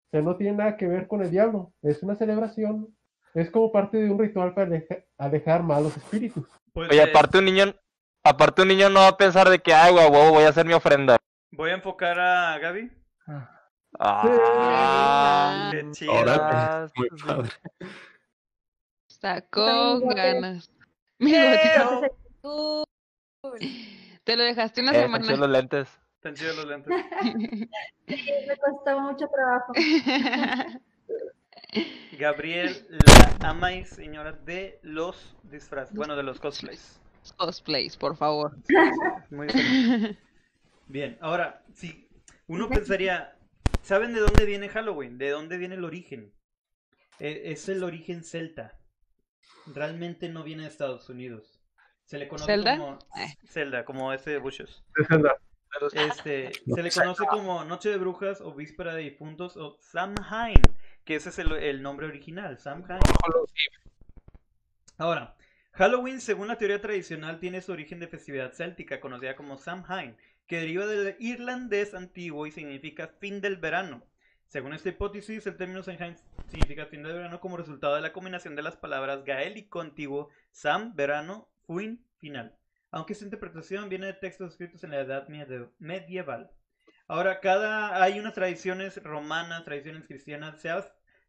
O 0.06 0.10
sea, 0.10 0.22
no 0.22 0.36
tiene 0.36 0.56
nada 0.56 0.76
que 0.76 0.86
ver 0.86 1.08
con 1.08 1.22
el 1.22 1.30
diablo, 1.30 1.72
es 1.82 2.02
una 2.02 2.14
celebración, 2.14 2.94
es 3.34 3.50
como 3.50 3.72
parte 3.72 3.96
de 3.98 4.10
un 4.10 4.18
ritual 4.18 4.54
para 4.54 4.66
aleja- 4.68 5.04
alejar 5.18 5.62
malos 5.62 5.96
espíritus. 5.96 6.46
Pues 6.72 6.90
Oye, 6.90 7.00
eh, 7.02 7.10
aparte 7.10 7.38
un 7.38 7.44
niño, 7.46 7.64
aparte 8.22 8.62
un 8.62 8.68
niño 8.68 8.88
no 8.88 9.00
va 9.00 9.08
a 9.08 9.16
pensar 9.16 9.48
de 9.48 9.58
que, 9.58 9.74
ay, 9.74 9.92
huevo, 9.94 10.30
voy 10.32 10.44
a 10.44 10.48
hacer 10.50 10.64
mi 10.66 10.74
ofrenda. 10.74 11.16
voy 11.52 11.70
a 11.70 11.74
enfocar 11.74 12.18
a 12.18 12.58
Gaby. 12.58 12.90
Ah, 13.98 15.70
Qué 15.94 15.98
muy 16.94 17.08
padre. 17.18 17.48
Está 19.16 19.40
con 19.40 20.06
ganas. 20.08 20.70
Mi. 21.18 21.32
Te 21.32 21.48
lo 24.36 24.44
dejaste 24.44 24.82
una 24.82 24.92
eh, 24.92 25.06
están 25.06 25.24
semana. 25.24 25.36
los 25.38 25.48
lentes. 25.48 25.88
Están 26.16 26.34
chidos 26.34 26.56
los 26.56 26.66
lentes. 26.66 26.92
me 28.06 28.56
costó 28.58 29.00
mucho 29.00 29.26
trabajo. 29.28 29.72
Gabriel, 32.18 32.86
la 32.90 33.36
ama 33.48 33.72
y 33.72 33.86
señora 33.86 34.32
de 34.32 34.80
los 34.82 35.34
disfraces, 35.44 35.96
bueno, 35.96 36.14
de 36.14 36.22
los 36.22 36.38
cosplays. 36.38 37.00
Cosplays, 37.38 37.96
por 37.96 38.18
favor. 38.18 38.54
Muy 39.30 39.46
diferente. 39.46 40.18
Bien, 40.88 41.16
ahora, 41.22 41.62
si 41.72 42.06
uno 42.48 42.68
pensaría, 42.68 43.34
¿saben 43.80 44.12
de 44.12 44.20
dónde 44.20 44.44
viene 44.44 44.68
Halloween? 44.68 45.16
¿De 45.16 45.30
dónde 45.30 45.56
viene 45.56 45.76
el 45.76 45.84
origen? 45.84 46.34
E- 47.18 47.50
es 47.52 47.70
el 47.70 47.82
origen 47.82 48.22
celta. 48.22 48.78
Realmente 49.74 50.28
no 50.28 50.42
viene 50.42 50.62
de 50.62 50.68
Estados 50.68 51.08
Unidos. 51.08 51.60
Se 52.04 52.18
le 52.18 52.28
conoce 52.28 52.52
¿Zelda? 52.52 52.78
como 52.78 52.98
Eh. 53.16 53.34
Zelda, 53.48 53.84
como 53.84 54.12
ese 54.12 54.30
de 54.30 54.38
Bushes. 54.38 54.84
Este, 55.92 56.52
se 56.52 56.82
le 56.82 56.90
conoce 56.90 57.26
como 57.26 57.64
Noche 57.64 57.90
de 57.90 57.98
Brujas 57.98 58.40
o 58.40 58.54
Víspera 58.54 58.94
de 58.94 59.02
Difuntos 59.02 59.56
o 59.56 59.76
Samhain, 59.80 60.62
que 61.04 61.16
ese 61.16 61.28
es 61.28 61.38
el, 61.38 61.52
el 61.52 61.82
nombre 61.82 62.06
original, 62.06 62.58
Samhain. 62.58 63.00
Ahora, 64.96 65.36
Halloween, 65.72 66.20
según 66.20 66.48
la 66.48 66.56
teoría 66.56 66.80
tradicional, 66.80 67.38
tiene 67.38 67.60
su 67.60 67.72
origen 67.72 68.00
de 68.00 68.08
festividad 68.08 68.54
céltica 68.54 69.00
conocida 69.00 69.36
como 69.36 69.58
Samhain, 69.58 70.16
que 70.46 70.60
deriva 70.60 70.86
del 70.86 71.16
irlandés 71.18 71.92
antiguo 71.92 72.46
y 72.46 72.52
significa 72.52 73.08
fin 73.08 73.40
del 73.40 73.56
verano. 73.56 74.02
Según 74.48 74.72
esta 74.72 74.88
hipótesis, 74.88 75.46
el 75.46 75.56
término 75.56 75.82
Samhain 75.82 76.16
significa 76.48 76.86
fin 76.86 77.02
del 77.02 77.14
verano 77.14 77.40
como 77.40 77.56
resultado 77.56 77.96
de 77.96 78.00
la 78.00 78.12
combinación 78.12 78.54
de 78.54 78.62
las 78.62 78.76
palabras 78.76 79.24
gaélico 79.24 79.80
antiguo 79.80 80.30
Sam, 80.52 80.94
verano, 80.94 81.48
Fuin, 81.66 82.04
final. 82.18 82.56
Aunque 82.92 83.12
esta 83.12 83.24
interpretación 83.24 83.88
viene 83.88 84.06
de 84.06 84.12
textos 84.12 84.52
escritos 84.52 84.84
en 84.84 84.90
la 84.92 85.00
edad 85.00 85.26
medieval. 85.78 86.50
Ahora, 87.08 87.40
cada 87.40 88.02
hay 88.02 88.18
unas 88.20 88.34
tradiciones 88.34 89.02
romanas, 89.02 89.64
tradiciones 89.64 90.04
cristianas, 90.06 90.60
se, 90.60 90.70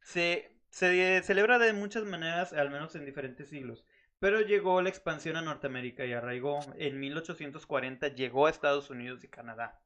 se, 0.04 0.52
se 0.70 1.22
celebra 1.24 1.58
de 1.58 1.74
muchas 1.74 2.04
maneras, 2.04 2.54
al 2.54 2.70
menos 2.70 2.96
en 2.96 3.06
diferentes 3.06 3.50
siglos. 3.50 3.84
Pero 4.20 4.42
llegó 4.42 4.82
la 4.82 4.90
expansión 4.90 5.38
a 5.38 5.42
Norteamérica 5.42 6.06
y 6.06 6.14
arraigó. 6.14 6.60
En 6.78 7.00
1840 7.00 8.10
llegó 8.10 8.48
a 8.48 8.52
Estados 8.52 8.90
Unidos 8.90 9.24
y 9.24 9.28
Canadá. 9.28 9.80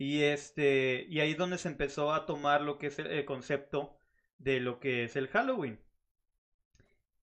Y 0.00 0.22
este 0.22 1.04
y 1.10 1.20
ahí 1.20 1.32
es 1.32 1.36
donde 1.36 1.58
se 1.58 1.68
empezó 1.68 2.14
a 2.14 2.24
tomar 2.24 2.62
lo 2.62 2.78
que 2.78 2.86
es 2.86 2.98
el, 2.98 3.08
el 3.08 3.26
concepto 3.26 3.98
de 4.38 4.58
lo 4.58 4.80
que 4.80 5.04
es 5.04 5.14
el 5.14 5.28
Halloween. 5.28 5.78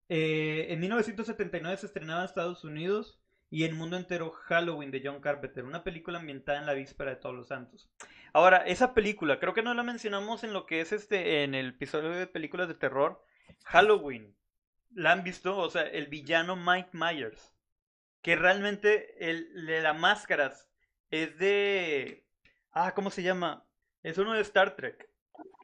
Eh, 0.09 0.67
en 0.69 0.79
1979 0.79 1.75
se 1.75 1.87
estrenaba 1.87 2.19
en 2.19 2.25
Estados 2.25 2.63
Unidos 2.63 3.19
y 3.49 3.63
en 3.63 3.75
mundo 3.75 3.97
entero 3.97 4.29
Halloween 4.29 4.91
de 4.91 5.01
John 5.03 5.21
Carpenter, 5.21 5.65
una 5.65 5.83
película 5.83 6.19
ambientada 6.19 6.59
en 6.59 6.67
la 6.67 6.75
víspera 6.75 7.09
de 7.09 7.15
Todos 7.15 7.33
los 7.33 7.47
Santos. 7.47 7.89
Ahora, 8.31 8.57
esa 8.57 8.93
película, 8.93 9.39
creo 9.39 9.55
que 9.55 9.63
no 9.63 9.73
la 9.73 9.81
mencionamos 9.81 10.43
en 10.43 10.53
lo 10.53 10.67
que 10.67 10.79
es 10.81 10.91
este, 10.91 11.43
en 11.43 11.55
el 11.55 11.69
episodio 11.69 12.11
de 12.11 12.27
películas 12.27 12.67
de 12.67 12.75
terror, 12.75 13.25
Halloween. 13.65 14.37
¿La 14.91 15.13
han 15.13 15.23
visto? 15.23 15.57
O 15.57 15.71
sea, 15.71 15.81
el 15.81 16.05
villano 16.05 16.55
Mike 16.55 16.91
Myers. 16.93 17.55
Que 18.21 18.35
realmente 18.35 19.31
el 19.31 19.65
de 19.65 19.81
las 19.81 19.97
máscaras 19.97 20.69
es 21.09 21.39
de... 21.39 22.26
Ah, 22.71 22.93
¿cómo 22.93 23.09
se 23.09 23.23
llama? 23.23 23.65
Es 24.03 24.17
uno 24.17 24.33
de 24.33 24.41
Star 24.41 24.75
Trek. 24.75 25.09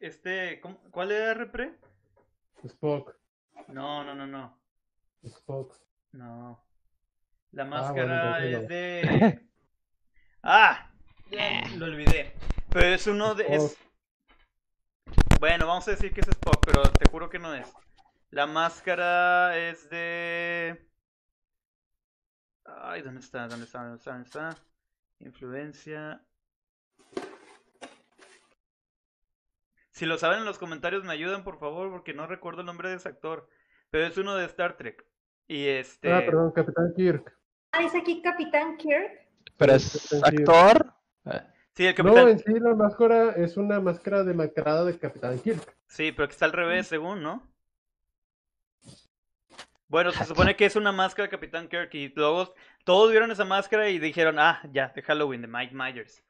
Este, 0.01 0.59
¿cómo- 0.61 0.79
¿cuál 0.91 1.11
era 1.11 1.33
Repre? 1.33 1.77
Spock. 2.63 3.15
No, 3.67 4.03
no, 4.03 4.15
no, 4.15 4.27
no. 4.27 4.59
Spock. 5.23 5.75
No. 6.11 6.63
La 7.51 7.63
Ah, 7.63 7.91
bueno, 7.91 8.07
máscara 8.07 8.45
es 8.45 8.67
de. 8.67 9.47
¡Ah! 10.43 10.89
Lo 11.77 11.85
olvidé. 11.85 12.33
Pero 12.69 12.87
es 12.87 13.07
uno 13.07 13.35
de. 13.35 13.55
es- 13.55 13.77
Bueno, 15.39 15.67
vamos 15.67 15.87
a 15.87 15.91
decir 15.91 16.13
que 16.13 16.21
es 16.21 16.27
Spock, 16.27 16.65
pero 16.65 16.83
te 16.91 17.09
juro 17.09 17.29
que 17.29 17.39
no 17.39 17.53
es. 17.53 17.71
La 18.29 18.47
máscara 18.47 19.57
es 19.57 19.89
de. 19.89 20.89
Ay, 22.65 23.01
¿dónde 23.01 23.19
está? 23.21 23.47
¿Dónde 23.47 23.65
está? 23.65 23.83
¿Dónde 23.83 23.97
está? 23.97 24.11
¿Dónde 24.11 24.25
está? 24.27 24.57
Influencia. 25.19 26.25
Si 29.93 30.05
lo 30.05 30.17
saben 30.17 30.39
en 30.39 30.45
los 30.45 30.57
comentarios 30.57 31.03
me 31.03 31.13
ayudan, 31.13 31.43
por 31.43 31.59
favor, 31.59 31.91
porque 31.91 32.13
no 32.13 32.25
recuerdo 32.27 32.61
el 32.61 32.65
nombre 32.65 32.89
de 32.89 32.95
ese 32.95 33.09
actor. 33.09 33.47
Pero 33.91 34.07
es 34.07 34.17
uno 34.17 34.35
de 34.35 34.45
Star 34.45 34.75
Trek. 34.75 35.05
Y 35.47 35.67
este. 35.67 36.11
Ah, 36.11 36.23
perdón, 36.25 36.51
Capitán 36.51 36.93
Kirk. 36.95 37.31
Ah, 37.71 37.79
dice 37.81 37.99
aquí 37.99 38.21
Capitán 38.21 38.75
Kirk. 38.77 39.27
Pero 39.55 39.73
es 39.73 40.11
actor. 40.23 40.93
Sí, 41.75 41.85
el 41.85 41.95
No, 41.95 42.03
capitán. 42.03 42.29
en 42.29 42.39
sí 42.39 42.59
la 42.59 42.75
máscara 42.75 43.31
es 43.31 43.55
una 43.55 43.79
máscara 43.79 44.23
demacrada 44.23 44.83
de 44.85 44.97
Capitán 44.97 45.37
Kirk. 45.39 45.75
Sí, 45.87 46.11
pero 46.11 46.27
que 46.27 46.33
está 46.33 46.45
al 46.45 46.53
revés, 46.53 46.87
según, 46.87 47.21
¿no? 47.21 47.47
Bueno, 49.87 50.11
se 50.11 50.25
supone 50.25 50.55
que 50.55 50.65
es 50.65 50.75
una 50.75 50.91
máscara 50.91 51.27
de 51.27 51.31
Capitán 51.31 51.67
Kirk 51.67 51.93
y 51.93 52.09
luego 52.15 52.53
todos 52.83 53.11
vieron 53.11 53.29
esa 53.31 53.45
máscara 53.45 53.89
y 53.89 53.99
dijeron, 53.99 54.39
ah, 54.39 54.61
ya, 54.71 54.89
de 54.89 55.01
Halloween, 55.03 55.41
de 55.41 55.47
Mike 55.47 55.75
Myers. 55.75 56.23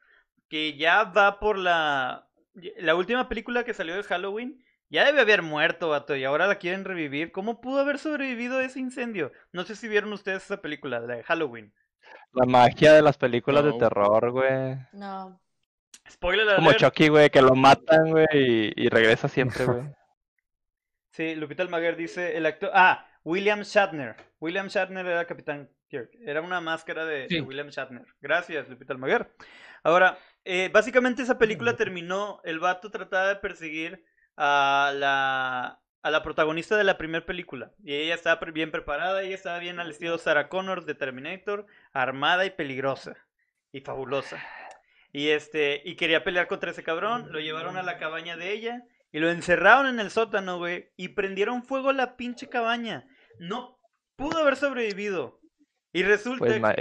Que 0.48 0.76
ya 0.76 1.04
va 1.04 1.38
por 1.40 1.56
la... 1.56 2.28
La 2.76 2.94
última 2.94 3.28
película 3.28 3.64
que 3.64 3.74
salió 3.74 3.96
de 3.96 4.02
Halloween 4.02 4.64
ya 4.90 5.04
debe 5.04 5.20
haber 5.20 5.42
muerto, 5.42 5.88
vato, 5.88 6.14
y 6.14 6.24
ahora 6.24 6.46
la 6.46 6.56
quieren 6.56 6.84
revivir. 6.84 7.32
¿Cómo 7.32 7.60
pudo 7.60 7.80
haber 7.80 7.98
sobrevivido 7.98 8.60
ese 8.60 8.78
incendio? 8.78 9.32
No 9.52 9.64
sé 9.64 9.74
si 9.74 9.88
vieron 9.88 10.12
ustedes 10.12 10.44
esa 10.44 10.62
película, 10.62 11.00
la 11.00 11.16
de 11.16 11.22
Halloween. 11.24 11.72
La 12.32 12.46
magia 12.46 12.92
de 12.92 13.02
las 13.02 13.16
películas 13.16 13.64
de 13.64 13.72
terror, 13.72 14.30
güey. 14.30 14.76
No. 14.92 15.40
Spoiler 16.08 16.54
Como 16.54 16.68
alert. 16.68 16.80
Chucky, 16.80 17.08
güey, 17.08 17.30
que 17.30 17.42
lo 17.42 17.54
matan, 17.54 18.10
güey, 18.10 18.26
y, 18.32 18.72
y 18.76 18.88
regresa 18.88 19.28
siempre, 19.28 19.64
güey. 19.64 19.82
Sí, 21.10 21.36
Lupita 21.36 21.62
Almaguer 21.62 21.94
dice 21.94 22.36
el 22.36 22.44
actor. 22.44 22.72
Ah, 22.74 23.06
William 23.22 23.60
Shatner. 23.60 24.16
William 24.40 24.66
Shatner 24.66 25.06
era 25.06 25.24
Capitán 25.26 25.70
Kirk. 25.86 26.10
Era 26.26 26.42
una 26.42 26.60
máscara 26.60 27.04
de, 27.04 27.28
de. 27.28 27.40
William 27.40 27.68
Shatner. 27.68 28.04
Gracias, 28.20 28.68
Lupita 28.68 28.94
Almaguer. 28.94 29.32
Ahora, 29.84 30.18
eh, 30.44 30.70
básicamente 30.72 31.22
esa 31.22 31.38
película 31.38 31.76
terminó. 31.76 32.40
El 32.44 32.58
vato 32.60 32.90
trataba 32.90 33.28
de 33.28 33.36
perseguir 33.36 34.04
a 34.36 34.92
la, 34.94 35.80
a 36.02 36.10
la 36.10 36.22
protagonista 36.22 36.76
de 36.76 36.84
la 36.84 36.98
primera 36.98 37.24
película. 37.24 37.72
Y 37.82 37.94
ella 37.94 38.14
estaba 38.14 38.40
bien 38.50 38.70
preparada. 38.70 39.22
Ella 39.22 39.34
estaba 39.34 39.58
bien 39.58 39.80
al 39.80 39.90
estilo 39.90 40.18
Sarah 40.18 40.48
Connor 40.48 40.84
de 40.84 40.94
Terminator. 40.94 41.66
Armada 41.92 42.44
y 42.46 42.50
peligrosa. 42.50 43.16
Y 43.72 43.80
fabulosa. 43.80 44.42
Y 45.12 45.28
este, 45.28 45.80
y 45.84 45.96
quería 45.96 46.24
pelear 46.24 46.48
contra 46.48 46.70
ese 46.70 46.82
cabrón. 46.82 47.30
Lo 47.30 47.40
llevaron 47.40 47.76
a 47.76 47.82
la 47.82 47.98
cabaña 47.98 48.36
de 48.36 48.52
ella. 48.52 48.82
Y 49.12 49.20
lo 49.20 49.30
encerraron 49.30 49.86
en 49.86 50.00
el 50.00 50.10
sótano, 50.10 50.58
güey. 50.58 50.90
Y 50.96 51.08
prendieron 51.08 51.62
fuego 51.62 51.90
a 51.90 51.92
la 51.94 52.16
pinche 52.16 52.48
cabaña. 52.48 53.06
No 53.38 53.78
pudo 54.16 54.38
haber 54.38 54.56
sobrevivido. 54.56 55.40
Y 55.92 56.02
resulta. 56.02 56.38
Pues 56.38 56.60
ma- 56.60 56.74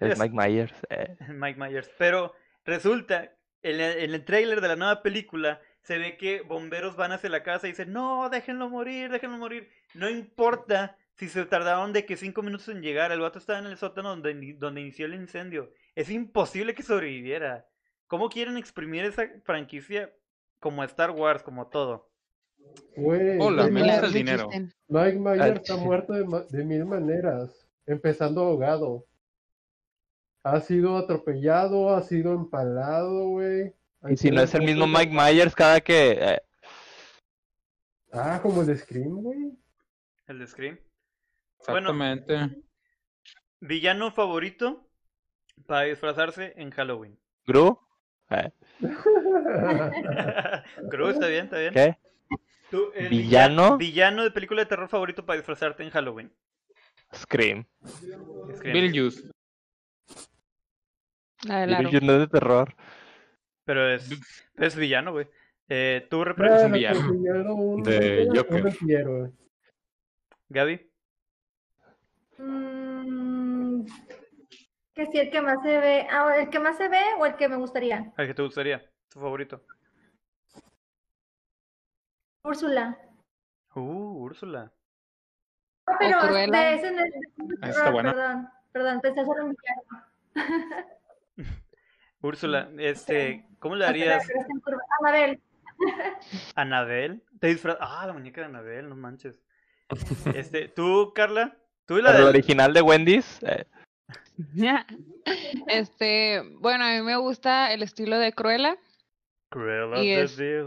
es, 0.00 0.18
Mike 0.18 0.34
Myers. 0.34 0.74
eh. 0.90 1.16
Mike 1.28 1.58
Myers. 1.58 1.90
Pero 1.98 2.32
resulta, 2.64 3.32
en 3.62 3.80
el, 3.80 3.98
en 3.98 4.14
el 4.14 4.24
tráiler 4.24 4.60
de 4.60 4.68
la 4.68 4.76
nueva 4.76 5.02
película, 5.02 5.60
se 5.82 5.98
ve 5.98 6.16
que 6.16 6.42
bomberos 6.42 6.96
van 6.96 7.12
hacia 7.12 7.30
la 7.30 7.42
casa 7.42 7.66
y 7.66 7.70
dicen, 7.70 7.92
no, 7.92 8.28
déjenlo 8.28 8.68
morir, 8.68 9.10
déjenlo 9.10 9.38
morir. 9.38 9.68
No 9.94 10.08
importa 10.10 10.96
si 11.14 11.28
se 11.28 11.44
tardaron 11.46 11.92
de 11.92 12.04
que 12.04 12.16
cinco 12.16 12.42
minutos 12.42 12.68
en 12.68 12.82
llegar. 12.82 13.10
El 13.10 13.20
vato 13.20 13.38
estaba 13.38 13.58
en 13.58 13.66
el 13.66 13.76
sótano 13.78 14.10
donde, 14.10 14.54
donde 14.58 14.80
inició 14.82 15.06
el 15.06 15.14
incendio. 15.14 15.72
Es 15.94 16.10
imposible 16.10 16.74
que 16.74 16.82
sobreviviera. 16.82 17.66
¿Cómo 18.06 18.28
quieren 18.28 18.56
exprimir 18.56 19.04
esa 19.04 19.28
franquicia 19.44 20.12
como 20.60 20.84
Star 20.84 21.10
Wars, 21.10 21.42
como 21.42 21.68
todo? 21.68 22.10
Güey, 22.96 23.38
Hola, 23.40 23.64
Mike 23.64 23.72
me 23.72 23.80
Myers- 23.82 23.90
gusta 23.92 24.06
el 24.06 24.12
dinero. 24.12 24.48
Mike 24.88 25.18
Myers 25.18 25.40
Ah, 25.40 25.48
está 25.48 25.76
muerto 25.76 26.12
de, 26.12 26.24
ma- 26.24 26.44
de 26.50 26.64
mil 26.64 26.84
maneras, 26.84 27.66
empezando 27.86 28.42
ahogado. 28.42 29.06
Ha 30.44 30.60
sido 30.60 30.96
atropellado, 30.96 31.94
ha 31.94 32.02
sido 32.02 32.32
empalado, 32.34 33.28
güey. 33.28 33.74
Y 34.08 34.16
si 34.16 34.30
no 34.30 34.40
es 34.40 34.54
el 34.54 34.62
mismo 34.62 34.86
Mike 34.86 35.12
Myers, 35.12 35.54
cada 35.54 35.80
que. 35.80 36.12
eh, 36.12 36.40
Ah, 38.12 38.38
como 38.42 38.62
el 38.62 38.68
de 38.68 38.78
Scream, 38.78 39.22
güey. 39.22 39.52
El 40.26 40.38
de 40.38 40.46
Scream. 40.46 40.78
Bueno. 41.66 41.90
Exactamente. 41.90 42.62
Villano 43.60 44.10
favorito 44.12 44.88
para 45.66 45.82
disfrazarse 45.82 46.54
en 46.56 46.70
Halloween. 46.70 47.18
Gru. 47.46 47.78
eh, 48.30 48.50
Cruz, 50.90 51.14
está 51.14 51.26
bien, 51.26 51.44
está 51.44 51.58
bien. 51.58 51.74
¿Qué? 51.74 51.98
Tú, 52.70 52.90
el 52.94 53.08
¿Villano? 53.08 53.76
villa- 53.78 53.90
Villano 53.90 54.22
de 54.24 54.30
película 54.30 54.62
de 54.62 54.66
terror 54.66 54.88
favorito 54.88 55.24
para 55.26 55.38
disfrazarte 55.38 55.82
en 55.82 55.90
Halloween. 55.90 56.32
Scream. 57.14 57.66
Scream. 58.56 58.72
Beetlejuice. 58.74 59.30
La 61.44 61.60
del 61.60 61.74
aro. 61.74 61.82
Beetlejuice 61.90 62.06
no 62.06 62.12
es 62.14 62.18
de 62.20 62.26
terror. 62.28 62.74
Pero 63.64 63.88
es, 63.94 64.10
es 64.56 64.76
villano, 64.76 65.12
güey. 65.12 65.28
Eh, 65.68 66.06
¿Tú, 66.10 66.24
repre- 66.24 66.48
Bueno, 66.48 66.66
un 66.66 66.72
villano. 66.72 67.12
villano, 67.12 67.54
un- 67.54 67.82
De 67.82 68.26
un 68.28 68.36
Joker. 68.36 69.32
Gaby? 70.48 70.90
Mm, 72.38 73.84
que 74.94 75.06
si 75.06 75.18
el 75.18 75.30
que 75.30 75.42
más 75.42 75.62
se 75.62 75.78
ve, 75.78 76.06
ah, 76.10 76.34
el 76.38 76.48
que 76.48 76.58
más 76.58 76.76
se 76.78 76.88
ve 76.88 77.02
o 77.18 77.26
el 77.26 77.36
que 77.36 77.48
me 77.48 77.56
gustaría. 77.56 78.12
¿El 78.16 78.26
que 78.26 78.34
te 78.34 78.42
gustaría? 78.42 78.82
¿Tu 79.10 79.20
favorito? 79.20 79.62
Úrsula. 82.44 82.98
Uh, 83.74 84.24
Úrsula. 84.24 84.72
No, 85.86 85.94
pero 85.98 86.18
Cruella. 86.20 86.58
de 86.58 86.74
ese, 86.74 86.90
de- 86.90 87.02
de- 87.02 87.58
Ah, 87.60 87.68
está 87.68 87.90
buena. 87.90 88.12
perdón, 88.12 88.48
perdón, 88.72 89.00
pensé 89.00 89.24
solo 89.24 89.42
en 89.42 89.54
villano. 89.56 90.04
Úrsula, 92.20 92.68
este, 92.78 93.46
¿cómo 93.60 93.76
le 93.76 93.86
harías. 93.86 94.26
Anabel. 95.00 95.40
a 96.56 96.60
Anabel? 96.62 97.22
¿Te 97.40 97.46
disfrazas? 97.48 97.80
Ah, 97.88 98.06
la 98.06 98.12
muñeca 98.12 98.40
de 98.40 98.46
Anabel, 98.48 98.88
no 98.88 98.96
manches. 98.96 99.36
Este, 100.34 100.68
¿tú, 100.68 101.12
Carla? 101.14 101.56
¿Tú 101.86 101.98
y 101.98 102.02
la 102.02 102.10
El 102.10 102.16
del- 102.18 102.26
original 102.26 102.72
de 102.74 102.82
Wendy's. 102.82 103.40
eh, 103.42 103.64
Este, 105.68 106.42
bueno, 106.60 106.84
a 106.84 106.90
mí 106.90 107.02
me 107.02 107.16
gusta 107.16 107.72
el 107.72 107.82
estilo 107.82 108.18
de 108.18 108.32
Cruella. 108.32 108.76
Cruella 109.50 110.02
Y 110.02 110.08
de 110.10 110.22
es- 110.22 110.36
Vil. 110.36 110.66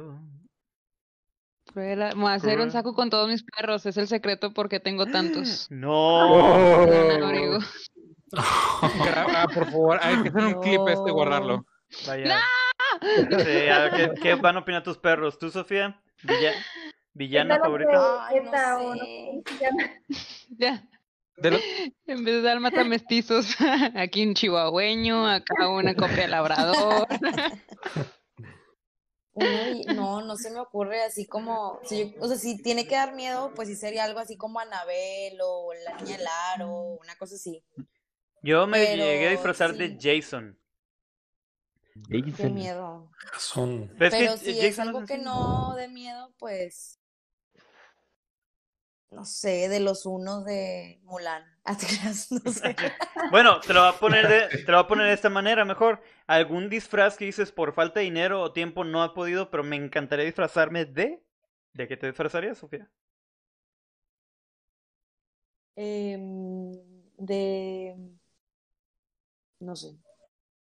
Cruella. 1.72 2.10
Me 2.16 2.22
voy 2.22 2.32
a 2.32 2.36
hacer 2.36 2.60
un 2.60 2.72
saco 2.72 2.94
con 2.94 3.10
todos 3.10 3.28
mis 3.30 3.44
perros. 3.44 3.86
Es 3.86 3.98
el 3.98 4.08
secreto 4.08 4.54
porque 4.54 4.80
tengo 4.80 5.06
tantos. 5.06 5.68
No. 5.70 6.84
Abrigo. 6.84 7.60
Gra- 7.60 7.68
ah, 8.38 9.48
por 9.54 9.66
favor, 9.72 10.00
hay 10.02 10.22
que 10.24 10.30
hacer 10.30 10.44
un 10.46 10.62
clip 10.62 10.82
este 10.88 11.10
y 11.10 11.14
guardarlo. 11.14 11.66
Vaya. 12.08 12.40
Sí, 13.02 13.68
a 13.68 13.80
ver, 13.80 13.92
¿qué, 14.16 14.22
qué 14.22 14.36
van 14.36 14.58
a 14.58 14.60
opinar 14.60 14.84
tus 14.84 14.98
perros? 14.98 15.38
¿Tú, 15.40 15.50
Sofía? 15.50 16.02
Villa- 16.24 16.54
¿Villana 17.14 17.60
favorita? 17.60 18.28
Ay, 18.28 18.40
no 18.40 18.46
Esta, 18.46 18.78
o 18.78 18.96
no 18.96 19.04
sé. 19.04 19.44
Ya. 20.58 20.88
De 21.38 21.52
lo- 21.52 21.58
En 22.06 22.24
vez 22.24 22.36
de 22.36 22.42
dar 22.42 22.60
matamestizos, 22.60 23.56
aquí 23.96 24.26
un 24.26 24.34
chihuahueño, 24.36 25.28
acá 25.28 25.70
una 25.70 25.96
copia 25.96 26.24
de 26.24 26.28
labrador. 26.28 27.08
Uno 29.34 29.48
y- 29.74 29.86
no, 29.96 30.22
no 30.22 30.36
se 30.36 30.52
me 30.52 30.60
ocurre 30.60 31.04
así 31.04 31.26
como, 31.26 31.80
si 31.84 32.12
yo- 32.14 32.22
o 32.22 32.28
sea, 32.28 32.38
si 32.38 32.62
tiene 32.62 32.86
que 32.88 32.96
dar 32.96 33.14
miedo, 33.16 33.52
pues 33.56 33.70
sí 33.70 33.76
sería 33.76 34.04
algo 34.04 34.20
así 34.20 34.36
como 34.38 34.60
Anabel 34.60 35.38
o 35.44 35.72
la 35.86 35.98
niña 35.98 36.18
del 36.18 36.28
aro, 36.54 36.70
una 37.02 37.16
cosa 37.16 37.36
así. 37.36 37.64
Yo 38.44 38.68
me 38.68 38.88
Pero 38.88 39.04
llegué 39.04 39.28
a 39.28 39.32
disfrazar 39.32 39.76
de 39.78 39.90
sí. 39.90 40.00
Jason. 40.00 40.58
Qué 42.36 42.50
miedo. 42.50 43.10
Son. 43.38 43.90
Pero 43.98 44.16
que 44.16 44.18
Pero 44.18 44.38
si 44.38 44.60
es 44.60 44.78
Jason 44.78 44.88
algo 44.88 45.00
es 45.00 45.06
que 45.06 45.18
así. 45.18 45.24
no 45.24 45.76
de 45.76 45.88
miedo, 45.88 46.34
pues 46.38 47.00
no 49.12 49.26
sé, 49.26 49.68
de 49.70 49.80
los 49.80 50.06
unos 50.06 50.46
de 50.46 51.00
Mulan. 51.04 51.44
Ah, 51.64 51.78
no 52.44 52.52
sé. 52.52 52.76
Bueno, 53.30 53.62
te 53.62 53.74
lo 53.74 53.82
voy 53.82 53.90
a 53.90 54.00
poner 54.00 54.28
de, 54.28 54.50
te 54.66 54.72
lo 54.72 54.78
voy 54.78 54.86
a 54.86 54.88
poner 54.88 55.08
de 55.08 55.14
esta 55.14 55.30
manera 55.30 55.64
mejor. 55.64 56.02
¿Algún 56.28 56.70
disfraz 56.70 57.16
que 57.18 57.26
dices 57.26 57.52
por 57.52 57.74
falta 57.74 58.00
de 58.00 58.06
dinero 58.06 58.42
o 58.42 58.52
tiempo 58.52 58.84
no 58.84 59.04
ha 59.04 59.14
podido, 59.14 59.50
pero 59.50 59.64
me 59.64 59.76
encantaría 59.76 60.26
disfrazarme 60.26 60.86
de? 60.86 61.24
¿De 61.74 61.88
qué 61.88 61.98
te 61.98 62.08
disfrazarías, 62.08 62.58
Sofía? 62.58 62.90
Em, 65.76 66.72
de 67.18 67.96
no 69.62 69.76
sé. 69.76 69.96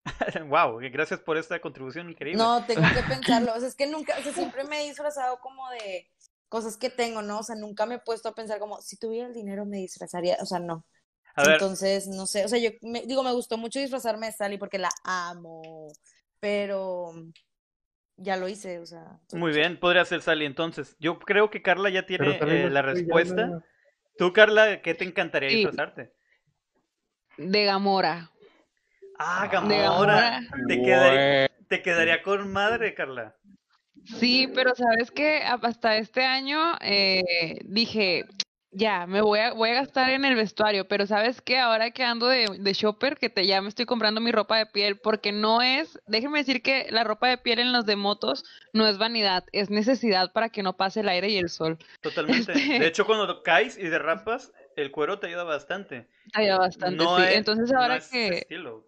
wow, 0.47 0.79
gracias 0.91 1.19
por 1.19 1.37
esta 1.37 1.59
contribución 1.59 2.09
increíble. 2.09 2.43
No, 2.43 2.63
tengo 2.65 2.81
que 2.81 3.03
pensarlo. 3.07 3.53
O 3.53 3.59
sea, 3.59 3.67
es 3.67 3.75
que 3.75 3.87
nunca, 3.87 4.15
o 4.19 4.23
sea, 4.23 4.33
siempre 4.33 4.63
me 4.65 4.81
he 4.81 4.87
disfrazado 4.87 5.39
como 5.39 5.69
de 5.71 6.07
cosas 6.49 6.77
que 6.77 6.89
tengo, 6.89 7.21
¿no? 7.21 7.39
O 7.39 7.43
sea, 7.43 7.55
nunca 7.55 7.85
me 7.85 7.95
he 7.95 7.99
puesto 7.99 8.29
a 8.29 8.35
pensar 8.35 8.59
como, 8.59 8.81
si 8.81 8.97
tuviera 8.97 9.27
el 9.27 9.33
dinero 9.33 9.65
me 9.65 9.77
disfrazaría, 9.77 10.37
o 10.41 10.45
sea, 10.45 10.59
no. 10.59 10.85
A 11.35 11.43
ver, 11.43 11.53
Entonces, 11.53 12.07
no 12.07 12.27
sé, 12.27 12.45
o 12.45 12.47
sea, 12.47 12.59
yo 12.59 12.69
me, 12.81 13.01
digo, 13.07 13.23
me 13.23 13.31
gustó 13.33 13.57
mucho 13.57 13.79
disfrazarme 13.79 14.27
de 14.27 14.33
Sally 14.33 14.57
porque 14.59 14.77
la 14.77 14.91
amo, 15.03 15.91
pero 16.39 17.11
ya 18.17 18.37
lo 18.37 18.47
hice, 18.47 18.77
o 18.79 18.85
sea. 18.85 19.19
muy 19.31 19.51
bien, 19.51 19.79
podría 19.79 20.05
ser 20.05 20.21
Sally 20.21 20.45
entonces. 20.45 20.95
Yo 20.99 21.17
creo 21.17 21.49
que 21.49 21.63
Carla 21.63 21.89
ya 21.89 22.05
tiene 22.05 22.37
eh, 22.39 22.69
la 22.69 22.83
respuesta. 22.83 23.63
Tú, 24.17 24.31
Carla, 24.31 24.81
¿qué 24.83 24.93
te 24.93 25.05
encantaría 25.05 25.49
Sí. 25.49 25.55
disfrazarte? 25.55 26.13
De 27.37 27.65
Gamora. 27.65 28.32
Ah, 29.19 29.47
Gamora. 29.51 29.77
Gamora. 29.83 30.39
Te, 30.67 30.81
quedaría, 30.81 31.51
te 31.67 31.81
quedaría 31.81 32.23
con 32.23 32.51
madre, 32.51 32.93
Carla. 32.93 33.35
Sí, 34.05 34.49
pero 34.53 34.75
sabes 34.75 35.11
que 35.11 35.37
hasta 35.43 35.97
este 35.97 36.25
año 36.25 36.73
eh, 36.81 37.59
dije, 37.63 38.25
ya, 38.71 39.05
me 39.07 39.21
voy 39.21 39.39
a, 39.39 39.53
voy 39.53 39.69
a 39.69 39.75
gastar 39.75 40.09
en 40.09 40.25
el 40.25 40.35
vestuario, 40.35 40.87
pero 40.87 41.05
sabes 41.07 41.41
que 41.41 41.57
ahora 41.59 41.91
que 41.91 42.03
ando 42.03 42.27
de, 42.27 42.47
de 42.59 42.73
shopper, 42.73 43.17
que 43.17 43.29
te, 43.29 43.45
ya 43.45 43.61
me 43.61 43.69
estoy 43.69 43.85
comprando 43.85 44.19
mi 44.19 44.31
ropa 44.31 44.57
de 44.57 44.65
piel, 44.65 44.97
porque 44.97 45.31
no 45.31 45.61
es, 45.61 45.99
déjenme 46.07 46.39
decir 46.39 46.61
que 46.61 46.87
la 46.89 47.03
ropa 47.05 47.29
de 47.29 47.37
piel 47.37 47.59
en 47.59 47.71
los 47.71 47.85
de 47.85 47.95
motos 47.95 48.43
no 48.73 48.87
es 48.87 48.97
vanidad, 48.97 49.45
es 49.53 49.69
necesidad 49.69 50.33
para 50.33 50.49
que 50.49 50.63
no 50.63 50.75
pase 50.75 50.99
el 51.01 51.07
aire 51.09 51.29
y 51.29 51.37
el 51.37 51.49
sol. 51.49 51.77
Totalmente. 52.01 52.51
Este- 52.57 52.79
De 52.79 52.87
hecho, 52.87 53.05
cuando 53.05 53.41
caes 53.43 53.77
y 53.77 53.83
derrapas, 53.83 54.51
el 54.75 54.91
cuero 54.91 55.19
te 55.19 55.27
ayuda 55.27 55.43
bastante. 55.45 56.09
Ayuda 56.33 56.57
bastante, 56.57 56.97
No 56.97 57.17
sí. 57.19 57.23
es- 57.25 57.35
Entonces 57.35 57.71
no 57.71 57.79
ahora 57.79 57.97
es 57.97 58.09
que, 58.09 58.27
estilo. 58.39 58.85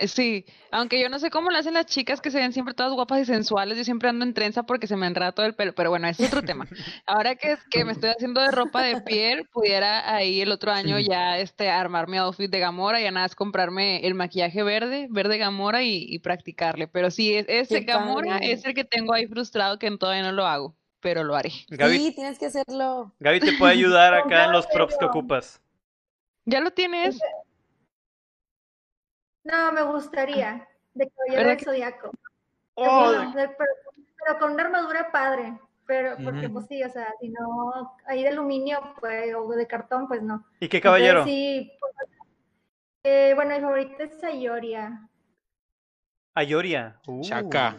Eh, 0.00 0.08
Sí, 0.08 0.44
aunque 0.70 1.00
yo 1.00 1.08
no 1.08 1.18
sé 1.18 1.30
cómo 1.30 1.50
lo 1.50 1.58
hacen 1.58 1.74
las 1.74 1.84
chicas 1.86 2.20
que 2.20 2.30
se 2.30 2.38
ven 2.38 2.52
siempre 2.52 2.72
todas 2.74 2.92
guapas 2.94 3.20
y 3.20 3.24
sensuales, 3.26 3.76
yo 3.76 3.84
siempre 3.84 4.08
ando 4.08 4.24
en 4.24 4.32
trenza 4.34 4.62
porque 4.62 4.86
se 4.86 4.96
me 4.96 5.06
enreda 5.06 5.32
todo 5.32 5.44
el 5.46 5.54
pelo, 5.54 5.74
pero 5.74 5.90
bueno, 5.90 6.08
ese 6.08 6.22
es 6.24 6.28
otro 6.28 6.42
tema. 6.42 6.66
Ahora 7.06 7.34
que, 7.36 7.56
que 7.70 7.84
me 7.84 7.92
estoy 7.92 8.10
haciendo 8.10 8.40
de 8.40 8.50
ropa 8.50 8.82
de 8.82 9.00
piel, 9.02 9.46
pudiera 9.52 10.14
ahí 10.14 10.40
el 10.40 10.50
otro 10.52 10.72
año 10.72 10.98
ya 10.98 11.38
este 11.38 11.68
armar 11.68 12.08
mi 12.08 12.16
outfit 12.16 12.50
de 12.50 12.58
Gamora, 12.60 13.00
ya 13.00 13.10
nada 13.10 13.26
es 13.26 13.34
comprarme 13.34 14.06
el 14.06 14.14
maquillaje 14.14 14.62
verde, 14.62 15.06
verde 15.10 15.36
Gamora 15.38 15.82
y, 15.82 16.06
y 16.08 16.18
practicarle. 16.20 16.88
Pero 16.88 17.10
sí, 17.10 17.34
es- 17.34 17.46
ese 17.48 17.80
Qué 17.80 17.84
Gamora 17.84 18.36
padre. 18.38 18.52
es 18.52 18.64
el 18.64 18.74
que 18.74 18.84
tengo 18.84 19.12
ahí 19.12 19.26
frustrado 19.26 19.78
que 19.78 19.90
todavía 19.98 20.22
no 20.22 20.32
lo 20.32 20.46
hago, 20.46 20.76
pero 21.00 21.24
lo 21.24 21.36
haré. 21.36 21.52
Gaby, 21.68 21.98
Sí, 21.98 22.12
tienes 22.14 22.38
que 22.38 22.46
hacerlo. 22.46 23.12
Gaby 23.20 23.40
te 23.40 23.52
puede 23.52 23.72
ayudar 23.74 24.14
acá 24.26 24.44
en 24.46 24.52
los 24.52 24.66
props 24.66 24.96
que 24.96 25.04
ocupas. 25.04 25.60
¿Ya 26.46 26.60
lo 26.60 26.70
tienes? 26.70 27.18
No, 29.44 29.72
me 29.72 29.82
gustaría. 29.82 30.66
De 30.94 31.08
caballero 31.10 31.36
¿Verdad 31.36 31.48
del 31.50 31.56
que- 31.58 31.64
zodiaco. 31.64 32.10
Oh, 32.74 33.10
de- 33.12 33.48
pero, 33.48 33.54
pero 34.24 34.38
con 34.38 34.52
una 34.52 34.64
armadura 34.64 35.10
padre. 35.12 35.58
Pero, 35.86 36.16
porque 36.22 36.48
pues 36.48 36.66
sí, 36.66 36.82
o 36.84 36.88
sea, 36.88 37.12
si 37.20 37.30
no, 37.30 37.96
ahí 38.06 38.22
de 38.22 38.28
aluminio 38.28 38.78
pues, 39.00 39.34
o 39.34 39.48
de 39.48 39.66
cartón, 39.66 40.06
pues 40.06 40.22
no. 40.22 40.46
¿Y 40.60 40.68
qué 40.68 40.80
caballero? 40.80 41.20
Entonces, 41.20 41.34
sí, 41.34 41.72
pues, 41.80 41.94
eh, 43.02 43.32
bueno, 43.34 43.54
mi 43.56 43.60
favorita 43.60 44.04
es 44.04 44.20
Sayoria. 44.20 45.08
Ayoria. 46.34 47.00
Uh, 47.08 47.22
Chaca. 47.22 47.76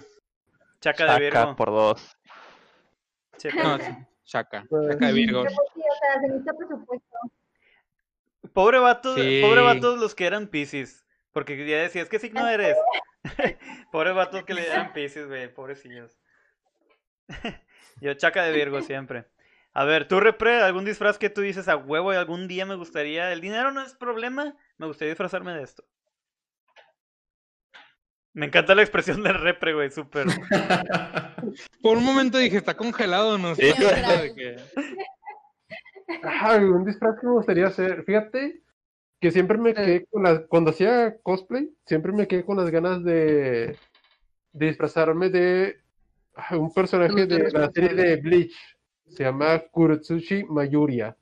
Chaca 0.82 1.04
de 1.04 1.10
Saca 1.10 1.20
Virgo. 1.20 1.56
por 1.56 1.70
dos. 1.70 2.18
Checa. 3.38 3.64
No, 3.64 3.78
Chaca. 4.26 4.66
Pues, 4.70 4.90
Chaca 4.90 5.08
de 5.08 5.14
Virgo. 5.14 5.44
Pues, 5.44 5.56
sí, 5.74 5.80
o 5.82 5.96
sea, 6.00 6.22
se 6.22 6.28
necesita 6.28 6.54
presupuesto. 6.54 7.18
Pobre 8.54 8.80
vatos, 8.80 9.16
Sí. 9.16 9.42
pobre 9.42 9.62
vatos 9.62 10.00
los 10.00 10.16
que 10.16 10.26
eran 10.26 10.48
Pisces. 10.48 11.06
Porque 11.32 11.66
ya 11.66 11.78
decías, 11.78 12.10
¿qué 12.10 12.20
signo 12.20 12.48
eres? 12.48 12.78
pobre 13.92 14.12
vatos 14.12 14.44
que 14.44 14.54
le 14.54 14.62
dieran 14.62 14.94
Pisces, 14.94 15.28
güey, 15.28 15.54
pobrecillos. 15.54 16.18
Yo, 18.02 18.14
chaca 18.16 18.44
de 18.44 18.52
Virgo 18.52 18.82
siempre. 18.82 19.26
A 19.74 19.86
ver, 19.86 20.08
tú, 20.08 20.20
Repre, 20.20 20.62
algún 20.62 20.84
disfraz 20.84 21.18
que 21.18 21.30
tú 21.30 21.42
dices 21.42 21.70
a 21.70 21.78
huevo 21.78 22.12
y 22.12 22.18
algún 22.18 22.48
día 22.48 22.66
me 22.66 22.76
gustaría. 22.76 23.32
El 23.32 23.40
dinero 23.40 23.72
no 23.72 23.82
es 23.82 23.94
problema, 23.94 24.56
me 24.78 24.88
gustaría 24.88 25.12
disfrazarme 25.14 25.54
de 25.54 25.64
esto. 25.64 25.86
Me 28.34 28.46
encanta 28.48 28.76
la 28.76 28.82
expresión 28.82 29.24
del 29.24 29.36
Repre, 29.40 29.74
güey, 29.74 29.92
súper. 29.92 30.26
Por 31.82 31.98
un 31.98 32.04
momento 32.06 32.38
dije, 32.38 32.58
está 32.58 32.76
congelado, 32.76 33.38
no 33.38 33.56
sé. 33.56 33.72
Sí, 33.74 33.84
que- 34.36 34.58
Ah, 36.24 36.56
un 36.58 36.84
disfraz 36.86 37.20
que 37.20 37.28
me 37.28 37.34
gustaría 37.34 37.68
hacer. 37.68 38.04
Fíjate 38.04 38.62
que 39.22 39.32
siempre 39.32 39.58
me 39.60 39.74
quedé 39.74 40.06
con 40.08 40.24
las. 40.24 40.42
Cuando 40.48 40.72
hacía 40.72 41.16
cosplay, 41.22 41.70
siempre 41.86 42.12
me 42.12 42.28
quedé 42.28 42.44
con 42.44 42.58
las 42.58 42.72
ganas 42.72 43.04
de, 43.04 43.78
de 44.52 44.66
disfrazarme 44.66 45.30
de 45.30 45.80
un 46.52 46.74
personaje 46.74 47.28
de 47.28 47.52
la 47.52 47.72
serie 47.72 47.94
de 47.94 48.16
Bleach. 48.18 48.56
Se 49.08 49.24
llama 49.24 49.60
Kurotsushi 49.72 50.46
Mayuria. 50.46 51.16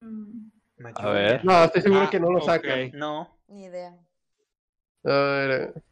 Mm. 0.00 0.50
A 0.94 1.10
ver. 1.10 1.44
No, 1.44 1.64
estoy 1.64 1.82
seguro 1.82 2.02
Ah, 2.02 2.10
que 2.10 2.20
no 2.20 2.30
lo 2.30 2.38
ok. 2.40 2.44
sacan. 2.44 2.90
No. 2.92 3.40
Ni 3.48 3.64
idea. 3.64 3.96
A 5.04 5.08
ver. 5.10 5.82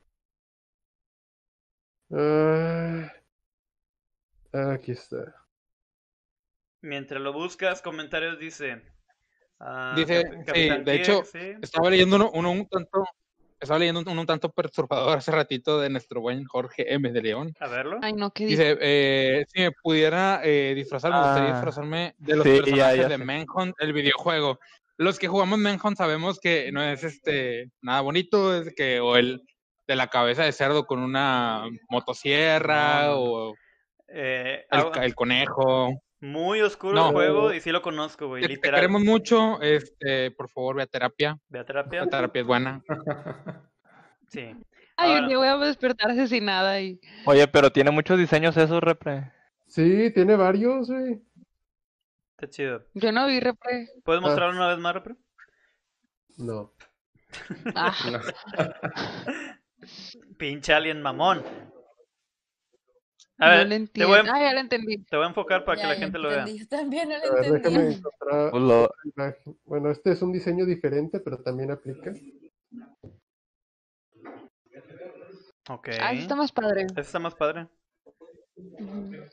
Ah, 2.12 3.10
aquí 4.74 4.92
está. 4.92 5.34
Mientras 6.82 7.20
lo 7.22 7.32
buscas, 7.32 7.80
comentarios 7.80 8.38
dice. 8.38 8.82
Ah, 9.60 9.94
Dice, 9.96 10.24
Cap- 10.44 10.54
sí, 10.56 10.68
de 10.84 10.94
hecho, 10.94 11.24
sí. 11.24 11.38
Estaba 11.62 11.90
leyendo 11.90 12.16
uno, 12.16 12.30
uno 12.32 12.50
un 12.50 12.66
tanto, 12.68 13.04
estaba 13.58 13.78
leyendo 13.78 14.00
uno 14.00 14.20
un 14.20 14.26
tanto 14.26 14.50
perturbador 14.50 15.18
hace 15.18 15.30
ratito 15.32 15.80
de 15.80 15.90
nuestro 15.90 16.20
buen 16.20 16.44
Jorge 16.44 16.92
M. 16.92 17.10
de 17.10 17.22
León. 17.22 17.54
A 17.60 17.68
verlo. 17.68 17.98
Ay, 18.02 18.12
no, 18.12 18.30
¿qué 18.30 18.46
dice? 18.46 18.74
Dice, 18.74 18.78
eh, 18.80 19.44
si 19.48 19.60
me 19.62 19.70
pudiera 19.82 20.40
eh, 20.44 20.74
disfrazar, 20.74 21.12
me 21.12 21.20
gustaría 21.20 21.50
Ah, 21.50 21.52
disfrazarme 21.52 22.14
de 22.18 22.36
los 22.36 22.46
sí, 22.46 22.58
personajes 22.58 22.98
ya 23.00 23.08
de. 23.08 23.18
Manhunt, 23.18 23.74
el 23.78 23.92
videojuego. 23.92 24.58
Los 24.98 25.18
que 25.18 25.28
jugamos 25.28 25.58
Manhunt 25.58 25.96
sabemos 25.96 26.38
que 26.40 26.70
no 26.72 26.82
es 26.82 27.04
este 27.04 27.70
nada 27.82 28.00
bonito, 28.00 28.56
es 28.56 28.74
que 28.74 29.00
o 29.00 29.16
el 29.16 29.42
de 29.86 29.96
la 29.96 30.08
cabeza 30.08 30.42
de 30.44 30.52
cerdo 30.52 30.84
con 30.84 30.98
una 30.98 31.64
motosierra 31.88 33.06
No, 33.06 33.20
o 33.20 33.54
Eh, 34.08 34.64
el, 34.70 34.80
ah, 34.80 35.02
el 35.02 35.14
conejo. 35.14 35.90
Muy 36.26 36.60
oscuro 36.60 36.94
No. 36.94 37.06
el 37.08 37.12
juego 37.14 37.52
y 37.54 37.60
sí 37.60 37.70
lo 37.72 37.82
conozco, 37.82 38.28
güey. 38.28 38.42
Te, 38.42 38.48
te 38.48 38.54
Literal. 38.54 38.80
queremos 38.80 39.02
mucho, 39.02 39.60
este, 39.62 40.30
por 40.32 40.48
favor, 40.50 40.76
ve 40.76 40.82
a 40.82 40.86
terapia. 40.86 41.38
Ve 41.48 41.58
a 41.60 41.64
terapia. 41.64 42.00
La 42.04 42.10
terapia 42.10 42.40
es 42.40 42.46
buena. 42.46 42.82
Sí. 44.28 44.40
Ay, 44.96 45.10
ahora- 45.12 45.22
un 45.22 45.28
día 45.28 45.38
voy 45.38 45.46
a 45.46 45.56
despertar 45.58 46.10
asesinada 46.10 46.80
y... 46.80 47.00
Oye, 47.26 47.46
pero 47.46 47.70
tiene 47.70 47.92
muchos 47.92 48.18
diseños 48.18 48.56
esos, 48.56 48.80
repre. 48.82 49.30
Sí, 49.68 50.10
tiene 50.12 50.34
varios, 50.34 50.90
güey. 50.90 51.22
Está 52.32 52.50
chido. 52.50 52.84
Yo 52.94 53.12
no 53.12 53.26
vi 53.28 53.38
repre. 53.40 53.88
¿Puedes 54.04 54.20
Ah. 54.22 54.26
mostrarlo 54.26 54.56
una 54.56 54.68
vez 54.68 54.78
más, 54.78 54.94
Repre? 54.94 55.14
No. 56.38 56.72
Ah, 57.74 57.94
Pinche 60.38 60.74
alien 60.74 61.00
mamón. 61.02 61.42
A 63.38 63.50
ver, 63.50 63.58
no 63.58 63.64
le 63.64 63.68
te 63.68 63.74
entiendo. 63.76 64.08
voy 64.08 64.18
a- 64.18 64.32
Ah, 64.34 64.40
ya 64.40 64.52
lo 64.54 64.60
entendí. 64.60 64.98
Te 65.04 65.16
voy 65.16 65.26
a 65.26 65.28
enfocar 65.28 65.64
para 65.64 65.80
que 65.80 65.86
la 65.86 65.94
gente 65.96 66.18
lo 66.18 66.28
vea. 66.28 66.38
entendí, 66.40 66.58
Yo 66.64 66.68
también 66.68 67.08
no 67.08 67.18
lo 67.18 67.34
ver, 67.34 67.44
entendí. 67.44 67.94
encontrar 67.96 68.50
Pues 68.50 68.62
lo- 68.62 68.82
la 68.82 69.10
imagen. 69.26 69.58
Bueno, 69.66 69.90
este 69.90 70.12
es 70.12 70.22
un 70.22 70.32
diseño 70.32 70.64
diferente, 70.64 71.20
pero 71.20 71.38
también 71.42 71.70
aplica. 71.70 72.12
Ok. 75.68 75.88
Ah, 76.00 76.12
sí 76.12 76.18
está 76.20 76.36
más 76.36 76.52
padre. 76.52 76.82
Ese 76.92 77.00
está 77.00 77.18
más 77.18 77.34
padre. 77.34 77.66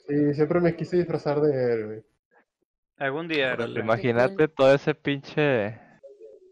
Sí, 0.08 0.34
siempre 0.34 0.60
me 0.60 0.76
quise 0.76 0.98
disfrazar 0.98 1.40
de 1.42 1.74
él, 1.74 1.86
güey. 1.86 2.04
Algún 2.98 3.28
día. 3.28 3.56
Imagínate 3.76 4.48
todo 4.48 4.74
ese 4.74 4.94
pinche 4.96 5.80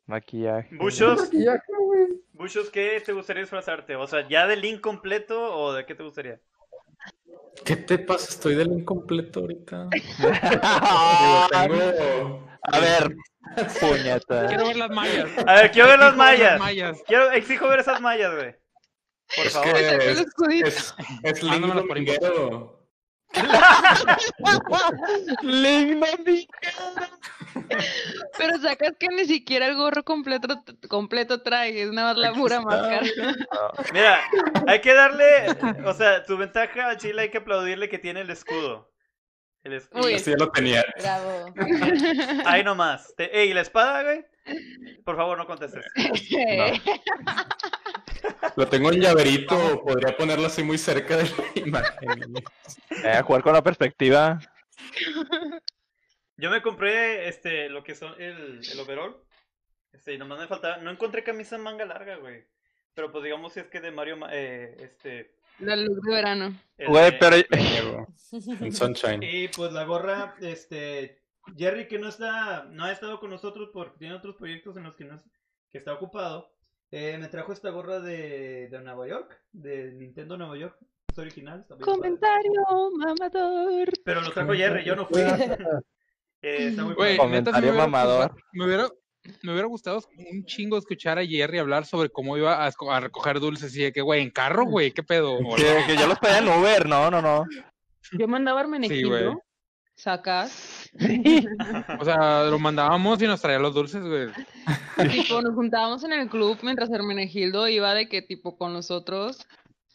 maquillaje. 0.05 0.73
Maquillaje, 0.75 1.73
güey. 1.79 2.21
Bushos, 2.33 2.69
¿qué 2.69 3.01
te 3.05 3.13
gustaría 3.13 3.41
disfrazarte? 3.41 3.95
O 3.95 4.07
sea, 4.07 4.27
¿ya 4.27 4.47
del 4.47 4.61
link 4.61 4.81
completo 4.81 5.53
o 5.55 5.73
de 5.73 5.85
qué 5.85 5.95
te 5.95 6.03
gustaría? 6.03 6.39
¿Qué 7.65 7.75
te 7.75 7.99
pasa? 7.99 8.29
Estoy 8.29 8.55
del 8.55 8.71
incompleto 8.71 9.41
ahorita. 9.41 9.87
Ah, 10.63 11.47
tengo... 11.51 12.47
A 12.63 12.79
ver, 12.79 13.15
puñeta. 13.79 14.47
Quiero 14.47 14.67
ver 14.67 14.75
las 14.77 14.89
mallas. 14.91 15.29
A 15.47 15.53
ver, 15.55 15.71
quiero 15.71 15.89
ver 15.89 15.99
las 15.99 16.15
mallas. 16.15 16.59
mallas. 16.59 16.97
Quiero, 17.07 17.31
exijo 17.31 17.67
ver 17.67 17.79
esas 17.79 17.99
mallas, 18.01 18.33
güey. 18.35 18.55
Por 19.35 19.45
Es 19.47 19.53
favor. 19.53 19.73
que 19.73 20.11
es, 20.11 20.19
es, 20.19 20.95
es 21.23 21.43
Link. 21.43 21.65
Dominguero. 21.73 22.77
Link 25.41 26.03
Pero 28.37 28.57
sacas 28.59 28.93
que 28.99 29.07
ni 29.09 29.25
siquiera 29.25 29.67
el 29.67 29.75
gorro 29.75 30.03
completo, 30.03 30.63
completo 30.89 31.41
trae, 31.41 31.83
es 31.83 31.91
nada 31.91 32.13
más 32.13 32.17
la 32.17 32.33
pura 32.33 32.61
máscara. 32.61 33.01
Mira, 33.93 34.19
hay 34.67 34.81
que 34.81 34.93
darle, 34.93 35.25
o 35.85 35.93
sea, 35.93 36.25
su 36.25 36.37
ventaja 36.37 36.89
a 36.89 36.97
Chile 36.97 37.23
hay 37.23 37.29
que 37.29 37.39
aplaudirle 37.39 37.89
que 37.89 37.99
tiene 37.99 38.21
el 38.21 38.29
escudo. 38.29 38.91
El 39.63 39.73
escudo. 39.73 40.03
Uy. 40.05 40.17
Ya 40.17 40.35
lo 40.37 40.49
tenía. 40.51 40.83
Bravo. 40.99 41.53
Ahí 42.45 42.63
nomás. 42.63 43.13
Te- 43.15 43.41
Ey, 43.41 43.53
¿la 43.53 43.61
espada, 43.61 44.03
güey? 44.03 44.25
Por 45.05 45.15
favor, 45.15 45.37
no 45.37 45.45
contestes. 45.45 45.85
Lo 48.55 48.67
tengo 48.67 48.91
en 48.91 49.01
llaverito. 49.01 49.81
Podría 49.83 50.15
ponerlo 50.17 50.47
así 50.47 50.63
muy 50.63 50.77
cerca 50.77 51.17
de 51.17 51.23
la 51.23 51.31
imagen. 51.55 52.33
Eh, 53.03 53.21
jugar 53.23 53.43
con 53.43 53.53
la 53.53 53.61
perspectiva. 53.61 54.39
Yo 56.41 56.49
me 56.49 56.61
compré 56.61 57.27
este 57.29 57.69
lo 57.69 57.83
que 57.83 57.93
son 57.95 58.13
el, 58.21 58.61
el 58.71 58.79
overall. 58.79 59.15
Este, 59.93 60.13
y 60.13 60.17
nomás 60.17 60.39
me 60.39 60.47
faltaba. 60.47 60.77
No 60.77 60.89
encontré 60.89 61.23
camisa 61.23 61.55
en 61.55 61.61
manga 61.63 61.85
larga, 61.85 62.15
güey. 62.17 62.45
Pero 62.93 63.11
pues 63.11 63.23
digamos 63.23 63.53
si 63.53 63.59
es 63.59 63.67
que 63.67 63.79
de 63.79 63.91
Mario 63.91 64.17
Ma- 64.17 64.29
eh, 64.33 64.75
este. 64.79 65.35
La 65.59 65.75
luz 65.75 66.01
de 66.01 66.11
verano. 66.13 66.59
Güey, 66.87 67.19
pero. 67.19 67.35
En 68.61 68.71
Sunshine. 68.73 69.21
Y 69.21 69.47
pues 69.49 69.71
la 69.71 69.83
gorra, 69.85 70.35
este. 70.41 71.21
Jerry 71.57 71.87
que 71.87 71.99
no 71.99 72.09
está. 72.09 72.63
No 72.69 72.85
ha 72.85 72.91
estado 72.91 73.19
con 73.19 73.29
nosotros 73.29 73.69
porque 73.73 73.99
tiene 73.99 74.15
otros 74.15 74.35
proyectos 74.35 74.75
en 74.77 74.83
los 74.83 74.95
que 74.95 75.05
no 75.05 75.15
es- 75.15 75.29
que 75.69 75.77
está 75.77 75.93
ocupado. 75.93 76.53
eh, 76.91 77.17
me 77.19 77.27
trajo 77.29 77.53
esta 77.53 77.69
gorra 77.69 77.99
de, 77.99 78.67
de 78.69 78.81
Nueva 78.81 79.07
York. 79.07 79.39
De 79.51 79.91
Nintendo 79.93 80.37
Nueva 80.37 80.57
York. 80.57 80.77
Es 81.11 81.17
original. 81.17 81.59
está 81.61 81.75
bien 81.75 81.85
padre. 81.85 81.97
Comentario 81.99 82.91
mamador. 82.97 83.89
Pero 84.03 84.21
lo 84.21 84.31
trajo 84.31 84.53
Jerry, 84.53 84.83
yo 84.85 84.95
no 84.95 85.05
fui. 85.05 85.21
Eh, 86.41 86.67
está 86.69 86.83
muy 86.83 86.93
Güey, 86.95 87.17
padre. 87.17 87.31
neta, 87.31 87.51
sí 87.51 87.61
Comentario 87.61 87.61
me 87.61 87.69
hubiera, 87.71 87.87
mamador. 87.87 88.35
me 88.53 88.65
hubiera, 88.65 88.89
me 89.43 89.51
hubiera 89.51 89.67
gustado 89.67 90.01
un 90.31 90.45
chingo 90.45 90.77
escuchar 90.77 91.19
a 91.19 91.25
Jerry 91.25 91.59
hablar 91.59 91.85
sobre 91.85 92.09
cómo 92.09 92.37
iba 92.37 92.65
a, 92.65 92.99
recoger 92.99 93.39
dulces 93.39 93.75
y 93.75 93.83
de 93.83 93.91
que, 93.93 94.01
güey, 94.01 94.21
en 94.21 94.31
carro, 94.31 94.65
güey, 94.65 94.91
¿qué 94.91 95.03
pedo? 95.03 95.37
Que, 95.55 95.83
que 95.87 95.97
yo 95.97 96.07
los 96.07 96.17
pedía 96.19 96.39
en 96.39 96.47
Uber, 96.49 96.87
no, 96.87 97.11
no, 97.11 97.21
no. 97.21 97.45
Yo 98.17 98.27
mandaba 98.27 98.59
a 98.61 98.63
Sí. 98.63 98.65
Hermenegildo. 98.67 99.41
Sacas. 99.95 100.89
O 101.99 102.03
sea, 102.05 102.45
lo 102.45 102.57
mandábamos 102.57 103.21
y 103.21 103.27
nos 103.27 103.39
traía 103.39 103.59
los 103.59 103.75
dulces, 103.75 104.01
güey. 104.03 104.29
Tipo, 105.11 105.41
nos 105.43 105.53
juntábamos 105.53 106.03
en 106.03 106.13
el 106.13 106.27
club 106.27 106.57
mientras 106.63 106.89
Hermenegildo 106.89 107.67
iba 107.67 107.93
de 107.93 108.09
que 108.09 108.23
tipo 108.23 108.57
con 108.57 108.73
nosotros. 108.73 109.47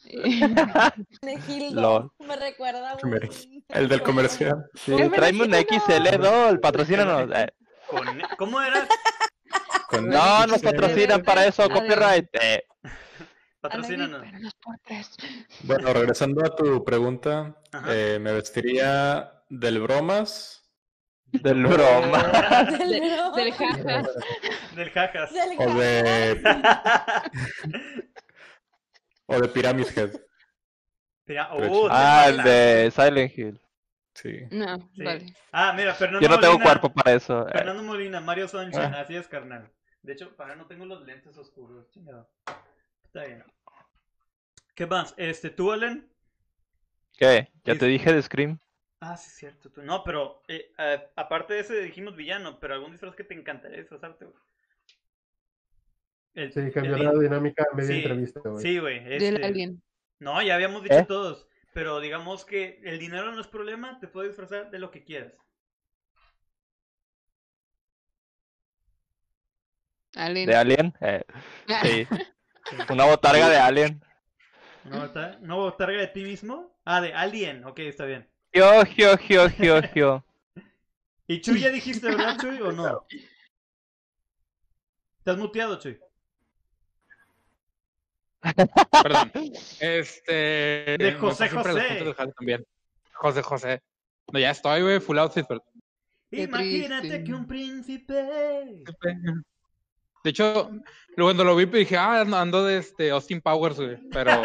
Menegildo. 1.23 1.81
Lol. 1.81 2.11
Me 2.27 2.37
recuerda 2.37 2.91
a 2.91 2.95
un- 2.95 3.13
Mereg- 3.13 3.65
El 3.69 3.89
del 3.89 4.03
comercial. 4.03 4.65
Sí, 4.75 4.93
tráeme 5.15 5.45
un 5.45 5.53
XL2, 5.53 6.61
patrocínanos. 6.61 7.31
Con- 7.89 8.23
¿Cómo 8.39 8.61
era? 8.61 8.87
Con 9.89 10.09
no 10.09 10.47
nos 10.47 10.61
patrocinan 10.63 11.23
para 11.23 11.47
eso, 11.47 11.69
copyright. 11.69 12.27
Eh, 12.41 12.63
Patrocínanos. 13.61 14.23
Bueno, 15.63 15.93
regresando 15.93 16.45
a 16.45 16.55
tu 16.55 16.85
pregunta, 16.85 17.57
eh, 17.89 18.19
me 18.21 18.33
vestiría 18.33 19.33
del 19.49 19.81
bromas. 19.81 20.63
del 21.33 21.67
broma. 21.67 22.23
Del 22.79 23.01
del 23.37 23.53
jaja. 23.53 24.03
Del 24.77 24.91
jajas. 24.91 25.31
O 25.59 25.75
de. 25.75 26.43
o 29.27 29.41
de 29.41 29.49
Pyramid 29.49 29.87
Head. 29.97 30.15
Uh, 31.29 31.89
Ah, 31.91 32.27
el 32.29 32.43
de 32.43 32.91
Silent 32.95 33.37
Hill. 33.37 33.61
Sí. 34.15 34.43
No, 34.51 34.79
Sí. 34.95 35.03
vale. 35.05 35.27
Ah, 35.53 35.73
mira, 35.77 35.95
Fernando 35.95 36.21
Yo 36.27 36.29
no 36.35 36.41
tengo 36.41 36.55
Molina- 36.55 36.65
cuerpo 36.65 36.93
para 36.95 37.13
eso. 37.17 37.47
Fernando 37.53 37.83
Molina, 37.83 38.21
Mario 38.21 38.49
Sunshine, 38.49 38.95
Ah. 38.95 39.01
así 39.01 39.15
es, 39.17 39.27
carnal. 39.29 39.71
De 40.03 40.13
hecho, 40.13 40.35
para 40.37 40.55
no 40.55 40.67
tengo 40.67 40.87
los 40.87 41.05
lentes 41.05 41.37
oscuros, 41.37 41.91
chingado. 41.91 42.31
Está 43.05 43.25
bien. 43.25 43.45
¿Qué 44.75 44.87
más? 44.87 45.15
Este, 45.17 45.51
¿tú, 45.51 45.73
Ellen? 45.73 46.09
¿Qué? 47.19 47.51
Ya 47.65 47.75
te 47.77 47.87
dije 47.87 48.13
de 48.13 48.23
Scream. 48.23 48.59
Ah, 49.01 49.17
sí, 49.17 49.29
es 49.29 49.35
cierto. 49.37 49.71
Tú. 49.71 49.83
No, 49.83 50.05
pero 50.05 50.43
eh, 50.49 50.73
eh, 50.79 51.11
aparte 51.17 51.55
de 51.55 51.61
ese 51.61 51.81
dijimos 51.81 52.15
villano, 52.17 52.59
pero 52.61 52.75
algún 52.75 52.93
disfraz 52.93 53.15
que 53.17 53.25
te 53.25 53.35
encantaría 53.35 53.79
disfrazarte, 53.79 54.25
güey. 54.27 54.37
El- 56.37 56.53
Sí, 56.53 56.61
el 56.61 56.73
lin- 56.73 57.03
la 57.03 57.13
dinámica 57.19 57.67
a 57.71 57.75
media 57.75 57.89
Sí, 57.89 57.99
entrevista, 58.03 58.41
güey. 58.45 58.63
Sí, 58.63 58.79
güey. 58.79 59.03
Del 59.05 59.23
este- 59.37 59.45
alien. 59.47 59.83
No, 60.21 60.41
ya 60.43 60.55
habíamos 60.55 60.83
dicho 60.83 60.95
¿Eh? 60.95 61.05
todos. 61.09 61.49
Pero 61.73 61.99
digamos 62.01 62.45
que 62.45 62.81
el 62.85 62.99
dinero 62.99 63.33
no 63.33 63.41
es 63.41 63.47
problema, 63.49 63.99
te 64.01 64.07
puedes 64.07 64.31
disfrazar 64.31 64.71
de 64.71 64.79
lo 64.79 64.91
que 64.91 65.03
quieras. 65.03 65.33
Alien. 70.15 70.47
¿De 70.49 70.57
Alien? 70.57 70.95
Eh, 71.01 71.25
sí. 72.07 72.07
Una 72.91 73.05
botarga 73.07 73.49
de 73.49 73.57
Alien. 73.59 74.03
¿No, 74.85 75.01
botar- 75.01 75.41
¿No 75.41 75.57
botarga 75.57 75.99
de 75.99 76.07
ti 76.09 76.23
mismo? 76.23 76.79
Ah, 76.85 77.01
de 77.01 77.13
Alien. 77.13 77.65
Ok, 77.65 77.79
está 77.81 78.05
bien. 78.05 78.29
Gio, 78.53 78.85
gio, 78.87 79.17
gio, 79.19 79.49
gio, 79.51 79.83
gio. 79.93 80.25
¿Y 81.27 81.41
Chuy 81.41 81.61
ya 81.61 81.71
dijiste, 81.71 82.07
verdad, 82.09 82.37
Chuy, 82.41 82.61
o 82.63 82.73
no? 82.73 83.07
¿Estás 85.19 85.37
muteado, 85.39 85.79
Chuy? 85.81 85.99
Perdón. 89.03 89.33
Este. 89.81 90.97
De 90.99 91.17
José 91.19 91.49
José. 91.49 92.15
también. 92.37 92.65
José 93.15 93.43
José. 93.43 93.83
No, 94.33 94.39
ya 94.39 94.51
estoy, 94.51 94.83
güey, 94.83 95.01
full 95.01 95.19
outfit, 95.19 95.45
pero. 95.49 95.63
Imagínate 96.31 97.25
que 97.25 97.33
un 97.33 97.47
príncipe. 97.47 98.15
De 100.25 100.31
hecho, 100.31 100.71
luego 101.15 101.29
cuando 101.29 101.45
lo 101.45 101.55
vi 101.55 101.67
dije, 101.67 101.97
ah, 101.97 102.25
ando- 102.25 102.65
de 102.65 102.79
este 102.79 103.11
Austin 103.11 103.41
Powers, 103.41 103.77
güey. 103.77 103.97
Pero. 104.11 104.33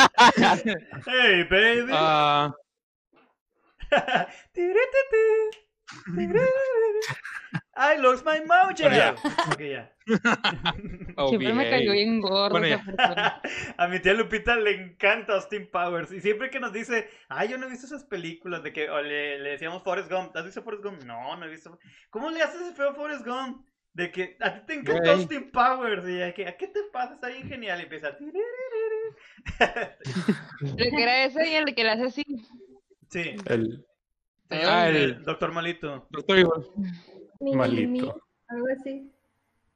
Hey, 1.06 1.44
baby. 1.48 1.92
ah, 1.92 2.52
I 7.82 7.96
lost 7.98 8.26
my 8.26 8.40
mojo. 8.44 8.72
Ya. 8.76 9.14
Ok, 9.52 9.60
ya. 9.60 9.90
Siempre 11.28 11.52
me 11.54 11.70
cayó 11.70 11.92
bien 11.92 12.20
gordo 12.20 12.50
Bueno, 12.50 12.66
esa 12.66 12.84
persona. 12.84 13.42
A 13.78 13.88
mi 13.88 14.00
tía 14.00 14.12
Lupita 14.12 14.54
le 14.56 14.72
encanta 14.72 15.34
Austin 15.34 15.70
Powers. 15.70 16.12
Y 16.12 16.20
siempre 16.20 16.50
que 16.50 16.60
nos 16.60 16.72
dice, 16.74 17.08
ay, 17.28 17.48
yo 17.48 17.56
no 17.58 17.66
he 17.66 17.70
visto 17.70 17.86
esas 17.86 18.04
películas, 18.04 18.62
de 18.62 18.72
que 18.74 18.90
o 18.90 19.00
le, 19.00 19.38
le 19.38 19.50
decíamos 19.50 19.82
Forrest 19.82 20.10
Gump. 20.10 20.36
¿Has 20.36 20.44
visto 20.44 20.62
Forrest 20.62 20.84
Gump? 20.84 21.02
No, 21.04 21.36
no 21.36 21.46
he 21.46 21.48
visto. 21.48 21.78
¿Cómo 22.10 22.28
le 22.30 22.42
haces 22.42 22.60
ese 22.60 22.74
feo 22.74 22.90
a 22.90 22.94
Forrest 22.94 23.24
Gump? 23.26 23.66
De 23.92 24.10
que 24.12 24.36
a 24.40 24.54
ti 24.54 24.60
te 24.66 24.74
encanta. 24.74 25.12
Austin 25.12 25.50
Powers. 25.50 26.04
Y 26.06 26.12
de 26.16 26.34
que, 26.34 26.46
¿a 26.48 26.56
qué 26.56 26.66
te 26.68 26.80
pasa? 26.92 27.14
Está 27.14 27.28
bien 27.28 27.48
genial. 27.48 27.80
Y 27.80 27.84
empieza. 27.84 28.16
El 30.76 30.90
que 30.90 31.02
era 31.02 31.24
ese 31.24 31.48
y 31.50 31.54
el 31.54 31.74
que 31.74 31.84
le 31.84 31.90
hace 31.90 32.04
así. 32.04 32.24
Sí. 33.08 33.36
El 33.46 33.84
Ah, 34.52 34.88
el, 34.88 34.96
el- 34.96 35.22
Doctor 35.24 35.52
Malito. 35.52 36.08
Doctor 36.10 36.36
Evil. 36.38 36.50
Mi, 37.40 37.50
mi, 37.50 37.50
mi, 37.52 37.56
malito. 37.56 38.22
algo 38.48 38.66
así. 38.78 39.10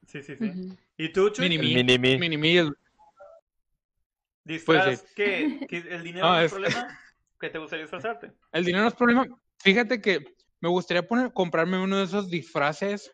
Sí, 0.07 0.21
sí, 0.21 0.35
sí. 0.35 0.51
¿Y 0.97 1.09
tú, 1.11 1.29
Chuy? 1.31 1.49
Mini 1.49 1.57
Me. 1.75 1.83
mini. 1.97 2.17
Mini 2.19 2.37
Me. 2.37 2.57
el- 2.59 2.77
¿Disfraz 4.43 4.85
Pues 4.85 4.99
sí. 4.99 5.05
que, 5.15 5.67
que 5.67 5.77
el 5.95 6.03
dinero 6.03 6.25
Ah, 6.29 6.31
no 6.33 6.39
es 6.39 6.45
es- 6.45 6.51
problema? 6.51 6.99
¿Que 7.39 7.49
te 7.49 7.57
gustaría 7.57 7.83
disfrazarte? 7.83 8.31
El 8.51 8.63
dinero 8.65 8.83
no 8.83 8.89
es 8.89 8.95
problema. 8.95 9.25
Fíjate 9.61 9.99
que 10.01 10.23
me 10.61 10.69
gustaría 10.69 11.05
poner, 11.07 11.33
comprarme 11.33 11.79
uno 11.81 11.97
de 11.97 12.05
esos 12.05 12.29
disfraces 12.29 13.11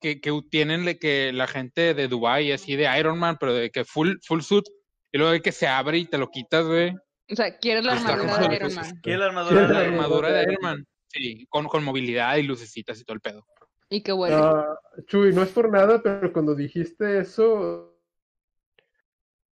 que, 0.00 0.20
que 0.20 0.38
tienen 0.50 0.84
de 0.84 0.98
que 0.98 1.32
la 1.32 1.46
gente 1.46 1.94
de 1.94 2.08
Dubai 2.08 2.52
así 2.52 2.76
de 2.76 2.88
Iron 2.98 3.18
Man, 3.18 3.36
pero 3.40 3.54
de 3.54 3.70
que 3.70 3.84
full, 3.84 4.16
full 4.26 4.40
suit, 4.40 4.64
y 5.12 5.18
luego 5.18 5.32
de 5.32 5.40
que 5.40 5.52
se 5.52 5.66
abre 5.66 5.98
y 5.98 6.04
te 6.06 6.18
lo 6.18 6.28
quitas, 6.30 6.66
güey. 6.66 6.92
O 7.30 7.34
sea, 7.36 7.56
¿quieres 7.58 7.84
la 7.84 7.94
Está 7.94 8.12
armadura 8.14 8.48
de 8.48 8.56
Iron. 8.56 8.74
Man? 8.74 9.00
¿Qué 9.02 9.12
es 9.12 9.18
la 9.18 9.24
Sí, 9.24 9.28
armadura 9.30 9.62
es 9.62 9.68
de 9.68 9.74
la 9.74 9.80
La 9.80 9.84
Iron 9.86 9.94
Man? 9.96 10.04
armadura 10.04 10.32
de 10.32 10.42
Iron 10.42 10.56
Man. 10.60 10.86
Sí, 11.08 11.46
con, 11.48 11.66
con 11.68 11.84
movilidad 11.84 12.36
y 12.36 12.42
lucecitas 12.42 13.00
y 13.00 13.04
todo 13.04 13.14
el 13.14 13.20
pedo. 13.20 13.46
Y 13.88 14.02
que 14.02 14.12
huele. 14.12 14.36
Ah, 14.36 14.78
Chuy, 15.06 15.32
no 15.32 15.42
es 15.42 15.50
por 15.50 15.70
nada, 15.70 16.02
pero 16.02 16.32
cuando 16.32 16.54
dijiste 16.54 17.18
eso 17.18 17.90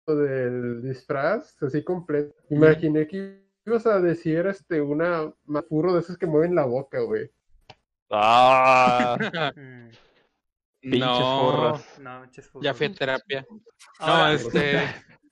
lo 0.08 0.16
del 0.16 0.82
disfraz 0.82 1.62
así 1.62 1.84
completo, 1.84 2.34
imaginé 2.50 3.08
que 3.08 3.44
ibas 3.66 3.86
a 3.86 4.00
decir 4.00 4.48
este 4.48 4.82
una 4.82 5.32
mafurro 5.46 5.94
de 5.94 6.00
esos 6.00 6.18
que 6.18 6.26
mueven 6.26 6.56
la 6.56 6.66
boca, 6.66 7.00
güey. 7.02 7.30
Ah, 8.10 9.18
pinches 10.82 11.00
no. 11.00 11.80
No, 12.00 12.32
ya 12.62 12.74
fui 12.74 12.88
a 12.88 12.94
terapia. 12.94 13.46
No, 13.50 13.62
Ahora, 14.00 14.34
este. 14.34 14.80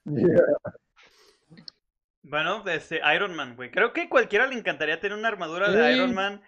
Bueno, 2.30 2.62
este, 2.68 3.00
Iron 3.16 3.34
Man, 3.38 3.56
güey. 3.56 3.72
Creo 3.72 3.94
que 3.94 4.10
cualquiera 4.10 4.48
le 4.48 4.56
encantaría 4.56 5.00
tener 5.00 5.18
una 5.18 5.30
armadura 5.30 5.72
de 5.72 5.82
Sí. 5.82 5.96
Iron 5.96 6.14
Man 6.14 6.42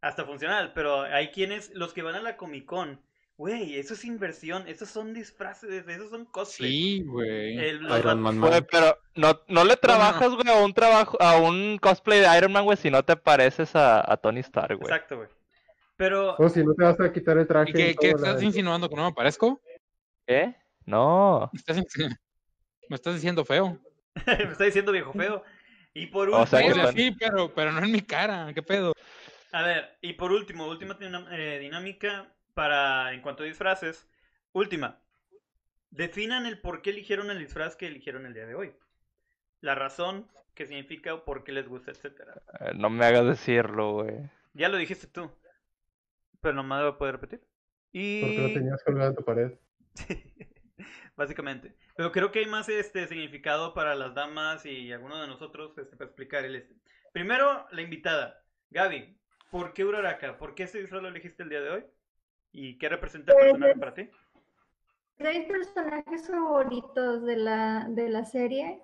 hasta 0.00 0.24
funcional, 0.24 0.72
pero 0.74 1.02
hay 1.02 1.28
quienes, 1.28 1.74
los 1.74 1.92
que 1.92 2.02
van 2.02 2.14
a 2.14 2.22
la 2.22 2.36
Comic 2.36 2.66
Con, 2.66 3.00
güey, 3.36 3.78
eso 3.78 3.94
es 3.94 4.04
inversión, 4.04 4.66
esos 4.68 4.88
son 4.88 5.14
disfraces, 5.14 5.86
esos 5.86 6.10
son 6.10 6.24
cosplays. 6.26 6.72
Sí, 6.72 7.02
güey. 7.04 7.56
Iron 7.56 8.20
Man, 8.20 8.40
Güey, 8.40 8.52
man. 8.52 8.66
pero 8.70 8.98
no, 9.14 9.40
no 9.48 9.64
le 9.64 9.76
trabajas, 9.76 10.30
güey, 10.34 10.48
a 10.48 10.64
un 10.64 10.72
trabajo, 10.72 11.16
a 11.20 11.36
un 11.38 11.78
cosplay 11.78 12.20
de 12.20 12.36
Iron 12.36 12.52
Man, 12.52 12.64
güey, 12.64 12.76
si 12.76 12.90
no 12.90 13.04
te 13.04 13.16
pareces 13.16 13.74
a, 13.76 14.10
a 14.10 14.16
Tony 14.16 14.40
Stark, 14.40 14.76
güey. 14.78 14.92
Exacto, 14.92 15.16
güey. 15.16 15.28
Pero, 15.96 16.36
O 16.38 16.48
si 16.48 16.62
no 16.62 16.74
te 16.74 16.84
vas 16.84 17.00
a 17.00 17.12
quitar 17.12 17.36
el 17.38 17.46
traje. 17.46 17.70
¿Y 17.70 17.94
qué, 17.96 18.10
estás 18.10 18.40
insinuando? 18.40 18.88
¿Que 18.88 18.94
no 18.94 19.04
me 19.04 19.12
parezco? 19.12 19.60
¿Qué? 20.24 20.54
No. 20.86 21.50
¿Me 21.52 21.58
estás, 21.58 21.76
me 22.88 22.94
estás 22.94 23.14
diciendo 23.14 23.44
feo? 23.44 23.76
me 24.26 24.52
está 24.52 24.64
diciendo 24.64 24.92
viejo 24.92 25.12
feo. 25.12 25.42
Y 25.94 26.06
por 26.06 26.30
O 26.30 26.46
sea 26.46 26.60
que 26.60 26.68
último, 26.68 26.84
O 26.84 26.92
sea, 26.92 26.96
sí, 26.96 27.16
pero, 27.18 27.52
pero 27.52 27.72
no 27.72 27.84
en 27.84 27.90
mi 27.90 28.00
cara. 28.00 28.52
¿Qué 28.54 28.62
pedo? 28.62 28.92
A 29.52 29.62
ver, 29.62 29.96
y 30.00 30.14
por 30.14 30.32
último, 30.32 30.66
última 30.66 30.98
eh, 31.30 31.58
dinámica 31.60 32.32
para, 32.54 33.12
en 33.12 33.20
cuanto 33.22 33.42
a 33.42 33.46
disfraces, 33.46 34.08
última. 34.52 35.00
Definan 35.90 36.46
el 36.46 36.60
por 36.60 36.82
qué 36.82 36.90
eligieron 36.90 37.30
el 37.30 37.38
disfraz 37.38 37.76
que 37.76 37.86
eligieron 37.86 38.26
el 38.26 38.34
día 38.34 38.46
de 38.46 38.54
hoy. 38.54 38.74
La 39.60 39.74
razón, 39.74 40.28
qué 40.54 40.66
significa 40.66 41.14
o 41.14 41.24
por 41.24 41.44
qué 41.44 41.52
les 41.52 41.66
gusta, 41.68 41.90
etcétera. 41.90 42.34
Eh, 42.60 42.72
No 42.76 42.90
me 42.90 43.06
hagas 43.06 43.26
decirlo, 43.26 43.92
güey. 43.92 44.30
Ya 44.54 44.68
lo 44.68 44.76
dijiste 44.76 45.06
tú. 45.06 45.30
Pero 46.40 46.54
no 46.54 46.62
me 46.62 46.76
voy 46.80 46.88
a 46.88 46.98
poder 46.98 47.14
repetir. 47.14 47.40
Porque 47.40 48.38
lo 48.38 48.48
Y 48.48 48.54
tenías 48.54 48.82
colgado 48.84 49.10
en 49.10 49.16
tu 49.16 49.24
pared. 49.24 49.52
básicamente. 51.18 51.74
Pero 51.96 52.12
creo 52.12 52.30
que 52.30 52.38
hay 52.38 52.46
más 52.46 52.68
este 52.68 53.06
significado 53.08 53.74
para 53.74 53.94
las 53.96 54.14
damas 54.14 54.64
y 54.64 54.92
algunos 54.92 55.20
de 55.20 55.26
nosotros 55.26 55.76
este, 55.76 55.96
para 55.96 56.08
explicar 56.08 56.44
el 56.44 56.54
este. 56.54 56.76
Primero, 57.12 57.66
la 57.72 57.82
invitada. 57.82 58.44
Gaby, 58.70 59.17
¿por 59.50 59.72
qué 59.72 59.84
Uraraka? 59.84 60.38
¿Por 60.38 60.54
qué 60.54 60.64
ese 60.64 60.80
disfraz 60.80 61.02
lo 61.02 61.08
elegiste 61.08 61.42
el 61.42 61.48
día 61.48 61.60
de 61.60 61.70
hoy? 61.70 61.84
¿Y 62.52 62.78
qué 62.78 62.88
representa 62.88 63.32
el 63.32 63.38
Pues, 63.38 63.52
personaje 63.52 63.76
para 63.76 63.94
ti? 63.94 64.10
mis 65.18 65.46
personajes 65.46 66.28
favoritos 66.28 67.24
de 67.24 67.36
la, 67.36 67.86
de 67.90 68.08
la 68.08 68.24
serie. 68.24 68.82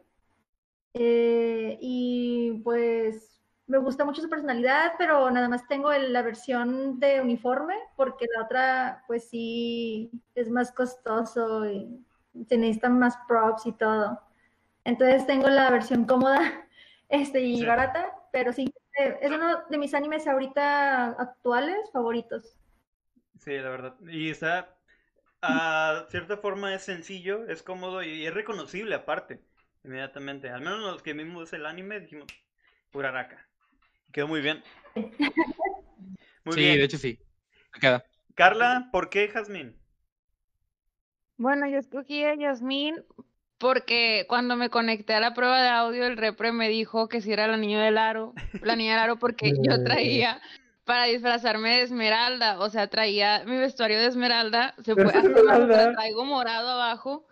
Eh, 0.94 1.78
y 1.80 2.60
pues 2.62 3.42
me 3.66 3.78
gusta 3.78 4.04
mucho 4.04 4.22
su 4.22 4.28
personalidad, 4.28 4.92
pero 4.98 5.30
nada 5.30 5.48
más 5.48 5.66
tengo 5.66 5.92
el- 5.92 6.12
la 6.12 6.22
versión 6.22 7.00
de 7.00 7.20
uniforme, 7.20 7.74
porque 7.96 8.26
la 8.36 8.44
otra, 8.44 9.04
pues 9.06 9.28
sí, 9.28 10.10
es 10.34 10.50
más 10.50 10.72
costoso 10.72 11.68
y 11.70 12.04
se 12.48 12.56
necesitan 12.58 12.98
más 12.98 13.16
props 13.28 13.66
y 13.66 13.72
todo. 13.72 14.20
Entonces 14.84 15.26
tengo 15.26 15.48
la 15.48 15.70
versión 15.70 16.04
cómoda 16.06 16.38
este, 17.08 17.40
y 17.42 17.60
Sí. 17.60 17.66
barata, 17.66 18.12
pero 18.32 18.52
sí, 18.52 18.72
es 18.96 19.30
uno 19.30 19.62
de 19.68 19.78
mis 19.78 19.94
animes 19.94 20.26
ahorita 20.26 21.10
actuales 21.10 21.90
favoritos. 21.92 22.58
Sí, 23.40 23.52
la 23.58 23.70
verdad. 23.70 23.96
Y 24.08 24.30
está, 24.30 24.76
a 25.42 26.06
cierta 26.10 26.38
forma 26.38 26.74
es 26.74 26.82
sencillo, 26.84 27.46
es 27.48 27.62
cómodo 27.62 28.02
y 28.02 28.26
es 28.26 28.34
reconocible 28.34 28.94
aparte, 28.94 29.44
inmediatamente. 29.84 30.50
Al 30.50 30.60
menos 30.62 30.80
los 30.80 31.02
que 31.02 31.12
vimos 31.14 31.52
el 31.52 31.66
anime 31.66 32.00
dijimos, 32.00 32.26
Uraraka. 32.92 33.46
Quedó 34.12 34.28
muy 34.28 34.40
bien. 34.40 34.62
Muy 36.44 36.54
sí, 36.54 36.60
bien. 36.60 36.78
de 36.78 36.84
hecho 36.84 36.98
sí. 36.98 37.18
Queda. 37.80 38.04
Carla, 38.34 38.88
¿por 38.92 39.10
qué 39.10 39.28
Jazmín? 39.28 39.76
Bueno, 41.36 41.66
yo 41.68 41.78
escogí 41.78 42.24
a 42.24 42.34
Yasmín 42.34 42.96
porque 43.64 44.26
cuando 44.28 44.56
me 44.56 44.68
conecté 44.68 45.14
a 45.14 45.20
la 45.20 45.32
prueba 45.32 45.62
de 45.62 45.70
audio, 45.70 46.04
el 46.04 46.18
repre 46.18 46.52
me 46.52 46.68
dijo 46.68 47.08
que 47.08 47.22
si 47.22 47.32
era 47.32 47.46
la 47.46 47.56
niña 47.56 47.82
del 47.82 47.96
aro, 47.96 48.34
la 48.60 48.76
niña 48.76 48.92
del 48.92 49.04
aro 49.04 49.16
porque 49.18 49.52
yo 49.62 49.82
traía 49.82 50.42
para 50.84 51.04
disfrazarme 51.04 51.76
de 51.76 51.82
Esmeralda, 51.84 52.60
o 52.60 52.68
sea, 52.68 52.88
traía 52.88 53.42
mi 53.46 53.56
vestuario 53.56 53.98
de 53.98 54.08
Esmeralda, 54.08 54.74
se 54.84 54.92
fue 54.92 55.06
hasta 55.06 55.92
traigo 55.92 56.26
morado 56.26 56.68
abajo. 56.68 57.26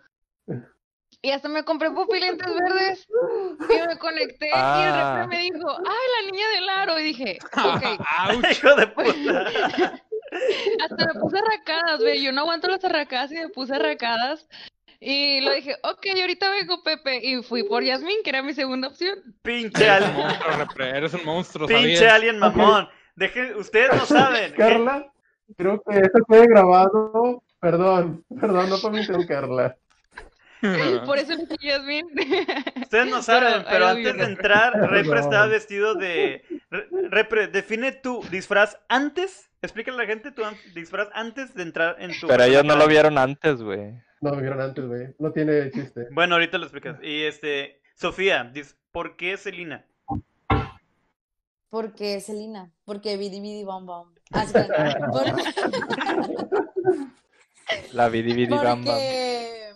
Y 1.21 1.29
hasta 1.29 1.49
me 1.49 1.63
compré 1.63 1.91
pupilentes 1.91 2.47
verdes 2.51 3.07
y 3.69 3.87
me 3.87 3.97
conecté 3.99 4.47
y 4.47 4.49
el 4.49 4.55
Ah. 4.55 5.13
repre 5.21 5.37
me 5.37 5.43
dijo, 5.43 5.69
ay, 5.69 6.25
la 6.25 6.31
niña 6.31 6.47
del 6.55 6.69
aro. 6.69 6.99
Y 6.99 7.03
dije, 7.03 7.37
ok, 7.43 7.83
de 8.79 8.87
puta. 8.87 10.01
hasta 10.83 11.13
me 11.13 11.19
puse 11.19 11.37
arracadas, 11.37 12.01
güey. 12.01 12.23
Yo 12.23 12.31
no 12.31 12.41
aguanto 12.41 12.67
las 12.69 12.83
arracadas 12.83 13.31
y 13.31 13.35
me 13.35 13.49
puse 13.49 13.75
arracadas. 13.75 14.47
Y 15.05 15.41
lo 15.41 15.51
dije, 15.53 15.75
ok, 15.83 16.05
ahorita 16.21 16.49
vengo, 16.51 16.81
Pepe. 16.81 17.19
Y 17.21 17.43
fui 17.43 17.63
por 17.63 17.83
Yasmín, 17.83 18.17
que 18.23 18.29
era 18.29 18.41
mi 18.41 18.53
segunda 18.53 18.87
opción. 18.87 19.19
Pinche 19.41 19.99
repre, 20.57 20.89
eres 20.97 21.13
un 21.13 21.25
monstruo, 21.25 21.67
Pinche 21.67 22.07
alien 22.07 22.39
mamón. 22.39 22.87
Deje- 23.15 23.53
ustedes 23.55 23.89
no 23.93 24.05
saben. 24.05 24.53
Carla, 24.53 25.11
creo 25.57 25.81
que 25.83 25.97
esto 25.97 26.19
fue 26.25 26.47
grabado. 26.47 27.43
Perdón, 27.59 28.23
perdón, 28.39 28.69
no 28.69 28.77
permiten 28.81 29.27
Carla. 29.27 29.75
Por 31.05 31.17
eso 31.17 31.33
elegí 31.33 31.57
Yasmín. 31.67 32.05
Ustedes 32.81 33.07
no 33.07 33.21
saben, 33.21 33.65
Pero, 33.69 33.87
antes 33.87 34.15
de 34.17 34.23
entrar, 34.23 34.73
Repre 34.89 35.19
estaba 35.19 35.47
vestido 35.47 35.95
de. 35.95 36.45
Re- 36.69 36.87
Repre, 37.09 37.47
define 37.47 37.91
tu 37.91 38.23
disfraz 38.31 38.77
antes. 38.87 39.49
Explícale 39.61 39.97
a 39.97 40.01
la 40.01 40.07
gente 40.07 40.31
tu 40.31 40.41
disfraz 40.73 41.09
antes 41.13 41.53
de 41.53 41.63
entrar 41.63 41.97
en 41.99 42.17
tu. 42.17 42.27
Pero 42.27 42.43
ellos 42.45 42.63
no 42.63 42.77
lo 42.77 42.87
vieron 42.87 43.17
antes, 43.17 43.61
güey. 43.61 43.93
No, 44.23 44.31
me 44.31 44.41
vieron 44.41 44.61
antes, 44.61 44.85
güey. 44.87 45.13
No 45.19 45.33
tiene 45.33 45.69
chiste. 45.69 46.07
Bueno, 46.11 46.35
ahorita 46.35 46.57
lo 46.57 46.63
explicas. 46.63 46.97
Y 47.03 47.23
este. 47.23 47.81
Sofía, 47.93 48.53
¿por 48.93 49.17
qué 49.17 49.35
Celina? 49.35 49.85
Porque 51.69 52.21
Celina, 52.21 52.71
porque 52.85 53.17
Bidi 53.17 53.41
Bidi 53.41 53.65
Bom 53.65 53.85
Bom. 53.85 54.13
Ah, 54.31 54.45
sí, 54.45 54.53
claro. 54.53 55.11
Por- 55.11 55.25
La 57.91 58.07
vidi 58.07 58.33
vidi 58.33 58.53
bam 58.53 58.63
bam. 58.63 58.85
Porque, 58.85 59.73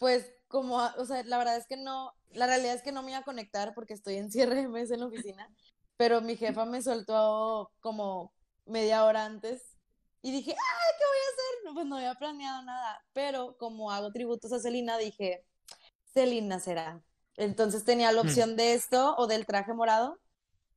pues, 0.00 0.32
como, 0.48 0.78
o 0.96 1.04
sea, 1.04 1.22
la 1.22 1.38
verdad 1.38 1.56
es 1.56 1.66
que 1.66 1.76
no, 1.76 2.12
la 2.32 2.46
realidad 2.48 2.74
es 2.74 2.82
que 2.82 2.90
no 2.90 3.04
me 3.04 3.12
iba 3.12 3.20
a 3.20 3.24
conectar 3.24 3.74
porque 3.74 3.94
estoy 3.94 4.16
en 4.16 4.32
cierre 4.32 4.56
de 4.56 4.66
mes 4.68 4.90
en 4.90 5.00
la 5.00 5.06
oficina, 5.06 5.48
pero 5.96 6.20
mi 6.20 6.36
jefa 6.36 6.64
me 6.64 6.82
soltó 6.82 7.70
como 7.80 8.32
media 8.66 9.04
hora 9.04 9.24
antes 9.24 9.77
y 10.22 10.32
dije, 10.32 10.50
ay, 10.50 10.94
¿qué 10.98 11.04
voy 11.04 11.18
a 11.18 11.28
hacer? 11.32 11.64
No, 11.64 11.74
Pues 11.74 11.86
no 11.86 11.96
había 11.96 12.14
planeado 12.14 12.62
nada, 12.62 13.04
pero 13.12 13.56
como 13.58 13.90
hago 13.90 14.10
tributos 14.12 14.52
a 14.52 14.60
Celina, 14.60 14.98
dije, 14.98 15.44
Celina 16.12 16.58
será. 16.58 17.02
Entonces 17.36 17.84
tenía 17.84 18.10
la 18.10 18.20
opción 18.20 18.56
de 18.56 18.74
esto 18.74 19.14
o 19.16 19.28
del 19.28 19.46
traje 19.46 19.72
morado, 19.72 20.18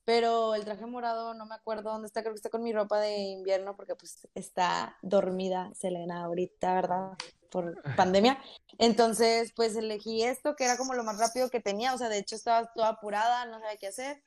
pero 0.05 0.53
el 0.53 0.63
traje 0.63 0.85
morado 0.85 1.33
no 1.33 1.47
me 1.47 1.55
acuerdo 1.55 1.91
dónde 1.91 2.07
está, 2.07 2.21
creo 2.21 2.33
que 2.33 2.37
está 2.37 2.49
con 2.49 2.61
mi 2.61 2.71
ropa 2.71 2.99
de 2.99 3.17
invierno 3.17 3.75
porque 3.75 3.95
pues 3.95 4.27
está 4.35 4.97
dormida 5.01 5.71
Selena 5.73 6.23
ahorita, 6.23 6.75
¿verdad? 6.75 7.17
Por 7.49 7.81
pandemia. 7.95 8.39
Entonces, 8.77 9.53
pues 9.55 9.75
elegí 9.75 10.21
esto 10.23 10.55
que 10.55 10.65
era 10.65 10.77
como 10.77 10.93
lo 10.93 11.03
más 11.03 11.17
rápido 11.17 11.49
que 11.49 11.59
tenía, 11.59 11.93
o 11.95 11.97
sea, 11.97 12.09
de 12.09 12.19
hecho 12.19 12.35
estaba 12.35 12.71
toda 12.73 12.89
apurada, 12.89 13.45
no 13.45 13.59
sabía 13.59 13.77
qué 13.77 13.87
hacer. 13.87 14.23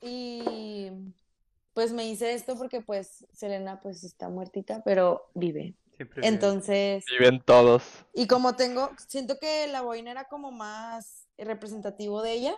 Y 0.00 0.90
pues 1.74 1.92
me 1.92 2.08
hice 2.08 2.32
esto 2.32 2.56
porque 2.56 2.80
pues 2.80 3.26
Selena 3.32 3.80
pues 3.80 4.04
está 4.04 4.28
muertita, 4.28 4.82
pero 4.84 5.30
vive. 5.34 5.74
Siempre. 5.96 6.26
Entonces, 6.26 7.04
Viven 7.06 7.40
todos. 7.44 7.84
y 8.14 8.26
como 8.26 8.56
tengo, 8.56 8.90
siento 9.06 9.38
que 9.38 9.66
la 9.68 9.82
boina 9.82 10.10
era 10.10 10.24
como 10.24 10.50
más 10.50 11.28
representativo 11.38 12.22
de 12.22 12.32
ella. 12.32 12.56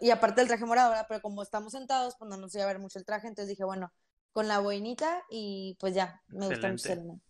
Y 0.00 0.10
aparte 0.10 0.40
del 0.40 0.48
traje 0.48 0.64
morado, 0.64 0.90
¿verdad? 0.90 1.06
Pero 1.08 1.22
como 1.22 1.42
estamos 1.42 1.72
sentados, 1.72 2.16
pues 2.18 2.28
no 2.28 2.36
nos 2.36 2.54
iba 2.54 2.64
a 2.64 2.66
ver 2.66 2.80
mucho 2.80 2.98
el 2.98 3.04
traje, 3.04 3.28
entonces 3.28 3.48
dije, 3.48 3.64
bueno, 3.64 3.92
con 4.32 4.48
la 4.48 4.58
boinita 4.58 5.22
y 5.30 5.76
pues 5.80 5.94
ya, 5.94 6.22
me 6.28 6.48
gusta 6.48 6.68
mucho. 6.68 6.88
Selena. 6.88 7.20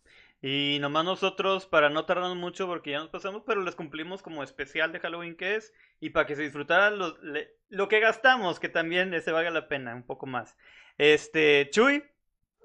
Y 0.43 0.79
nomás 0.81 1.05
nosotros, 1.05 1.67
para 1.67 1.89
no 1.89 2.05
tardarnos 2.05 2.35
mucho, 2.35 2.65
porque 2.65 2.91
ya 2.91 2.99
nos 2.99 3.09
pasamos, 3.09 3.43
pero 3.45 3.61
les 3.61 3.75
cumplimos 3.75 4.23
como 4.23 4.41
especial 4.43 4.91
de 4.91 4.99
Halloween 4.99 5.35
que 5.37 5.55
es, 5.55 5.71
y 5.99 6.09
para 6.09 6.25
que 6.25 6.35
se 6.35 6.41
disfrutaran 6.41 6.97
lo, 6.97 7.15
le- 7.21 7.51
lo 7.69 7.87
que 7.87 7.99
gastamos, 7.99 8.59
que 8.59 8.67
también 8.69 9.13
se 9.21 9.31
valga 9.31 9.51
la 9.51 9.67
pena, 9.67 9.93
un 9.93 10.01
poco 10.03 10.25
más. 10.25 10.57
Este, 10.97 11.69
Chuy, 11.71 12.03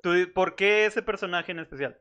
¿tú, 0.02 0.14
¿por 0.34 0.56
qué 0.56 0.86
ese 0.86 1.02
personaje 1.02 1.52
en 1.52 1.58
especial? 1.58 1.98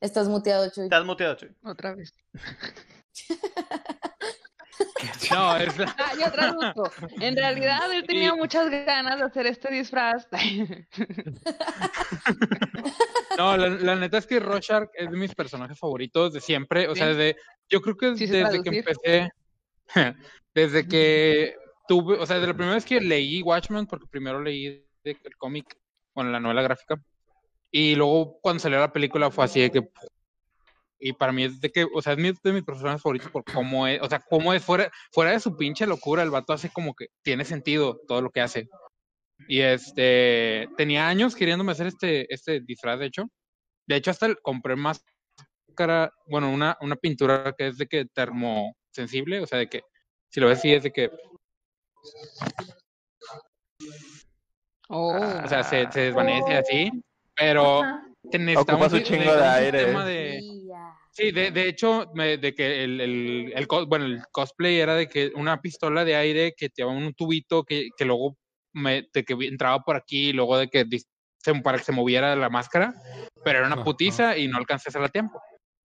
Estás 0.00 0.28
muteado, 0.28 0.70
Chuy. 0.70 0.84
Estás 0.84 1.04
muteado, 1.06 1.34
Chuy. 1.36 1.56
Otra 1.64 1.94
vez. 1.94 2.12
No, 5.30 5.56
es 5.56 5.76
la- 5.78 5.94
Ah, 5.98 6.12
yo 6.20 6.30
traduzco. 6.30 6.90
En 7.20 7.34
realidad 7.36 7.90
él 7.92 8.04
tenía 8.06 8.34
muchas 8.34 8.68
ganas 8.70 9.18
de 9.18 9.24
hacer 9.24 9.46
este 9.46 9.70
disfraz. 9.72 10.28
no, 13.36 13.56
la, 13.56 13.68
la 13.68 13.96
neta 13.96 14.18
es 14.18 14.26
que 14.26 14.40
Rorschach 14.40 14.88
es 14.94 15.10
de 15.10 15.16
mis 15.16 15.34
personajes 15.34 15.78
favoritos 15.78 16.32
de 16.32 16.40
siempre. 16.40 16.88
O 16.88 16.94
sea, 16.94 17.08
desde, 17.08 17.36
yo 17.68 17.80
creo 17.80 17.96
que 17.96 18.16
Sí 18.16 18.26
desde 18.26 18.62
que 18.62 18.78
empecé, 18.78 19.30
desde 20.54 20.86
que 20.86 21.56
tuve, 21.88 22.16
o 22.18 22.26
sea, 22.26 22.38
de 22.38 22.46
la 22.46 22.54
primera 22.54 22.74
vez 22.74 22.84
que 22.84 23.00
leí 23.00 23.42
Watchmen, 23.42 23.86
porque 23.86 24.06
primero 24.06 24.40
leí 24.40 24.84
el 25.04 25.36
cómic, 25.36 25.76
bueno, 26.14 26.30
la 26.30 26.40
novela 26.40 26.62
gráfica, 26.62 27.00
y 27.70 27.94
luego 27.94 28.38
cuando 28.40 28.60
salió 28.60 28.80
la 28.80 28.92
película 28.92 29.30
fue 29.30 29.44
así 29.44 29.60
de 29.60 29.70
que, 29.70 29.88
y 30.98 31.12
para 31.12 31.32
mí 31.32 31.44
es 31.44 31.60
de 31.60 31.70
que, 31.70 31.86
o 31.92 32.00
sea, 32.02 32.14
es 32.14 32.42
de 32.42 32.52
mis 32.52 32.64
personajes 32.64 33.02
favoritos 33.02 33.30
por 33.30 33.44
cómo 33.44 33.86
es, 33.86 34.00
o 34.00 34.08
sea, 34.08 34.18
cómo 34.18 34.52
es 34.54 34.64
fuera, 34.64 34.90
fuera 35.12 35.32
de 35.32 35.40
su 35.40 35.56
pinche 35.56 35.86
locura, 35.86 36.22
el 36.22 36.30
vato 36.30 36.52
hace 36.52 36.70
como 36.70 36.94
que 36.94 37.08
tiene 37.22 37.44
sentido 37.44 38.00
todo 38.08 38.22
lo 38.22 38.30
que 38.30 38.40
hace. 38.40 38.68
Y 39.48 39.60
este, 39.60 40.68
tenía 40.76 41.08
años 41.08 41.34
queriéndome 41.36 41.72
hacer 41.72 41.86
este, 41.88 42.32
este 42.32 42.60
disfraz, 42.60 42.98
de 42.98 43.06
hecho. 43.06 43.24
De 43.88 43.96
hecho, 43.96 44.10
hasta 44.10 44.34
compré 44.36 44.74
máscara, 44.76 46.10
bueno, 46.26 46.50
una, 46.50 46.76
una 46.80 46.96
pintura 46.96 47.54
que 47.56 47.68
es 47.68 47.78
de 47.78 47.86
que 47.86 48.06
termosensible, 48.06 49.40
o 49.40 49.46
sea, 49.46 49.58
de 49.58 49.68
que, 49.68 49.82
si 50.30 50.40
lo 50.40 50.48
ves 50.48 50.58
así, 50.58 50.72
es 50.72 50.82
de 50.82 50.90
que, 50.92 51.10
Oh. 54.88 55.16
o 55.44 55.48
sea, 55.48 55.64
se, 55.64 55.90
se 55.90 56.00
desvanece 56.00 56.56
así, 56.56 56.90
pero 57.34 57.82
te 58.30 58.38
necesitamos 58.38 58.90
su 58.90 58.96
un- 58.98 59.02
chingo 59.02 59.34
de 59.34 59.44
aire. 59.44 59.84
de- 60.04 60.40
Sí, 61.10 61.30
de, 61.32 61.50
de 61.50 61.68
hecho, 61.68 62.10
me- 62.14 62.36
de 62.36 62.54
que 62.54 62.84
el, 62.84 63.00
el, 63.00 63.66
bueno, 63.88 64.04
el 64.04 64.22
cosplay 64.30 64.78
era 64.78 64.94
de 64.94 65.08
que 65.08 65.32
una 65.34 65.60
pistola 65.62 66.04
de 66.04 66.14
aire 66.14 66.52
que 66.54 66.68
te 66.68 66.82
llevaba 66.82 66.98
un 66.98 67.14
tubito 67.14 67.64
que, 67.64 67.88
que 67.96 68.04
luego 68.04 68.36
me, 68.76 69.08
de 69.12 69.24
que 69.24 69.34
entraba 69.40 69.80
por 69.82 69.96
aquí 69.96 70.28
y 70.28 70.32
luego 70.32 70.58
de 70.58 70.68
que 70.68 70.84
se- 71.42 71.54
para 71.62 71.78
que 71.78 71.84
se 71.84 71.92
moviera 71.92 72.36
la 72.36 72.50
máscara, 72.50 72.94
pero 73.44 73.58
era 73.58 73.66
una 73.66 73.76
Ajá. 73.76 73.84
putiza 73.84 74.36
y 74.36 74.48
no 74.48 74.58
alcancé 74.58 74.88
a 74.88 74.90
hacerla 74.90 75.06
a 75.08 75.10
tiempo. 75.10 75.40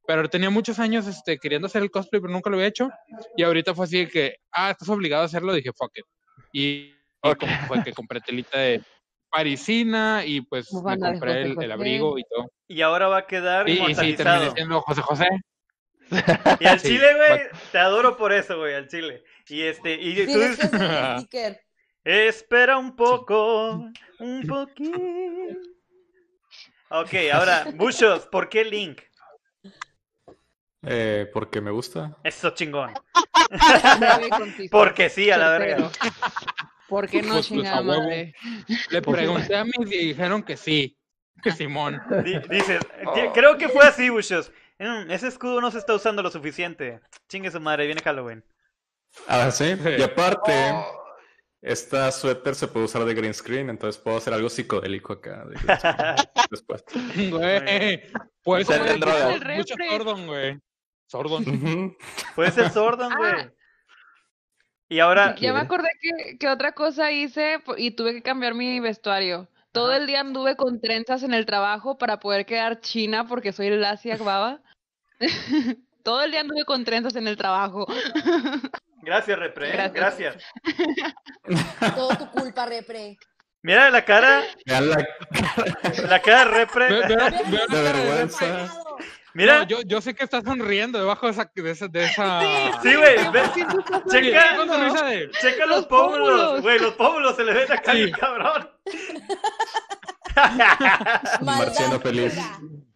Pero 0.07 0.29
tenía 0.29 0.49
muchos 0.49 0.79
años 0.79 1.07
este, 1.07 1.37
queriendo 1.37 1.67
hacer 1.67 1.83
el 1.83 1.91
cosplay, 1.91 2.19
pero 2.21 2.33
nunca 2.33 2.49
lo 2.49 2.55
había 2.57 2.67
hecho. 2.67 2.89
Y 3.37 3.43
ahorita 3.43 3.73
fue 3.75 3.85
así 3.85 3.99
de 3.99 4.07
que, 4.09 4.35
ah, 4.51 4.71
estás 4.71 4.89
obligado 4.89 5.23
a 5.23 5.25
hacerlo. 5.27 5.53
Dije, 5.53 5.71
fuck 5.73 5.91
it. 5.95 6.05
Y, 6.51 6.61
y 6.63 6.95
Ok. 7.21 7.37
como 7.37 7.55
fue 7.67 7.83
que 7.83 7.93
compré 7.93 8.19
telita 8.19 8.57
de 8.59 8.81
parisina 9.29 10.23
y 10.25 10.41
pues 10.41 10.67
me 10.73 10.97
compré 10.99 11.29
José 11.29 11.41
el, 11.41 11.47
el 11.51 11.55
José. 11.55 11.71
abrigo 11.71 12.17
y 12.17 12.23
todo. 12.29 12.51
Y 12.67 12.81
ahora 12.81 13.07
va 13.07 13.17
a 13.19 13.27
quedar 13.27 13.69
Y, 13.69 13.73
y 13.73 13.95
sí, 13.95 14.13
terminé 14.15 14.51
siendo 14.51 14.81
José 14.81 15.01
José. 15.01 15.27
Y 16.59 16.65
al 16.65 16.79
Sí, 16.81 16.87
chile, 16.89 17.15
güey, 17.15 17.39
te 17.71 17.77
adoro 17.77 18.17
por 18.17 18.33
eso, 18.33 18.57
güey, 18.57 18.73
al 18.73 18.87
chile. 18.87 19.23
Y 19.47 19.61
este, 19.61 19.93
y 19.93 20.15
tú 20.15 20.25
Tienes 20.25 20.57
que 20.57 20.63
hacer 20.63 20.81
el 20.81 21.19
sticker. 21.19 21.61
Espera 22.03 22.77
un 22.77 22.95
poco, 22.95 23.89
un 24.19 24.47
poquito. 24.47 24.97
Ok, 26.89 27.13
ahora, 27.33 27.65
Bushos, 27.75 28.27
¿por 28.27 28.49
qué 28.49 28.63
Link? 28.65 29.01
Eh, 30.83 31.29
porque 31.33 31.61
me 31.61 31.71
gusta. 31.71 32.17
Eso 32.23 32.49
chingón. 32.51 32.93
Porque 34.71 35.09
sí, 35.09 35.29
a 35.29 35.37
la 35.37 35.57
verga. 35.57 35.89
¿Por 36.87 37.07
qué 37.09 37.21
no, 37.21 37.33
Pues, 37.33 37.47
chingada 37.47 37.81
madre? 37.81 38.33
Le 38.89 39.01
pregunté 39.01 39.55
a 39.55 39.63
mis 39.65 39.91
y 39.91 40.07
dijeron 40.07 40.41
que 40.43 40.55
sí. 40.57 40.97
Que 41.43 41.51
Simón. 41.51 42.01
Di- 42.23 42.39
Dices, 42.49 42.81
di- 43.15 43.29
creo 43.33 43.57
que 43.57 43.67
fue 43.69 43.85
así, 43.85 44.09
Bushos. 44.09 44.51
Mm, 44.79 45.09
ese 45.11 45.27
escudo 45.27 45.59
no 45.59 45.69
se 45.71 45.79
está 45.79 45.93
usando 45.95 46.21
lo 46.23 46.29
suficiente. 46.31 47.01
Chingue 47.27 47.51
su 47.51 47.59
madre, 47.59 47.85
viene 47.87 48.01
Halloween. 48.01 48.43
Ah, 49.27 49.51
sí. 49.51 49.75
Y 49.97 50.01
aparte, 50.01 50.71
Oh. 50.73 51.00
Esta 51.61 52.11
suéter 52.11 52.55
se 52.55 52.67
puede 52.67 52.85
usar 52.85 53.05
de 53.05 53.13
green 53.13 53.33
screen, 53.33 53.69
entonces 53.69 54.01
puedo 54.01 54.17
hacer 54.17 54.33
algo 54.33 54.49
psicodélico 54.49 55.13
acá. 55.13 55.45
de 55.45 55.55
green 55.55 55.77
screen 55.77 56.15
después. 56.51 56.83
Güey. 57.15 58.01
Güey, 58.43 58.63
drogas. 58.99 59.41
mucho-. 59.57 59.75
Sordon, 59.89 60.27
güey. 60.27 60.59
Sordon. 61.07 61.97
Puede 62.35 62.51
ser 62.51 62.69
Sordon, 62.71 63.13
güey. 63.15 63.31
Ah. 63.33 63.51
Y 64.89 64.99
ahora, 64.99 65.35
Ya 65.35 65.53
me 65.53 65.59
acordé 65.59 65.87
que, 66.01 66.37
que 66.37 66.47
otra 66.49 66.73
cosa 66.73 67.11
hice 67.11 67.63
y 67.77 67.91
tuve 67.91 68.13
que 68.13 68.21
cambiar 68.21 68.55
mi 68.55 68.79
vestuario. 68.81 69.47
Todo 69.71 69.87
Ajá. 69.91 69.97
el 69.97 70.07
día 70.07 70.19
anduve 70.19 70.57
con 70.57 70.81
trenzas 70.81 71.23
en 71.23 71.33
el 71.33 71.45
trabajo 71.45 71.97
para 71.97 72.19
poder 72.19 72.45
quedar 72.45 72.81
china 72.81 73.25
porque 73.25 73.53
soy 73.53 73.69
lacia 73.69 74.17
baba. 74.17 74.61
Todo 76.03 76.23
el 76.23 76.31
día 76.31 76.41
anduve 76.41 76.65
con 76.65 76.83
trenzas 76.83 77.15
en 77.15 77.27
el 77.27 77.37
trabajo. 77.37 77.85
gracias, 79.01 79.39
Repre. 79.39 79.69
¿eh? 79.69 79.91
Gracias. 79.93 80.35
Gracias. 80.63 81.15
Todo 81.95 82.15
tu 82.17 82.29
culpa, 82.31 82.65
repre. 82.65 83.17
Mira 83.63 83.89
la 83.91 84.03
cara, 84.03 84.41
la 84.65 84.81
la 84.81 86.19
cara 86.19 86.45
de 86.45 86.51
Ve- 86.51 86.57
Repre. 86.65 86.89
ve- 86.89 87.01
ve 87.07 87.15
la 87.15 87.29
de 87.29 87.67
de 87.77 87.81
vergüenza. 87.83 88.73
Mira, 89.33 89.59
No, 89.59 89.63
yo, 89.67 89.81
yo 89.85 90.01
sé 90.01 90.13
que 90.15 90.23
estás 90.25 90.43
sonriendo 90.43 90.97
debajo 90.99 91.27
de 91.27 91.31
esa. 91.33 91.49
De 91.53 91.71
esa, 91.71 91.87
de 91.87 92.03
esa... 92.05 92.41
sí, 92.81 92.95
güey, 92.95 93.17
Sí, 93.53 93.61
checa, 94.09 94.65
de- 95.05 95.29
checa 95.39 95.65
los 95.67 95.77
Los 95.77 95.85
pómulos, 95.85 96.61
güey, 96.61 96.79
los 96.79 96.93
pómulos 96.95 97.35
se 97.35 97.43
le 97.43 97.53
ven 97.53 97.71
acá, 97.71 97.93
Sí. 97.93 98.11
cabrón. 98.11 98.69
marciano 101.41 101.99
feliz. 101.99 102.33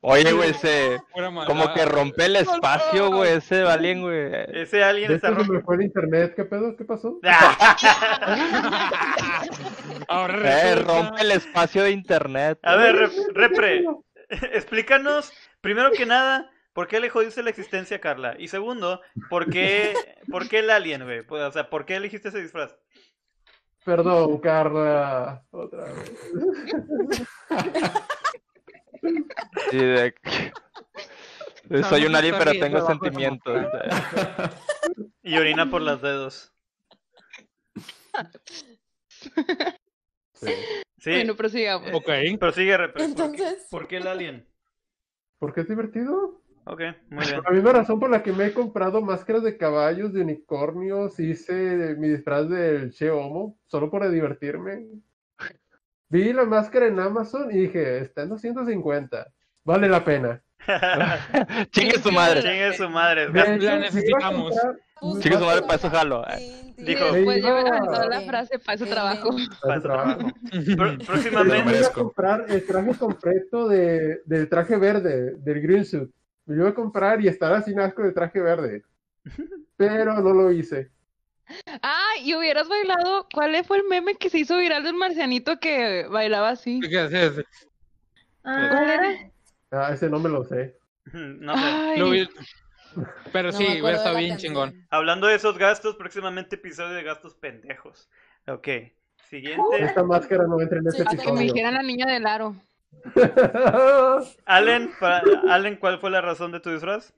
Oye, 0.08 0.32
güey, 0.34 0.54
se... 0.54 1.00
pura 1.14 1.32
maldad. 1.32 1.48
Como 1.52 1.74
que 1.74 1.84
rompe 1.86 2.26
el 2.26 2.36
espacio, 2.36 3.10
güey, 3.12 3.34
ese 3.38 3.64
alien, 3.64 4.04
güey. 4.04 4.30
Ese 4.54 4.84
alguien 4.84 5.08
De 5.10 5.16
está 5.16 5.32
rojo. 5.32 5.52
me 5.52 5.62
fue 5.62 5.78
el 5.78 5.82
internet. 5.82 6.34
¿Qué 6.36 6.46
pedo? 6.46 6.76
¿Qué 6.78 6.86
pasó? 6.86 7.20
Ahora 10.08 10.72
Eh, 10.72 10.76
rompe 10.76 11.22
el 11.22 11.32
espacio 11.32 11.84
de 11.84 11.92
internet. 11.92 12.60
A 12.64 12.76
ver, 12.76 12.96
Rep- 12.96 13.34
Repre, 13.34 13.86
explícanos, 14.54 15.32
primero 15.62 15.92
que 15.92 16.06
nada, 16.06 16.50
¿por 16.74 16.88
qué 16.88 17.00
le 17.00 17.10
jodiste 17.10 17.44
la 17.44 17.50
existencia 17.50 17.98
a 17.98 18.02
Carla? 18.02 18.36
Y 18.38 18.48
segundo, 18.48 19.02
¿por 19.30 19.50
qué, 19.50 19.94
¿por 20.32 20.48
qué 20.48 20.60
el 20.60 20.70
alien, 20.70 21.04
güey? 21.04 21.24
Pues, 21.24 21.44
O 21.44 21.52
sea, 21.52 21.70
¿por 21.70 21.86
qué 21.86 21.96
elegiste 21.96 22.30
ese 22.30 22.42
disfraz? 22.42 22.76
Perdón, 23.84 24.40
Carla. 24.40 25.44
Otra 25.52 25.84
vez. 25.86 26.12
Sí, 29.72 29.78
de- 29.78 30.14
Soy 31.84 32.06
un 32.06 32.16
alien, 32.16 32.36
pero 32.38 32.52
tengo 32.52 32.86
sentimientos. 32.86 33.66
Y 35.24 35.38
orina 35.38 35.70
por 35.70 35.82
los 35.82 36.02
dedos. 36.02 36.54
Sí. 40.34 40.48
Sí, 40.98 41.12
Bueno, 41.12 41.36
prosigamos. 41.36 41.90
Ok. 41.94 42.10
prosigue, 42.40 42.78
Repre. 42.78 42.94
¿Por 42.94 43.16
qué- 43.16 43.24
Entonces, 43.24 43.68
¿Por 43.70 43.88
qué 43.88 43.98
el 43.98 44.08
alien? 44.08 44.48
¿Por 45.40 45.54
qué 45.54 45.62
es 45.62 45.68
divertido? 45.68 46.42
Ok, 46.66 46.82
muy 47.12 47.26
bien. 47.26 47.42
La 47.44 47.52
misma 47.52 47.74
razón 47.74 48.00
por 48.00 48.10
la 48.10 48.24
que 48.24 48.32
me 48.32 48.48
he 48.48 48.54
comprado 48.54 49.02
máscaras 49.02 49.44
de 49.44 49.58
caballos, 49.58 50.14
de 50.14 50.22
unicornios, 50.22 51.20
hice 51.20 51.96
mi 51.98 52.10
disfraz 52.10 52.50
del 52.50 52.92
Che 52.92 53.12
Homo, 53.12 53.60
solo 53.68 53.92
para 53.92 54.10
divertirme. 54.10 54.88
Vi 56.10 56.34
la 56.34 56.46
máscara 56.46 56.88
en 56.88 57.00
Amazon 57.00 57.50
y 57.52 57.62
dije, 57.62 58.00
está 58.00 58.24
en 58.24 58.30
250, 58.30 59.28
vale 59.64 59.90
la 59.90 60.04
pena. 60.04 60.42
Chingue 61.72 62.00
su 62.00 62.12
madre. 62.12 62.42
Chingue 62.42 62.74
su 62.74 62.90
madre. 62.90 63.24
Hecho, 63.26 63.66
la 63.66 63.80
necesitamos. 63.80 64.54
pues, 65.00 65.20
Chingue 65.24 65.38
su 65.38 65.46
madre, 65.46 65.62
pues, 65.62 65.68
para 65.68 65.76
eso 65.76 65.90
jalo. 65.90 66.26
Dijo- 66.78 67.08
Y 67.10 67.16
después 67.16 67.44
ya 67.44 67.54
me 67.54 68.10
la 68.10 68.22
frase 68.22 68.60
para 68.60 68.78
su 68.78 68.86
trabajo. 68.86 69.30
Para 69.62 69.76
su 69.76 69.82
trabajo. 69.82 70.32
Próximamente, 71.06 71.64
Me 71.72 71.78
iba 71.78 71.88
a 71.88 71.92
comprar 71.92 72.46
el 72.50 72.66
traje 72.66 72.94
completo 72.98 73.68
de, 73.68 74.22
del 74.26 74.50
traje 74.50 74.78
verde, 74.78 75.36
del 75.38 75.62
green 75.62 75.86
suit. 75.86 76.10
Me 76.46 76.56
lo 76.56 76.62
iba 76.64 76.70
a 76.72 76.76
comprar 76.76 77.22
y 77.22 77.28
estar 77.28 77.52
así 77.54 77.74
asco 77.78 78.04
de 78.04 78.12
traje 78.12 78.40
verde. 78.40 78.84
Pero 79.78 80.14
no 80.22 80.34
lo 80.34 80.52
hice. 80.52 80.92
Ah, 81.82 82.12
y 82.24 82.34
hubieras 82.36 82.68
bailado. 82.68 83.28
¿Cuál 83.34 83.64
fue 83.66 83.78
el 83.78 83.84
meme 83.86 84.16
que 84.16 84.30
se 84.30 84.40
hizo 84.40 84.58
viral 84.58 84.84
del 84.84 84.96
marcianito 84.96 85.60
que 85.60 86.06
bailaba 86.10 86.50
así? 86.50 86.80
¿Qué 86.80 87.00
haces? 87.00 87.44
Ah, 88.44 88.68
¿Cuál 88.72 88.90
era? 88.90 89.32
Ah, 89.72 89.92
ese 89.94 90.10
no 90.10 90.20
me 90.20 90.30
lo 90.30 90.44
sé. 90.44 90.78
no 91.14 91.54
sé. 91.56 91.64
Ay, 91.64 92.00
Lo 92.00 92.10
vi- 92.10 92.30
Pero 93.34 93.52
No 93.52 93.58
sí, 93.58 93.64
hubiera 93.66 93.98
estado 93.98 94.16
bien 94.18 94.30
canción. 94.30 94.54
chingón. 94.54 94.88
Hablando 94.90 95.28
de 95.28 95.36
esos 95.36 95.58
gastos, 95.58 95.96
próximamente 95.96 96.56
episodio 96.56 96.94
de 96.96 97.04
gastos 97.04 97.36
pendejos. 97.36 98.10
Ok, 98.48 98.68
siguiente. 99.30 99.62
Esta 99.80 100.04
máscara 100.04 100.48
no 100.48 100.60
entra 100.62 100.80
en 100.80 100.88
ese 100.88 100.98
Sí, 100.98 101.04
hasta 101.06 101.12
que 101.12 101.32
me 101.32 101.40
episodio. 101.42 101.54
dijeran 101.54 101.74
la 101.74 101.84
niña 101.84 102.06
del 102.06 102.26
aro. 102.26 102.56
Allen, 104.46 104.92
Allen, 105.50 105.76
¿cuál 105.78 106.00
fue 106.00 106.10
la 106.10 106.22
razón 106.22 106.52
de 106.52 106.60
tu 106.60 106.70
disfraz? 106.72 107.14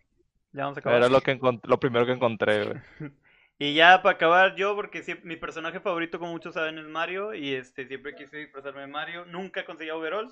Ya 0.54 0.64
vamos 0.64 0.78
a 0.78 0.80
acabar. 0.80 0.98
Era 1.00 1.10
lo, 1.10 1.22
que 1.22 1.38
encont- 1.40 1.62
lo 1.64 1.80
primero 1.80 2.06
que 2.06 2.14
encontré, 2.14 2.66
güey. 2.66 2.78
Y 3.60 3.74
ya 3.74 4.02
para 4.04 4.16
acabar 4.16 4.56
yo, 4.56 4.76
porque 4.76 5.02
sie- 5.04 5.20
mi 5.24 5.36
personaje 5.36 5.80
favorito, 5.80 6.20
como 6.20 6.32
muchos 6.32 6.54
saben, 6.54 6.78
es 6.78 6.86
Mario. 6.86 7.34
Y 7.34 7.54
este 7.56 7.88
siempre 7.88 8.14
quise 8.16 8.38
disfrazarme 8.38 8.82
de 8.82 8.88
Mario. 8.88 9.26
Nunca 9.26 9.66
conseguí 9.66 9.90
overall. 9.90 10.28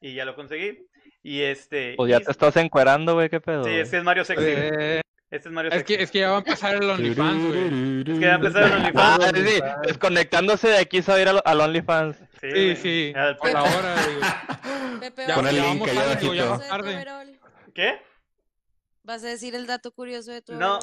Y 0.00 0.14
ya 0.14 0.24
lo 0.24 0.36
conseguí. 0.36 0.86
Y 1.22 1.42
este. 1.42 1.94
Pues 1.96 2.10
ya 2.10 2.18
y- 2.18 2.24
te 2.24 2.30
estás 2.30 2.56
encuerando, 2.56 3.14
güey, 3.14 3.28
qué 3.28 3.40
pedo. 3.40 3.64
Sí, 3.64 3.70
ese 3.70 3.98
es 3.98 4.04
Mario 4.04 4.24
Sexy. 4.24 4.44
Eh, 4.46 5.00
Este 5.30 5.48
es 5.48 5.52
Mario 5.54 5.70
Es 5.72 5.82
que, 5.84 5.94
Sexy. 5.94 6.04
es 6.04 6.10
que 6.12 6.18
ya 6.20 6.30
va 6.30 6.36
a 6.36 6.38
empezar 6.38 6.74
el 6.76 6.88
OnlyFans, 6.88 7.46
güey. 7.48 7.98
Es 8.14 8.18
que 8.18 8.24
ya 8.24 8.34
empezó 8.36 8.58
el 8.60 8.72
Ah, 8.72 8.76
OnlyFans. 8.76 9.38
sí, 9.38 9.44
sí, 9.56 9.60
desconectándose 9.86 10.68
de 10.68 10.78
aquí 10.78 11.02
se 11.02 11.10
va 11.12 11.18
a 11.18 11.20
ir 11.20 11.28
al, 11.28 11.42
al 11.44 11.60
OnlyFans. 11.60 12.16
Sí, 12.40 12.76
sí. 12.76 13.12
Al- 13.14 13.36
Por 13.36 13.52
la 13.52 13.62
hora, 13.64 13.94
güey. 14.04 15.26
Ya, 15.28 15.34
Pon 15.34 15.46
el 15.48 15.56
ya 15.56 15.62
link 15.64 15.86
ya 15.86 15.94
vamos 15.94 16.60
de 16.60 16.64
tu 16.64 16.68
tarde. 16.68 17.06
¿Qué? 17.74 18.00
¿Vas 19.02 19.24
a 19.24 19.28
decir 19.28 19.54
el 19.54 19.66
dato 19.66 19.90
curioso 19.92 20.32
de 20.32 20.42
tu 20.42 20.54
No, 20.54 20.78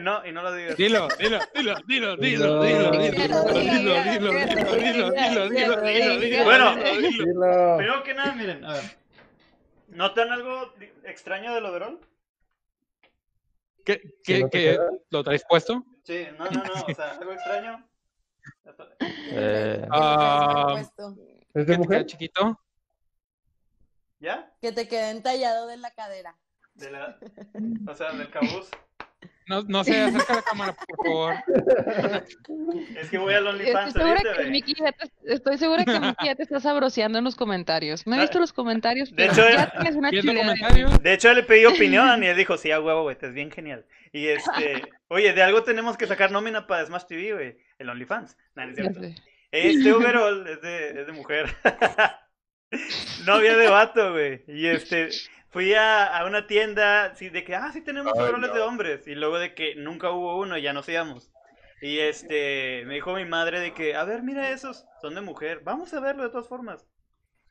no, 0.00 0.24
y 0.26 0.32
no 0.32 0.42
lo 0.42 0.52
digas. 0.54 0.76
Dilo, 0.76 1.08
dilo, 1.18 1.38
dilo, 1.54 1.76
dilo, 1.86 2.16
dilo, 2.16 2.62
Dilo. 2.62 2.62
dilo, 2.62 3.10
dilo, 3.10 3.12
Dilo, 3.12 4.02
dilo, 4.02 4.02
dilo, 4.02 4.32
dilo, 4.32 4.32
dilo, 4.32 5.10
dilo, 5.10 5.10
dilo, 5.10 5.10
dilo, 5.10 5.50
dilo, 5.50 5.80
dilo, 5.80 6.18
dilo, 6.20 6.44
Bueno. 6.44 6.76
dilo, 6.76 6.92
dilo. 6.94 7.10
Dilo. 7.10 7.76
Primero 7.76 8.02
que 8.04 8.14
nada, 8.14 8.34
miren, 8.34 8.64
a 8.64 8.72
ver. 8.74 8.84
¿Notan 9.88 10.32
algo 10.32 10.72
extraño 11.04 11.54
del 11.54 11.64
overall? 11.66 12.00
¿Qué, 13.84 14.00
¿Que 14.22 14.40
qué, 14.40 14.48
qué, 14.50 14.78
lo 15.10 15.24
traes 15.24 15.44
puesto? 15.48 15.84
Sí, 16.04 16.26
no, 16.38 16.44
no, 16.46 16.62
no, 16.62 16.72
o 16.88 16.94
sea, 16.94 17.10
algo 17.12 17.32
extraño. 17.32 17.88
Eh, 19.30 19.86
Ah. 19.90 20.74
¿Es 20.80 20.90
¿Qué 21.54 21.64
de 21.64 21.78
mujer? 21.78 22.06
chiquito? 22.06 22.58
¿Ya? 24.20 24.52
Que 24.60 24.72
te 24.72 24.88
quede 24.88 25.10
entallado 25.10 25.66
de 25.66 25.76
la 25.78 25.90
cadera. 25.92 26.36
De 26.78 26.90
la, 26.90 27.18
o 27.88 27.94
sea, 27.94 28.12
del 28.12 28.30
cabuz. 28.30 28.70
No, 29.48 29.62
no 29.62 29.82
se 29.82 29.98
acerca 29.98 30.34
la 30.34 30.42
cámara, 30.42 30.74
por 30.74 31.06
favor. 31.06 31.34
Es 32.96 33.08
que 33.08 33.16
voy 33.16 33.32
al 33.32 33.46
Estoy 33.46 33.60
OnlyFans 33.60 33.92
segura, 33.94 34.10
ahorita, 34.10 34.32
que 34.32 34.38
güey. 34.40 34.50
Miki 34.50 34.74
ya 34.74 34.92
te, 34.92 35.10
estoy 35.24 35.56
segura 35.56 35.84
que 35.86 35.98
Miki 35.98 36.26
ya 36.26 36.34
te 36.34 36.42
está 36.42 36.60
sabroseando 36.60 37.16
en 37.18 37.24
los 37.24 37.34
comentarios. 37.34 38.06
No 38.06 38.16
he 38.16 38.20
visto 38.20 38.38
los 38.38 38.52
comentarios, 38.52 39.10
De 39.10 39.24
hecho, 39.24 39.48
ya 39.48 39.70
tienes 39.70 39.96
una 39.96 40.10
¿Viendo 40.10 40.32
chulada. 40.32 40.52
de- 40.52 40.60
comentarios? 40.60 41.02
De 41.02 41.14
hecho, 41.14 41.32
le 41.32 41.42
pedí 41.44 41.64
opinión 41.64 42.22
y 42.22 42.26
él 42.26 42.36
dijo, 42.36 42.58
sí, 42.58 42.70
a 42.70 42.80
huevo, 42.80 43.04
güey, 43.04 43.16
te 43.16 43.26
es 43.26 43.32
bien 43.32 43.50
genial. 43.50 43.86
Y 44.12 44.26
este, 44.28 44.82
oye, 45.08 45.32
de 45.32 45.42
algo 45.42 45.62
tenemos 45.62 45.96
que 45.96 46.06
sacar 46.06 46.30
nómina 46.30 46.66
para 46.66 46.84
Smash 46.84 47.06
TV, 47.06 47.32
güey, 47.32 47.56
el 47.78 47.88
OnlyFans. 47.88 48.36
Nah, 48.54 48.66
no 48.66 48.70
es 48.72 48.76
cierto. 48.76 49.00
Este 49.50 49.92
overall 49.94 50.46
es 50.46 50.60
de, 50.60 51.00
es 51.00 51.06
de 51.06 51.12
mujer. 51.12 51.46
no 53.24 53.32
había 53.32 53.56
de 53.56 53.68
vato, 53.68 54.12
güey. 54.12 54.44
Y 54.46 54.66
este, 54.66 55.08
fui 55.50 55.74
a, 55.74 56.06
a 56.06 56.26
una 56.26 56.46
tienda 56.46 57.14
sí, 57.16 57.28
de 57.30 57.44
que, 57.44 57.54
ah, 57.54 57.70
sí 57.72 57.80
tenemos 57.82 58.12
Ay, 58.16 58.20
overoles 58.20 58.50
no. 58.50 58.54
de 58.54 58.60
hombres. 58.60 59.06
Y 59.06 59.14
luego 59.14 59.38
de 59.38 59.54
que 59.54 59.74
nunca 59.76 60.10
hubo 60.10 60.38
uno 60.38 60.56
y 60.58 60.62
ya 60.62 60.72
nos 60.72 60.88
íbamos. 60.88 61.30
Y 61.80 62.00
este, 62.00 62.84
me 62.86 62.94
dijo 62.94 63.14
mi 63.14 63.24
madre 63.24 63.60
de 63.60 63.72
que, 63.74 63.94
a 63.94 64.04
ver, 64.04 64.22
mira 64.22 64.50
esos, 64.50 64.84
son 65.00 65.14
de 65.14 65.20
mujer. 65.20 65.60
Vamos 65.64 65.92
a 65.94 66.00
verlo 66.00 66.24
de 66.24 66.30
todas 66.30 66.48
formas. 66.48 66.86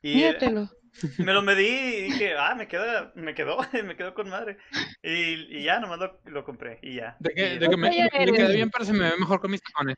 Y 0.02 0.14
Míratelo. 0.16 0.68
me 1.18 1.32
lo 1.32 1.42
medí 1.42 1.66
y 1.66 2.02
dije, 2.04 2.34
ah, 2.36 2.54
me 2.54 2.68
queda, 2.68 3.12
me 3.14 3.34
quedó, 3.34 3.58
me 3.84 3.96
quedó 3.96 4.14
con 4.14 4.28
madre. 4.28 4.58
Y, 5.02 5.58
y 5.58 5.64
ya, 5.64 5.80
nomás 5.80 5.98
lo, 5.98 6.20
lo 6.26 6.44
compré 6.44 6.78
y 6.82 6.96
ya. 6.96 7.16
De 7.20 7.30
que, 7.34 7.54
Y- 7.54 7.58
de 7.58 7.68
que 7.68 7.76
me, 7.76 7.90
me 7.90 8.32
quedé 8.32 8.54
bien, 8.54 8.70
pero 8.70 8.84
se 8.84 8.92
me 8.92 9.10
ve 9.10 9.16
mejor 9.18 9.40
con 9.40 9.50
mis 9.50 9.62
tacones. 9.62 9.96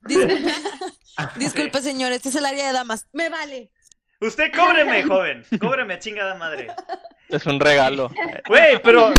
Disculpe, 0.00 0.52
Disculpe, 1.36 1.80
señor, 1.80 2.12
este 2.12 2.28
es 2.28 2.34
el 2.36 2.44
área 2.46 2.66
de 2.66 2.72
damas. 2.72 3.08
Me 3.12 3.28
vale. 3.30 3.70
Usted 4.26 4.52
cóbreme, 4.54 5.02
joven, 5.02 5.44
cóbreme, 5.60 5.98
chingada 5.98 6.34
madre. 6.34 6.68
es 7.28 7.46
un 7.46 7.60
regalo. 7.60 8.10
Güey, 8.48 8.80
pero... 8.82 9.12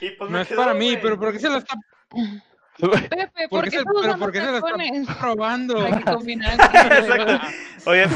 y 0.00 0.10
pues 0.10 0.30
No 0.30 0.40
es 0.40 0.48
quedó, 0.48 0.62
para 0.62 0.74
mí, 0.74 0.96
pero 1.00 1.18
¿por 1.18 1.32
qué 1.32 1.38
se 1.38 1.48
lo 1.48 1.58
está, 1.58 1.74
Pepe, 2.80 3.48
por 3.50 3.60
¿por 3.60 3.64
qué 3.64 3.70
se, 3.72 3.84
pero 3.84 3.98
usando 3.98 4.18
por 4.18 4.32
qué 4.32 4.40
se 4.40 4.46
lo 4.46 4.60
tacones? 4.60 4.92
está 5.08 5.14
robando? 5.22 5.74
Para 5.76 6.00
que 6.22 6.32
el 6.32 6.42
Exacto. 6.42 7.40
Oye, 7.84 8.06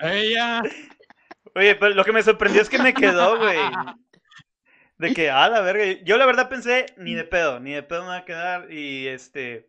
Ella. 0.00 0.62
oye, 1.54 1.74
pero 1.74 1.94
lo 1.94 2.04
que 2.04 2.12
me 2.12 2.22
sorprendió 2.22 2.62
es 2.62 2.68
que 2.68 2.78
me 2.78 2.94
quedó, 2.94 3.38
güey. 3.38 3.58
De 4.98 5.12
que, 5.12 5.30
ah, 5.30 5.48
la 5.48 5.60
verga. 5.62 5.84
Yo 6.04 6.16
la 6.16 6.26
verdad 6.26 6.48
pensé, 6.48 6.86
ni 6.96 7.14
de 7.14 7.24
pedo, 7.24 7.58
ni 7.58 7.72
de 7.72 7.82
pedo 7.82 8.02
me 8.02 8.08
va 8.08 8.16
a 8.18 8.24
quedar. 8.24 8.70
Y 8.72 9.08
este, 9.08 9.68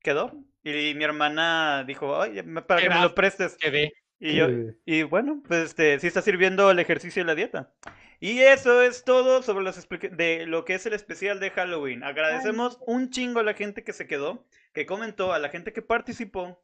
quedó. 0.00 0.32
Y, 0.64 0.94
mi 0.94 1.04
hermana 1.04 1.84
dijo, 1.86 2.08
oye, 2.08 2.42
me- 2.42 2.62
para 2.62 2.82
que 2.82 2.88
me 2.88 3.00
lo 3.00 3.14
prestes. 3.14 3.56
Quedé. 3.56 3.92
Y 4.18 4.36
yo, 4.36 4.46
y 4.86 5.02
bueno, 5.02 5.42
pues 5.46 5.64
este, 5.66 5.98
sí 6.00 6.06
está 6.06 6.22
sirviendo 6.22 6.70
el 6.70 6.78
ejercicio 6.78 7.22
y 7.22 7.26
la 7.26 7.34
dieta. 7.34 7.72
Y 8.20 8.40
eso 8.40 8.80
es 8.80 9.04
todo 9.04 9.42
sobre 9.42 9.64
los 9.64 9.86
de 10.12 10.46
lo 10.46 10.64
que 10.64 10.74
es 10.74 10.86
el 10.86 10.94
especial 10.94 11.40
de 11.40 11.50
Halloween. 11.50 12.02
Agradecemos 12.02 12.78
un 12.86 13.10
chingo 13.10 13.40
a 13.40 13.42
la 13.42 13.54
gente 13.54 13.84
que 13.84 13.92
se 13.92 14.06
quedó, 14.06 14.46
que 14.72 14.86
comentó, 14.86 15.32
a 15.32 15.38
la 15.38 15.50
gente 15.50 15.72
que 15.72 15.82
participó. 15.82 16.62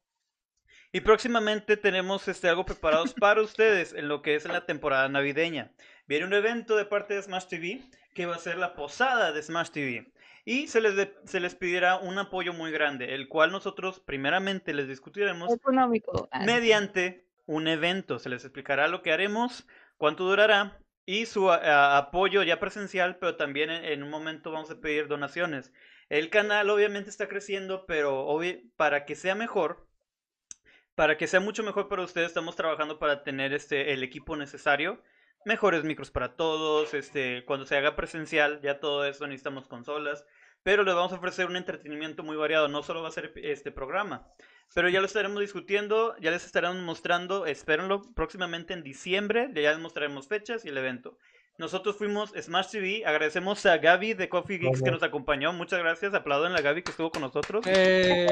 Y 0.92 1.02
próximamente 1.02 1.76
tenemos 1.76 2.26
este, 2.28 2.48
algo 2.48 2.64
preparados 2.64 3.14
para 3.14 3.42
ustedes 3.42 3.92
en 3.92 4.08
lo 4.08 4.22
que 4.22 4.36
es 4.36 4.46
la 4.46 4.64
temporada 4.64 5.08
navideña. 5.08 5.72
Viene 6.06 6.24
un 6.26 6.32
evento 6.32 6.76
de 6.76 6.84
parte 6.86 7.14
de 7.14 7.22
Smash 7.22 7.46
TV 7.46 7.82
que 8.14 8.26
va 8.26 8.36
a 8.36 8.40
ser 8.40 8.56
la 8.56 8.74
posada 8.74 9.32
de 9.32 9.42
Smash 9.42 9.70
TV. 9.70 10.12
Y 10.44 10.68
se 10.68 10.80
les, 10.80 10.96
de- 10.96 11.14
se 11.26 11.38
les 11.40 11.54
pedirá 11.54 11.98
un 11.98 12.16
apoyo 12.18 12.52
muy 12.54 12.72
grande, 12.72 13.14
el 13.14 13.28
cual 13.28 13.52
nosotros 13.52 14.00
primeramente 14.00 14.72
les 14.72 14.88
discutiremos 14.88 15.52
económico. 15.52 16.28
Ah, 16.32 16.44
mediante 16.44 17.26
un 17.50 17.66
evento. 17.66 18.18
Se 18.18 18.28
les 18.28 18.44
explicará 18.44 18.86
lo 18.88 19.02
que 19.02 19.12
haremos, 19.12 19.66
cuánto 19.96 20.24
durará 20.24 20.78
y 21.04 21.26
su 21.26 21.50
a- 21.50 21.96
apoyo 21.98 22.42
ya 22.44 22.60
presencial, 22.60 23.18
pero 23.18 23.36
también 23.36 23.70
en, 23.70 24.02
un 24.04 24.10
momento 24.10 24.52
vamos 24.52 24.70
a 24.70 24.80
pedir 24.80 25.08
donaciones. 25.08 25.72
El 26.08 26.30
canal 26.30 26.70
obviamente 26.70 27.10
está 27.10 27.28
creciendo, 27.28 27.86
pero 27.86 28.38
para 28.76 29.04
que 29.04 29.16
sea 29.16 29.34
mejor, 29.34 29.88
para 30.94 31.16
que 31.16 31.26
sea 31.26 31.40
mucho 31.40 31.62
mejor 31.64 31.88
para 31.88 32.02
ustedes, 32.02 32.28
estamos 32.28 32.54
trabajando 32.56 32.98
para 33.00 33.24
tener 33.24 33.52
este 33.52 33.92
el 33.92 34.02
equipo 34.04 34.36
necesario. 34.36 35.02
Mejores 35.44 35.84
micros 35.84 36.10
para 36.10 36.36
todos, 36.36 36.94
este, 36.94 37.44
cuando 37.46 37.66
se 37.66 37.76
haga 37.76 37.96
presencial, 37.96 38.60
ya 38.62 38.78
todo 38.78 39.04
eso 39.06 39.26
necesitamos 39.26 39.66
consolas, 39.66 40.24
pero 40.62 40.84
les 40.84 40.94
vamos 40.94 41.12
a 41.12 41.16
ofrecer 41.16 41.46
un 41.46 41.56
entretenimiento 41.56 42.22
muy 42.22 42.36
variado, 42.36 42.68
no 42.68 42.82
solo 42.82 43.02
va 43.02 43.08
a 43.08 43.12
ser 43.12 43.32
este 43.36 43.72
programa, 43.72 44.28
pero 44.74 44.88
ya 44.88 45.00
lo 45.00 45.06
estaremos 45.06 45.40
discutiendo, 45.40 46.14
ya 46.20 46.30
les 46.30 46.44
estaremos 46.44 46.76
mostrando, 46.82 47.46
espérenlo 47.46 48.02
próximamente 48.14 48.72
en 48.72 48.82
diciembre, 48.82 49.50
ya 49.54 49.70
les 49.72 49.78
mostraremos 49.80 50.28
fechas 50.28 50.64
y 50.64 50.68
el 50.68 50.78
evento. 50.78 51.16
Nosotros 51.58 51.96
fuimos 51.96 52.30
Smash 52.40 52.70
TV, 52.70 53.02
agradecemos 53.04 53.66
a 53.66 53.76
Gaby 53.76 54.14
de 54.14 54.28
Coffee 54.30 54.58
Geeks 54.58 54.82
que 54.82 54.90
nos 54.90 55.02
acompañó, 55.02 55.52
muchas 55.52 55.78
gracias, 55.80 56.14
aplauden 56.14 56.52
a 56.52 56.60
Gaby 56.62 56.82
que 56.82 56.90
estuvo 56.92 57.10
con 57.10 57.20
nosotros. 57.22 57.64
Eh, 57.66 58.26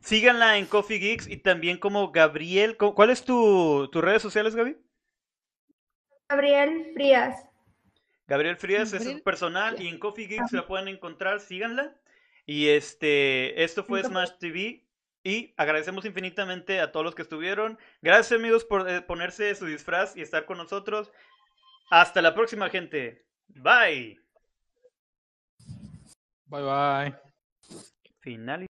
Síganla 0.00 0.58
en 0.58 0.66
Coffee 0.66 0.98
Geeks 0.98 1.26
y 1.28 1.38
también 1.38 1.78
como 1.78 2.10
Gabriel, 2.12 2.76
¿cu- 2.76 2.94
¿cuál 2.94 3.10
es 3.10 3.24
tu, 3.24 3.88
tus 3.90 4.02
redes 4.04 4.20
sociales 4.22 4.54
Gaby? 4.54 4.76
Gabriel 6.28 6.90
Frías. 6.94 7.44
Gabriel 8.26 8.56
Frías 8.56 8.92
es 8.92 9.20
personal 9.22 9.80
y 9.80 9.88
en 9.88 9.98
Coffee 9.98 10.26
Geeks 10.26 10.52
la 10.52 10.66
pueden 10.66 10.88
encontrar, 10.88 11.40
síganla. 11.40 11.94
Y 12.46 12.68
este, 12.68 13.62
esto 13.62 13.84
fue 13.84 14.02
Smash 14.02 14.32
TV 14.38 14.84
y 15.22 15.54
agradecemos 15.56 16.04
infinitamente 16.04 16.80
a 16.80 16.92
todos 16.92 17.04
los 17.04 17.14
que 17.14 17.22
estuvieron. 17.22 17.78
Gracias 18.02 18.38
amigos 18.38 18.64
por 18.64 18.88
eh, 18.88 19.00
ponerse 19.00 19.54
su 19.54 19.64
disfraz 19.66 20.16
y 20.16 20.20
estar 20.20 20.44
con 20.44 20.58
nosotros. 20.58 21.10
Hasta 21.90 22.20
la 22.20 22.34
próxima 22.34 22.68
gente. 22.68 23.24
Bye. 23.48 24.20
Bye 26.46 26.62
bye. 26.62 27.14
Final. 28.20 28.66